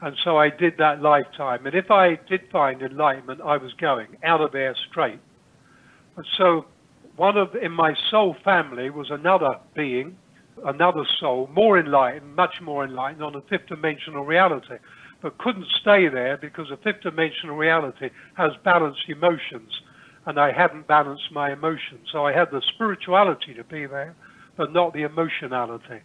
And 0.00 0.16
so 0.22 0.36
I 0.36 0.50
did 0.50 0.74
that 0.78 1.02
lifetime. 1.02 1.66
And 1.66 1.74
if 1.74 1.90
I 1.90 2.16
did 2.28 2.42
find 2.52 2.82
enlightenment, 2.82 3.40
I 3.40 3.56
was 3.56 3.72
going 3.74 4.16
out 4.22 4.40
of 4.40 4.52
there 4.52 4.74
straight. 4.90 5.18
So 6.38 6.66
one 7.16 7.36
of 7.36 7.54
in 7.54 7.72
my 7.72 7.94
soul 8.10 8.36
family 8.44 8.90
was 8.90 9.10
another 9.10 9.56
being, 9.74 10.16
another 10.64 11.04
soul, 11.20 11.48
more 11.52 11.78
enlightened, 11.78 12.34
much 12.34 12.60
more 12.60 12.84
enlightened 12.84 13.22
on 13.22 13.34
a 13.34 13.40
fifth 13.42 13.66
dimensional 13.68 14.24
reality, 14.24 14.76
but 15.20 15.38
couldn't 15.38 15.66
stay 15.80 16.08
there 16.08 16.36
because 16.36 16.70
a 16.70 16.76
fifth 16.78 17.02
dimensional 17.02 17.56
reality 17.56 18.10
has 18.34 18.52
balanced 18.64 19.08
emotions, 19.08 19.70
and 20.26 20.38
I 20.38 20.52
hadn't 20.52 20.86
balanced 20.86 21.30
my 21.32 21.52
emotions. 21.52 22.08
So 22.12 22.26
I 22.26 22.32
had 22.32 22.50
the 22.50 22.62
spirituality 22.74 23.54
to 23.54 23.64
be 23.64 23.86
there, 23.86 24.14
but 24.56 24.72
not 24.72 24.92
the 24.92 25.02
emotionality. 25.02 26.00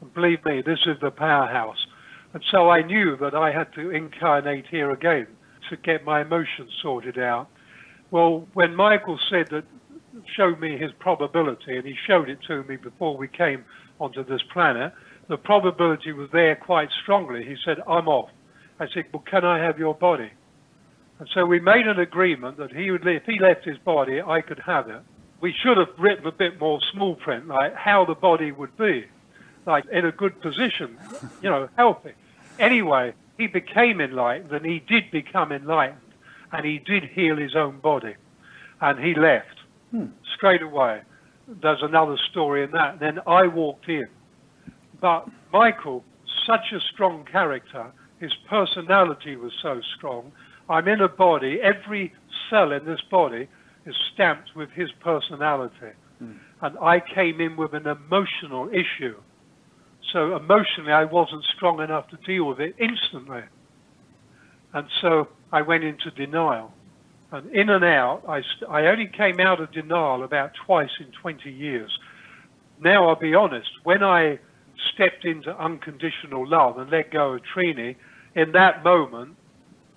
And 0.00 0.14
believe 0.14 0.44
me, 0.44 0.62
this 0.62 0.80
is 0.86 0.96
the 1.00 1.10
powerhouse. 1.10 1.86
And 2.32 2.42
so 2.50 2.70
I 2.70 2.82
knew 2.82 3.16
that 3.16 3.34
I 3.34 3.50
had 3.52 3.72
to 3.74 3.90
incarnate 3.90 4.66
here 4.70 4.90
again 4.90 5.26
to 5.68 5.76
get 5.76 6.04
my 6.04 6.22
emotions 6.22 6.70
sorted 6.80 7.18
out. 7.18 7.48
Well, 8.10 8.46
when 8.54 8.74
Michael 8.74 9.18
said 9.30 9.48
that, 9.50 9.64
showed 10.36 10.60
me 10.60 10.76
his 10.76 10.92
probability, 10.98 11.76
and 11.76 11.86
he 11.86 11.96
showed 12.06 12.28
it 12.28 12.38
to 12.46 12.62
me 12.64 12.76
before 12.76 13.16
we 13.16 13.28
came 13.28 13.64
onto 14.00 14.24
this 14.24 14.42
planet, 14.52 14.92
the 15.28 15.36
probability 15.36 16.12
was 16.12 16.28
there 16.32 16.56
quite 16.56 16.90
strongly. 17.02 17.44
He 17.44 17.56
said, 17.64 17.78
I'm 17.86 18.08
off. 18.08 18.30
I 18.78 18.88
said, 18.92 19.04
well, 19.12 19.22
can 19.22 19.44
I 19.44 19.58
have 19.58 19.78
your 19.78 19.94
body? 19.94 20.30
And 21.18 21.28
so 21.32 21.44
we 21.46 21.60
made 21.60 21.86
an 21.86 21.98
agreement 21.98 22.56
that 22.56 22.72
he 22.72 22.90
would, 22.90 23.06
if 23.06 23.24
he 23.24 23.38
left 23.38 23.64
his 23.64 23.78
body, 23.78 24.20
I 24.20 24.40
could 24.40 24.60
have 24.60 24.88
it. 24.88 25.00
We 25.40 25.52
should 25.52 25.76
have 25.76 25.88
written 25.98 26.26
a 26.26 26.32
bit 26.32 26.58
more 26.58 26.80
small 26.92 27.14
print, 27.14 27.46
like 27.46 27.74
how 27.74 28.04
the 28.04 28.14
body 28.14 28.52
would 28.52 28.76
be, 28.76 29.06
like 29.66 29.84
in 29.92 30.04
a 30.04 30.12
good 30.12 30.40
position, 30.40 30.98
you 31.42 31.50
know, 31.50 31.68
healthy. 31.76 32.12
Anyway, 32.58 33.14
he 33.38 33.46
became 33.46 34.00
enlightened, 34.00 34.52
and 34.52 34.66
he 34.66 34.80
did 34.80 35.10
become 35.10 35.52
enlightened, 35.52 36.00
and 36.52 36.64
he 36.64 36.78
did 36.78 37.04
heal 37.04 37.36
his 37.36 37.54
own 37.54 37.78
body, 37.78 38.14
and 38.80 38.98
he 38.98 39.14
left 39.14 39.60
hmm. 39.90 40.06
straight 40.36 40.62
away. 40.62 41.02
There's 41.62 41.82
another 41.82 42.16
story 42.30 42.64
in 42.64 42.70
that. 42.72 43.00
Then 43.00 43.18
I 43.26 43.46
walked 43.46 43.88
in, 43.88 44.08
but 45.00 45.28
Michael, 45.52 46.04
such 46.46 46.72
a 46.72 46.80
strong 46.92 47.24
character, 47.24 47.92
his 48.18 48.32
personality 48.48 49.36
was 49.36 49.52
so 49.62 49.80
strong. 49.96 50.32
I'm 50.68 50.86
in 50.86 51.00
a 51.00 51.08
body, 51.08 51.58
every 51.62 52.12
cell 52.48 52.72
in 52.72 52.84
this 52.84 53.00
body 53.10 53.48
is 53.86 53.94
stamped 54.12 54.54
with 54.54 54.70
his 54.70 54.90
personality. 55.00 55.92
Mm. 56.22 56.38
And 56.62 56.78
I 56.78 57.00
came 57.00 57.40
in 57.40 57.56
with 57.56 57.74
an 57.74 57.86
emotional 57.86 58.68
issue. 58.68 59.16
So 60.12 60.36
emotionally, 60.36 60.92
I 60.92 61.04
wasn't 61.04 61.44
strong 61.56 61.80
enough 61.80 62.08
to 62.08 62.16
deal 62.18 62.44
with 62.44 62.60
it 62.60 62.74
instantly. 62.78 63.42
And 64.72 64.86
so 65.00 65.28
I 65.52 65.62
went 65.62 65.84
into 65.84 66.10
denial. 66.10 66.72
And 67.32 67.50
in 67.54 67.70
and 67.70 67.84
out, 67.84 68.22
I, 68.28 68.42
I 68.68 68.86
only 68.86 69.06
came 69.06 69.40
out 69.40 69.60
of 69.60 69.72
denial 69.72 70.24
about 70.24 70.52
twice 70.66 70.90
in 70.98 71.12
20 71.20 71.50
years. 71.50 71.90
Now, 72.80 73.08
I'll 73.08 73.16
be 73.16 73.34
honest, 73.34 73.70
when 73.84 74.02
I 74.02 74.38
stepped 74.94 75.24
into 75.24 75.56
unconditional 75.56 76.48
love 76.48 76.78
and 76.78 76.90
let 76.90 77.12
go 77.12 77.34
of 77.34 77.42
Treenie, 77.54 77.96
in 78.34 78.52
that 78.52 78.82
moment, 78.82 79.36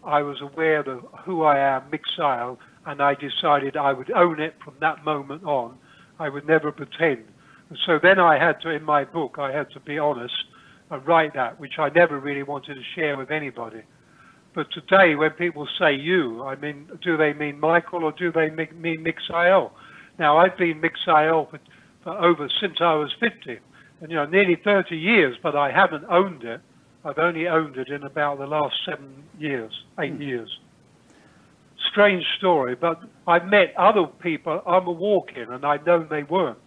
I 0.04 0.22
was 0.22 0.42
aware 0.42 0.82
of 0.82 1.06
who 1.24 1.44
I 1.44 1.58
am, 1.60 1.84
Mixael, 1.92 2.58
and 2.86 3.02
I 3.02 3.16
decided 3.16 3.78
I 3.78 3.94
would 3.94 4.12
own 4.12 4.40
it 4.40 4.56
from 4.64 4.76
that 4.82 5.06
moment 5.06 5.44
on. 5.44 5.78
I 6.20 6.30
would 6.30 6.46
never 6.46 6.72
pretend. 6.72 7.24
And 7.70 7.78
so 7.86 8.00
then 8.02 8.20
I 8.20 8.38
had 8.38 8.60
to, 8.62 8.70
in 8.70 8.84
my 8.84 9.06
book, 9.06 9.38
I 9.40 9.52
had 9.52 9.72
to 9.72 9.80
be 9.80 9.98
honest 9.98 10.36
and 10.92 11.06
write 11.08 11.34
that, 11.36 11.60
which 11.60 11.80
I 11.80 11.90
never 11.90 12.20
really 12.20 12.44
wanted 12.44 12.76
to 12.76 12.84
share 12.96 13.18
with 13.18 13.32
anybody. 13.32 13.84
But 14.54 14.72
today, 14.72 15.16
when 15.16 15.32
people 15.32 15.68
say 15.80 15.96
you, 15.96 16.44
I 16.44 16.56
mean, 16.56 16.88
do 17.02 17.18
they 17.18 17.34
mean 17.34 17.60
Michael 17.60 18.04
or 18.04 18.12
do 18.12 18.32
they 18.32 18.50
mean 18.50 19.04
Mixael? 19.04 19.72
Now, 20.20 20.38
I've 20.38 20.58
been 20.58 20.82
Mixael 20.82 21.50
for, 21.50 21.60
for 22.04 22.12
over 22.12 22.48
since 22.62 22.78
I 22.80 22.94
was 22.94 23.12
50, 23.20 23.60
and 24.02 24.12
you 24.12 24.16
know, 24.16 24.26
nearly 24.26 24.56
30 24.56 24.96
years, 24.96 25.38
but 25.42 25.56
I 25.56 25.72
haven't 25.72 26.06
owned 26.08 26.44
it. 26.44 26.62
I've 27.04 27.18
only 27.18 27.48
owned 27.48 27.78
it 27.78 27.90
in 27.90 28.04
about 28.04 28.38
the 28.38 28.46
last 28.46 28.76
seven 28.86 29.24
years, 29.38 29.72
eight 30.00 30.14
hmm. 30.14 30.22
years. 30.22 30.60
Strange 31.90 32.26
story, 32.38 32.76
but 32.76 33.02
I've 33.28 33.46
met 33.46 33.74
other 33.78 34.06
people 34.06 34.62
I'm 34.66 34.88
a 34.88 34.92
walk-in, 34.92 35.52
and 35.52 35.66
I've 35.66 35.86
known 35.86 36.08
they 36.10 36.24
weren't. 36.24 36.58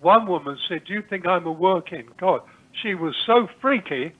One 0.00 0.26
woman 0.26 0.56
said, 0.68 0.84
"Do 0.84 0.94
you 0.94 1.02
think 1.02 1.26
I'm 1.26 1.46
a 1.46 1.52
work-in?" 1.52 2.06
God, 2.18 2.42
she 2.80 2.94
was 2.94 3.14
so 3.26 3.48
freaky. 3.60 4.12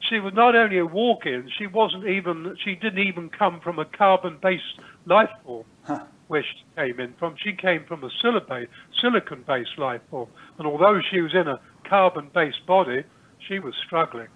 She 0.00 0.20
was 0.20 0.32
not 0.34 0.54
only 0.54 0.78
a 0.78 0.86
walk-in; 0.86 1.50
she 1.58 1.66
wasn't 1.66 2.06
even. 2.06 2.56
She 2.64 2.74
didn't 2.74 3.00
even 3.00 3.28
come 3.30 3.60
from 3.60 3.78
a 3.78 3.84
carbon-based 3.84 4.80
life 5.06 5.30
form. 5.44 5.64
Huh. 5.82 6.04
Where 6.28 6.42
she 6.42 6.64
came 6.76 7.00
in 7.00 7.14
from, 7.14 7.36
she 7.42 7.54
came 7.54 7.84
from 7.84 8.04
a 8.04 8.10
silicon-based 8.20 9.78
life 9.78 10.02
form, 10.10 10.28
and 10.58 10.66
although 10.66 11.00
she 11.10 11.20
was 11.22 11.34
in 11.34 11.48
a 11.48 11.58
carbon-based 11.88 12.66
body, 12.66 13.04
she 13.46 13.58
was 13.58 13.74
struggling. 13.86 14.28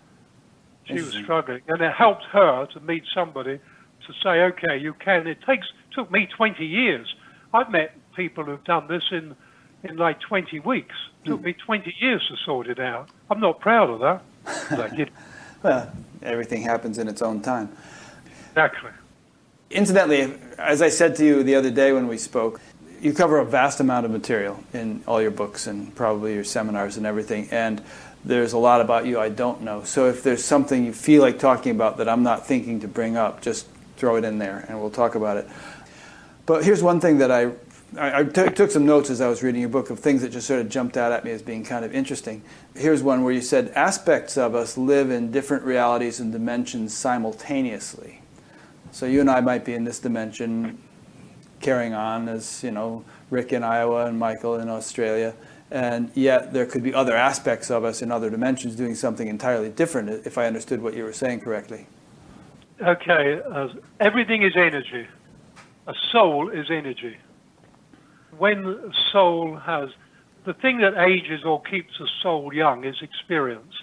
She 0.84 0.94
was 0.94 1.12
struggling, 1.12 1.60
and 1.68 1.80
it 1.80 1.92
helped 1.92 2.24
her 2.32 2.66
to 2.66 2.80
meet 2.80 3.04
somebody 3.14 3.60
to 4.06 4.12
say, 4.22 4.42
okay, 4.42 4.78
you 4.78 4.94
can. 4.94 5.26
It 5.26 5.38
takes 5.46 5.66
took 5.92 6.10
me 6.10 6.26
20 6.36 6.64
years. 6.64 7.14
I've 7.54 7.70
met 7.70 7.94
people 8.16 8.44
who've 8.44 8.64
done 8.64 8.88
this 8.88 9.04
in 9.10 9.36
in 9.84 9.96
like 9.96 10.20
20 10.20 10.60
weeks. 10.60 10.94
It 11.24 11.28
took 11.28 11.40
mm. 11.40 11.44
me 11.44 11.54
20 11.54 11.94
years 12.00 12.22
to 12.28 12.36
sort 12.44 12.68
it 12.68 12.78
out. 12.78 13.10
I'm 13.30 13.40
not 13.40 13.58
proud 13.60 13.90
of 13.90 14.00
that. 14.00 14.22
well, 15.62 15.90
everything 16.22 16.62
happens 16.62 16.98
in 16.98 17.08
its 17.08 17.22
own 17.22 17.40
time. 17.40 17.74
Exactly. 18.50 18.90
Incidentally, 19.70 20.34
as 20.58 20.82
I 20.82 20.88
said 20.88 21.16
to 21.16 21.24
you 21.24 21.42
the 21.42 21.54
other 21.54 21.70
day 21.70 21.92
when 21.92 22.08
we 22.08 22.18
spoke, 22.18 22.60
you 23.00 23.12
cover 23.12 23.38
a 23.38 23.44
vast 23.44 23.80
amount 23.80 24.06
of 24.06 24.12
material 24.12 24.62
in 24.72 25.02
all 25.06 25.20
your 25.20 25.30
books 25.30 25.66
and 25.66 25.94
probably 25.96 26.34
your 26.34 26.44
seminars 26.44 26.96
and 26.96 27.06
everything. 27.06 27.48
And 27.50 27.82
there's 28.24 28.52
a 28.52 28.58
lot 28.58 28.80
about 28.80 29.06
you 29.06 29.18
I 29.18 29.28
don't 29.28 29.62
know. 29.62 29.82
So 29.82 30.08
if 30.08 30.22
there's 30.22 30.44
something 30.44 30.84
you 30.84 30.92
feel 30.92 31.22
like 31.22 31.38
talking 31.38 31.72
about 31.72 31.96
that 31.96 32.08
I'm 32.08 32.22
not 32.22 32.46
thinking 32.46 32.80
to 32.80 32.88
bring 32.88 33.16
up, 33.16 33.42
just 33.42 33.66
throw 33.96 34.16
it 34.16 34.24
in 34.24 34.38
there 34.38 34.64
and 34.68 34.80
we'll 34.80 34.90
talk 34.90 35.14
about 35.14 35.36
it. 35.36 35.48
But 36.46 36.64
here's 36.64 36.82
one 36.82 37.00
thing 37.00 37.18
that 37.18 37.30
I 37.30 37.52
I, 37.98 38.20
I 38.20 38.24
t- 38.24 38.48
took 38.50 38.70
some 38.70 38.86
notes 38.86 39.10
as 39.10 39.20
I 39.20 39.28
was 39.28 39.42
reading 39.42 39.60
your 39.60 39.70
book 39.70 39.90
of 39.90 39.98
things 39.98 40.22
that 40.22 40.30
just 40.30 40.46
sort 40.46 40.60
of 40.60 40.68
jumped 40.68 40.96
out 40.96 41.12
at 41.12 41.24
me 41.24 41.30
as 41.30 41.42
being 41.42 41.64
kind 41.64 41.84
of 41.84 41.94
interesting. 41.94 42.42
Here's 42.74 43.02
one 43.02 43.22
where 43.22 43.32
you 43.32 43.42
said 43.42 43.68
aspects 43.70 44.38
of 44.38 44.54
us 44.54 44.78
live 44.78 45.10
in 45.10 45.30
different 45.30 45.64
realities 45.64 46.18
and 46.18 46.32
dimensions 46.32 46.96
simultaneously. 46.96 48.22
So 48.92 49.06
you 49.06 49.20
and 49.20 49.30
I 49.30 49.40
might 49.40 49.64
be 49.64 49.74
in 49.74 49.84
this 49.84 49.98
dimension, 49.98 50.78
carrying 51.60 51.94
on 51.94 52.28
as 52.28 52.62
you 52.62 52.70
know 52.70 53.04
Rick 53.30 53.52
in 53.52 53.62
Iowa 53.62 54.06
and 54.06 54.18
Michael 54.18 54.56
in 54.56 54.68
Australia, 54.68 55.34
and 55.70 56.10
yet 56.14 56.52
there 56.52 56.66
could 56.66 56.82
be 56.82 56.94
other 56.94 57.16
aspects 57.16 57.70
of 57.70 57.84
us 57.84 58.02
in 58.02 58.10
other 58.10 58.30
dimensions 58.30 58.74
doing 58.74 58.94
something 58.94 59.28
entirely 59.28 59.70
different, 59.70 60.26
if 60.26 60.38
I 60.38 60.46
understood 60.46 60.82
what 60.82 60.94
you 60.94 61.04
were 61.04 61.12
saying 61.12 61.40
correctly. 61.40 61.86
Okay, 62.80 63.40
uh, 63.50 63.68
everything 64.00 64.42
is 64.42 64.54
energy. 64.56 65.06
A 65.86 65.94
soul 66.10 66.48
is 66.48 66.70
energy. 66.70 67.16
When 68.36 68.92
soul 69.12 69.56
has, 69.56 69.90
the 70.44 70.54
thing 70.54 70.78
that 70.78 70.98
ages 70.98 71.44
or 71.44 71.62
keeps 71.62 72.00
a 72.00 72.06
soul 72.22 72.52
young 72.52 72.84
is 72.84 72.96
experience. 73.02 73.74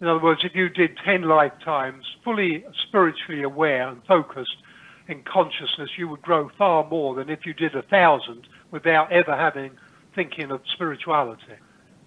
In 0.00 0.06
other 0.06 0.22
words, 0.22 0.42
if 0.44 0.54
you 0.54 0.68
did 0.68 0.96
10 1.04 1.22
lifetimes 1.22 2.04
fully 2.22 2.64
spiritually 2.86 3.42
aware 3.42 3.88
and 3.88 4.04
focused 4.06 4.56
in 5.08 5.22
consciousness, 5.22 5.90
you 5.96 6.06
would 6.08 6.22
grow 6.22 6.50
far 6.56 6.88
more 6.88 7.14
than 7.14 7.28
if 7.28 7.44
you 7.44 7.52
did 7.52 7.74
a 7.74 7.82
thousand 7.82 8.46
without 8.70 9.10
ever 9.10 9.36
having 9.36 9.72
thinking 10.14 10.50
of 10.50 10.60
spirituality. 10.72 11.56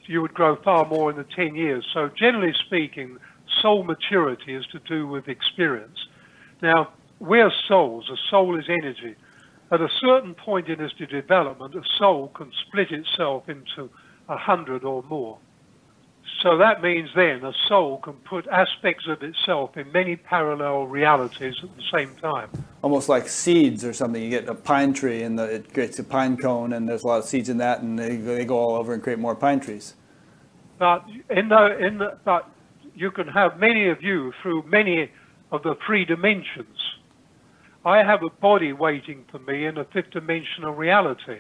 You 0.06 0.22
would 0.22 0.34
grow 0.34 0.56
far 0.56 0.86
more 0.86 1.10
in 1.10 1.18
the 1.18 1.26
10 1.36 1.56
years. 1.56 1.86
So, 1.94 2.10
generally 2.10 2.54
speaking, 2.66 3.18
soul 3.62 3.84
maturity 3.84 4.56
is 4.56 4.66
to 4.68 4.80
do 4.80 5.08
with 5.08 5.28
experience. 5.28 5.98
Now, 6.62 6.94
we're 7.20 7.52
souls. 7.68 8.10
A 8.10 8.18
soul 8.30 8.58
is 8.58 8.66
energy. 8.68 9.16
At 9.72 9.80
a 9.80 9.90
certain 10.00 10.34
point 10.34 10.68
in 10.68 10.82
its 10.82 10.94
development, 10.96 11.76
a 11.76 11.84
soul 11.98 12.28
can 12.34 12.52
split 12.68 12.92
itself 12.92 13.48
into 13.48 13.90
a 14.28 14.38
hundred 14.38 14.84
or 14.84 15.02
more. 15.04 15.38
So 16.42 16.58
that 16.58 16.82
means 16.82 17.10
then 17.16 17.46
a 17.46 17.54
soul 17.68 18.00
can 18.00 18.14
put 18.14 18.48
aspects 18.48 19.08
of 19.08 19.24
itself 19.24 19.78
in 19.78 19.92
many 19.92 20.16
parallel 20.16 20.88
realities 20.88 21.56
at 21.64 21.70
the 21.78 21.84
same 21.92 22.16
time. 22.16 22.50
Almost 22.82 23.10
like 23.10 23.30
seeds 23.30 23.86
or 23.86 23.94
something. 23.94 24.22
You 24.22 24.30
get 24.30 24.50
a 24.50 24.56
pine 24.56 24.94
tree 24.94 25.24
and 25.24 25.38
the, 25.40 25.44
it 25.46 25.74
creates 25.74 26.00
a 26.00 26.04
pine 26.04 26.36
cone, 26.36 26.74
and 26.74 26.90
there's 26.90 27.04
a 27.04 27.08
lot 27.08 27.20
of 27.20 27.26
seeds 27.26 27.48
in 27.48 27.58
that, 27.58 27.82
and 27.82 27.98
they, 27.98 28.18
they 28.18 28.44
go 28.44 28.58
all 28.58 28.76
over 28.76 28.94
and 28.94 29.02
create 29.02 29.20
more 29.20 29.36
pine 29.36 29.60
trees. 29.60 29.94
But 30.80 31.06
in 31.30 31.50
the, 31.50 31.78
in 31.78 32.00
the, 32.00 32.18
but 32.26 32.50
you 32.96 33.12
can 33.12 33.28
have 33.28 33.60
many 33.60 33.88
of 33.88 34.02
you 34.02 34.34
through 34.42 34.64
many 34.64 35.12
of 35.52 35.64
the 35.64 35.76
three 35.86 36.06
dimensions. 36.06 36.78
I 37.84 38.04
have 38.04 38.24
a 38.24 38.30
body 38.30 38.74
waiting 38.74 39.26
for 39.32 39.40
me 39.40 39.66
in 39.66 39.78
a 39.78 39.86
fifth 39.86 40.12
dimensional 40.12 40.74
reality. 40.74 41.40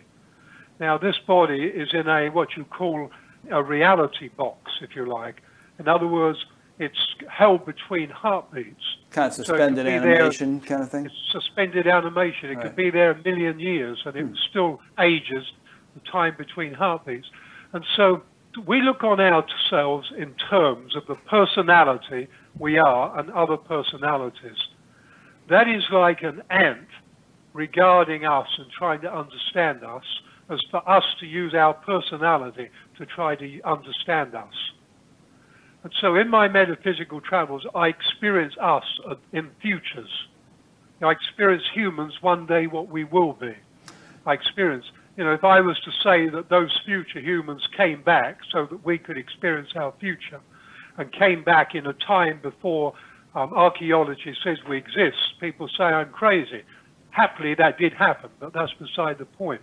Now, 0.80 0.98
this 0.98 1.16
body 1.28 1.66
is 1.66 1.90
in 1.94 2.08
a 2.08 2.30
what 2.30 2.58
you 2.58 2.66
call 2.66 3.12
a 3.52 3.62
reality 3.62 4.30
box, 4.30 4.72
if 4.82 4.96
you 4.96 5.06
like. 5.06 5.42
In 5.80 5.88
other 5.88 6.08
words, 6.08 6.40
it's 6.80 6.98
held 7.30 7.66
between 7.66 8.10
heartbeats. 8.10 8.82
Kind 9.12 9.28
of 9.28 9.34
suspended 9.34 9.86
so 9.86 9.92
animation 9.92 10.60
there, 10.60 10.68
kind 10.68 10.82
of 10.82 10.90
thing? 10.90 11.06
It's 11.06 11.16
suspended 11.32 11.86
animation. 11.86 12.50
It 12.50 12.56
right. 12.56 12.64
could 12.64 12.76
be 12.76 12.90
there 12.90 13.12
a 13.12 13.24
million 13.24 13.60
years 13.60 14.02
and 14.06 14.16
it 14.16 14.26
hmm. 14.26 14.34
still 14.50 14.80
ages 15.00 15.46
the 15.94 16.02
time 16.12 16.36
between 16.38 16.74
heartbeats. 16.74 17.28
And 17.74 17.86
so 17.96 18.24
we 18.66 18.82
look 18.82 19.04
on 19.04 19.20
ourselves 19.20 20.12
in 20.18 20.34
terms 20.50 20.96
of 20.96 21.06
the 21.08 21.16
personality 21.30 22.28
we 22.58 22.80
are 22.80 23.18
and 23.20 23.30
other 23.32 23.58
personalities. 23.58 24.58
That 25.50 25.68
is 25.68 25.84
like 25.92 26.24
an 26.24 26.42
ant 26.50 26.88
regarding 27.54 28.26
us 28.26 28.48
and 28.58 28.68
trying 28.78 29.02
to 29.02 29.14
understand 29.14 29.84
us 29.84 30.04
as 30.50 30.60
for 30.70 30.88
us 30.90 31.04
to 31.20 31.26
use 31.26 31.54
our 31.54 31.74
personality 31.74 32.70
to 32.98 33.06
try 33.06 33.36
to 33.36 33.62
understand 33.64 34.36
us. 34.36 34.54
And 35.84 35.94
so 36.00 36.16
in 36.16 36.30
my 36.30 36.48
metaphysical 36.48 37.22
travels, 37.22 37.66
I 37.74 37.88
experience 37.88 38.54
us 38.62 38.84
in 39.34 39.50
futures. 39.62 40.10
I 41.02 41.12
experience 41.12 41.64
humans 41.74 42.14
one 42.22 42.46
day 42.46 42.68
what 42.68 42.90
we 42.90 43.04
will 43.04 43.34
be. 43.34 43.54
I 44.26 44.34
experience, 44.34 44.86
you 45.18 45.24
know, 45.24 45.34
if 45.34 45.44
I 45.44 45.60
was 45.62 45.80
to 45.84 45.92
say 46.04 46.30
that 46.30 46.50
those 46.50 46.72
future 46.86 47.20
humans 47.20 47.68
came 47.76 48.04
back 48.04 48.38
so 48.52 48.68
that 48.70 48.86
we 48.86 49.00
could 49.00 49.18
experience 49.18 49.70
our 49.76 49.94
future 50.00 50.40
and 50.98 51.12
came 51.12 51.44
back 51.44 51.74
in 51.74 51.88
a 51.88 51.94
time 51.94 52.40
before 52.44 52.94
um, 53.36 53.54
archaeology 53.54 54.36
says 54.44 54.58
we 54.68 54.78
exist, 54.78 55.18
people 55.40 55.70
say 55.78 55.86
I'm 55.86 56.10
crazy. 56.10 56.64
Happily, 57.12 57.56
that 57.56 57.78
did 57.78 57.94
happen, 57.94 58.30
but 58.40 58.54
that's 58.54 58.74
beside 58.74 59.18
the 59.18 59.26
point. 59.26 59.62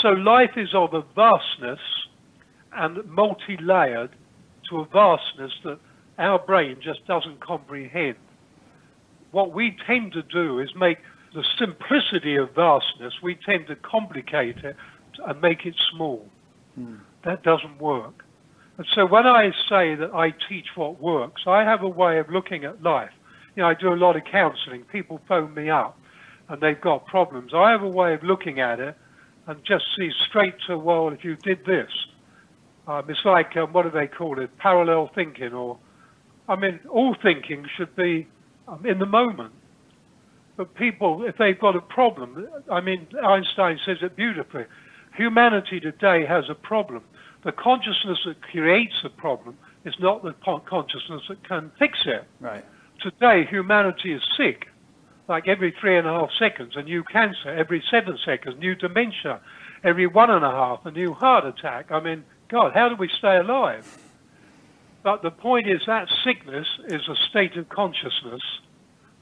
So 0.00 0.10
life 0.10 0.52
is 0.56 0.74
of 0.74 0.94
a 0.94 1.02
vastness 1.14 1.80
and 2.72 3.04
multi-layered 3.06 4.10
to 4.70 4.80
a 4.80 4.86
vastness 4.86 5.52
that 5.64 5.78
our 6.18 6.38
brain 6.38 6.78
just 6.82 7.06
doesn't 7.06 7.40
comprehend. 7.40 8.16
What 9.30 9.52
we 9.52 9.76
tend 9.86 10.12
to 10.12 10.22
do 10.22 10.60
is 10.60 10.70
make 10.76 10.98
the 11.34 11.44
simplicity 11.58 12.36
of 12.36 12.54
vastness, 12.54 13.14
we 13.22 13.34
tend 13.34 13.66
to 13.66 13.76
complicate 13.76 14.58
it 14.58 14.76
and 15.26 15.40
make 15.40 15.66
it 15.66 15.74
small. 15.92 16.26
Hmm. 16.76 16.96
That 17.24 17.42
doesn't 17.42 17.80
work. 17.80 18.24
And 18.76 18.86
so 18.94 19.06
when 19.06 19.26
I 19.26 19.50
say 19.68 19.94
that 19.94 20.10
I 20.14 20.34
teach 20.48 20.66
what 20.74 21.00
works, 21.00 21.42
I 21.46 21.62
have 21.62 21.82
a 21.82 21.88
way 21.88 22.18
of 22.18 22.28
looking 22.28 22.64
at 22.64 22.82
life. 22.82 23.10
You 23.54 23.62
know, 23.62 23.68
I 23.68 23.74
do 23.74 23.92
a 23.92 23.94
lot 23.94 24.16
of 24.16 24.22
counseling. 24.30 24.82
People 24.90 25.20
phone 25.28 25.54
me 25.54 25.70
up 25.70 25.98
and 26.48 26.60
they've 26.60 26.80
got 26.80 27.06
problems. 27.06 27.52
I 27.54 27.70
have 27.70 27.82
a 27.82 27.88
way 27.88 28.14
of 28.14 28.22
looking 28.22 28.60
at 28.60 28.80
it 28.80 28.96
and 29.46 29.60
just 29.64 29.84
see 29.96 30.10
straight 30.28 30.54
to, 30.66 30.76
well, 30.76 31.08
if 31.08 31.24
you 31.24 31.36
did 31.36 31.64
this, 31.64 31.90
um, 32.86 33.08
it's 33.08 33.24
like, 33.24 33.56
um, 33.56 33.72
what 33.72 33.82
do 33.84 33.90
they 33.90 34.06
call 34.06 34.40
it, 34.40 34.56
parallel 34.58 35.10
thinking, 35.14 35.52
or, 35.52 35.78
I 36.48 36.56
mean, 36.56 36.80
all 36.90 37.16
thinking 37.22 37.66
should 37.76 37.94
be 37.94 38.26
um, 38.68 38.84
in 38.84 38.98
the 38.98 39.06
moment. 39.06 39.52
But 40.56 40.74
people, 40.74 41.24
if 41.26 41.36
they've 41.38 41.58
got 41.58 41.76
a 41.76 41.80
problem, 41.80 42.46
I 42.70 42.80
mean, 42.80 43.06
Einstein 43.24 43.78
says 43.84 43.98
it 44.02 44.16
beautifully. 44.16 44.64
Humanity 45.16 45.80
today 45.80 46.26
has 46.26 46.44
a 46.50 46.54
problem. 46.54 47.02
The 47.44 47.52
consciousness 47.52 48.18
that 48.24 48.42
creates 48.42 48.94
the 49.02 49.10
problem 49.10 49.56
is 49.84 49.94
not 50.00 50.22
the 50.22 50.34
consciousness 50.66 51.22
that 51.28 51.46
can 51.46 51.70
fix 51.78 51.98
it. 52.06 52.24
Right. 52.40 52.64
Today, 53.00 53.44
humanity 53.48 54.12
is 54.12 54.22
sick 54.36 54.66
like 55.28 55.48
every 55.48 55.74
three 55.80 55.96
and 55.96 56.06
a 56.06 56.10
half 56.10 56.30
seconds, 56.38 56.74
a 56.76 56.82
new 56.82 57.02
cancer, 57.04 57.48
every 57.48 57.82
seven 57.90 58.18
seconds, 58.24 58.56
new 58.58 58.74
dementia, 58.74 59.40
every 59.82 60.06
one 60.06 60.30
and 60.30 60.44
a 60.44 60.50
half, 60.50 60.84
a 60.84 60.90
new 60.90 61.12
heart 61.14 61.44
attack. 61.46 61.90
I 61.90 62.00
mean, 62.00 62.24
God, 62.48 62.72
how 62.74 62.88
do 62.88 62.96
we 62.96 63.08
stay 63.08 63.36
alive? 63.36 63.98
But 65.02 65.22
the 65.22 65.30
point 65.30 65.68
is 65.68 65.82
that 65.86 66.08
sickness 66.24 66.66
is 66.88 67.08
a 67.08 67.16
state 67.28 67.56
of 67.56 67.68
consciousness 67.68 68.42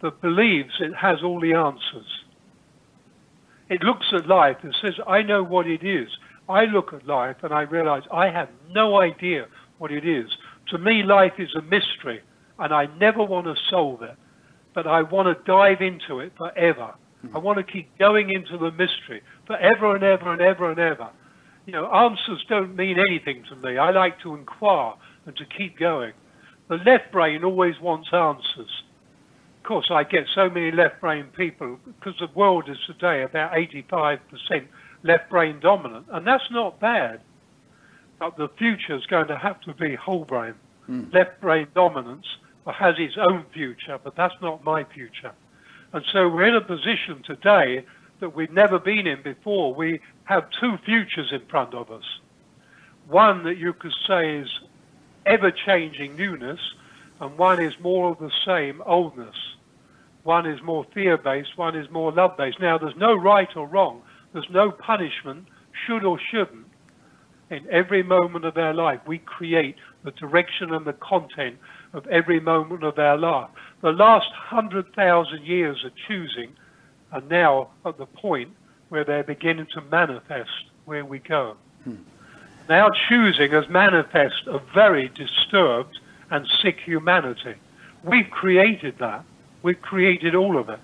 that 0.00 0.20
believes 0.20 0.74
it 0.80 0.94
has 0.94 1.22
all 1.22 1.40
the 1.40 1.54
answers. 1.54 2.06
It 3.68 3.82
looks 3.82 4.06
at 4.12 4.26
life 4.26 4.58
and 4.62 4.74
says, 4.82 4.94
I 5.06 5.22
know 5.22 5.42
what 5.42 5.66
it 5.66 5.84
is. 5.84 6.08
I 6.48 6.64
look 6.64 6.92
at 6.92 7.06
life 7.06 7.36
and 7.42 7.52
I 7.52 7.62
realize 7.62 8.02
I 8.12 8.28
have 8.28 8.48
no 8.70 9.00
idea 9.00 9.46
what 9.78 9.92
it 9.92 10.06
is. 10.06 10.30
To 10.68 10.78
me, 10.78 11.02
life 11.02 11.34
is 11.38 11.54
a 11.54 11.62
mystery 11.62 12.20
and 12.58 12.72
I 12.72 12.86
never 12.98 13.22
want 13.22 13.46
to 13.46 13.56
solve 13.68 14.02
it 14.02 14.16
but 14.74 14.86
I 14.86 15.02
want 15.02 15.26
to 15.28 15.44
dive 15.44 15.80
into 15.80 16.20
it 16.20 16.32
forever. 16.36 16.94
I 17.34 17.38
want 17.38 17.58
to 17.58 17.72
keep 17.72 17.96
going 17.98 18.30
into 18.30 18.58
the 18.58 18.72
mystery 18.72 19.22
forever 19.46 19.94
and 19.94 20.02
ever 20.02 20.32
and 20.32 20.40
ever 20.40 20.70
and 20.70 20.80
ever. 20.80 21.08
You 21.66 21.72
know, 21.72 21.86
answers 21.92 22.44
don't 22.48 22.74
mean 22.74 22.98
anything 22.98 23.44
to 23.48 23.56
me. 23.56 23.78
I 23.78 23.90
like 23.90 24.20
to 24.22 24.34
inquire 24.34 24.94
and 25.26 25.36
to 25.36 25.44
keep 25.44 25.78
going. 25.78 26.14
The 26.68 26.78
left 26.78 27.12
brain 27.12 27.44
always 27.44 27.78
wants 27.80 28.08
answers. 28.12 28.82
Of 29.58 29.68
course, 29.68 29.86
I 29.90 30.02
get 30.02 30.24
so 30.34 30.50
many 30.50 30.72
left 30.72 31.00
brain 31.00 31.26
people 31.36 31.78
because 31.84 32.18
the 32.18 32.26
world 32.34 32.68
is 32.68 32.78
today 32.86 33.22
about 33.22 33.52
85% 33.52 34.18
left 35.02 35.30
brain 35.30 35.60
dominant, 35.60 36.06
and 36.10 36.26
that's 36.26 36.50
not 36.50 36.80
bad. 36.80 37.20
But 38.18 38.36
the 38.36 38.48
future 38.56 38.94
is 38.94 39.06
going 39.06 39.28
to 39.28 39.36
have 39.36 39.60
to 39.62 39.74
be 39.74 39.94
whole 39.94 40.24
brain, 40.24 40.54
mm. 40.88 41.12
left 41.12 41.40
brain 41.40 41.66
dominance, 41.74 42.26
has 42.66 42.94
its 42.98 43.16
own 43.18 43.44
future, 43.52 43.98
but 44.02 44.14
that's 44.14 44.34
not 44.40 44.62
my 44.62 44.84
future. 44.84 45.32
And 45.92 46.04
so 46.12 46.28
we're 46.28 46.46
in 46.46 46.54
a 46.54 46.60
position 46.60 47.22
today 47.24 47.84
that 48.20 48.34
we've 48.34 48.52
never 48.52 48.78
been 48.78 49.06
in 49.06 49.20
before. 49.22 49.74
We 49.74 50.00
have 50.24 50.48
two 50.60 50.78
futures 50.84 51.32
in 51.32 51.40
front 51.46 51.74
of 51.74 51.90
us. 51.90 52.04
One 53.08 53.42
that 53.44 53.56
you 53.58 53.72
could 53.72 53.94
say 54.06 54.36
is 54.38 54.48
ever-changing 55.26 56.16
newness, 56.16 56.60
and 57.20 57.36
one 57.36 57.60
is 57.60 57.74
more 57.80 58.12
of 58.12 58.18
the 58.20 58.30
same 58.46 58.82
oldness. 58.86 59.34
One 60.22 60.46
is 60.46 60.62
more 60.62 60.86
fear-based, 60.94 61.58
one 61.58 61.76
is 61.76 61.90
more 61.90 62.12
love-based. 62.12 62.60
Now, 62.60 62.78
there's 62.78 62.96
no 62.96 63.14
right 63.14 63.48
or 63.56 63.66
wrong. 63.66 64.02
There's 64.32 64.50
no 64.50 64.70
punishment, 64.70 65.46
should 65.86 66.04
or 66.04 66.18
shouldn't. 66.18 66.66
In 67.50 67.66
every 67.70 68.02
moment 68.02 68.44
of 68.44 68.56
our 68.56 68.72
life, 68.72 69.00
we 69.06 69.18
create 69.18 69.76
the 70.04 70.10
direction 70.12 70.72
and 70.72 70.86
the 70.86 70.94
content 70.94 71.58
of 71.92 72.06
every 72.06 72.40
moment 72.40 72.82
of 72.82 72.98
our 72.98 73.18
life. 73.18 73.50
The 73.82 73.92
last 73.92 74.30
100,000 74.50 75.44
years 75.44 75.84
of 75.84 75.92
choosing 76.08 76.52
are 77.12 77.20
now 77.20 77.68
at 77.84 77.98
the 77.98 78.06
point 78.06 78.50
where 78.88 79.04
they're 79.04 79.22
beginning 79.22 79.66
to 79.74 79.82
manifest 79.82 80.50
where 80.86 81.04
we 81.04 81.18
go. 81.18 81.56
Hmm. 81.84 81.96
Now 82.68 82.88
choosing 83.08 83.50
has 83.52 83.68
manifest 83.68 84.46
a 84.46 84.60
very 84.74 85.08
disturbed 85.08 85.98
and 86.30 86.46
sick 86.62 86.78
humanity. 86.84 87.54
We've 88.02 88.30
created 88.30 88.96
that. 88.98 89.24
We've 89.62 89.80
created 89.80 90.34
all 90.34 90.58
of 90.58 90.68
it. 90.70 90.80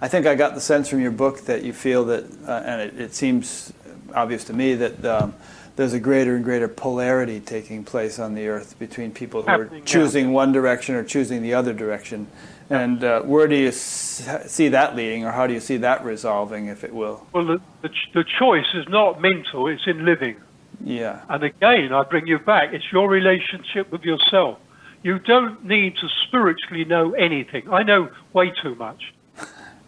I 0.00 0.08
think 0.08 0.26
I 0.26 0.36
got 0.36 0.54
the 0.54 0.60
sense 0.60 0.88
from 0.88 1.00
your 1.00 1.10
book 1.10 1.40
that 1.42 1.64
you 1.64 1.72
feel 1.72 2.04
that, 2.06 2.24
uh, 2.46 2.62
and 2.64 2.80
it, 2.80 3.00
it, 3.00 3.14
seems 3.14 3.72
obvious 4.14 4.44
to 4.44 4.52
me 4.52 4.74
that 4.76 5.04
um, 5.04 5.34
there's 5.74 5.92
a 5.92 5.98
greater 5.98 6.36
and 6.36 6.44
greater 6.44 6.68
polarity 6.68 7.40
taking 7.40 7.82
place 7.82 8.20
on 8.20 8.34
the 8.34 8.46
earth 8.46 8.78
between 8.78 9.10
people 9.10 9.42
who 9.42 9.50
are 9.50 9.80
choosing 9.84 10.32
one 10.32 10.52
direction 10.52 10.94
or 10.94 11.02
choosing 11.02 11.42
the 11.42 11.54
other 11.54 11.72
direction. 11.72 12.28
And 12.70 13.02
uh, 13.02 13.22
where 13.22 13.48
do 13.48 13.56
you 13.56 13.72
see 13.72 14.68
that 14.68 14.94
leading, 14.94 15.24
or 15.24 15.32
how 15.32 15.46
do 15.46 15.54
you 15.54 15.60
see 15.60 15.78
that 15.78 16.04
resolving, 16.04 16.66
if 16.66 16.84
it 16.84 16.94
will? 16.94 17.26
Well, 17.32 17.46
the, 17.46 17.60
the, 17.82 17.90
the 18.14 18.24
choice 18.38 18.66
is 18.74 18.86
not 18.88 19.20
mental, 19.20 19.66
it's 19.66 19.86
in 19.86 20.04
living. 20.04 20.36
Yeah. 20.84 21.22
And 21.28 21.42
again, 21.42 21.92
I 21.92 22.04
bring 22.04 22.28
you 22.28 22.38
back, 22.38 22.72
it's 22.72 22.84
your 22.92 23.08
relationship 23.08 23.90
with 23.90 24.02
yourself. 24.02 24.58
You 25.02 25.18
don't 25.18 25.64
need 25.64 25.96
to 25.96 26.08
spiritually 26.26 26.84
know 26.84 27.14
anything. 27.14 27.68
I 27.72 27.82
know 27.82 28.10
way 28.32 28.52
too 28.62 28.74
much. 28.76 29.12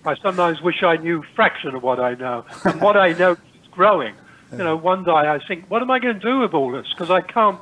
I 0.05 0.17
sometimes 0.17 0.61
wish 0.63 0.83
I 0.83 0.97
knew 0.97 1.21
a 1.21 1.35
fraction 1.35 1.75
of 1.75 1.83
what 1.83 2.01
I 2.01 2.15
know. 2.15 2.45
And 2.65 2.81
what 2.81 2.97
I 2.97 3.13
know 3.13 3.33
is 3.33 3.69
growing 3.71 4.15
you 4.53 4.59
know, 4.59 4.77
one 4.77 5.05
day 5.05 5.13
I 5.13 5.39
think, 5.47 5.71
what 5.71 5.83
am 5.83 5.91
I 5.91 5.99
going 5.99 6.15
to 6.15 6.21
do 6.21 6.41
with 6.41 6.55
all 6.55 6.73
this? 6.73 6.87
Because 6.91 7.11
I 7.11 7.21
can't. 7.21 7.61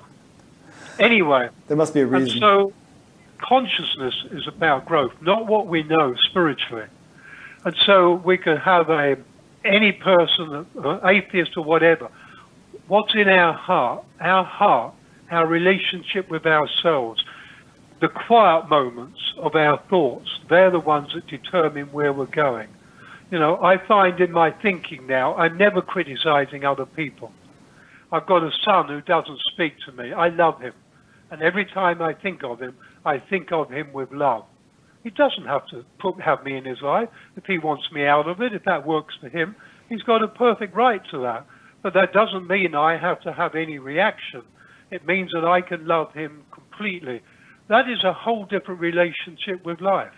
Anyway. 0.98 1.51
There 1.66 1.77
must 1.77 1.94
be 1.94 2.01
a 2.01 2.06
reason. 2.06 2.31
And 2.31 2.40
so, 2.40 2.73
consciousness 3.39 4.15
is 4.31 4.48
about 4.48 4.86
growth, 4.86 5.12
not 5.20 5.47
what 5.47 5.66
we 5.66 5.82
know 5.82 6.15
spiritually. 6.28 6.86
And 7.65 7.77
so 7.85 8.15
we 8.15 8.39
can 8.39 8.56
have 8.56 8.89
a 8.89 9.16
any 9.65 9.93
person, 9.93 10.66
atheist 11.05 11.56
or 11.56 11.65
whatever. 11.65 12.09
What's 12.86 13.15
in 13.15 13.28
our 13.28 13.52
heart? 13.52 14.05
Our 14.20 14.44
heart, 14.44 14.94
our 15.31 15.47
relationship 15.47 16.31
with 16.31 16.47
ourselves, 16.47 17.23
the 18.01 18.09
quiet 18.09 18.69
moments 18.69 19.19
of 19.39 19.55
our 19.55 19.83
thoughts. 19.91 20.29
They're 20.49 20.70
the 20.70 20.81
ones 20.81 21.12
that 21.15 21.27
determine 21.27 21.87
where 21.87 22.12
we're 22.12 22.27
going. 22.27 22.69
You 23.31 23.39
know, 23.39 23.62
I 23.62 23.77
find 23.87 24.20
in 24.20 24.33
my 24.33 24.51
thinking 24.51 25.07
now, 25.07 25.35
I'm 25.35 25.59
never 25.59 25.83
criticizing 25.83 26.65
other 26.65 26.87
people. 26.87 27.33
I've 28.11 28.27
got 28.27 28.43
a 28.43 28.51
son 28.65 28.89
who 28.89 29.01
doesn't 29.03 29.41
speak 29.53 29.75
to 29.85 29.93
me. 29.93 30.12
I 30.12 30.29
love 30.29 30.61
him. 30.61 30.73
And 31.31 31.43
every 31.43 31.66
time 31.66 32.01
I 32.01 32.15
think 32.15 32.43
of 32.43 32.61
him, 32.61 32.75
I 33.05 33.19
think 33.19 33.53
of 33.53 33.70
him 33.70 33.93
with 33.93 34.11
love. 34.12 34.45
He 35.05 35.11
doesn't 35.11 35.47
have 35.47 35.66
to 35.69 35.85
put, 35.99 36.20
have 36.20 36.43
me 36.43 36.57
in 36.57 36.65
his 36.65 36.81
life. 36.81 37.09
If 37.37 37.45
he 37.45 37.59
wants 37.59 37.91
me 37.93 38.07
out 38.07 38.29
of 38.29 38.41
it, 38.41 38.55
if 38.55 38.65
that 38.65 38.87
works 38.87 39.15
for 39.20 39.29
him, 39.29 39.55
he's 39.89 40.03
got 40.03 40.23
a 40.23 40.29
perfect 40.29 40.75
right 40.75 41.03
to 41.11 41.19
that. 41.23 41.47
But 41.83 41.95
that 41.95 42.12
doesn't 42.12 42.49
mean 42.49 42.75
I 42.75 42.97
have 42.97 43.20
to 43.23 43.33
have 43.33 43.55
any 43.55 43.79
reaction. 43.79 44.43
It 44.91 45.07
means 45.07 45.33
that 45.33 45.45
I 45.45 45.61
can 45.61 45.87
love 45.87 46.12
him 46.15 46.45
completely. 46.51 47.23
That 47.69 47.89
is 47.89 48.03
a 48.03 48.12
whole 48.12 48.45
different 48.47 48.81
relationship 48.81 49.65
with 49.65 49.81
life. 49.81 50.12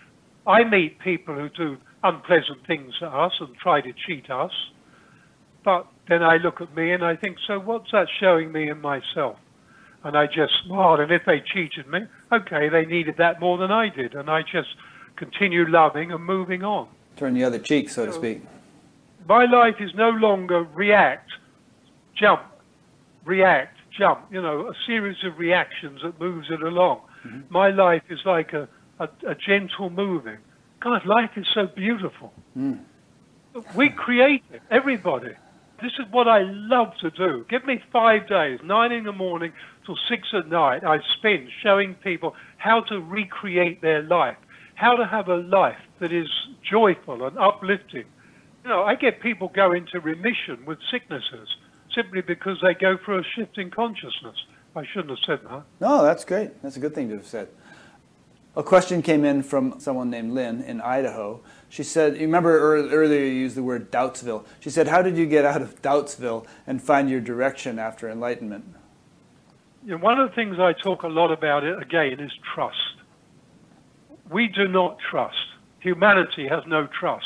I 0.47 0.63
meet 0.63 0.99
people 0.99 1.35
who 1.35 1.49
do 1.49 1.77
unpleasant 2.03 2.65
things 2.65 2.97
to 2.99 3.07
us 3.07 3.33
and 3.39 3.55
try 3.57 3.81
to 3.81 3.93
cheat 3.93 4.29
us. 4.29 4.51
But 5.63 5.85
then 6.09 6.23
I 6.23 6.37
look 6.37 6.61
at 6.61 6.75
me 6.75 6.91
and 6.91 7.03
I 7.03 7.15
think, 7.15 7.37
so 7.45 7.59
what's 7.59 7.91
that 7.91 8.07
showing 8.19 8.51
me 8.51 8.69
in 8.69 8.81
myself? 8.81 9.37
And 10.03 10.17
I 10.17 10.25
just 10.25 10.53
smile. 10.65 10.99
And 10.99 11.11
if 11.11 11.23
they 11.25 11.41
cheated 11.41 11.87
me, 11.87 11.99
okay, 12.31 12.69
they 12.69 12.85
needed 12.85 13.15
that 13.17 13.39
more 13.39 13.57
than 13.57 13.71
I 13.71 13.89
did. 13.89 14.15
And 14.15 14.29
I 14.29 14.41
just 14.41 14.69
continue 15.15 15.69
loving 15.69 16.11
and 16.11 16.25
moving 16.25 16.63
on. 16.63 16.87
Turn 17.17 17.35
the 17.35 17.43
other 17.43 17.59
cheek, 17.59 17.89
so 17.89 18.05
to 18.05 18.13
speak. 18.13 18.41
My 19.27 19.45
life 19.45 19.75
is 19.79 19.91
no 19.93 20.09
longer 20.09 20.63
react, 20.73 21.29
jump, 22.15 22.41
react, 23.25 23.77
jump. 23.95 24.21
You 24.31 24.41
know, 24.41 24.69
a 24.69 24.73
series 24.87 25.17
of 25.23 25.37
reactions 25.37 26.01
that 26.03 26.19
moves 26.19 26.47
it 26.49 26.63
along. 26.63 27.01
Mm-hmm. 27.25 27.41
My 27.49 27.69
life 27.69 28.03
is 28.09 28.19
like 28.25 28.53
a, 28.53 28.67
a, 28.99 29.09
a, 29.27 29.35
gentle 29.35 29.89
moving. 29.89 30.37
God, 30.79 31.05
life 31.05 31.31
is 31.35 31.45
so 31.53 31.67
beautiful. 31.67 32.33
Mm. 32.57 32.79
We 33.75 33.89
create 33.89 34.43
it, 34.51 34.61
everybody. 34.71 35.33
This 35.81 35.93
is 35.93 36.05
what 36.11 36.27
I 36.27 36.43
love 36.43 36.93
to 37.01 37.09
do. 37.09 37.45
Give 37.49 37.65
me 37.65 37.81
five 37.91 38.27
days, 38.27 38.59
nine 38.63 38.91
in 38.91 39.03
the 39.03 39.11
morning 39.11 39.51
till 39.85 39.97
six 40.07 40.29
at 40.33 40.47
night. 40.47 40.83
I 40.83 40.99
spend 41.17 41.49
showing 41.63 41.95
people 41.95 42.35
how 42.57 42.81
to 42.81 42.99
recreate 42.99 43.81
their 43.81 44.03
life, 44.03 44.37
how 44.75 44.95
to 44.95 45.05
have 45.05 45.27
a 45.27 45.37
life 45.37 45.81
that 45.99 46.13
is 46.13 46.29
joyful 46.69 47.25
and 47.25 47.37
uplifting. 47.37 48.05
You 48.63 48.69
know, 48.69 48.83
I 48.83 48.95
get 48.95 49.21
people 49.21 49.51
go 49.53 49.73
into 49.73 49.99
remission 49.99 50.65
with 50.65 50.77
sicknesses 50.91 51.49
simply 51.95 52.21
because 52.21 52.57
they 52.61 52.73
go 52.73 52.97
through 53.03 53.19
a 53.19 53.23
shift 53.35 53.57
in 53.57 53.71
consciousness. 53.71 54.37
I 54.75 54.85
shouldn't 54.85 55.09
have 55.09 55.19
said 55.25 55.39
that. 55.49 55.63
No, 55.79 56.03
that's 56.03 56.23
great. 56.23 56.61
That's 56.61 56.77
a 56.77 56.79
good 56.79 56.95
thing 56.95 57.09
to 57.09 57.15
have 57.15 57.27
said. 57.27 57.49
A 58.55 58.63
question 58.63 59.01
came 59.01 59.23
in 59.23 59.43
from 59.43 59.79
someone 59.79 60.09
named 60.09 60.33
Lynn 60.33 60.61
in 60.61 60.81
Idaho. 60.81 61.41
She 61.69 61.83
said, 61.83 62.15
you 62.15 62.21
remember 62.21 62.59
earlier 62.59 63.19
you 63.19 63.31
used 63.31 63.55
the 63.55 63.63
word 63.63 63.91
Doubtsville. 63.91 64.45
She 64.59 64.69
said, 64.69 64.89
How 64.89 65.01
did 65.01 65.15
you 65.17 65.25
get 65.25 65.45
out 65.45 65.61
of 65.61 65.81
Doubtsville 65.81 66.45
and 66.67 66.81
find 66.81 67.09
your 67.09 67.21
direction 67.21 67.79
after 67.79 68.09
enlightenment? 68.09 68.65
You 69.85 69.91
know, 69.91 70.03
one 70.03 70.19
of 70.19 70.29
the 70.29 70.35
things 70.35 70.57
I 70.59 70.73
talk 70.73 71.03
a 71.03 71.07
lot 71.07 71.31
about 71.31 71.63
it 71.63 71.81
again 71.81 72.19
is 72.19 72.31
trust. 72.53 72.75
We 74.29 74.47
do 74.47 74.67
not 74.67 74.97
trust. 75.09 75.37
Humanity 75.79 76.47
has 76.47 76.63
no 76.67 76.87
trust. 76.87 77.25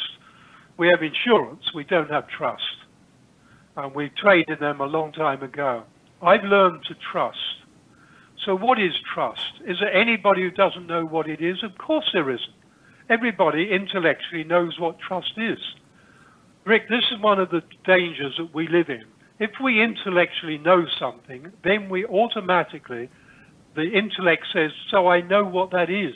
We 0.77 0.88
have 0.89 1.01
insurance, 1.01 1.73
we 1.73 1.85
don't 1.85 2.09
have 2.11 2.27
trust. 2.27 2.63
And 3.76 3.95
we 3.95 4.09
traded 4.09 4.59
them 4.59 4.80
a 4.80 4.85
long 4.85 5.11
time 5.11 5.41
ago. 5.41 5.84
I've 6.26 6.43
learned 6.43 6.84
to 6.88 6.95
trust. 7.11 7.38
So, 8.45 8.56
what 8.56 8.80
is 8.80 8.93
trust? 9.14 9.61
Is 9.68 9.77
there 9.80 9.93
anybody 9.93 10.41
who 10.41 10.52
doesn't 10.52 10.88
know 10.88 11.06
what 11.06 11.30
it 11.30 11.41
is? 11.41 11.64
Of 11.64 11.77
course, 11.77 12.10
there 12.14 12.30
isn't. 12.30 12.49
Everybody 13.10 13.69
intellectually 13.72 14.43
knows 14.43 14.80
what 14.80 14.97
trust 14.99 15.34
is. 15.38 15.60
Rick, 16.65 16.89
this 16.89 17.03
is 17.11 17.22
one 17.22 17.39
of 17.39 17.52
the 17.52 17.61
dangers 17.85 18.34
that 18.38 18.53
we 18.53 18.68
live 18.68 18.89
in. 18.89 19.03
If 19.39 19.52
we 19.64 19.84
intellectually 19.84 20.57
know 20.57 20.85
something, 20.99 21.52
then 21.64 21.89
we 21.89 22.06
automatically, 22.06 23.10
the 23.76 23.84
intellect 23.84 24.47
says, 24.52 24.72
So 24.89 25.07
I 25.07 25.22
know 25.22 25.43
what 25.43 25.72
that 25.72 25.91
is. 25.91 26.15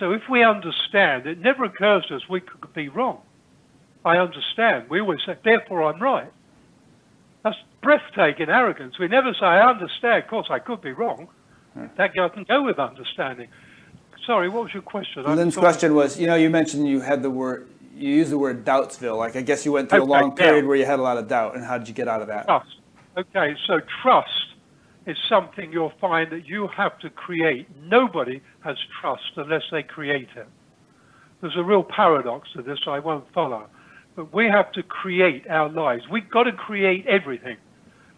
So 0.00 0.10
if 0.10 0.22
we 0.28 0.42
understand, 0.42 1.26
it 1.26 1.38
never 1.38 1.64
occurs 1.64 2.06
to 2.08 2.16
us 2.16 2.22
we 2.28 2.40
could 2.40 2.74
be 2.74 2.88
wrong. 2.88 3.20
I 4.04 4.16
understand. 4.16 4.90
We 4.90 5.00
always 5.00 5.20
say, 5.24 5.36
Therefore 5.44 5.84
I'm 5.84 6.02
right. 6.02 6.32
That's 7.44 7.56
breathtaking 7.82 8.48
arrogance. 8.48 8.98
We 8.98 9.08
never 9.08 9.32
say, 9.34 9.46
I 9.46 9.68
understand. 9.68 10.24
Of 10.24 10.30
course, 10.30 10.46
I 10.50 10.58
could 10.58 10.80
be 10.80 10.92
wrong. 10.92 11.28
That 11.96 12.14
doesn't 12.14 12.48
go 12.48 12.62
with 12.62 12.78
understanding. 12.78 13.48
Sorry, 14.26 14.48
what 14.48 14.64
was 14.64 14.74
your 14.74 14.82
question? 14.82 15.24
Lynn's 15.24 15.56
question 15.56 15.94
was, 15.94 16.20
you 16.20 16.26
know, 16.26 16.36
you 16.36 16.50
mentioned 16.50 16.86
you 16.86 17.00
had 17.00 17.22
the 17.22 17.30
word, 17.30 17.68
you 17.94 18.10
used 18.10 18.30
the 18.30 18.38
word 18.38 18.64
Doubtsville. 18.64 19.16
Like, 19.16 19.34
I 19.34 19.42
guess 19.42 19.64
you 19.64 19.72
went 19.72 19.90
through 19.90 20.02
okay, 20.02 20.08
a 20.08 20.20
long 20.20 20.36
period 20.36 20.62
yeah. 20.62 20.68
where 20.68 20.76
you 20.76 20.84
had 20.84 21.00
a 21.00 21.02
lot 21.02 21.18
of 21.18 21.28
doubt. 21.28 21.56
And 21.56 21.64
how 21.64 21.78
did 21.78 21.88
you 21.88 21.94
get 21.94 22.06
out 22.06 22.22
of 22.22 22.28
that? 22.28 22.44
Trust. 22.46 22.76
Okay, 23.16 23.56
so 23.66 23.80
trust 24.02 24.28
is 25.06 25.16
something 25.28 25.72
you'll 25.72 25.92
find 26.00 26.30
that 26.30 26.46
you 26.46 26.68
have 26.68 26.98
to 27.00 27.10
create. 27.10 27.66
Nobody 27.82 28.40
has 28.60 28.76
trust 29.00 29.32
unless 29.36 29.62
they 29.72 29.82
create 29.82 30.28
it. 30.36 30.46
There's 31.40 31.56
a 31.56 31.64
real 31.64 31.82
paradox 31.82 32.48
to 32.52 32.62
this 32.62 32.78
I 32.86 33.00
won't 33.00 33.24
follow. 33.32 33.66
But 34.14 34.32
we 34.32 34.46
have 34.46 34.72
to 34.72 34.82
create 34.82 35.48
our 35.48 35.68
lives. 35.68 36.02
We've 36.10 36.28
got 36.30 36.44
to 36.44 36.52
create 36.52 37.06
everything. 37.06 37.56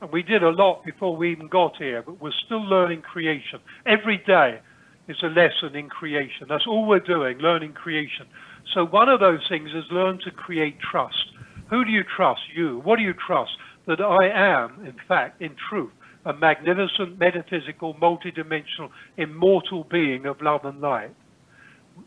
And 0.01 0.11
we 0.13 0.23
did 0.23 0.43
a 0.43 0.51
lot 0.51 0.85
before 0.85 1.17
we 1.17 1.31
even 1.33 1.49
got 1.49 1.77
here, 1.77 2.03
but 2.03 2.21
we're 2.21 2.33
still 2.45 2.63
learning 2.63 3.03
creation. 3.03 3.61
Every 3.87 4.19
day 4.19 4.61
is 5.09 5.17
a 5.23 5.29
lesson 5.29 5.77
in 5.77 5.89
creation. 5.89 6.47
That's 6.49 6.67
all 6.67 6.87
we're 6.87 6.99
doing, 6.99 7.39
learning 7.39 7.73
creation. 7.73 8.27
So 8.75 8.85
one 8.85 9.09
of 9.09 9.21
those 9.21 9.41
things 9.49 9.71
is 9.71 9.85
learn 9.91 10.19
to 10.25 10.31
create 10.31 10.79
trust. 10.81 11.33
Who 11.71 11.85
do 11.85 11.91
you 11.91 12.03
trust? 12.17 12.41
You. 12.55 12.81
What 12.85 12.97
do 12.97 13.03
you 13.03 13.15
trust? 13.15 13.53
That 13.87 14.01
I 14.01 14.29
am, 14.29 14.85
in 14.87 14.97
fact, 15.07 15.41
in 15.41 15.55
truth, 15.69 15.93
a 16.25 16.33
magnificent, 16.33 17.19
metaphysical, 17.19 17.95
multidimensional, 17.95 18.91
immortal 19.17 19.85
being 19.85 20.27
of 20.27 20.41
love 20.41 20.65
and 20.65 20.81
light. 20.81 21.15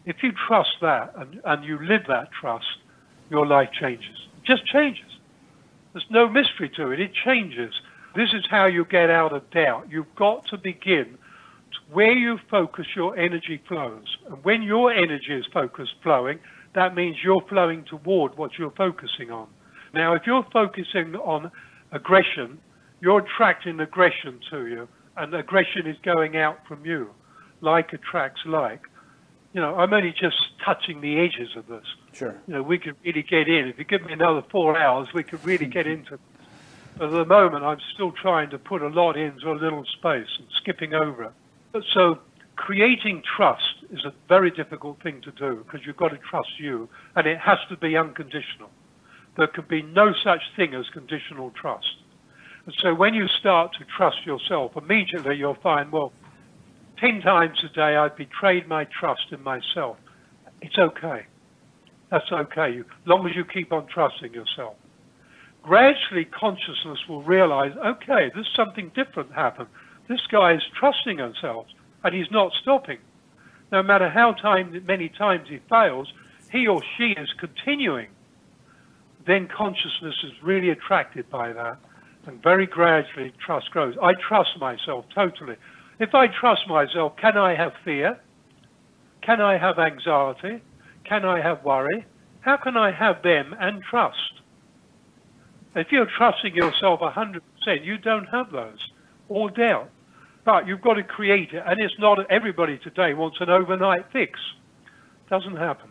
If 0.06 0.18
you 0.24 0.32
trust 0.48 0.72
that 0.82 1.14
and, 1.16 1.40
and 1.46 1.64
you 1.64 1.78
live 1.82 2.02
that 2.08 2.30
trust, 2.40 2.66
your 3.30 3.46
life 3.46 3.70
changes. 3.80 4.28
It 4.38 4.46
just 4.46 4.66
changes. 4.66 5.06
There's 5.94 6.06
no 6.10 6.30
mystery 6.30 6.70
to 6.78 6.92
it. 6.92 7.00
It 7.00 7.12
changes. 7.26 7.74
This 8.16 8.30
is 8.34 8.46
how 8.50 8.66
you 8.66 8.86
get 8.86 9.10
out 9.10 9.34
of 9.34 9.50
doubt. 9.52 9.88
You've 9.90 10.14
got 10.16 10.48
to 10.48 10.58
begin 10.58 11.18
where 11.92 12.12
you 12.12 12.40
focus 12.50 12.86
your 12.96 13.18
energy 13.18 13.62
flows. 13.68 14.18
And 14.30 14.44
when 14.44 14.62
your 14.62 14.92
energy 14.92 15.34
is 15.34 15.46
focused 15.54 15.96
flowing, 16.04 16.40
that 16.76 16.96
means 16.96 17.18
you're 17.24 17.46
flowing 17.48 17.84
toward 17.86 18.38
what 18.38 18.58
you're 18.58 18.72
focusing 18.72 19.32
on. 19.32 19.48
Now, 19.94 20.14
if 20.14 20.24
you're 20.26 20.46
focusing 20.52 21.16
on 21.16 21.52
aggression, 21.92 22.60
you're 23.00 23.20
attracting 23.20 23.80
aggression 23.80 24.40
to 24.52 24.68
you, 24.68 24.88
and 25.16 25.34
aggression 25.34 25.88
is 25.88 25.98
going 26.04 26.38
out 26.38 26.60
from 26.68 26.86
you. 26.86 27.10
Like 27.62 27.94
attracts 27.94 28.42
like. 28.46 28.82
You 29.54 29.62
know, 29.62 29.76
I'm 29.76 29.92
only 29.94 30.12
just 30.12 30.38
touching 30.64 31.02
the 31.02 31.20
edges 31.20 31.56
of 31.56 31.68
this. 31.68 31.86
Sure. 32.18 32.36
You 32.48 32.56
know, 32.56 32.64
we 32.64 32.80
could 32.80 32.96
really 33.06 33.22
get 33.22 33.48
in. 33.48 33.68
If 33.68 33.78
you 33.78 33.86
give 33.86 34.04
me 34.04 34.12
another 34.12 34.42
four 34.50 34.78
hours, 34.78 35.08
we 35.14 35.24
could 35.24 35.46
really 35.46 35.68
get 35.68 35.86
into 35.86 36.18
But 36.98 37.06
at 37.06 37.12
the 37.12 37.26
moment, 37.26 37.64
I'm 37.64 37.80
still 37.94 38.12
trying 38.12 38.50
to 38.50 38.58
put 38.58 38.82
a 38.82 38.88
lot 38.88 39.18
into 39.18 39.52
a 39.52 39.54
little 39.54 39.86
space 39.86 40.28
and 40.40 40.48
skipping 40.58 40.96
over 40.96 41.26
it. 41.26 41.84
So 41.94 42.18
creating 42.56 43.22
trust 43.22 43.86
is 43.92 44.04
a 44.04 44.14
very 44.28 44.50
difficult 44.50 45.00
thing 45.04 45.22
to 45.22 45.32
do 45.32 45.64
because 45.64 45.86
you've 45.86 45.98
got 45.98 46.10
to 46.10 46.18
trust 46.18 46.50
you 46.58 46.90
and 47.16 47.28
it 47.28 47.38
has 47.38 47.60
to 47.70 47.78
be 47.78 47.96
unconditional. 47.96 48.72
There 49.38 49.46
can 49.46 49.66
be 49.70 49.84
no 49.84 50.12
such 50.24 50.42
thing 50.56 50.74
as 50.74 50.90
conditional 50.90 51.52
trust. 51.52 51.98
And 52.66 52.74
so 52.82 52.96
when 52.96 53.14
you 53.14 53.28
start 53.28 53.74
to 53.74 53.86
trust 53.86 54.26
yourself, 54.26 54.76
immediately 54.76 55.36
you'll 55.36 55.54
find, 55.54 55.92
well, 55.92 56.14
10 56.98 57.22
times 57.22 57.64
a 57.64 57.70
day 57.70 57.96
I've 57.96 58.18
betrayed 58.18 58.68
my 58.68 58.86
trust 58.86 59.32
in 59.32 59.44
myself. 59.44 59.98
It's 60.64 60.80
okay. 60.80 61.28
That's 62.10 62.32
okay, 62.32 62.80
as 62.80 62.86
long 63.06 63.28
as 63.28 63.36
you 63.36 63.44
keep 63.44 63.74
on 63.74 63.88
trusting 63.88 64.34
yourself. 64.34 64.76
Gradually, 65.62 66.24
consciousness 66.26 67.00
will 67.10 67.24
realize, 67.24 67.74
okay, 67.86 68.32
there's 68.34 68.50
something 68.56 68.92
different 68.96 69.34
happened. 69.34 69.68
This 70.08 70.22
guy 70.32 70.54
is 70.54 70.62
trusting 70.80 71.18
himself 71.18 71.68
and 72.04 72.16
he's 72.16 72.32
not 72.32 72.54
stopping. 72.62 73.00
No 73.72 73.84
matter 73.84 74.10
how 74.10 74.32
time, 74.32 74.82
many 74.86 75.10
times 75.10 75.50
he 75.50 75.60
fails, 75.70 76.08
he 76.50 76.68
or 76.68 76.82
she 76.98 77.12
is 77.18 77.34
continuing. 77.38 78.08
Then 79.26 79.50
consciousness 79.50 80.16
is 80.24 80.32
really 80.42 80.70
attracted 80.70 81.30
by 81.30 81.52
that 81.52 81.78
and 82.26 82.42
very 82.42 82.66
gradually 82.66 83.34
trust 83.46 83.72
grows. 83.72 83.96
I 84.02 84.14
trust 84.14 84.58
myself 84.60 85.06
totally. 85.14 85.58
If 86.00 86.16
I 86.16 86.28
trust 86.28 86.68
myself, 86.70 87.18
can 87.18 87.38
I 87.38 87.56
have 87.56 87.74
fear? 87.84 88.18
Can 89.22 89.42
I 89.42 89.58
have 89.58 89.80
anxiety? 89.80 90.62
Can 91.08 91.24
I 91.26 91.42
have 91.42 91.64
worry? 91.64 92.06
How 92.42 92.58
can 92.58 92.76
I 92.78 92.92
have 92.92 93.22
them 93.24 93.56
and 93.60 93.82
trust? 93.84 94.42
If 95.76 95.92
you're 95.92 96.08
trusting 96.18 96.56
yourself 96.56 97.00
100%, 97.00 97.42
you 97.84 97.98
don't 97.98 98.26
have 98.26 98.52
those, 98.52 98.80
or 99.30 99.50
doubt. 99.50 99.90
But 100.44 100.68
you've 100.68 100.82
got 100.82 100.96
to 100.96 101.04
create 101.04 101.54
it, 101.54 101.64
and 101.66 101.80
it's 101.80 101.98
not 102.00 102.20
everybody 102.32 102.78
today 102.78 103.14
wants 103.14 103.38
an 103.42 103.50
overnight 103.50 104.06
fix. 104.12 104.40
Doesn't 105.30 105.58
happen. 105.58 105.90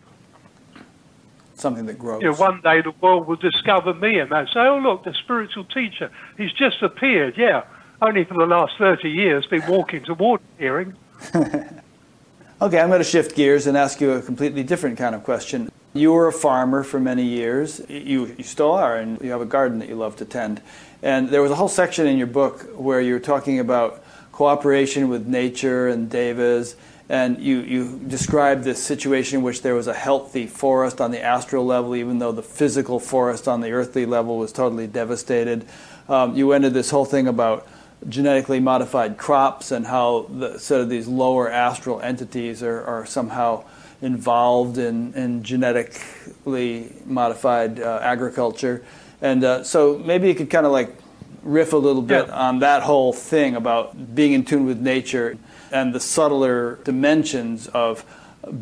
Something 1.54 1.86
that 1.86 1.98
grows. 1.98 2.22
You 2.22 2.30
know, 2.30 2.36
one 2.36 2.60
day 2.62 2.82
the 2.82 2.92
world 3.00 3.26
will 3.26 3.36
discover 3.36 3.94
me 3.94 4.18
and 4.18 4.30
they'll 4.30 4.46
say, 4.46 4.60
oh, 4.60 4.78
look, 4.78 5.04
the 5.04 5.14
spiritual 5.14 5.64
teacher, 5.64 6.10
he's 6.36 6.52
just 6.52 6.82
appeared. 6.82 7.38
Yeah, 7.38 7.64
only 8.02 8.24
for 8.24 8.34
the 8.34 8.46
last 8.46 8.74
30 8.78 9.08
years 9.08 9.46
been 9.46 9.66
walking 9.66 10.04
toward 10.04 10.40
hearing. 10.58 10.94
okay, 12.60 12.80
I'm 12.80 12.88
going 12.88 13.00
to 13.00 13.04
shift 13.04 13.36
gears 13.36 13.66
and 13.66 13.76
ask 13.76 14.00
you 14.00 14.12
a 14.12 14.22
completely 14.22 14.62
different 14.62 14.98
kind 14.98 15.14
of 15.14 15.24
question. 15.24 15.70
You 15.92 16.12
were 16.12 16.28
a 16.28 16.32
farmer 16.32 16.82
for 16.82 17.00
many 17.00 17.24
years. 17.24 17.80
You, 17.88 18.34
you 18.36 18.44
still 18.44 18.72
are, 18.72 18.96
and 18.96 19.20
you 19.20 19.30
have 19.30 19.40
a 19.40 19.46
garden 19.46 19.78
that 19.80 19.88
you 19.88 19.94
love 19.94 20.16
to 20.16 20.24
tend. 20.24 20.60
And 21.02 21.28
there 21.28 21.42
was 21.42 21.50
a 21.50 21.54
whole 21.54 21.68
section 21.68 22.06
in 22.06 22.18
your 22.18 22.26
book 22.26 22.62
where 22.74 23.00
you 23.00 23.14
were 23.14 23.20
talking 23.20 23.60
about 23.60 24.02
cooperation 24.32 25.08
with 25.08 25.26
nature 25.26 25.88
and 25.88 26.10
devas 26.10 26.76
And 27.08 27.38
you, 27.38 27.60
you 27.60 28.00
described 28.06 28.64
this 28.64 28.82
situation 28.82 29.38
in 29.38 29.44
which 29.44 29.62
there 29.62 29.74
was 29.74 29.86
a 29.86 29.94
healthy 29.94 30.46
forest 30.46 31.00
on 31.00 31.12
the 31.12 31.22
astral 31.22 31.64
level, 31.64 31.94
even 31.94 32.18
though 32.18 32.32
the 32.32 32.42
physical 32.42 32.98
forest 32.98 33.46
on 33.46 33.60
the 33.60 33.70
earthly 33.70 34.06
level 34.06 34.38
was 34.38 34.52
totally 34.52 34.88
devastated. 34.88 35.64
Um, 36.08 36.36
you 36.36 36.52
ended 36.52 36.74
this 36.74 36.90
whole 36.90 37.04
thing 37.04 37.28
about 37.28 37.66
genetically 38.08 38.60
modified 38.60 39.16
crops 39.16 39.72
and 39.72 39.86
how 39.86 40.26
the, 40.30 40.58
sort 40.58 40.80
of 40.80 40.88
these 40.88 41.08
lower 41.08 41.50
astral 41.50 42.00
entities 42.00 42.62
are, 42.62 42.84
are 42.84 43.06
somehow 43.06 43.64
involved 44.02 44.78
in, 44.78 45.14
in 45.14 45.42
genetically 45.42 46.92
modified 47.04 47.80
uh, 47.80 47.98
agriculture. 48.02 48.84
And 49.22 49.42
uh, 49.42 49.64
so 49.64 49.98
maybe 49.98 50.28
you 50.28 50.34
could 50.34 50.50
kind 50.50 50.66
of 50.66 50.72
like 50.72 50.94
riff 51.42 51.72
a 51.72 51.76
little 51.76 52.02
bit 52.02 52.26
Yeah. 52.26 52.48
on 52.48 52.58
that 52.60 52.82
whole 52.82 53.12
thing 53.12 53.56
about 53.56 54.14
being 54.14 54.32
in 54.32 54.44
tune 54.44 54.66
with 54.66 54.80
nature 54.80 55.38
and 55.72 55.94
the 55.94 56.00
subtler 56.00 56.78
dimensions 56.84 57.66
of 57.68 58.04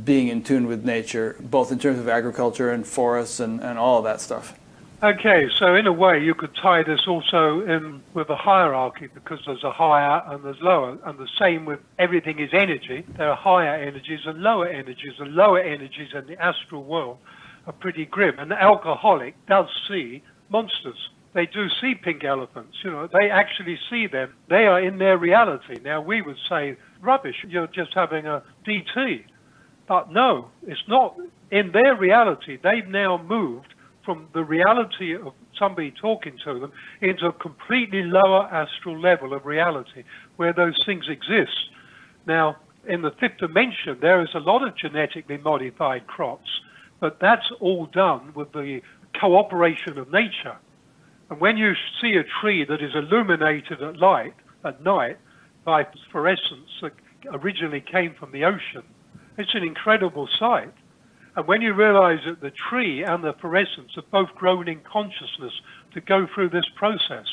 being 0.05 0.28
in 0.28 0.43
tune 0.43 0.66
with 0.66 0.85
nature, 0.85 1.36
both 1.40 1.70
in 1.73 1.78
terms 1.78 1.98
of 1.98 2.09
agriculture 2.09 2.70
and 2.70 2.86
forests 2.86 3.40
and, 3.40 3.61
and 3.61 3.78
all 3.78 3.98
of 3.98 4.05
that 4.05 4.20
stuff. 4.20 4.55
Okay, 5.03 5.49
so 5.59 5.75
in 5.75 5.87
a 5.87 5.93
way, 5.93 6.23
you 6.23 6.35
could 6.35 6.55
tie 6.55 6.83
this 6.83 7.07
also 7.07 7.61
in 7.61 8.03
with 8.15 8.31
a 8.31 8.37
hierarchy 8.37 9.09
because 9.12 9.39
there's 9.45 9.65
a 9.65 9.71
higher 9.71 10.23
and 10.29 10.45
there's 10.45 10.61
lower, 10.62 10.97
and 11.05 11.19
the 11.19 11.29
same 11.39 11.66
with 11.66 11.81
everything 11.99 12.39
is 12.39 12.51
energy. 12.53 13.05
There 13.19 13.29
are 13.29 13.37
higher 13.37 13.75
energies 13.75 14.21
and 14.25 14.43
lower 14.43 14.66
energies, 14.66 15.15
and 15.19 15.35
lower 15.35 15.59
energies 15.59 16.11
in 16.15 16.27
the 16.27 16.41
astral 16.43 16.85
world 16.85 17.19
are 17.66 17.73
pretty 17.73 18.07
grim. 18.07 18.39
An 18.39 18.53
alcoholic 18.53 19.35
does 19.47 19.66
see 19.89 20.23
monsters. 20.49 21.11
They 21.35 21.47
do 21.47 21.69
see 21.81 21.97
pink 21.97 22.25
elephants. 22.25 22.79
You 22.85 22.93
know, 22.93 23.09
they 23.12 23.29
actually 23.29 23.79
see 23.91 24.07
them. 24.07 24.33
They 24.49 24.66
are 24.66 24.81
in 24.81 24.99
their 24.99 25.19
reality. 25.19 25.81
Now 25.83 26.01
we 26.01 26.23
would 26.23 26.39
say 26.49 26.77
rubbish. 27.03 27.45
You're 27.47 27.66
just 27.66 27.93
having 27.95 28.27
a 28.27 28.43
DT, 28.66 29.25
but 29.89 30.12
no, 30.12 30.49
it's 30.66 30.87
not 30.89 31.16
in 31.51 31.73
their 31.73 31.97
reality. 31.97 32.59
They've 32.62 32.87
now 32.87 33.21
moved 33.23 33.74
from 34.05 34.29
the 34.35 34.45
reality 34.45 35.15
of 35.15 35.33
somebody 35.59 35.93
talking 36.01 36.39
to 36.45 36.61
them 36.61 36.73
into 37.01 37.27
a 37.27 37.33
completely 37.33 38.03
lower 38.03 38.45
astral 38.53 38.99
level 39.01 39.33
of 39.33 39.47
reality 39.47 40.05
where 40.37 40.53
those 40.53 40.77
things 40.85 41.07
exist. 41.09 41.71
Now, 42.27 42.57
in 42.87 43.03
the 43.03 43.13
fifth 43.19 43.39
dimension, 43.39 43.99
there 44.01 44.21
is 44.23 44.29
a 44.35 44.41
lot 44.41 44.67
of 44.67 44.77
genetically 44.77 45.39
modified 45.39 46.07
crops, 46.07 46.51
but 47.01 47.19
that's 47.21 47.51
all 47.61 47.87
done 47.87 48.33
with 48.35 48.53
the 48.53 48.81
cooperation 49.19 49.99
of 49.99 50.13
nature. 50.13 50.57
And 51.31 51.41
when 51.41 51.57
you 51.57 51.73
see 52.01 52.15
a 52.17 52.25
tree 52.41 52.65
that 52.65 52.83
is 52.83 52.93
illuminated 52.95 53.83
at 53.83 53.97
light, 53.97 54.35
at 54.65 54.83
night, 54.83 55.19
by 55.65 55.87
fluorescence 56.13 56.71
that 56.83 56.93
originally 57.33 57.81
came 57.81 58.15
from 58.19 58.33
the 58.33 58.45
ocean, 58.45 58.83
it's 59.39 59.55
an 59.55 59.63
incredible 59.63 60.29
sight. 60.39 60.73
And 61.36 61.47
when 61.48 61.62
you 61.62 61.74
realize 61.74 62.20
that 62.27 62.40
the 62.40 62.52
tree 62.70 63.02
and 63.02 63.24
the 63.24 63.35
fluorescence 63.40 63.93
have 63.97 64.11
both 64.11 64.28
grown 64.36 64.69
in 64.69 64.81
consciousness 64.81 65.52
to 65.93 66.01
go 66.01 66.27
through 66.32 66.51
this 66.51 66.69
process, 66.77 67.27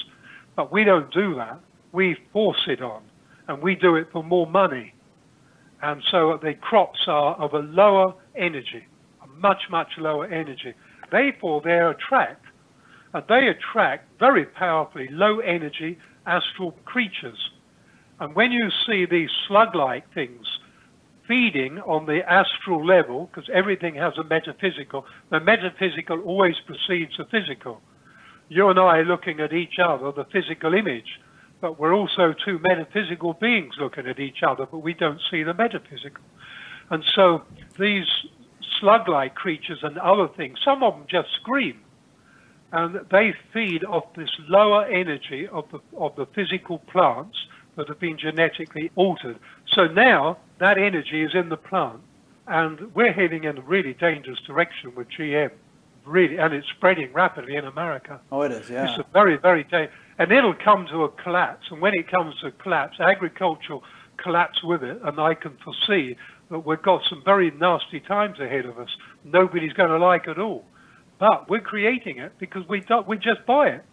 but 0.55 0.71
we 0.71 0.83
don't 0.83 1.13
do 1.13 1.35
that. 1.35 1.59
We 1.91 2.17
force 2.33 2.63
it 2.67 2.81
on, 2.81 3.03
and 3.47 3.61
we 3.61 3.75
do 3.75 3.95
it 3.95 4.07
for 4.11 4.23
more 4.23 4.47
money. 4.47 4.93
And 5.83 6.01
so 6.09 6.39
the 6.41 6.53
crops 6.53 7.01
are 7.07 7.35
of 7.35 7.53
a 7.53 7.59
lower 7.59 8.13
energy, 8.35 8.87
a 9.23 9.27
much, 9.39 9.63
much 9.69 9.89
lower 9.97 10.25
energy. 10.25 10.73
Therefore, 11.11 11.61
they 11.63 11.79
attract, 11.79 12.45
and 13.13 13.23
they 13.27 13.47
attract 13.47 14.19
very 14.19 14.45
powerfully 14.45 15.09
low 15.11 15.39
energy 15.39 15.97
astral 16.25 16.71
creatures. 16.85 17.51
And 18.19 18.35
when 18.35 18.51
you 18.51 18.69
see 18.85 19.05
these 19.05 19.29
slug 19.47 19.75
like 19.75 20.11
things 20.13 20.45
feeding 21.31 21.79
on 21.79 22.05
the 22.07 22.19
astral 22.29 22.85
level, 22.85 23.27
because 23.27 23.49
everything 23.53 23.95
has 23.95 24.11
a 24.17 24.23
metaphysical, 24.25 25.05
the 25.29 25.39
metaphysical 25.39 26.19
always 26.23 26.55
precedes 26.65 27.15
the 27.17 27.23
physical. 27.31 27.79
You 28.49 28.67
and 28.67 28.77
I 28.77 28.97
are 28.97 29.05
looking 29.05 29.39
at 29.39 29.53
each 29.53 29.79
other, 29.81 30.11
the 30.11 30.25
physical 30.25 30.73
image, 30.73 31.21
but 31.61 31.79
we're 31.79 31.93
also 31.93 32.35
two 32.45 32.59
metaphysical 32.67 33.33
beings 33.33 33.75
looking 33.79 34.07
at 34.07 34.19
each 34.19 34.43
other, 34.45 34.65
but 34.65 34.79
we 34.79 34.93
don't 34.93 35.21
see 35.31 35.41
the 35.43 35.53
metaphysical. 35.53 36.21
And 36.89 37.01
so 37.15 37.43
these 37.79 38.07
slug 38.81 39.07
like 39.07 39.33
creatures 39.33 39.79
and 39.83 39.97
other 39.99 40.27
things, 40.35 40.57
some 40.65 40.83
of 40.83 40.95
them 40.95 41.05
just 41.09 41.29
scream. 41.39 41.79
And 42.73 42.99
they 43.09 43.33
feed 43.53 43.85
off 43.85 44.13
this 44.17 44.31
lower 44.49 44.83
energy 44.83 45.47
of 45.47 45.63
the, 45.71 45.79
of 45.95 46.13
the 46.17 46.25
physical 46.35 46.79
plants 46.79 47.37
that 47.77 47.87
have 47.87 48.01
been 48.01 48.17
genetically 48.17 48.91
altered. 48.97 49.39
So 49.73 49.87
now 49.87 50.39
that 50.61 50.77
energy 50.77 51.23
is 51.23 51.33
in 51.33 51.49
the 51.49 51.57
plant, 51.57 52.01
and 52.47 52.93
we're 52.93 53.11
heading 53.11 53.45
in 53.45 53.57
a 53.57 53.61
really 53.61 53.93
dangerous 53.93 54.39
direction 54.41 54.93
with 54.95 55.07
GM, 55.09 55.51
really, 56.05 56.38
and 56.38 56.53
it's 56.53 56.67
spreading 56.69 57.11
rapidly 57.13 57.55
in 57.55 57.65
America. 57.65 58.19
Oh, 58.31 58.41
it 58.43 58.51
is, 58.51 58.69
yeah. 58.69 58.88
It's 58.88 58.99
a 58.99 59.05
very, 59.11 59.38
very 59.38 59.63
dangerous, 59.63 59.93
and 60.19 60.31
it'll 60.31 60.53
come 60.53 60.85
to 60.91 61.03
a 61.03 61.09
collapse. 61.09 61.65
And 61.71 61.81
when 61.81 61.95
it 61.95 62.09
comes 62.09 62.39
to 62.41 62.47
a 62.47 62.51
collapse, 62.51 62.97
agriculture 62.99 63.73
will 63.73 63.83
collapse 64.17 64.63
with 64.63 64.83
it. 64.83 65.01
And 65.03 65.19
I 65.19 65.33
can 65.33 65.57
foresee 65.63 66.15
that 66.51 66.59
we've 66.59 66.81
got 66.81 67.01
some 67.09 67.23
very 67.25 67.49
nasty 67.49 67.99
times 67.99 68.39
ahead 68.39 68.65
of 68.65 68.77
us. 68.77 68.89
Nobody's 69.23 69.73
going 69.73 69.89
to 69.89 69.97
like 69.97 70.27
it 70.27 70.38
all, 70.38 70.63
but 71.17 71.49
we're 71.49 71.61
creating 71.61 72.19
it 72.19 72.33
because 72.38 72.67
we 72.67 72.81
don't, 72.81 73.07
we 73.07 73.17
just 73.17 73.45
buy 73.47 73.69
it. 73.69 73.85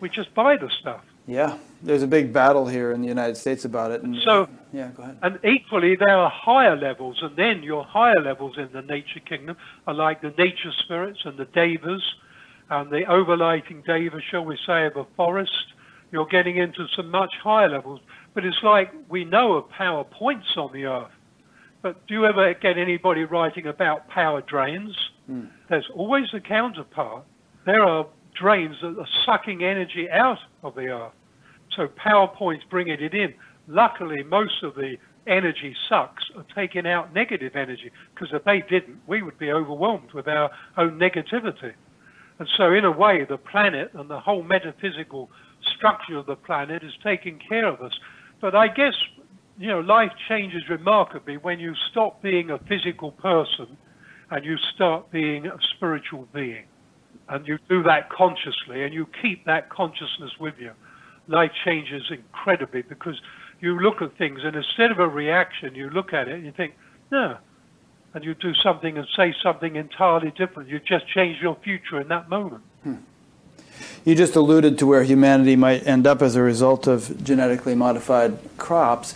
We 0.00 0.10
just 0.10 0.34
buy 0.34 0.56
the 0.56 0.70
stuff. 0.80 1.04
Yeah, 1.26 1.58
there's 1.82 2.02
a 2.02 2.06
big 2.06 2.32
battle 2.32 2.66
here 2.66 2.92
in 2.92 3.02
the 3.02 3.08
United 3.08 3.36
States 3.36 3.64
about 3.64 3.90
it. 3.92 4.02
And 4.02 4.16
So- 4.24 4.48
yeah, 4.72 4.88
go 4.96 5.02
ahead. 5.02 5.18
And 5.22 5.38
equally, 5.44 5.96
there 5.96 6.16
are 6.16 6.30
higher 6.30 6.76
levels, 6.76 7.22
and 7.22 7.36
then 7.36 7.62
your 7.62 7.84
higher 7.84 8.20
levels 8.20 8.58
in 8.58 8.68
the 8.72 8.82
nature 8.82 9.20
kingdom 9.20 9.56
are 9.86 9.94
like 9.94 10.20
the 10.22 10.34
nature 10.36 10.72
spirits 10.72 11.20
and 11.24 11.36
the 11.36 11.44
devas, 11.46 12.02
and 12.68 12.90
the 12.90 13.02
overlighting 13.02 13.84
deva, 13.84 14.20
shall 14.30 14.44
we 14.44 14.56
say, 14.66 14.86
of 14.86 14.96
a 14.96 15.04
forest. 15.16 15.72
You're 16.12 16.26
getting 16.26 16.56
into 16.56 16.86
some 16.96 17.10
much 17.10 17.34
higher 17.42 17.68
levels. 17.68 18.00
But 18.34 18.44
it's 18.44 18.62
like 18.62 18.92
we 19.08 19.24
know 19.24 19.54
of 19.54 19.68
power 19.70 20.04
points 20.04 20.56
on 20.56 20.72
the 20.72 20.86
earth. 20.86 21.10
But 21.82 22.06
do 22.06 22.14
you 22.14 22.26
ever 22.26 22.54
get 22.54 22.78
anybody 22.78 23.24
writing 23.24 23.66
about 23.66 24.08
power 24.08 24.40
drains? 24.42 24.96
Hmm. 25.26 25.44
There's 25.68 25.88
always 25.94 26.32
a 26.34 26.40
counterpart. 26.40 27.24
There 27.64 27.82
are 27.82 28.06
drains 28.34 28.76
that 28.82 28.98
are 28.98 29.08
sucking 29.24 29.62
energy 29.64 30.08
out 30.10 30.38
of 30.62 30.74
the 30.74 30.88
earth. 30.88 31.12
So 31.76 31.88
power 31.96 32.28
points 32.28 32.64
bringing 32.70 33.00
it 33.00 33.14
in. 33.14 33.34
Luckily, 33.68 34.22
most 34.22 34.62
of 34.62 34.74
the 34.74 34.96
energy 35.26 35.74
sucks 35.88 36.24
are 36.36 36.44
taking 36.54 36.86
out 36.86 37.14
negative 37.14 37.54
energy 37.54 37.90
because 38.14 38.28
if 38.32 38.44
they 38.44 38.62
didn't, 38.68 38.98
we 39.06 39.22
would 39.22 39.38
be 39.38 39.50
overwhelmed 39.52 40.12
with 40.12 40.26
our 40.26 40.50
own 40.76 40.98
negativity. 40.98 41.72
And 42.38 42.48
so, 42.56 42.72
in 42.72 42.84
a 42.84 42.90
way, 42.90 43.24
the 43.28 43.36
planet 43.36 43.90
and 43.94 44.08
the 44.08 44.18
whole 44.18 44.42
metaphysical 44.42 45.30
structure 45.76 46.16
of 46.16 46.26
the 46.26 46.36
planet 46.36 46.82
is 46.82 46.92
taking 47.04 47.38
care 47.38 47.66
of 47.66 47.82
us. 47.82 47.92
But 48.40 48.54
I 48.54 48.68
guess, 48.68 48.94
you 49.58 49.68
know, 49.68 49.80
life 49.80 50.12
changes 50.26 50.62
remarkably 50.70 51.36
when 51.36 51.60
you 51.60 51.74
stop 51.90 52.22
being 52.22 52.50
a 52.50 52.58
physical 52.58 53.12
person 53.12 53.76
and 54.30 54.44
you 54.44 54.56
start 54.74 55.10
being 55.10 55.46
a 55.46 55.58
spiritual 55.76 56.26
being. 56.32 56.64
And 57.30 57.46
you 57.46 57.58
do 57.68 57.84
that 57.84 58.10
consciously 58.10 58.82
and 58.82 58.92
you 58.92 59.06
keep 59.22 59.44
that 59.44 59.70
consciousness 59.70 60.32
with 60.40 60.54
you. 60.58 60.72
Life 61.28 61.52
changes 61.64 62.02
incredibly 62.10 62.82
because 62.82 63.20
you 63.60 63.78
look 63.78 64.02
at 64.02 64.18
things 64.18 64.40
and 64.42 64.56
instead 64.56 64.90
of 64.90 64.98
a 64.98 65.06
reaction, 65.06 65.76
you 65.76 65.90
look 65.90 66.12
at 66.12 66.26
it 66.26 66.34
and 66.34 66.44
you 66.44 66.50
think, 66.50 66.74
no. 67.12 67.38
And 68.14 68.24
you 68.24 68.34
do 68.34 68.52
something 68.54 68.98
and 68.98 69.06
say 69.16 69.32
something 69.40 69.76
entirely 69.76 70.32
different. 70.32 70.68
You 70.68 70.80
just 70.80 71.06
change 71.06 71.40
your 71.40 71.56
future 71.62 72.00
in 72.00 72.08
that 72.08 72.28
moment. 72.28 72.64
Hmm. 72.82 72.96
You 74.04 74.16
just 74.16 74.34
alluded 74.34 74.78
to 74.78 74.86
where 74.86 75.04
humanity 75.04 75.54
might 75.54 75.86
end 75.86 76.08
up 76.08 76.22
as 76.22 76.34
a 76.34 76.42
result 76.42 76.88
of 76.88 77.22
genetically 77.22 77.76
modified 77.76 78.36
crops. 78.58 79.14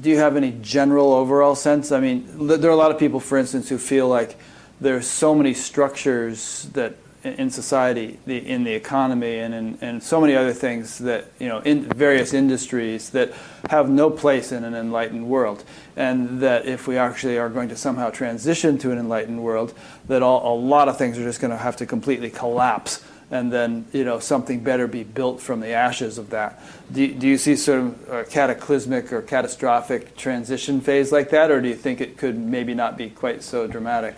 Do 0.00 0.08
you 0.08 0.16
have 0.16 0.36
any 0.36 0.52
general 0.62 1.12
overall 1.12 1.54
sense? 1.54 1.92
I 1.92 2.00
mean, 2.00 2.48
there 2.48 2.70
are 2.70 2.72
a 2.72 2.76
lot 2.76 2.90
of 2.90 2.98
people, 2.98 3.20
for 3.20 3.36
instance, 3.36 3.68
who 3.68 3.76
feel 3.76 4.08
like 4.08 4.38
there's 4.80 5.06
so 5.06 5.34
many 5.34 5.52
structures 5.52 6.64
that 6.72 6.96
in- 7.24 7.50
society, 7.50 8.18
the, 8.26 8.36
in 8.36 8.64
the 8.64 8.72
economy, 8.72 9.38
and 9.38 9.54
in 9.54 9.78
and 9.80 10.02
so 10.02 10.20
many 10.20 10.34
other 10.34 10.52
things 10.52 10.98
that 10.98 11.26
you 11.38 11.48
know, 11.48 11.60
in 11.60 11.84
various 11.84 12.32
industries 12.32 13.10
that 13.10 13.32
have 13.70 13.88
no 13.88 14.10
place 14.10 14.52
in 14.52 14.64
an 14.64 14.74
enlightened 14.74 15.26
world, 15.28 15.64
and 15.96 16.40
that 16.40 16.66
if 16.66 16.86
we 16.86 16.96
actually 16.96 17.38
are 17.38 17.48
going 17.48 17.68
to 17.68 17.76
somehow 17.76 18.10
transition 18.10 18.78
to 18.78 18.90
an 18.90 18.98
enlightened 18.98 19.42
world, 19.42 19.74
that 20.08 20.22
all, 20.22 20.54
a 20.54 20.56
lot 20.58 20.88
of 20.88 20.98
things 20.98 21.18
are 21.18 21.24
just 21.24 21.40
going 21.40 21.50
to 21.50 21.56
have 21.56 21.76
to 21.76 21.86
completely 21.86 22.30
collapse 22.30 23.04
and 23.32 23.50
then 23.50 23.86
you 23.92 24.04
know 24.04 24.18
something 24.20 24.60
better 24.60 24.86
be 24.86 25.02
built 25.02 25.40
from 25.40 25.60
the 25.60 25.72
ashes 25.72 26.18
of 26.18 26.30
that. 26.30 26.62
Do 26.92 27.12
do 27.12 27.26
you 27.26 27.38
see 27.38 27.56
sort 27.56 27.80
of 27.80 28.10
a 28.10 28.24
cataclysmic 28.24 29.12
or 29.12 29.22
catastrophic 29.22 30.16
transition 30.16 30.80
phase 30.80 31.10
like 31.10 31.30
that, 31.30 31.50
or 31.50 31.60
do 31.60 31.68
you 31.68 31.74
think 31.74 32.00
it 32.00 32.18
could 32.18 32.38
maybe 32.38 32.74
not 32.74 32.96
be 32.96 33.08
quite 33.08 33.42
so 33.42 33.66
dramatic? 33.66 34.14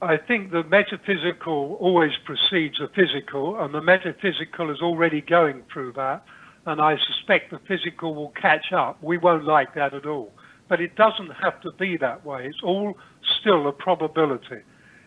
I 0.00 0.16
think 0.16 0.52
the 0.52 0.62
metaphysical 0.62 1.76
always 1.80 2.12
precedes 2.24 2.78
the 2.78 2.88
physical, 2.94 3.60
and 3.60 3.74
the 3.74 3.80
metaphysical 3.80 4.70
is 4.70 4.80
already 4.80 5.20
going 5.20 5.62
through 5.72 5.94
that. 5.94 6.22
And 6.66 6.80
I 6.80 6.96
suspect 6.96 7.50
the 7.50 7.58
physical 7.66 8.14
will 8.14 8.32
catch 8.40 8.72
up. 8.72 9.02
We 9.02 9.18
won't 9.18 9.44
like 9.44 9.74
that 9.74 9.94
at 9.94 10.06
all. 10.06 10.32
But 10.68 10.80
it 10.80 10.94
doesn't 10.96 11.30
have 11.42 11.60
to 11.62 11.72
be 11.78 11.96
that 11.96 12.24
way. 12.24 12.46
It's 12.46 12.62
all 12.62 12.96
still 13.40 13.66
a 13.66 13.72
probability. 13.72 14.62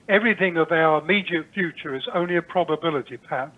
Everything 0.10 0.58
of 0.58 0.72
our 0.72 1.02
immediate 1.02 1.46
future 1.54 1.96
is 1.96 2.04
only 2.14 2.36
a 2.36 2.42
probability 2.42 3.18
pattern. 3.18 3.52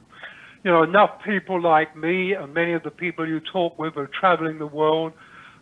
You 0.64 0.72
know, 0.72 0.84
enough 0.84 1.12
people 1.26 1.62
like 1.62 1.96
me 1.96 2.34
and 2.34 2.54
many 2.54 2.74
of 2.74 2.84
the 2.84 2.92
people 2.92 3.28
you 3.28 3.40
talk 3.40 3.80
with 3.80 3.96
who 3.96 4.02
are 4.02 4.08
traveling 4.20 4.60
the 4.60 4.68
world, 4.68 5.14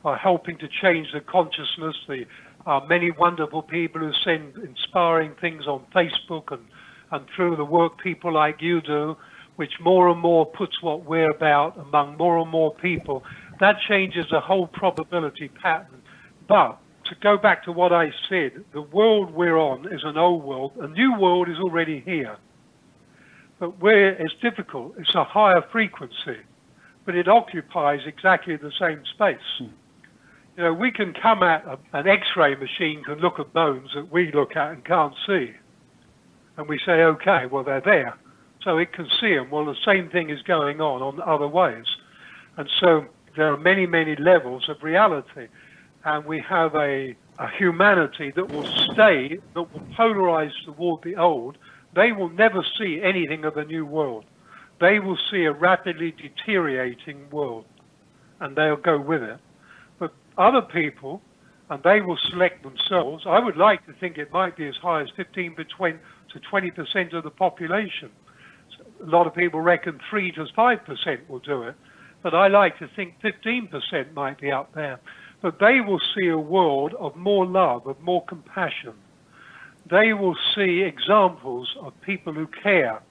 are 0.03 0.18
helping 0.18 0.57
to 0.57 0.68
change 0.81 1.07
the 1.14 1.22
consciousness. 1.22 1.95
The 2.07 2.26
uh, 2.66 2.80
many 2.88 3.12
wonderful 3.12 3.62
people 3.62 4.02
who 4.02 4.12
send 4.24 4.56
inspiring 4.58 5.34
things 5.40 5.68
on 5.68 5.86
Facebook 5.96 6.52
and, 6.52 6.66
and 7.12 7.26
through 7.36 7.56
the 7.56 7.66
work 7.66 8.00
people 8.02 8.34
like 8.34 8.62
you 8.62 8.82
do, 8.82 9.16
which 9.56 9.74
more 9.82 10.10
and 10.10 10.20
more 10.20 10.46
puts 10.46 10.82
what 10.82 11.06
we're 11.06 11.32
about 11.32 11.78
among 11.78 12.18
more 12.18 12.38
and 12.40 12.50
more 12.50 12.74
people. 12.76 13.24
That 13.60 13.76
changes 13.88 14.26
the 14.32 14.40
whole 14.40 14.68
probability 14.68 15.50
pattern. 15.50 16.02
But 16.48 16.80
to 17.06 17.16
go 17.22 17.38
back 17.38 17.64
to 17.66 17.72
what 17.72 17.92
I 17.92 18.12
said, 18.30 18.64
the 18.74 18.82
world 18.82 19.34
we're 19.34 19.58
on 19.58 19.92
is 19.92 20.02
an 20.04 20.18
old 20.18 20.44
world. 20.44 20.74
A 20.80 20.88
new 20.88 21.20
world 21.20 21.50
is 21.50 21.58
already 21.58 22.02
here. 22.06 22.38
But 23.60 23.80
where 23.80 24.10
it's 24.10 24.34
difficult, 24.42 24.96
it's 24.98 25.14
a 25.14 25.24
higher 25.24 25.64
frequency, 25.72 26.40
but 27.06 27.16
it 27.16 27.28
occupies 27.28 28.00
exactly 28.08 28.56
the 28.56 28.72
same 28.80 29.04
space. 29.14 29.38
Hmm. 29.60 29.68
You 30.62 30.68
know, 30.68 30.74
we 30.74 30.92
can 30.92 31.12
come 31.20 31.42
at 31.42 31.66
a, 31.66 31.80
an 31.98 32.08
X-ray 32.08 32.54
machine 32.54 33.04
can 33.04 33.18
look 33.18 33.40
at 33.40 33.52
bones 33.52 33.90
that 33.96 34.12
we 34.12 34.32
look 34.32 34.56
at 34.56 34.70
and 34.70 34.86
can't 34.86 35.16
see, 35.26 35.54
and 36.56 36.70
we 36.70 36.78
say, 36.86 37.02
okay, 37.02 37.48
well 37.48 37.64
they're 37.64 37.82
there, 37.82 38.16
so 38.62 38.78
it 38.78 38.94
can 38.94 39.08
see 39.20 39.34
them. 39.34 39.50
Well, 39.50 39.66
the 39.66 39.76
same 39.84 40.12
thing 40.12 40.30
is 40.30 40.44
going 40.44 40.80
on 40.80 41.02
on 41.02 41.20
other 41.20 41.48
ways, 41.48 41.86
and 42.58 42.70
so 42.80 43.06
there 43.36 43.52
are 43.52 43.58
many, 43.58 43.88
many 43.88 44.16
levels 44.18 44.70
of 44.70 44.84
reality 44.84 45.48
and 46.04 46.26
we 46.26 46.44
have 46.48 46.76
a, 46.76 47.16
a 47.40 47.50
humanity 47.58 48.32
that 48.36 48.52
will 48.52 48.68
stay, 48.94 49.40
that 49.56 49.74
will 49.74 49.88
polarize 49.98 50.52
toward 50.66 51.02
the 51.04 51.16
old, 51.16 51.58
they 51.96 52.12
will 52.12 52.30
never 52.30 52.64
see 52.78 53.02
anything 53.04 53.46
of 53.46 53.56
the 53.56 53.66
new 53.66 53.84
world. 53.84 54.26
They 54.80 55.00
will 55.00 55.18
see 55.32 55.46
a 55.46 55.52
rapidly 55.52 56.12
deteriorating 56.12 57.30
world, 57.32 57.66
and 58.40 58.56
they'll 58.56 58.76
go 58.78 59.00
with 59.00 59.24
it. 59.24 59.40
Other 60.38 60.62
people, 60.62 61.22
and 61.70 61.82
they 61.84 62.02
will 62.02 62.18
select 62.30 62.64
themselves, 62.64 63.24
I 63.26 63.40
would 63.40 63.58
like 63.58 63.86
to 63.86 63.94
think 63.94 64.18
it 64.18 64.32
might 64.32 64.58
be 64.58 64.68
as 64.68 64.76
high 64.82 65.02
as 65.02 65.10
15 65.16 65.56
to 65.56 66.40
20% 66.40 67.14
of 67.14 67.24
the 67.24 67.30
population. 67.30 68.10
A 69.02 69.06
lot 69.06 69.28
of 69.28 69.36
people 69.36 69.62
reckon 69.62 69.99
3 70.10 70.32
to 70.34 70.45
5% 70.45 71.30
will 71.30 71.40
do 71.40 71.64
it, 71.64 71.76
but 72.24 72.34
I 72.34 72.48
like 72.48 72.78
to 72.80 72.90
think 72.95 73.16
15% 73.24 74.14
might 74.14 74.40
be 74.40 74.52
up 74.52 74.74
there 74.74 74.99
but 75.41 75.60
they 75.60 75.82
will 75.82 75.99
see 76.16 76.28
a 76.28 76.38
world 76.38 76.94
of 76.99 77.16
more 77.16 77.45
love, 77.45 77.88
of 77.88 77.99
more 77.99 78.24
compassion. 78.26 78.94
They 79.90 80.14
will 80.14 80.38
see 80.56 80.82
examples 80.82 81.76
of 81.82 81.99
people 82.02 82.34
who 82.34 82.48
care, 82.48 83.02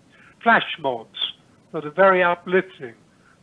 flash 0.42 0.76
mobs 0.78 1.18
that 1.72 1.84
are 1.84 1.90
very 1.90 2.22
uplifting. 2.22 2.94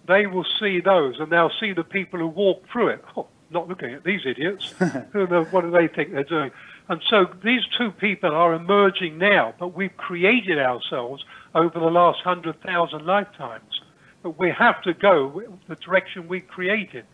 They 0.07 0.25
will 0.25 0.45
see 0.59 0.79
those, 0.79 1.19
and 1.19 1.31
they'll 1.31 1.51
see 1.59 1.73
the 1.73 1.83
people 1.83 2.19
who 2.19 2.27
walk 2.27 2.63
through 2.71 2.89
it. 2.89 3.03
Not 3.49 3.67
looking 3.67 3.93
at 3.93 4.03
these 4.03 4.21
idiots. 4.25 4.73
what 5.11 5.61
do 5.61 5.71
they 5.71 5.87
think 5.87 6.11
they're 6.11 6.23
doing? 6.23 6.51
And 6.89 7.01
so 7.09 7.25
these 7.43 7.61
two 7.77 7.91
people 7.91 8.31
are 8.31 8.53
emerging 8.53 9.17
now, 9.17 9.53
but 9.59 9.69
we've 9.69 9.95
created 9.97 10.57
ourselves 10.59 11.23
over 11.55 11.79
the 11.79 11.85
last 11.85 12.25
100,000 12.25 13.05
lifetimes. 13.05 13.81
But 14.23 14.37
we 14.39 14.51
have 14.51 14.81
to 14.83 14.93
go 14.93 15.41
the 15.67 15.75
direction 15.75 16.27
we 16.27 16.41
created. 16.41 17.05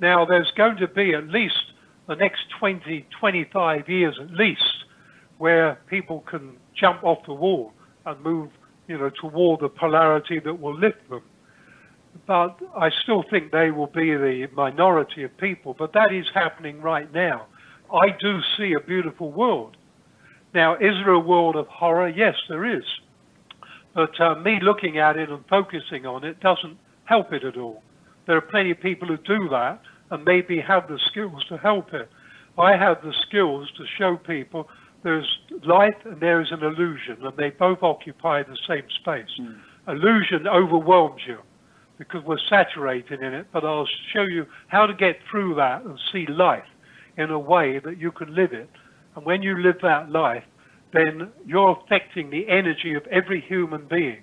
Now, 0.00 0.24
there's 0.24 0.50
going 0.56 0.76
to 0.78 0.88
be 0.88 1.14
at 1.14 1.28
least 1.28 1.72
the 2.08 2.16
next 2.16 2.42
20, 2.58 3.06
25 3.18 3.88
years 3.88 4.18
at 4.20 4.30
least 4.32 4.84
where 5.38 5.78
people 5.88 6.20
can 6.20 6.56
jump 6.74 7.02
off 7.02 7.24
the 7.26 7.34
wall 7.34 7.72
and 8.06 8.20
move, 8.22 8.50
you 8.88 8.98
know, 8.98 9.10
toward 9.10 9.60
the 9.60 9.68
polarity 9.68 10.38
that 10.40 10.54
will 10.54 10.78
lift 10.78 11.08
them. 11.08 11.22
But 12.26 12.58
I 12.76 12.90
still 13.02 13.24
think 13.30 13.52
they 13.52 13.70
will 13.70 13.86
be 13.86 14.14
the 14.14 14.48
minority 14.54 15.24
of 15.24 15.36
people, 15.38 15.74
but 15.78 15.92
that 15.94 16.12
is 16.12 16.26
happening 16.34 16.80
right 16.80 17.12
now. 17.12 17.46
I 17.92 18.10
do 18.18 18.40
see 18.56 18.74
a 18.74 18.80
beautiful 18.80 19.30
world. 19.30 19.76
Now, 20.54 20.74
is 20.74 20.94
there 21.04 21.12
a 21.12 21.20
world 21.20 21.56
of 21.56 21.66
horror? 21.68 22.08
Yes, 22.08 22.34
there 22.48 22.64
is. 22.64 22.84
But 23.94 24.18
uh, 24.20 24.36
me 24.36 24.60
looking 24.62 24.98
at 24.98 25.16
it 25.16 25.30
and 25.30 25.44
focusing 25.48 26.06
on 26.06 26.24
it 26.24 26.40
doesn't 26.40 26.78
help 27.04 27.32
it 27.32 27.44
at 27.44 27.56
all. 27.56 27.82
There 28.26 28.36
are 28.36 28.42
plenty 28.42 28.70
of 28.70 28.80
people 28.80 29.08
who 29.08 29.16
do 29.16 29.48
that, 29.48 29.80
and 30.10 30.24
maybe 30.24 30.60
have 30.60 30.88
the 30.88 30.98
skills 31.10 31.44
to 31.48 31.56
help 31.56 31.92
it. 31.92 32.08
I 32.58 32.76
have 32.76 33.02
the 33.02 33.14
skills 33.26 33.70
to 33.78 33.84
show 33.98 34.16
people 34.16 34.68
there's 35.02 35.26
light 35.64 35.96
and 36.04 36.20
there 36.20 36.40
is 36.40 36.52
an 36.52 36.62
illusion, 36.62 37.18
and 37.22 37.36
they 37.36 37.50
both 37.50 37.82
occupy 37.82 38.42
the 38.42 38.56
same 38.68 38.84
space. 39.00 39.26
Mm. 39.40 39.58
Illusion 39.88 40.46
overwhelms 40.46 41.22
you 41.26 41.38
because 42.08 42.24
we're 42.24 42.38
saturated 42.48 43.22
in 43.22 43.32
it, 43.32 43.46
but 43.52 43.64
I'll 43.64 43.88
show 44.12 44.22
you 44.22 44.46
how 44.66 44.86
to 44.86 44.94
get 44.94 45.18
through 45.30 45.54
that 45.56 45.84
and 45.84 45.98
see 46.10 46.26
life 46.26 46.64
in 47.16 47.30
a 47.30 47.38
way 47.38 47.78
that 47.78 47.98
you 47.98 48.10
can 48.10 48.34
live 48.34 48.52
it. 48.52 48.68
And 49.14 49.24
when 49.24 49.42
you 49.42 49.56
live 49.62 49.76
that 49.82 50.10
life, 50.10 50.44
then 50.92 51.30
you're 51.46 51.78
affecting 51.84 52.30
the 52.30 52.48
energy 52.48 52.94
of 52.94 53.06
every 53.06 53.40
human 53.40 53.86
being. 53.86 54.22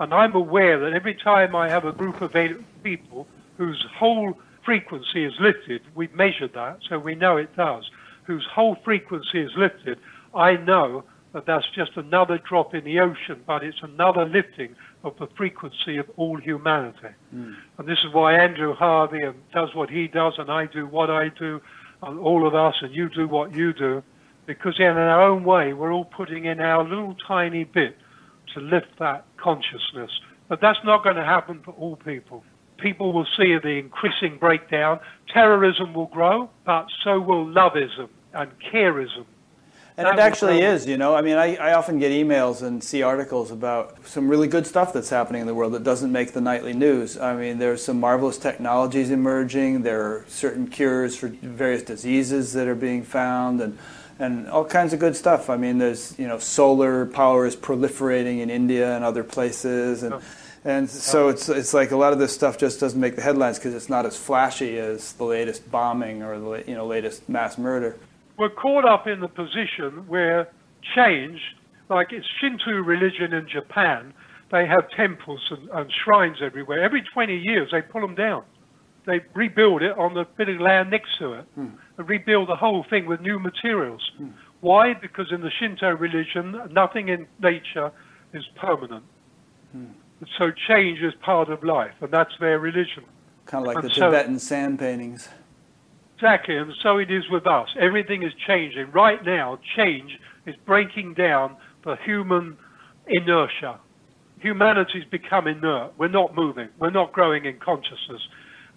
And 0.00 0.14
I'm 0.14 0.34
aware 0.34 0.80
that 0.80 0.94
every 0.94 1.14
time 1.14 1.54
I 1.54 1.68
have 1.68 1.84
a 1.84 1.92
group 1.92 2.22
of 2.22 2.34
people 2.82 3.26
whose 3.58 3.84
whole 3.94 4.38
frequency 4.64 5.24
is 5.24 5.34
lifted, 5.38 5.82
we've 5.94 6.14
measured 6.14 6.54
that, 6.54 6.78
so 6.88 6.98
we 6.98 7.14
know 7.14 7.36
it 7.36 7.54
does, 7.56 7.90
whose 8.24 8.46
whole 8.54 8.76
frequency 8.84 9.40
is 9.40 9.50
lifted, 9.56 9.98
I 10.34 10.56
know 10.56 11.04
that 11.34 11.46
that's 11.46 11.66
just 11.74 11.96
another 11.96 12.38
drop 12.38 12.74
in 12.74 12.84
the 12.84 13.00
ocean, 13.00 13.42
but 13.46 13.62
it's 13.62 13.82
another 13.82 14.24
lifting 14.24 14.74
of 15.04 15.14
the 15.18 15.26
frequency 15.36 15.96
of 15.98 16.06
all 16.16 16.36
humanity. 16.36 17.14
Mm. 17.34 17.54
And 17.78 17.88
this 17.88 17.98
is 18.04 18.12
why 18.12 18.34
Andrew 18.34 18.74
Harvey 18.74 19.20
does 19.52 19.74
what 19.74 19.90
he 19.90 20.08
does, 20.08 20.34
and 20.38 20.50
I 20.50 20.66
do 20.66 20.86
what 20.86 21.10
I 21.10 21.28
do, 21.38 21.60
and 22.02 22.18
all 22.18 22.46
of 22.46 22.54
us, 22.54 22.74
and 22.82 22.94
you 22.94 23.08
do 23.08 23.26
what 23.28 23.54
you 23.54 23.72
do, 23.72 24.02
because 24.46 24.74
in 24.78 24.86
our 24.86 25.22
own 25.22 25.44
way, 25.44 25.72
we're 25.72 25.92
all 25.92 26.04
putting 26.04 26.44
in 26.44 26.60
our 26.60 26.82
little 26.82 27.16
tiny 27.26 27.64
bit 27.64 27.96
to 28.54 28.60
lift 28.60 28.98
that 28.98 29.24
consciousness. 29.36 30.10
But 30.48 30.60
that's 30.60 30.78
not 30.84 31.04
going 31.04 31.16
to 31.16 31.24
happen 31.24 31.62
for 31.64 31.72
all 31.72 31.96
people 31.96 32.44
people 32.82 33.12
will 33.12 33.26
see 33.36 33.56
the 33.62 33.78
increasing 33.78 34.36
breakdown. 34.38 34.98
Terrorism 35.32 35.94
will 35.94 36.06
grow, 36.06 36.50
but 36.66 36.86
so 37.04 37.20
will 37.20 37.46
loveism 37.46 38.08
and 38.34 38.50
careism. 38.70 39.24
And 39.96 40.08
it 40.08 40.18
actually 40.18 40.62
is, 40.62 40.86
you 40.86 40.96
know. 40.96 41.14
I 41.14 41.20
mean, 41.20 41.36
I, 41.36 41.56
I 41.56 41.74
often 41.74 41.98
get 41.98 42.12
emails 42.12 42.62
and 42.62 42.82
see 42.82 43.02
articles 43.02 43.50
about 43.50 44.06
some 44.06 44.26
really 44.28 44.48
good 44.48 44.66
stuff 44.66 44.92
that's 44.92 45.10
happening 45.10 45.42
in 45.42 45.46
the 45.46 45.54
world 45.54 45.74
that 45.74 45.84
doesn't 45.84 46.10
make 46.10 46.32
the 46.32 46.40
nightly 46.40 46.72
news. 46.72 47.18
I 47.18 47.36
mean, 47.36 47.58
there's 47.58 47.84
some 47.84 48.00
marvelous 48.00 48.38
technologies 48.38 49.10
emerging. 49.10 49.82
There 49.82 50.00
are 50.02 50.24
certain 50.28 50.66
cures 50.66 51.16
for 51.16 51.28
various 51.28 51.82
diseases 51.82 52.54
that 52.54 52.68
are 52.68 52.74
being 52.74 53.02
found, 53.02 53.60
and 53.60 53.78
and 54.18 54.48
all 54.48 54.64
kinds 54.64 54.94
of 54.94 55.00
good 55.00 55.14
stuff. 55.14 55.50
I 55.50 55.58
mean, 55.58 55.76
there's 55.76 56.18
you 56.18 56.26
know, 56.26 56.38
solar 56.38 57.04
power 57.04 57.44
is 57.44 57.54
proliferating 57.54 58.40
in 58.40 58.48
India 58.48 58.96
and 58.96 59.04
other 59.04 59.24
places, 59.24 60.02
and. 60.02 60.14
Oh 60.14 60.22
and 60.64 60.84
oh. 60.84 60.86
so 60.86 61.28
it's 61.28 61.48
it's 61.48 61.74
like 61.74 61.90
a 61.90 61.96
lot 61.96 62.12
of 62.12 62.18
this 62.18 62.32
stuff 62.32 62.56
just 62.56 62.78
doesn't 62.78 63.00
make 63.00 63.16
the 63.16 63.22
headlines 63.22 63.58
because 63.58 63.74
it's 63.74 63.88
not 63.88 64.06
as 64.06 64.16
flashy 64.16 64.78
as 64.78 65.12
the 65.14 65.24
latest 65.24 65.68
bombing 65.70 66.22
or 66.22 66.38
the 66.38 66.64
you 66.68 66.74
know 66.74 66.86
latest 66.86 67.28
mass 67.28 67.58
murder. 67.58 67.96
We're 68.38 68.50
caught 68.50 68.84
up 68.84 69.06
in 69.06 69.20
the 69.20 69.28
position 69.28 70.06
where 70.08 70.48
change, 70.94 71.40
like 71.88 72.12
it's 72.12 72.26
Shinto 72.40 72.72
religion 72.72 73.32
in 73.32 73.48
Japan, 73.48 74.12
they 74.50 74.66
have 74.66 74.88
temples 74.90 75.40
and, 75.50 75.68
and 75.70 75.90
shrines 76.04 76.38
everywhere. 76.42 76.82
Every 76.82 77.02
20 77.02 77.36
years 77.36 77.70
they 77.72 77.82
pull 77.82 78.00
them 78.00 78.14
down. 78.14 78.44
They 79.06 79.20
rebuild 79.34 79.82
it 79.82 79.98
on 79.98 80.14
the 80.14 80.24
bit 80.36 80.48
of 80.48 80.60
land 80.60 80.90
next 80.90 81.18
to 81.18 81.32
it 81.32 81.44
hmm. 81.54 81.68
and 81.98 82.08
rebuild 82.08 82.48
the 82.48 82.56
whole 82.56 82.84
thing 82.88 83.06
with 83.06 83.20
new 83.20 83.38
materials. 83.38 84.08
Hmm. 84.16 84.28
Why? 84.60 84.94
Because 84.94 85.32
in 85.32 85.40
the 85.40 85.50
Shinto 85.50 85.90
religion, 85.90 86.56
nothing 86.70 87.08
in 87.08 87.26
nature 87.40 87.90
is 88.32 88.44
permanent. 88.60 89.04
Hmm. 89.72 89.86
So 90.38 90.52
change 90.68 91.00
is 91.00 91.14
part 91.20 91.48
of 91.48 91.64
life, 91.64 91.94
and 92.00 92.12
that's 92.12 92.32
their 92.38 92.60
religion. 92.60 93.04
Kind 93.46 93.64
of 93.64 93.74
like 93.74 93.82
and 93.82 93.90
the 93.90 93.94
so, 93.94 94.10
Tibetan 94.10 94.38
sand 94.38 94.78
paintings. 94.78 95.28
Exactly, 96.22 96.56
and 96.56 96.72
so 96.80 96.98
it 96.98 97.10
is 97.10 97.24
with 97.32 97.48
us. 97.48 97.68
Everything 97.80 98.22
is 98.22 98.32
changing. 98.46 98.92
Right 98.92 99.24
now, 99.24 99.58
change 99.74 100.20
is 100.46 100.54
breaking 100.64 101.14
down 101.14 101.56
the 101.84 101.96
human 102.04 102.56
inertia. 103.08 103.80
Humanity's 104.38 105.04
become 105.10 105.48
inert. 105.48 105.94
We're 105.98 106.06
not 106.06 106.36
moving. 106.36 106.68
We're 106.78 106.90
not 106.90 107.12
growing 107.12 107.44
in 107.46 107.58
consciousness. 107.58 108.22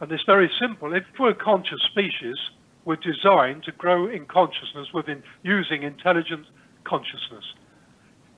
And 0.02 0.12
it's 0.12 0.24
very 0.24 0.50
simple. 0.60 0.92
If 0.96 1.04
we're 1.20 1.30
a 1.30 1.36
conscious 1.36 1.82
species, 1.92 2.36
we're 2.84 2.96
designed 2.96 3.62
to 3.66 3.72
grow 3.74 4.08
in 4.08 4.26
consciousness 4.26 4.88
within 4.92 5.22
using 5.44 5.84
intelligent 5.84 6.48
consciousness. 6.84 7.46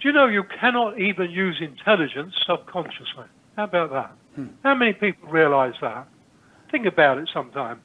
Do 0.01 0.09
you 0.09 0.11
know 0.11 0.27
you 0.27 0.43
cannot 0.59 0.99
even 0.99 1.31
use 1.31 1.61
intelligence 1.61 2.33
subconsciously? 2.45 3.27
How 3.55 3.63
about 3.63 3.89
that? 3.91 4.11
Hmm. 4.35 4.47
How 4.63 4.75
many 4.75 4.91
people 4.91 5.29
realize 5.29 5.75
that? 5.79 6.09
Think 6.69 6.85
about 6.85 7.19
it 7.19 7.29
sometime. 7.33 7.79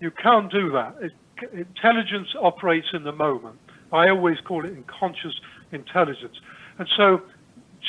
You 0.00 0.10
can't 0.10 0.50
do 0.50 0.70
that. 0.72 0.96
It, 1.00 1.12
intelligence 1.52 2.28
operates 2.40 2.88
in 2.92 3.04
the 3.04 3.12
moment. 3.12 3.58
I 3.92 4.08
always 4.08 4.38
call 4.40 4.64
it 4.64 4.72
unconscious 4.76 5.34
intelligence. 5.72 6.36
And 6.78 6.88
so 6.96 7.22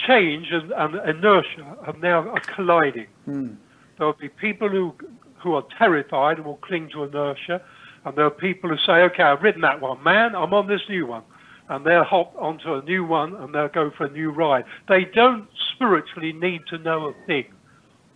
change 0.08 0.48
and, 0.52 0.72
and 0.72 0.96
inertia 1.10 1.78
have 1.86 2.00
now 2.00 2.30
are 2.30 2.40
colliding. 2.40 3.08
Mm. 3.28 3.58
There 3.98 4.08
will 4.08 4.14
be 4.14 4.30
people 4.30 4.70
who 4.70 4.94
who 5.40 5.54
are 5.54 5.66
terrified 5.78 6.38
and 6.38 6.46
will 6.46 6.56
cling 6.58 6.90
to 6.90 7.04
inertia, 7.04 7.62
and 8.04 8.18
there 8.18 8.26
are 8.26 8.32
people 8.32 8.70
who 8.70 8.78
say, 8.78 9.04
"Okay, 9.04 9.24
I've 9.24 9.44
ridden 9.44 9.62
that 9.62 9.80
one, 9.80 10.02
man. 10.04 10.36
I'm 10.36 10.54
on 10.54 10.68
this 10.68 10.82
new 10.90 11.06
one," 11.06 11.24
and 11.70 11.86
they'll 11.86 12.04
hop 12.04 12.36
onto 12.38 12.74
a 12.74 12.82
new 12.82 13.06
one 13.06 13.36
and 13.36 13.54
they'll 13.54 13.68
go 13.68 13.92
for 13.92 14.06
a 14.06 14.12
new 14.12 14.32
ride. 14.32 14.66
They 14.88 15.06
don't 15.06 15.48
spiritually 15.74 16.34
need 16.34 16.62
to 16.68 16.78
know 16.78 17.08
a 17.08 17.14
thing. 17.26 17.46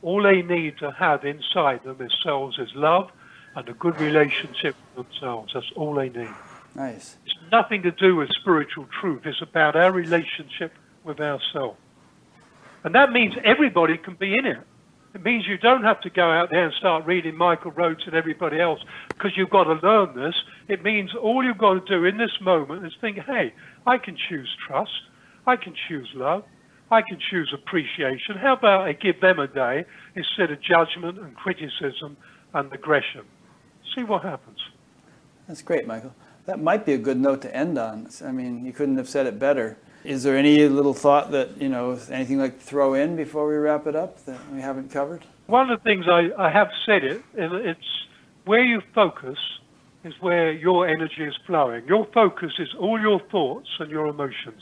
All 0.02 0.24
they 0.24 0.41
need 0.41 0.78
to 0.80 0.91
have 0.91 1.26
inside 1.26 1.84
them 1.84 1.98
themselves 1.98 2.57
is 2.57 2.70
love 2.76 3.11
and 3.56 3.68
a 3.68 3.74
good 3.74 4.00
relationship 4.00 4.76
with 4.96 5.08
themselves. 5.08 5.52
That's 5.54 5.72
all 5.76 5.96
they 5.96 6.10
need. 6.10 6.30
Nice. 6.76 7.18
It's 7.26 7.36
nothing 7.52 7.84
to 7.84 7.92
do 7.92 8.16
with 8.16 8.30
spiritual 8.40 8.88
truth. 9.02 9.22
It's 9.26 9.42
about 9.42 9.76
our 9.76 9.92
relationship 9.92 10.74
with 11.04 11.20
ourselves. 11.20 11.78
And 12.84 12.96
that 12.96 13.12
means 13.12 13.34
everybody 13.44 13.98
can 13.98 14.16
be 14.16 14.38
in 14.38 14.46
it. 14.46 14.60
It 15.14 15.24
means 15.24 15.48
you 15.48 15.58
don't 15.58 15.84
have 15.84 16.00
to 16.02 16.10
go 16.10 16.30
out 16.30 16.52
there 16.52 16.66
and 16.66 16.74
start 16.76 17.06
reading 17.06 17.36
Michael 17.36 17.72
Roads 17.72 18.04
and 18.06 18.14
everybody 18.14 18.60
else 18.60 18.80
because 19.08 19.32
you've 19.36 19.50
got 19.50 19.64
to 19.64 19.74
learn 19.74 20.16
this. 20.16 20.36
It 20.68 20.84
means 20.84 21.16
all 21.16 21.44
you've 21.44 21.58
got 21.58 21.74
to 21.74 21.80
do 21.82 22.06
in 22.06 22.18
this 22.18 22.40
moment 22.40 22.86
is 22.86 22.94
think, 23.02 23.18
hey, 23.18 23.54
I 23.88 23.98
can 23.98 24.16
choose 24.16 24.56
trust. 24.68 24.92
I 25.48 25.56
can 25.56 25.74
choose 25.88 26.10
love. 26.14 26.44
I 26.92 27.02
can 27.02 27.20
choose 27.20 27.52
appreciation. 27.54 28.38
How 28.38 28.54
about 28.54 28.82
I 28.82 28.94
give 28.94 29.20
them 29.20 29.40
a 29.40 29.48
day 29.48 29.86
instead 30.16 30.52
of 30.52 30.62
judgment 30.62 31.20
and 31.20 31.36
criticism 31.36 32.16
and 32.54 32.72
aggression? 32.72 33.26
See 33.95 34.03
what 34.03 34.24
happens. 34.24 34.60
That's 35.48 35.61
great, 35.61 35.88
Michael. 35.88 36.14
That 36.45 36.61
might 36.61 36.86
be 36.86 36.94
a 36.94 36.98
good 36.98 37.20
note 37.20 37.41
to 37.41 37.56
end 37.56 37.78
on. 37.78 38.10
I 38.24 38.32
mean, 38.32 38.66
you 38.66 38.74
couldn't 38.74 38.98
have 38.98 39.10
said 39.10 39.26
it 39.26 39.40
better. 39.40 39.78
Is 40.03 40.24
there 40.24 40.38
any 40.38 40.68
little 40.68 40.94
thought 40.94 41.32
that, 41.32 41.61
you 41.61 41.70
know, 41.70 41.99
anything 42.10 42.40
like 42.40 42.60
throw 42.60 42.94
in 42.94 43.16
before 43.16 43.48
we 43.48 43.56
wrap 43.56 43.86
it 43.86 43.95
up 43.95 44.24
that 44.26 44.40
we 44.52 44.61
haven't 44.61 44.91
covered? 44.91 45.26
One 45.48 45.70
of 45.70 45.80
the 45.80 45.84
things 45.84 46.06
I, 46.07 46.32
I 46.38 46.49
have 46.49 46.70
said 46.86 47.03
it, 47.03 47.22
it's 47.36 48.07
where 48.45 48.64
you 48.64 48.82
focus 48.95 49.38
is 50.03 50.14
where 50.22 50.52
your 50.52 50.88
energy 50.88 51.24
is 51.24 51.36
flowing. 51.45 51.86
Your 51.88 52.06
focus 52.14 52.53
is 52.60 52.70
all 52.80 52.99
your 52.99 53.20
thoughts 53.20 53.68
and 53.80 53.91
your 53.91 54.07
emotions. 54.07 54.61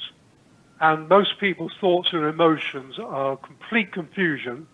And 0.80 1.08
most 1.08 1.40
people's 1.40 1.74
thoughts 1.80 2.10
and 2.12 2.24
emotions 2.24 2.98
are 3.00 3.38
complete 3.38 3.92
confusion, 3.92 4.68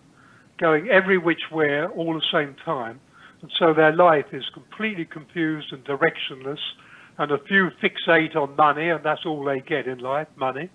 going 0.58 0.90
every 0.90 1.18
which 1.18 1.52
way 1.52 1.86
all 1.86 2.14
the 2.14 2.26
same 2.32 2.56
time. 2.64 3.00
And 3.44 3.52
so 3.60 3.74
their 3.74 3.94
life 3.94 4.28
is 4.32 4.46
completely 4.54 5.04
confused 5.04 5.74
and 5.74 5.84
directionless 5.84 6.62
and 7.18 7.30
a 7.30 7.38
few 7.40 7.72
fixate 7.84 8.38
on 8.38 8.56
money, 8.56 8.90
and 8.90 9.04
that's 9.04 9.26
all 9.26 9.44
they 9.44 9.60
get 9.60 9.86
in 9.86 10.00
life, 10.00 10.30
money, 10.38 10.70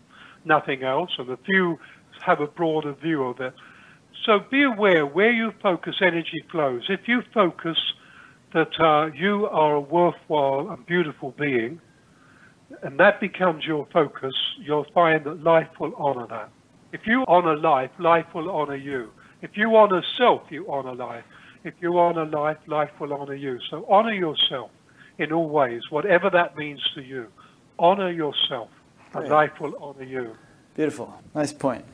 nothing 0.45 0.83
else, 0.83 1.11
and 1.19 1.31
a 1.31 1.39
few 1.39 1.79
have 2.21 2.41
a 2.41 2.47
broader 2.47 2.93
view 2.93 3.25
of 3.25 3.41
it. 3.41 3.55
So 4.27 4.41
be 4.51 4.65
aware 4.65 5.07
where 5.07 5.33
you 5.33 5.53
focus 5.63 5.97
energy 6.03 6.45
flows. 6.51 6.83
If 6.91 7.09
you 7.09 7.23
focus 7.33 7.79
that 8.53 8.79
uh, 8.79 9.13
you 9.15 9.47
are 9.47 9.77
a 9.77 9.81
worthwhile 9.81 10.69
and 10.71 10.85
beautiful 10.85 11.35
being, 11.39 11.81
and 12.83 13.01
that 13.01 13.19
becomes 13.19 13.65
your 13.65 13.89
focus, 13.95 14.35
you'll 14.61 14.87
find 14.93 15.25
that 15.25 15.43
life 15.43 15.69
will 15.81 15.95
honor 15.97 16.27
that. 16.29 16.51
If 16.93 17.07
you 17.07 17.25
honor 17.29 17.57
life, 17.57 17.91
life 17.99 18.27
will 18.35 18.51
honor 18.51 18.77
you. 18.77 19.09
If 19.41 19.53
you 19.55 19.75
honor 19.75 20.03
self, 20.19 20.43
you 20.51 20.71
honor 20.71 20.95
life. 20.95 21.25
If 21.69 21.75
you 21.83 21.99
honor 21.99 22.25
life, 22.25 22.57
life 22.67 22.91
will 22.99 23.13
honor 23.13 23.35
you. 23.35 23.59
So 23.69 23.85
honor 23.91 24.15
yourself 24.15 24.71
in 25.19 25.33
all 25.33 25.51
ways, 25.51 25.83
whatever 25.91 26.31
that 26.31 26.57
means 26.57 26.81
to 26.95 27.03
you. 27.03 27.27
Honor 27.79 28.11
yourself, 28.11 28.71
and 29.13 29.29
Great. 29.29 29.31
life 29.31 29.61
will 29.61 29.75
honor 29.79 30.05
you. 30.05 30.35
Beautiful. 30.75 31.15
Nice 31.35 31.53
point. 31.53 31.85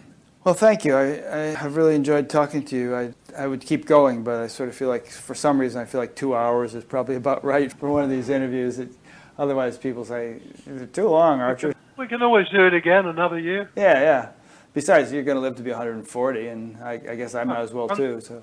Well, 0.44 0.55
thank 0.55 0.84
you. 0.84 0.94
I, 0.94 1.06
I 1.38 1.40
have 1.56 1.74
really 1.74 1.96
enjoyed 1.96 2.28
talking 2.28 2.64
to 2.66 2.76
you. 2.76 2.94
I, 2.94 3.14
I 3.36 3.48
would 3.48 3.62
keep 3.62 3.84
going, 3.86 4.22
but 4.22 4.42
I 4.42 4.46
sort 4.46 4.68
of 4.68 4.76
feel 4.76 4.88
like, 4.88 5.09
for 5.09 5.34
some 5.34 5.59
reason, 5.59 5.80
I 5.82 5.86
feel 5.86 6.01
like 6.01 6.14
two 6.14 6.36
hours 6.36 6.76
is 6.76 6.84
probably 6.84 7.16
about 7.16 7.44
right 7.55 7.72
for 7.72 7.90
one 7.90 8.05
of 8.05 8.10
these 8.10 8.28
interviews. 8.28 8.78
It, 8.78 8.92
otherwise, 9.36 9.76
people 9.76 10.05
say, 10.05 10.40
is 10.68 10.82
it 10.82 10.94
too 10.94 11.09
long, 11.09 11.40
Archer? 11.40 11.74
We 11.96 12.06
can 12.06 12.22
always 12.22 12.48
do 12.51 12.64
it 12.64 12.74
again 12.74 13.06
another 13.06 13.40
year. 13.40 13.70
Yeah, 13.74 14.01
yeah. 14.01 14.28
Besides, 14.72 15.12
you're 15.12 15.24
going 15.24 15.36
to 15.36 15.40
live 15.40 15.56
to 15.56 15.62
be 15.64 15.70
140, 15.70 16.46
and 16.46 16.76
I, 16.76 16.92
I 16.92 17.16
guess 17.16 17.34
I 17.34 17.42
might 17.42 17.60
as 17.60 17.72
well 17.72 17.88
too. 17.88 18.20
So, 18.20 18.40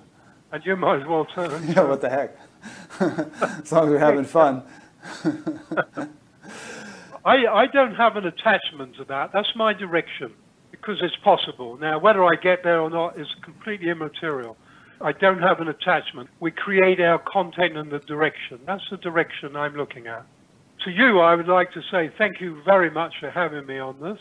And 0.52 0.66
you 0.66 0.76
might 0.76 1.02
as 1.02 1.08
well 1.08 1.26
too. 1.26 1.60
yeah, 1.66 1.82
what 1.82 2.02
the 2.02 2.10
heck? 2.10 2.38
as 3.00 3.72
long 3.72 3.86
as 3.86 3.90
we're 3.90 4.00
having 4.00 4.26
fun. 4.26 4.64
I, 7.24 7.46
I 7.48 7.68
don't 7.68 7.96
have 7.96 8.18
an 8.18 8.26
attachment 8.26 8.96
to 8.98 9.06
that. 9.06 9.32
That's 9.32 9.56
my 9.56 9.74
direction 9.74 10.34
because 10.72 10.98
it's 11.02 11.16
possible. 11.18 11.78
Now, 11.78 12.00
whether 12.00 12.24
I 12.26 12.36
get 12.36 12.64
there 12.64 12.82
or 12.82 12.90
not 12.90 13.20
is 13.20 13.28
completely 13.44 13.90
immaterial. 13.90 14.58
I 15.00 15.12
don't 15.14 15.42
have 15.42 15.60
an 15.60 15.68
attachment. 15.68 16.30
We 16.40 16.52
create 16.52 17.00
our 17.00 17.20
content 17.20 17.78
and 17.78 17.92
the 17.92 18.00
direction. 18.00 18.60
That's 18.66 18.84
the 18.90 18.98
direction 18.98 19.56
I'm 19.56 19.76
looking 19.76 20.08
at. 20.08 20.26
To 20.86 20.92
you, 20.92 21.20
I 21.20 21.36
would 21.36 21.48
like 21.48 21.72
to 21.74 21.82
say 21.92 22.12
thank 22.18 22.42
you 22.42 22.62
very 22.64 22.90
much 22.90 23.14
for 23.20 23.30
having 23.30 23.66
me 23.66 23.80
on 23.80 24.00
this. 24.00 24.20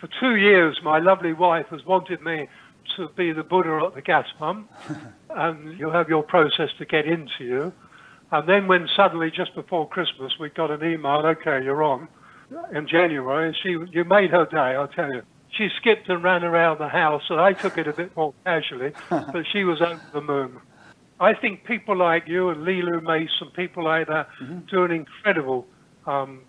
For 0.00 0.08
two 0.20 0.36
years, 0.36 0.78
my 0.82 0.98
lovely 0.98 1.32
wife 1.32 1.66
has 1.70 1.84
wanted 1.84 2.22
me 2.22 2.48
to 2.96 3.08
be 3.16 3.32
the 3.32 3.42
Buddha 3.42 3.86
at 3.86 3.94
the 3.94 4.02
gas 4.02 4.26
pump, 4.38 4.70
and 5.30 5.78
you 5.78 5.90
have 5.90 6.08
your 6.08 6.22
process 6.22 6.70
to 6.78 6.84
get 6.84 7.06
into 7.06 7.44
you. 7.44 7.72
And 8.30 8.48
then 8.48 8.66
when 8.66 8.88
suddenly, 8.94 9.30
just 9.30 9.54
before 9.54 9.88
Christmas, 9.88 10.32
we 10.38 10.50
got 10.50 10.70
an 10.70 10.84
email, 10.84 11.22
okay, 11.24 11.62
you're 11.64 11.82
on, 11.82 12.08
in 12.72 12.86
January, 12.86 13.56
she, 13.62 13.76
you 13.90 14.04
made 14.04 14.30
her 14.30 14.46
day, 14.46 14.76
I'll 14.76 14.88
tell 14.88 15.12
you. 15.12 15.22
She 15.50 15.68
skipped 15.80 16.08
and 16.08 16.22
ran 16.22 16.44
around 16.44 16.78
the 16.78 16.88
house, 16.88 17.22
and 17.30 17.40
I 17.40 17.54
took 17.54 17.78
it 17.78 17.88
a 17.88 17.92
bit 17.92 18.14
more 18.16 18.34
casually, 18.44 18.92
but 19.10 19.44
she 19.50 19.64
was 19.64 19.80
over 19.80 20.00
the 20.12 20.20
moon. 20.20 20.60
I 21.20 21.34
think 21.34 21.64
people 21.64 21.96
like 21.96 22.28
you 22.28 22.50
and 22.50 22.64
Lilou 22.64 23.00
Macé, 23.00 23.52
people 23.54 23.84
like 23.84 24.06
that, 24.08 24.28
do 24.70 24.84
an 24.84 24.92
incredible 24.92 25.66
um, 26.06 26.42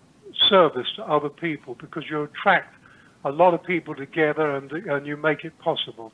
service 0.48 0.86
to 0.96 1.02
other 1.04 1.28
people 1.28 1.74
because 1.74 2.04
you 2.08 2.22
attract 2.22 2.76
a 3.24 3.30
lot 3.30 3.52
of 3.52 3.62
people 3.64 3.94
together 3.94 4.56
and, 4.56 4.70
and 4.70 5.06
you 5.06 5.16
make 5.16 5.44
it 5.44 5.58
possible. 5.58 6.12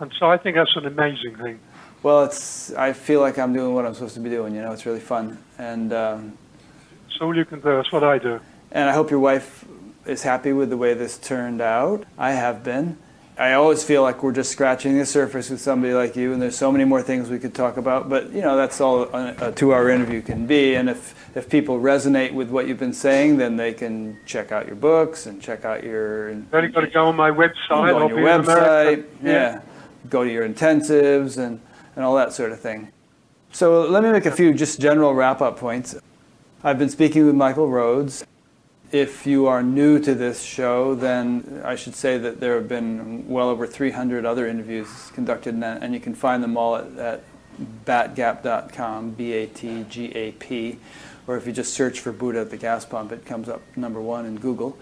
And 0.00 0.12
so 0.18 0.26
I 0.26 0.36
think 0.36 0.56
that's 0.56 0.76
an 0.76 0.86
amazing 0.86 1.36
thing. 1.36 1.60
Well, 2.06 2.22
it's. 2.22 2.72
I 2.74 2.92
feel 2.92 3.20
like 3.20 3.36
I'm 3.36 3.52
doing 3.52 3.74
what 3.74 3.84
I'm 3.84 3.92
supposed 3.92 4.14
to 4.14 4.20
be 4.20 4.30
doing. 4.30 4.54
You 4.54 4.62
know, 4.62 4.70
it's 4.70 4.86
really 4.86 5.00
fun, 5.00 5.42
and 5.58 5.92
um, 5.92 6.38
all 7.20 7.36
you 7.36 7.44
can 7.44 7.58
do. 7.58 7.74
That's 7.74 7.90
what 7.90 8.04
I 8.04 8.18
do. 8.18 8.38
and 8.70 8.88
I 8.88 8.92
hope 8.92 9.10
your 9.10 9.18
wife 9.18 9.64
is 10.04 10.22
happy 10.22 10.52
with 10.52 10.70
the 10.70 10.76
way 10.76 10.94
this 10.94 11.18
turned 11.18 11.60
out. 11.60 12.04
I 12.16 12.30
have 12.30 12.62
been. 12.62 12.96
I 13.36 13.54
always 13.54 13.82
feel 13.82 14.02
like 14.02 14.22
we're 14.22 14.30
just 14.30 14.52
scratching 14.52 14.96
the 14.96 15.04
surface 15.04 15.50
with 15.50 15.60
somebody 15.60 15.94
like 15.94 16.14
you, 16.14 16.32
and 16.32 16.40
there's 16.40 16.56
so 16.56 16.70
many 16.70 16.84
more 16.84 17.02
things 17.02 17.28
we 17.28 17.40
could 17.40 17.56
talk 17.56 17.76
about. 17.76 18.08
But 18.08 18.30
you 18.30 18.40
know, 18.40 18.56
that's 18.56 18.80
all 18.80 19.12
a, 19.12 19.50
two-hour 19.50 19.90
interview 19.90 20.22
can 20.22 20.46
be. 20.46 20.76
And 20.76 20.88
if 20.88 21.12
if 21.34 21.50
people 21.50 21.80
resonate 21.80 22.32
with 22.32 22.50
what 22.50 22.68
you've 22.68 22.78
been 22.78 22.92
saying, 22.92 23.38
then 23.38 23.56
they 23.56 23.72
can 23.72 24.16
check 24.26 24.52
out 24.52 24.68
your 24.68 24.76
books 24.76 25.26
and 25.26 25.42
check 25.42 25.64
out 25.64 25.82
your. 25.82 26.28
Only 26.52 26.68
got 26.68 26.82
to 26.82 26.86
go 26.86 27.06
on 27.06 27.16
my 27.16 27.32
website. 27.32 27.68
go 27.68 27.98
on 27.98 28.08
your 28.10 28.18
website, 28.18 29.06
yeah. 29.20 29.62
Go 30.08 30.22
to 30.22 30.30
your 30.30 30.48
intensives 30.48 31.36
and, 31.36 31.60
and 31.96 32.04
all 32.04 32.14
that 32.14 32.32
sort 32.32 32.52
of 32.52 32.60
thing. 32.60 32.92
So 33.52 33.82
let 33.82 34.02
me 34.02 34.12
make 34.12 34.26
a 34.26 34.30
few 34.30 34.52
just 34.52 34.80
general 34.80 35.14
wrap 35.14 35.40
up 35.40 35.58
points. 35.58 35.96
I've 36.62 36.78
been 36.78 36.90
speaking 36.90 37.26
with 37.26 37.34
Michael 37.34 37.68
Roads. 37.68 38.24
If 38.92 39.26
you 39.26 39.46
are 39.46 39.62
new 39.62 39.98
to 40.00 40.14
this 40.14 40.42
show, 40.42 40.94
then 40.94 41.62
I 41.64 41.74
should 41.74 41.94
say 41.94 42.18
that 42.18 42.38
there 42.38 42.54
have 42.54 42.68
been 42.68 43.28
well 43.28 43.48
over 43.48 43.66
300 43.66 44.24
other 44.24 44.46
interviews 44.46 44.88
conducted, 45.12 45.54
and, 45.54 45.92
you 45.92 46.00
can 46.00 46.14
find 46.14 46.42
them 46.42 46.56
all 46.56 46.76
at, 46.76 46.96
at 46.96 47.24
batgap.com, 47.84 49.12
B 49.12 49.32
A 49.32 49.46
T 49.46 49.84
G 49.88 50.12
A 50.14 50.32
P, 50.32 50.78
or 51.26 51.36
if 51.36 51.46
you 51.46 51.52
just 51.52 51.74
search 51.74 52.00
for 52.00 52.12
Buddha 52.12 52.40
at 52.40 52.50
the 52.50 52.56
gas 52.56 52.84
pump, 52.84 53.10
it 53.10 53.24
comes 53.24 53.48
up 53.48 53.62
number 53.76 54.00
one 54.00 54.24
in 54.24 54.36
Google. 54.36 54.78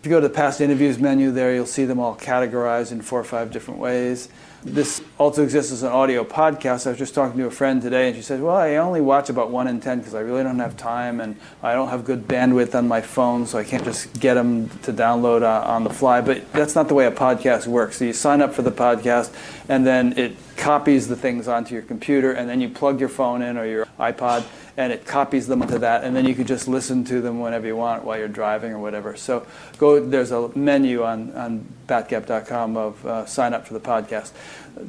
If 0.00 0.06
you 0.06 0.10
go 0.10 0.20
to 0.20 0.28
the 0.28 0.34
past 0.34 0.60
interviews 0.60 0.98
menu 0.98 1.30
there, 1.30 1.54
you'll 1.54 1.64
see 1.64 1.86
them 1.86 1.98
all 1.98 2.14
categorized 2.14 2.92
in 2.92 3.00
four 3.00 3.20
or 3.20 3.24
five 3.24 3.50
different 3.50 3.80
ways. 3.80 4.28
This 4.64 5.02
also 5.18 5.42
exists 5.42 5.72
as 5.72 5.82
an 5.82 5.92
audio 5.92 6.24
podcast. 6.24 6.86
I 6.86 6.90
was 6.90 6.98
just 6.98 7.14
talking 7.14 7.36
to 7.38 7.44
a 7.44 7.50
friend 7.50 7.82
today, 7.82 8.08
and 8.08 8.16
she 8.16 8.22
said, 8.22 8.40
Well, 8.40 8.56
I 8.56 8.76
only 8.76 9.02
watch 9.02 9.28
about 9.28 9.50
one 9.50 9.68
in 9.68 9.78
ten 9.78 9.98
because 9.98 10.14
I 10.14 10.20
really 10.20 10.42
don't 10.42 10.58
have 10.58 10.74
time 10.74 11.20
and 11.20 11.36
I 11.62 11.74
don't 11.74 11.88
have 11.88 12.06
good 12.06 12.26
bandwidth 12.26 12.74
on 12.74 12.88
my 12.88 13.02
phone, 13.02 13.46
so 13.46 13.58
I 13.58 13.64
can't 13.64 13.84
just 13.84 14.18
get 14.18 14.34
them 14.34 14.70
to 14.84 14.92
download 14.92 15.42
uh, 15.42 15.70
on 15.70 15.84
the 15.84 15.90
fly. 15.90 16.22
But 16.22 16.50
that's 16.52 16.74
not 16.74 16.88
the 16.88 16.94
way 16.94 17.04
a 17.04 17.10
podcast 17.10 17.66
works. 17.66 17.98
So 17.98 18.06
you 18.06 18.14
sign 18.14 18.40
up 18.40 18.54
for 18.54 18.62
the 18.62 18.72
podcast, 18.72 19.34
and 19.68 19.86
then 19.86 20.18
it 20.18 20.34
copies 20.56 21.08
the 21.08 21.16
things 21.16 21.46
onto 21.46 21.74
your 21.74 21.82
computer, 21.82 22.32
and 22.32 22.48
then 22.48 22.62
you 22.62 22.70
plug 22.70 23.00
your 23.00 23.10
phone 23.10 23.42
in 23.42 23.58
or 23.58 23.66
your 23.66 23.86
iPod, 24.00 24.44
and 24.76 24.92
it 24.92 25.06
copies 25.06 25.46
them 25.46 25.66
to 25.66 25.78
that, 25.78 26.04
and 26.04 26.16
then 26.16 26.26
you 26.26 26.34
can 26.34 26.46
just 26.46 26.66
listen 26.66 27.04
to 27.04 27.20
them 27.20 27.40
whenever 27.40 27.66
you 27.66 27.76
want 27.76 28.04
while 28.04 28.18
you're 28.18 28.28
driving 28.28 28.72
or 28.72 28.78
whatever. 28.78 29.16
So 29.16 29.46
go. 29.78 30.04
There's 30.04 30.32
a 30.32 30.48
menu 30.56 31.04
on 31.04 31.32
on 31.36 31.66
batgap.com 31.86 32.76
of 32.76 33.06
uh, 33.06 33.26
sign 33.26 33.54
up 33.54 33.66
for 33.66 33.74
the 33.74 33.80
podcast. 33.80 34.32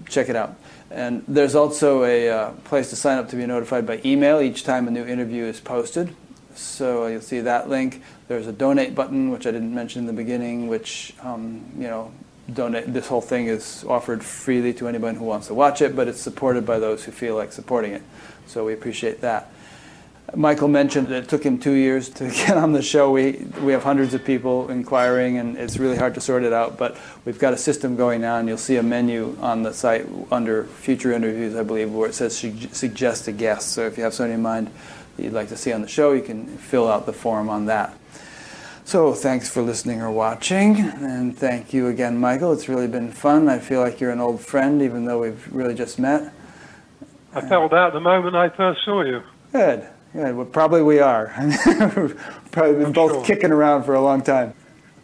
Check 0.10 0.30
it 0.30 0.36
out. 0.36 0.56
And 0.92 1.24
there's 1.28 1.56
also 1.56 2.04
a 2.04 2.30
uh, 2.30 2.50
place 2.64 2.90
to 2.92 2.96
sign 2.96 3.18
up 3.18 3.30
to 3.30 3.36
be 3.36 3.46
notified 3.46 3.86
by 3.86 4.02
email 4.06 4.40
each 4.40 4.64
time 4.64 4.88
a 4.88 4.92
new 4.92 5.06
interview 5.06 5.44
is 5.44 5.60
posted. 5.60 6.16
So 6.56 7.08
you'll 7.08 7.22
see 7.22 7.42
that 7.42 7.70
link. 7.70 8.02
There's 8.28 8.48
a 8.48 8.54
donate 8.54 8.96
button, 8.96 9.30
which 9.30 9.46
I 9.46 9.52
didn't 9.52 9.74
mention 9.74 10.02
in 10.02 10.08
the 10.08 10.14
beginning, 10.14 10.68
which 10.68 11.14
um, 11.22 11.64
you 11.78 11.88
know 11.88 12.12
donate. 12.52 12.92
This 12.92 13.08
whole 13.08 13.22
thing 13.22 13.48
is 13.48 13.84
offered 13.88 14.24
freely 14.24 14.74
to 14.76 14.88
anyone 14.88 15.16
who 15.16 15.26
wants 15.26 15.48
to 15.48 15.54
watch 15.54 15.82
it, 15.82 15.96
but 15.96 16.08
it's 16.08 16.22
supported 16.22 16.66
by 16.66 16.80
those 16.80 17.04
who 17.04 17.12
feel 17.12 17.36
like 17.36 17.52
supporting 17.52 17.92
it. 17.92 18.02
So 18.48 18.66
we 18.66 18.74
appreciate 18.74 19.22
that. 19.22 19.52
Michael 20.36 20.68
mentioned 20.68 21.08
that 21.08 21.24
it 21.24 21.30
took 21.30 21.44
him 21.44 21.58
two 21.58 21.74
years 21.74 22.10
to 22.10 22.30
get 22.30 22.58
on 22.58 22.74
the 22.74 22.82
show. 22.82 23.12
We 23.12 23.48
we 23.62 23.72
have 23.72 23.84
hundreds 23.84 24.14
of 24.14 24.24
people 24.24 24.70
inquiring, 24.70 25.38
and 25.38 25.58
it's 25.58 25.78
really 25.78 25.98
hard 25.98 26.14
to 26.16 26.22
sort 26.22 26.44
it 26.44 26.54
out. 26.54 26.78
But 26.78 26.98
we've 27.24 27.40
got 27.40 27.54
a 27.54 27.58
system 27.58 27.96
going 27.96 28.22
now, 28.22 28.38
and 28.38 28.48
you'll 28.48 28.58
see 28.58 28.78
a 28.78 28.84
menu 28.84 29.38
on 29.42 29.64
the 29.64 29.74
site 29.74 30.06
under 30.32 30.66
future 30.66 31.14
interviews, 31.14 31.56
I 31.56 31.64
believe, 31.64 31.92
where 31.92 32.10
it 32.10 32.16
says 32.16 32.38
suggest 32.38 33.28
a 33.28 33.32
guest. 33.32 33.72
So 33.72 33.86
if 33.86 33.98
you 33.98 34.04
have 34.04 34.14
somebody 34.14 34.34
in 34.34 34.42
mind 34.42 34.70
that 35.16 35.24
you'd 35.24 35.34
like 35.34 35.50
to 35.50 35.58
see 35.58 35.72
on 35.72 35.82
the 35.82 35.88
show, 35.88 36.12
you 36.12 36.22
can 36.22 36.46
fill 36.46 36.90
out 36.90 37.06
the 37.06 37.14
form 37.14 37.50
on 37.50 37.66
that. 37.68 37.98
So 38.84 39.14
thanks 39.14 39.50
for 39.50 39.64
listening 39.64 40.02
or 40.02 40.12
watching, 40.12 40.78
and 40.78 41.36
thank 41.36 41.74
you 41.74 41.88
again, 41.88 42.20
Michael. 42.20 42.54
It's 42.54 42.70
really 42.70 42.88
been 42.88 43.12
fun. 43.12 43.50
I 43.50 43.58
feel 43.58 43.80
like 43.80 44.00
you're 44.00 44.12
an 44.12 44.20
old 44.20 44.42
friend, 44.42 44.82
even 44.82 45.06
though 45.06 45.22
we've 45.22 45.52
really 45.52 45.74
just 45.74 45.98
met. 45.98 46.32
I 47.34 47.42
felt 47.42 47.72
that 47.72 47.94
the 47.94 48.00
moment 48.00 48.36
I 48.36 48.50
first 48.50 48.86
saw 48.86 49.02
you. 49.02 49.24
Good. 49.52 49.88
Good. 50.16 50.34
Well, 50.34 50.46
probably 50.46 50.82
we 50.82 51.00
are. 51.00 51.28
probably 52.52 52.74
been 52.76 52.86
I'm 52.86 52.92
both 52.94 53.12
sure. 53.12 53.26
kicking 53.26 53.52
around 53.52 53.84
for 53.84 53.96
a 53.96 54.02
long 54.02 54.22
time. 54.22 54.54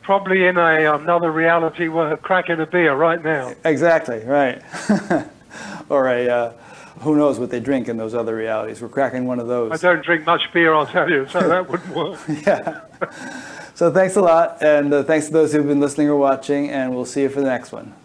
Probably 0.03 0.45
in 0.45 0.57
a 0.57 0.95
another 0.95 1.31
reality, 1.31 1.89
we're 1.89 2.15
cracking 2.15 2.61
a 2.61 2.65
beer 2.65 2.95
right 2.95 3.21
now. 3.21 3.53
Exactly. 3.65 4.23
Right. 4.23 4.61
or 5.89 6.07
a. 6.07 6.29
Uh, 6.29 6.53
who 7.01 7.15
knows 7.15 7.39
what 7.39 7.49
they 7.49 7.59
drink 7.59 7.89
in 7.89 7.97
those 7.97 8.13
other 8.13 8.35
realities? 8.35 8.79
We're 8.79 8.87
cracking 8.87 9.25
one 9.25 9.39
of 9.39 9.47
those. 9.47 9.71
I 9.71 9.77
don't 9.77 10.05
drink 10.05 10.25
much 10.25 10.43
beer, 10.53 10.73
I'll 10.73 10.85
tell 10.85 11.09
you, 11.09 11.27
so 11.27 11.39
that 11.47 11.67
wouldn't 11.67 11.95
work. 11.95 12.19
yeah. 12.45 12.81
So 13.73 13.91
thanks 13.91 14.15
a 14.17 14.21
lot, 14.21 14.61
and 14.61 14.93
uh, 14.93 15.03
thanks 15.03 15.25
to 15.25 15.33
those 15.33 15.51
who've 15.51 15.65
been 15.65 15.79
listening 15.79 16.09
or 16.09 16.15
watching, 16.15 16.69
and 16.69 16.93
we'll 16.93 17.05
see 17.05 17.23
you 17.23 17.29
for 17.29 17.41
the 17.41 17.47
next 17.47 17.71
one. 17.71 17.95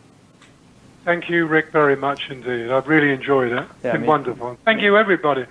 Thank 1.04 1.28
you, 1.28 1.46
Rick, 1.46 1.72
very 1.72 1.94
much 1.94 2.30
indeed. 2.30 2.70
I've 2.70 2.88
really 2.88 3.10
enjoyed 3.10 3.52
it. 3.52 3.54
Yeah, 3.54 3.90
it's 3.90 3.92
been 3.92 4.06
wonderful. 4.06 4.56
Thank 4.64 4.80
you, 4.80 4.96
everybody 4.96 5.44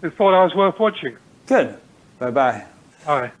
who 0.00 0.10
thought 0.10 0.34
I 0.34 0.44
was 0.44 0.54
worth 0.54 0.78
watching. 0.78 1.16
Good. 1.46 1.76
Bye-bye. 2.18 2.64
Bye. 3.06 3.32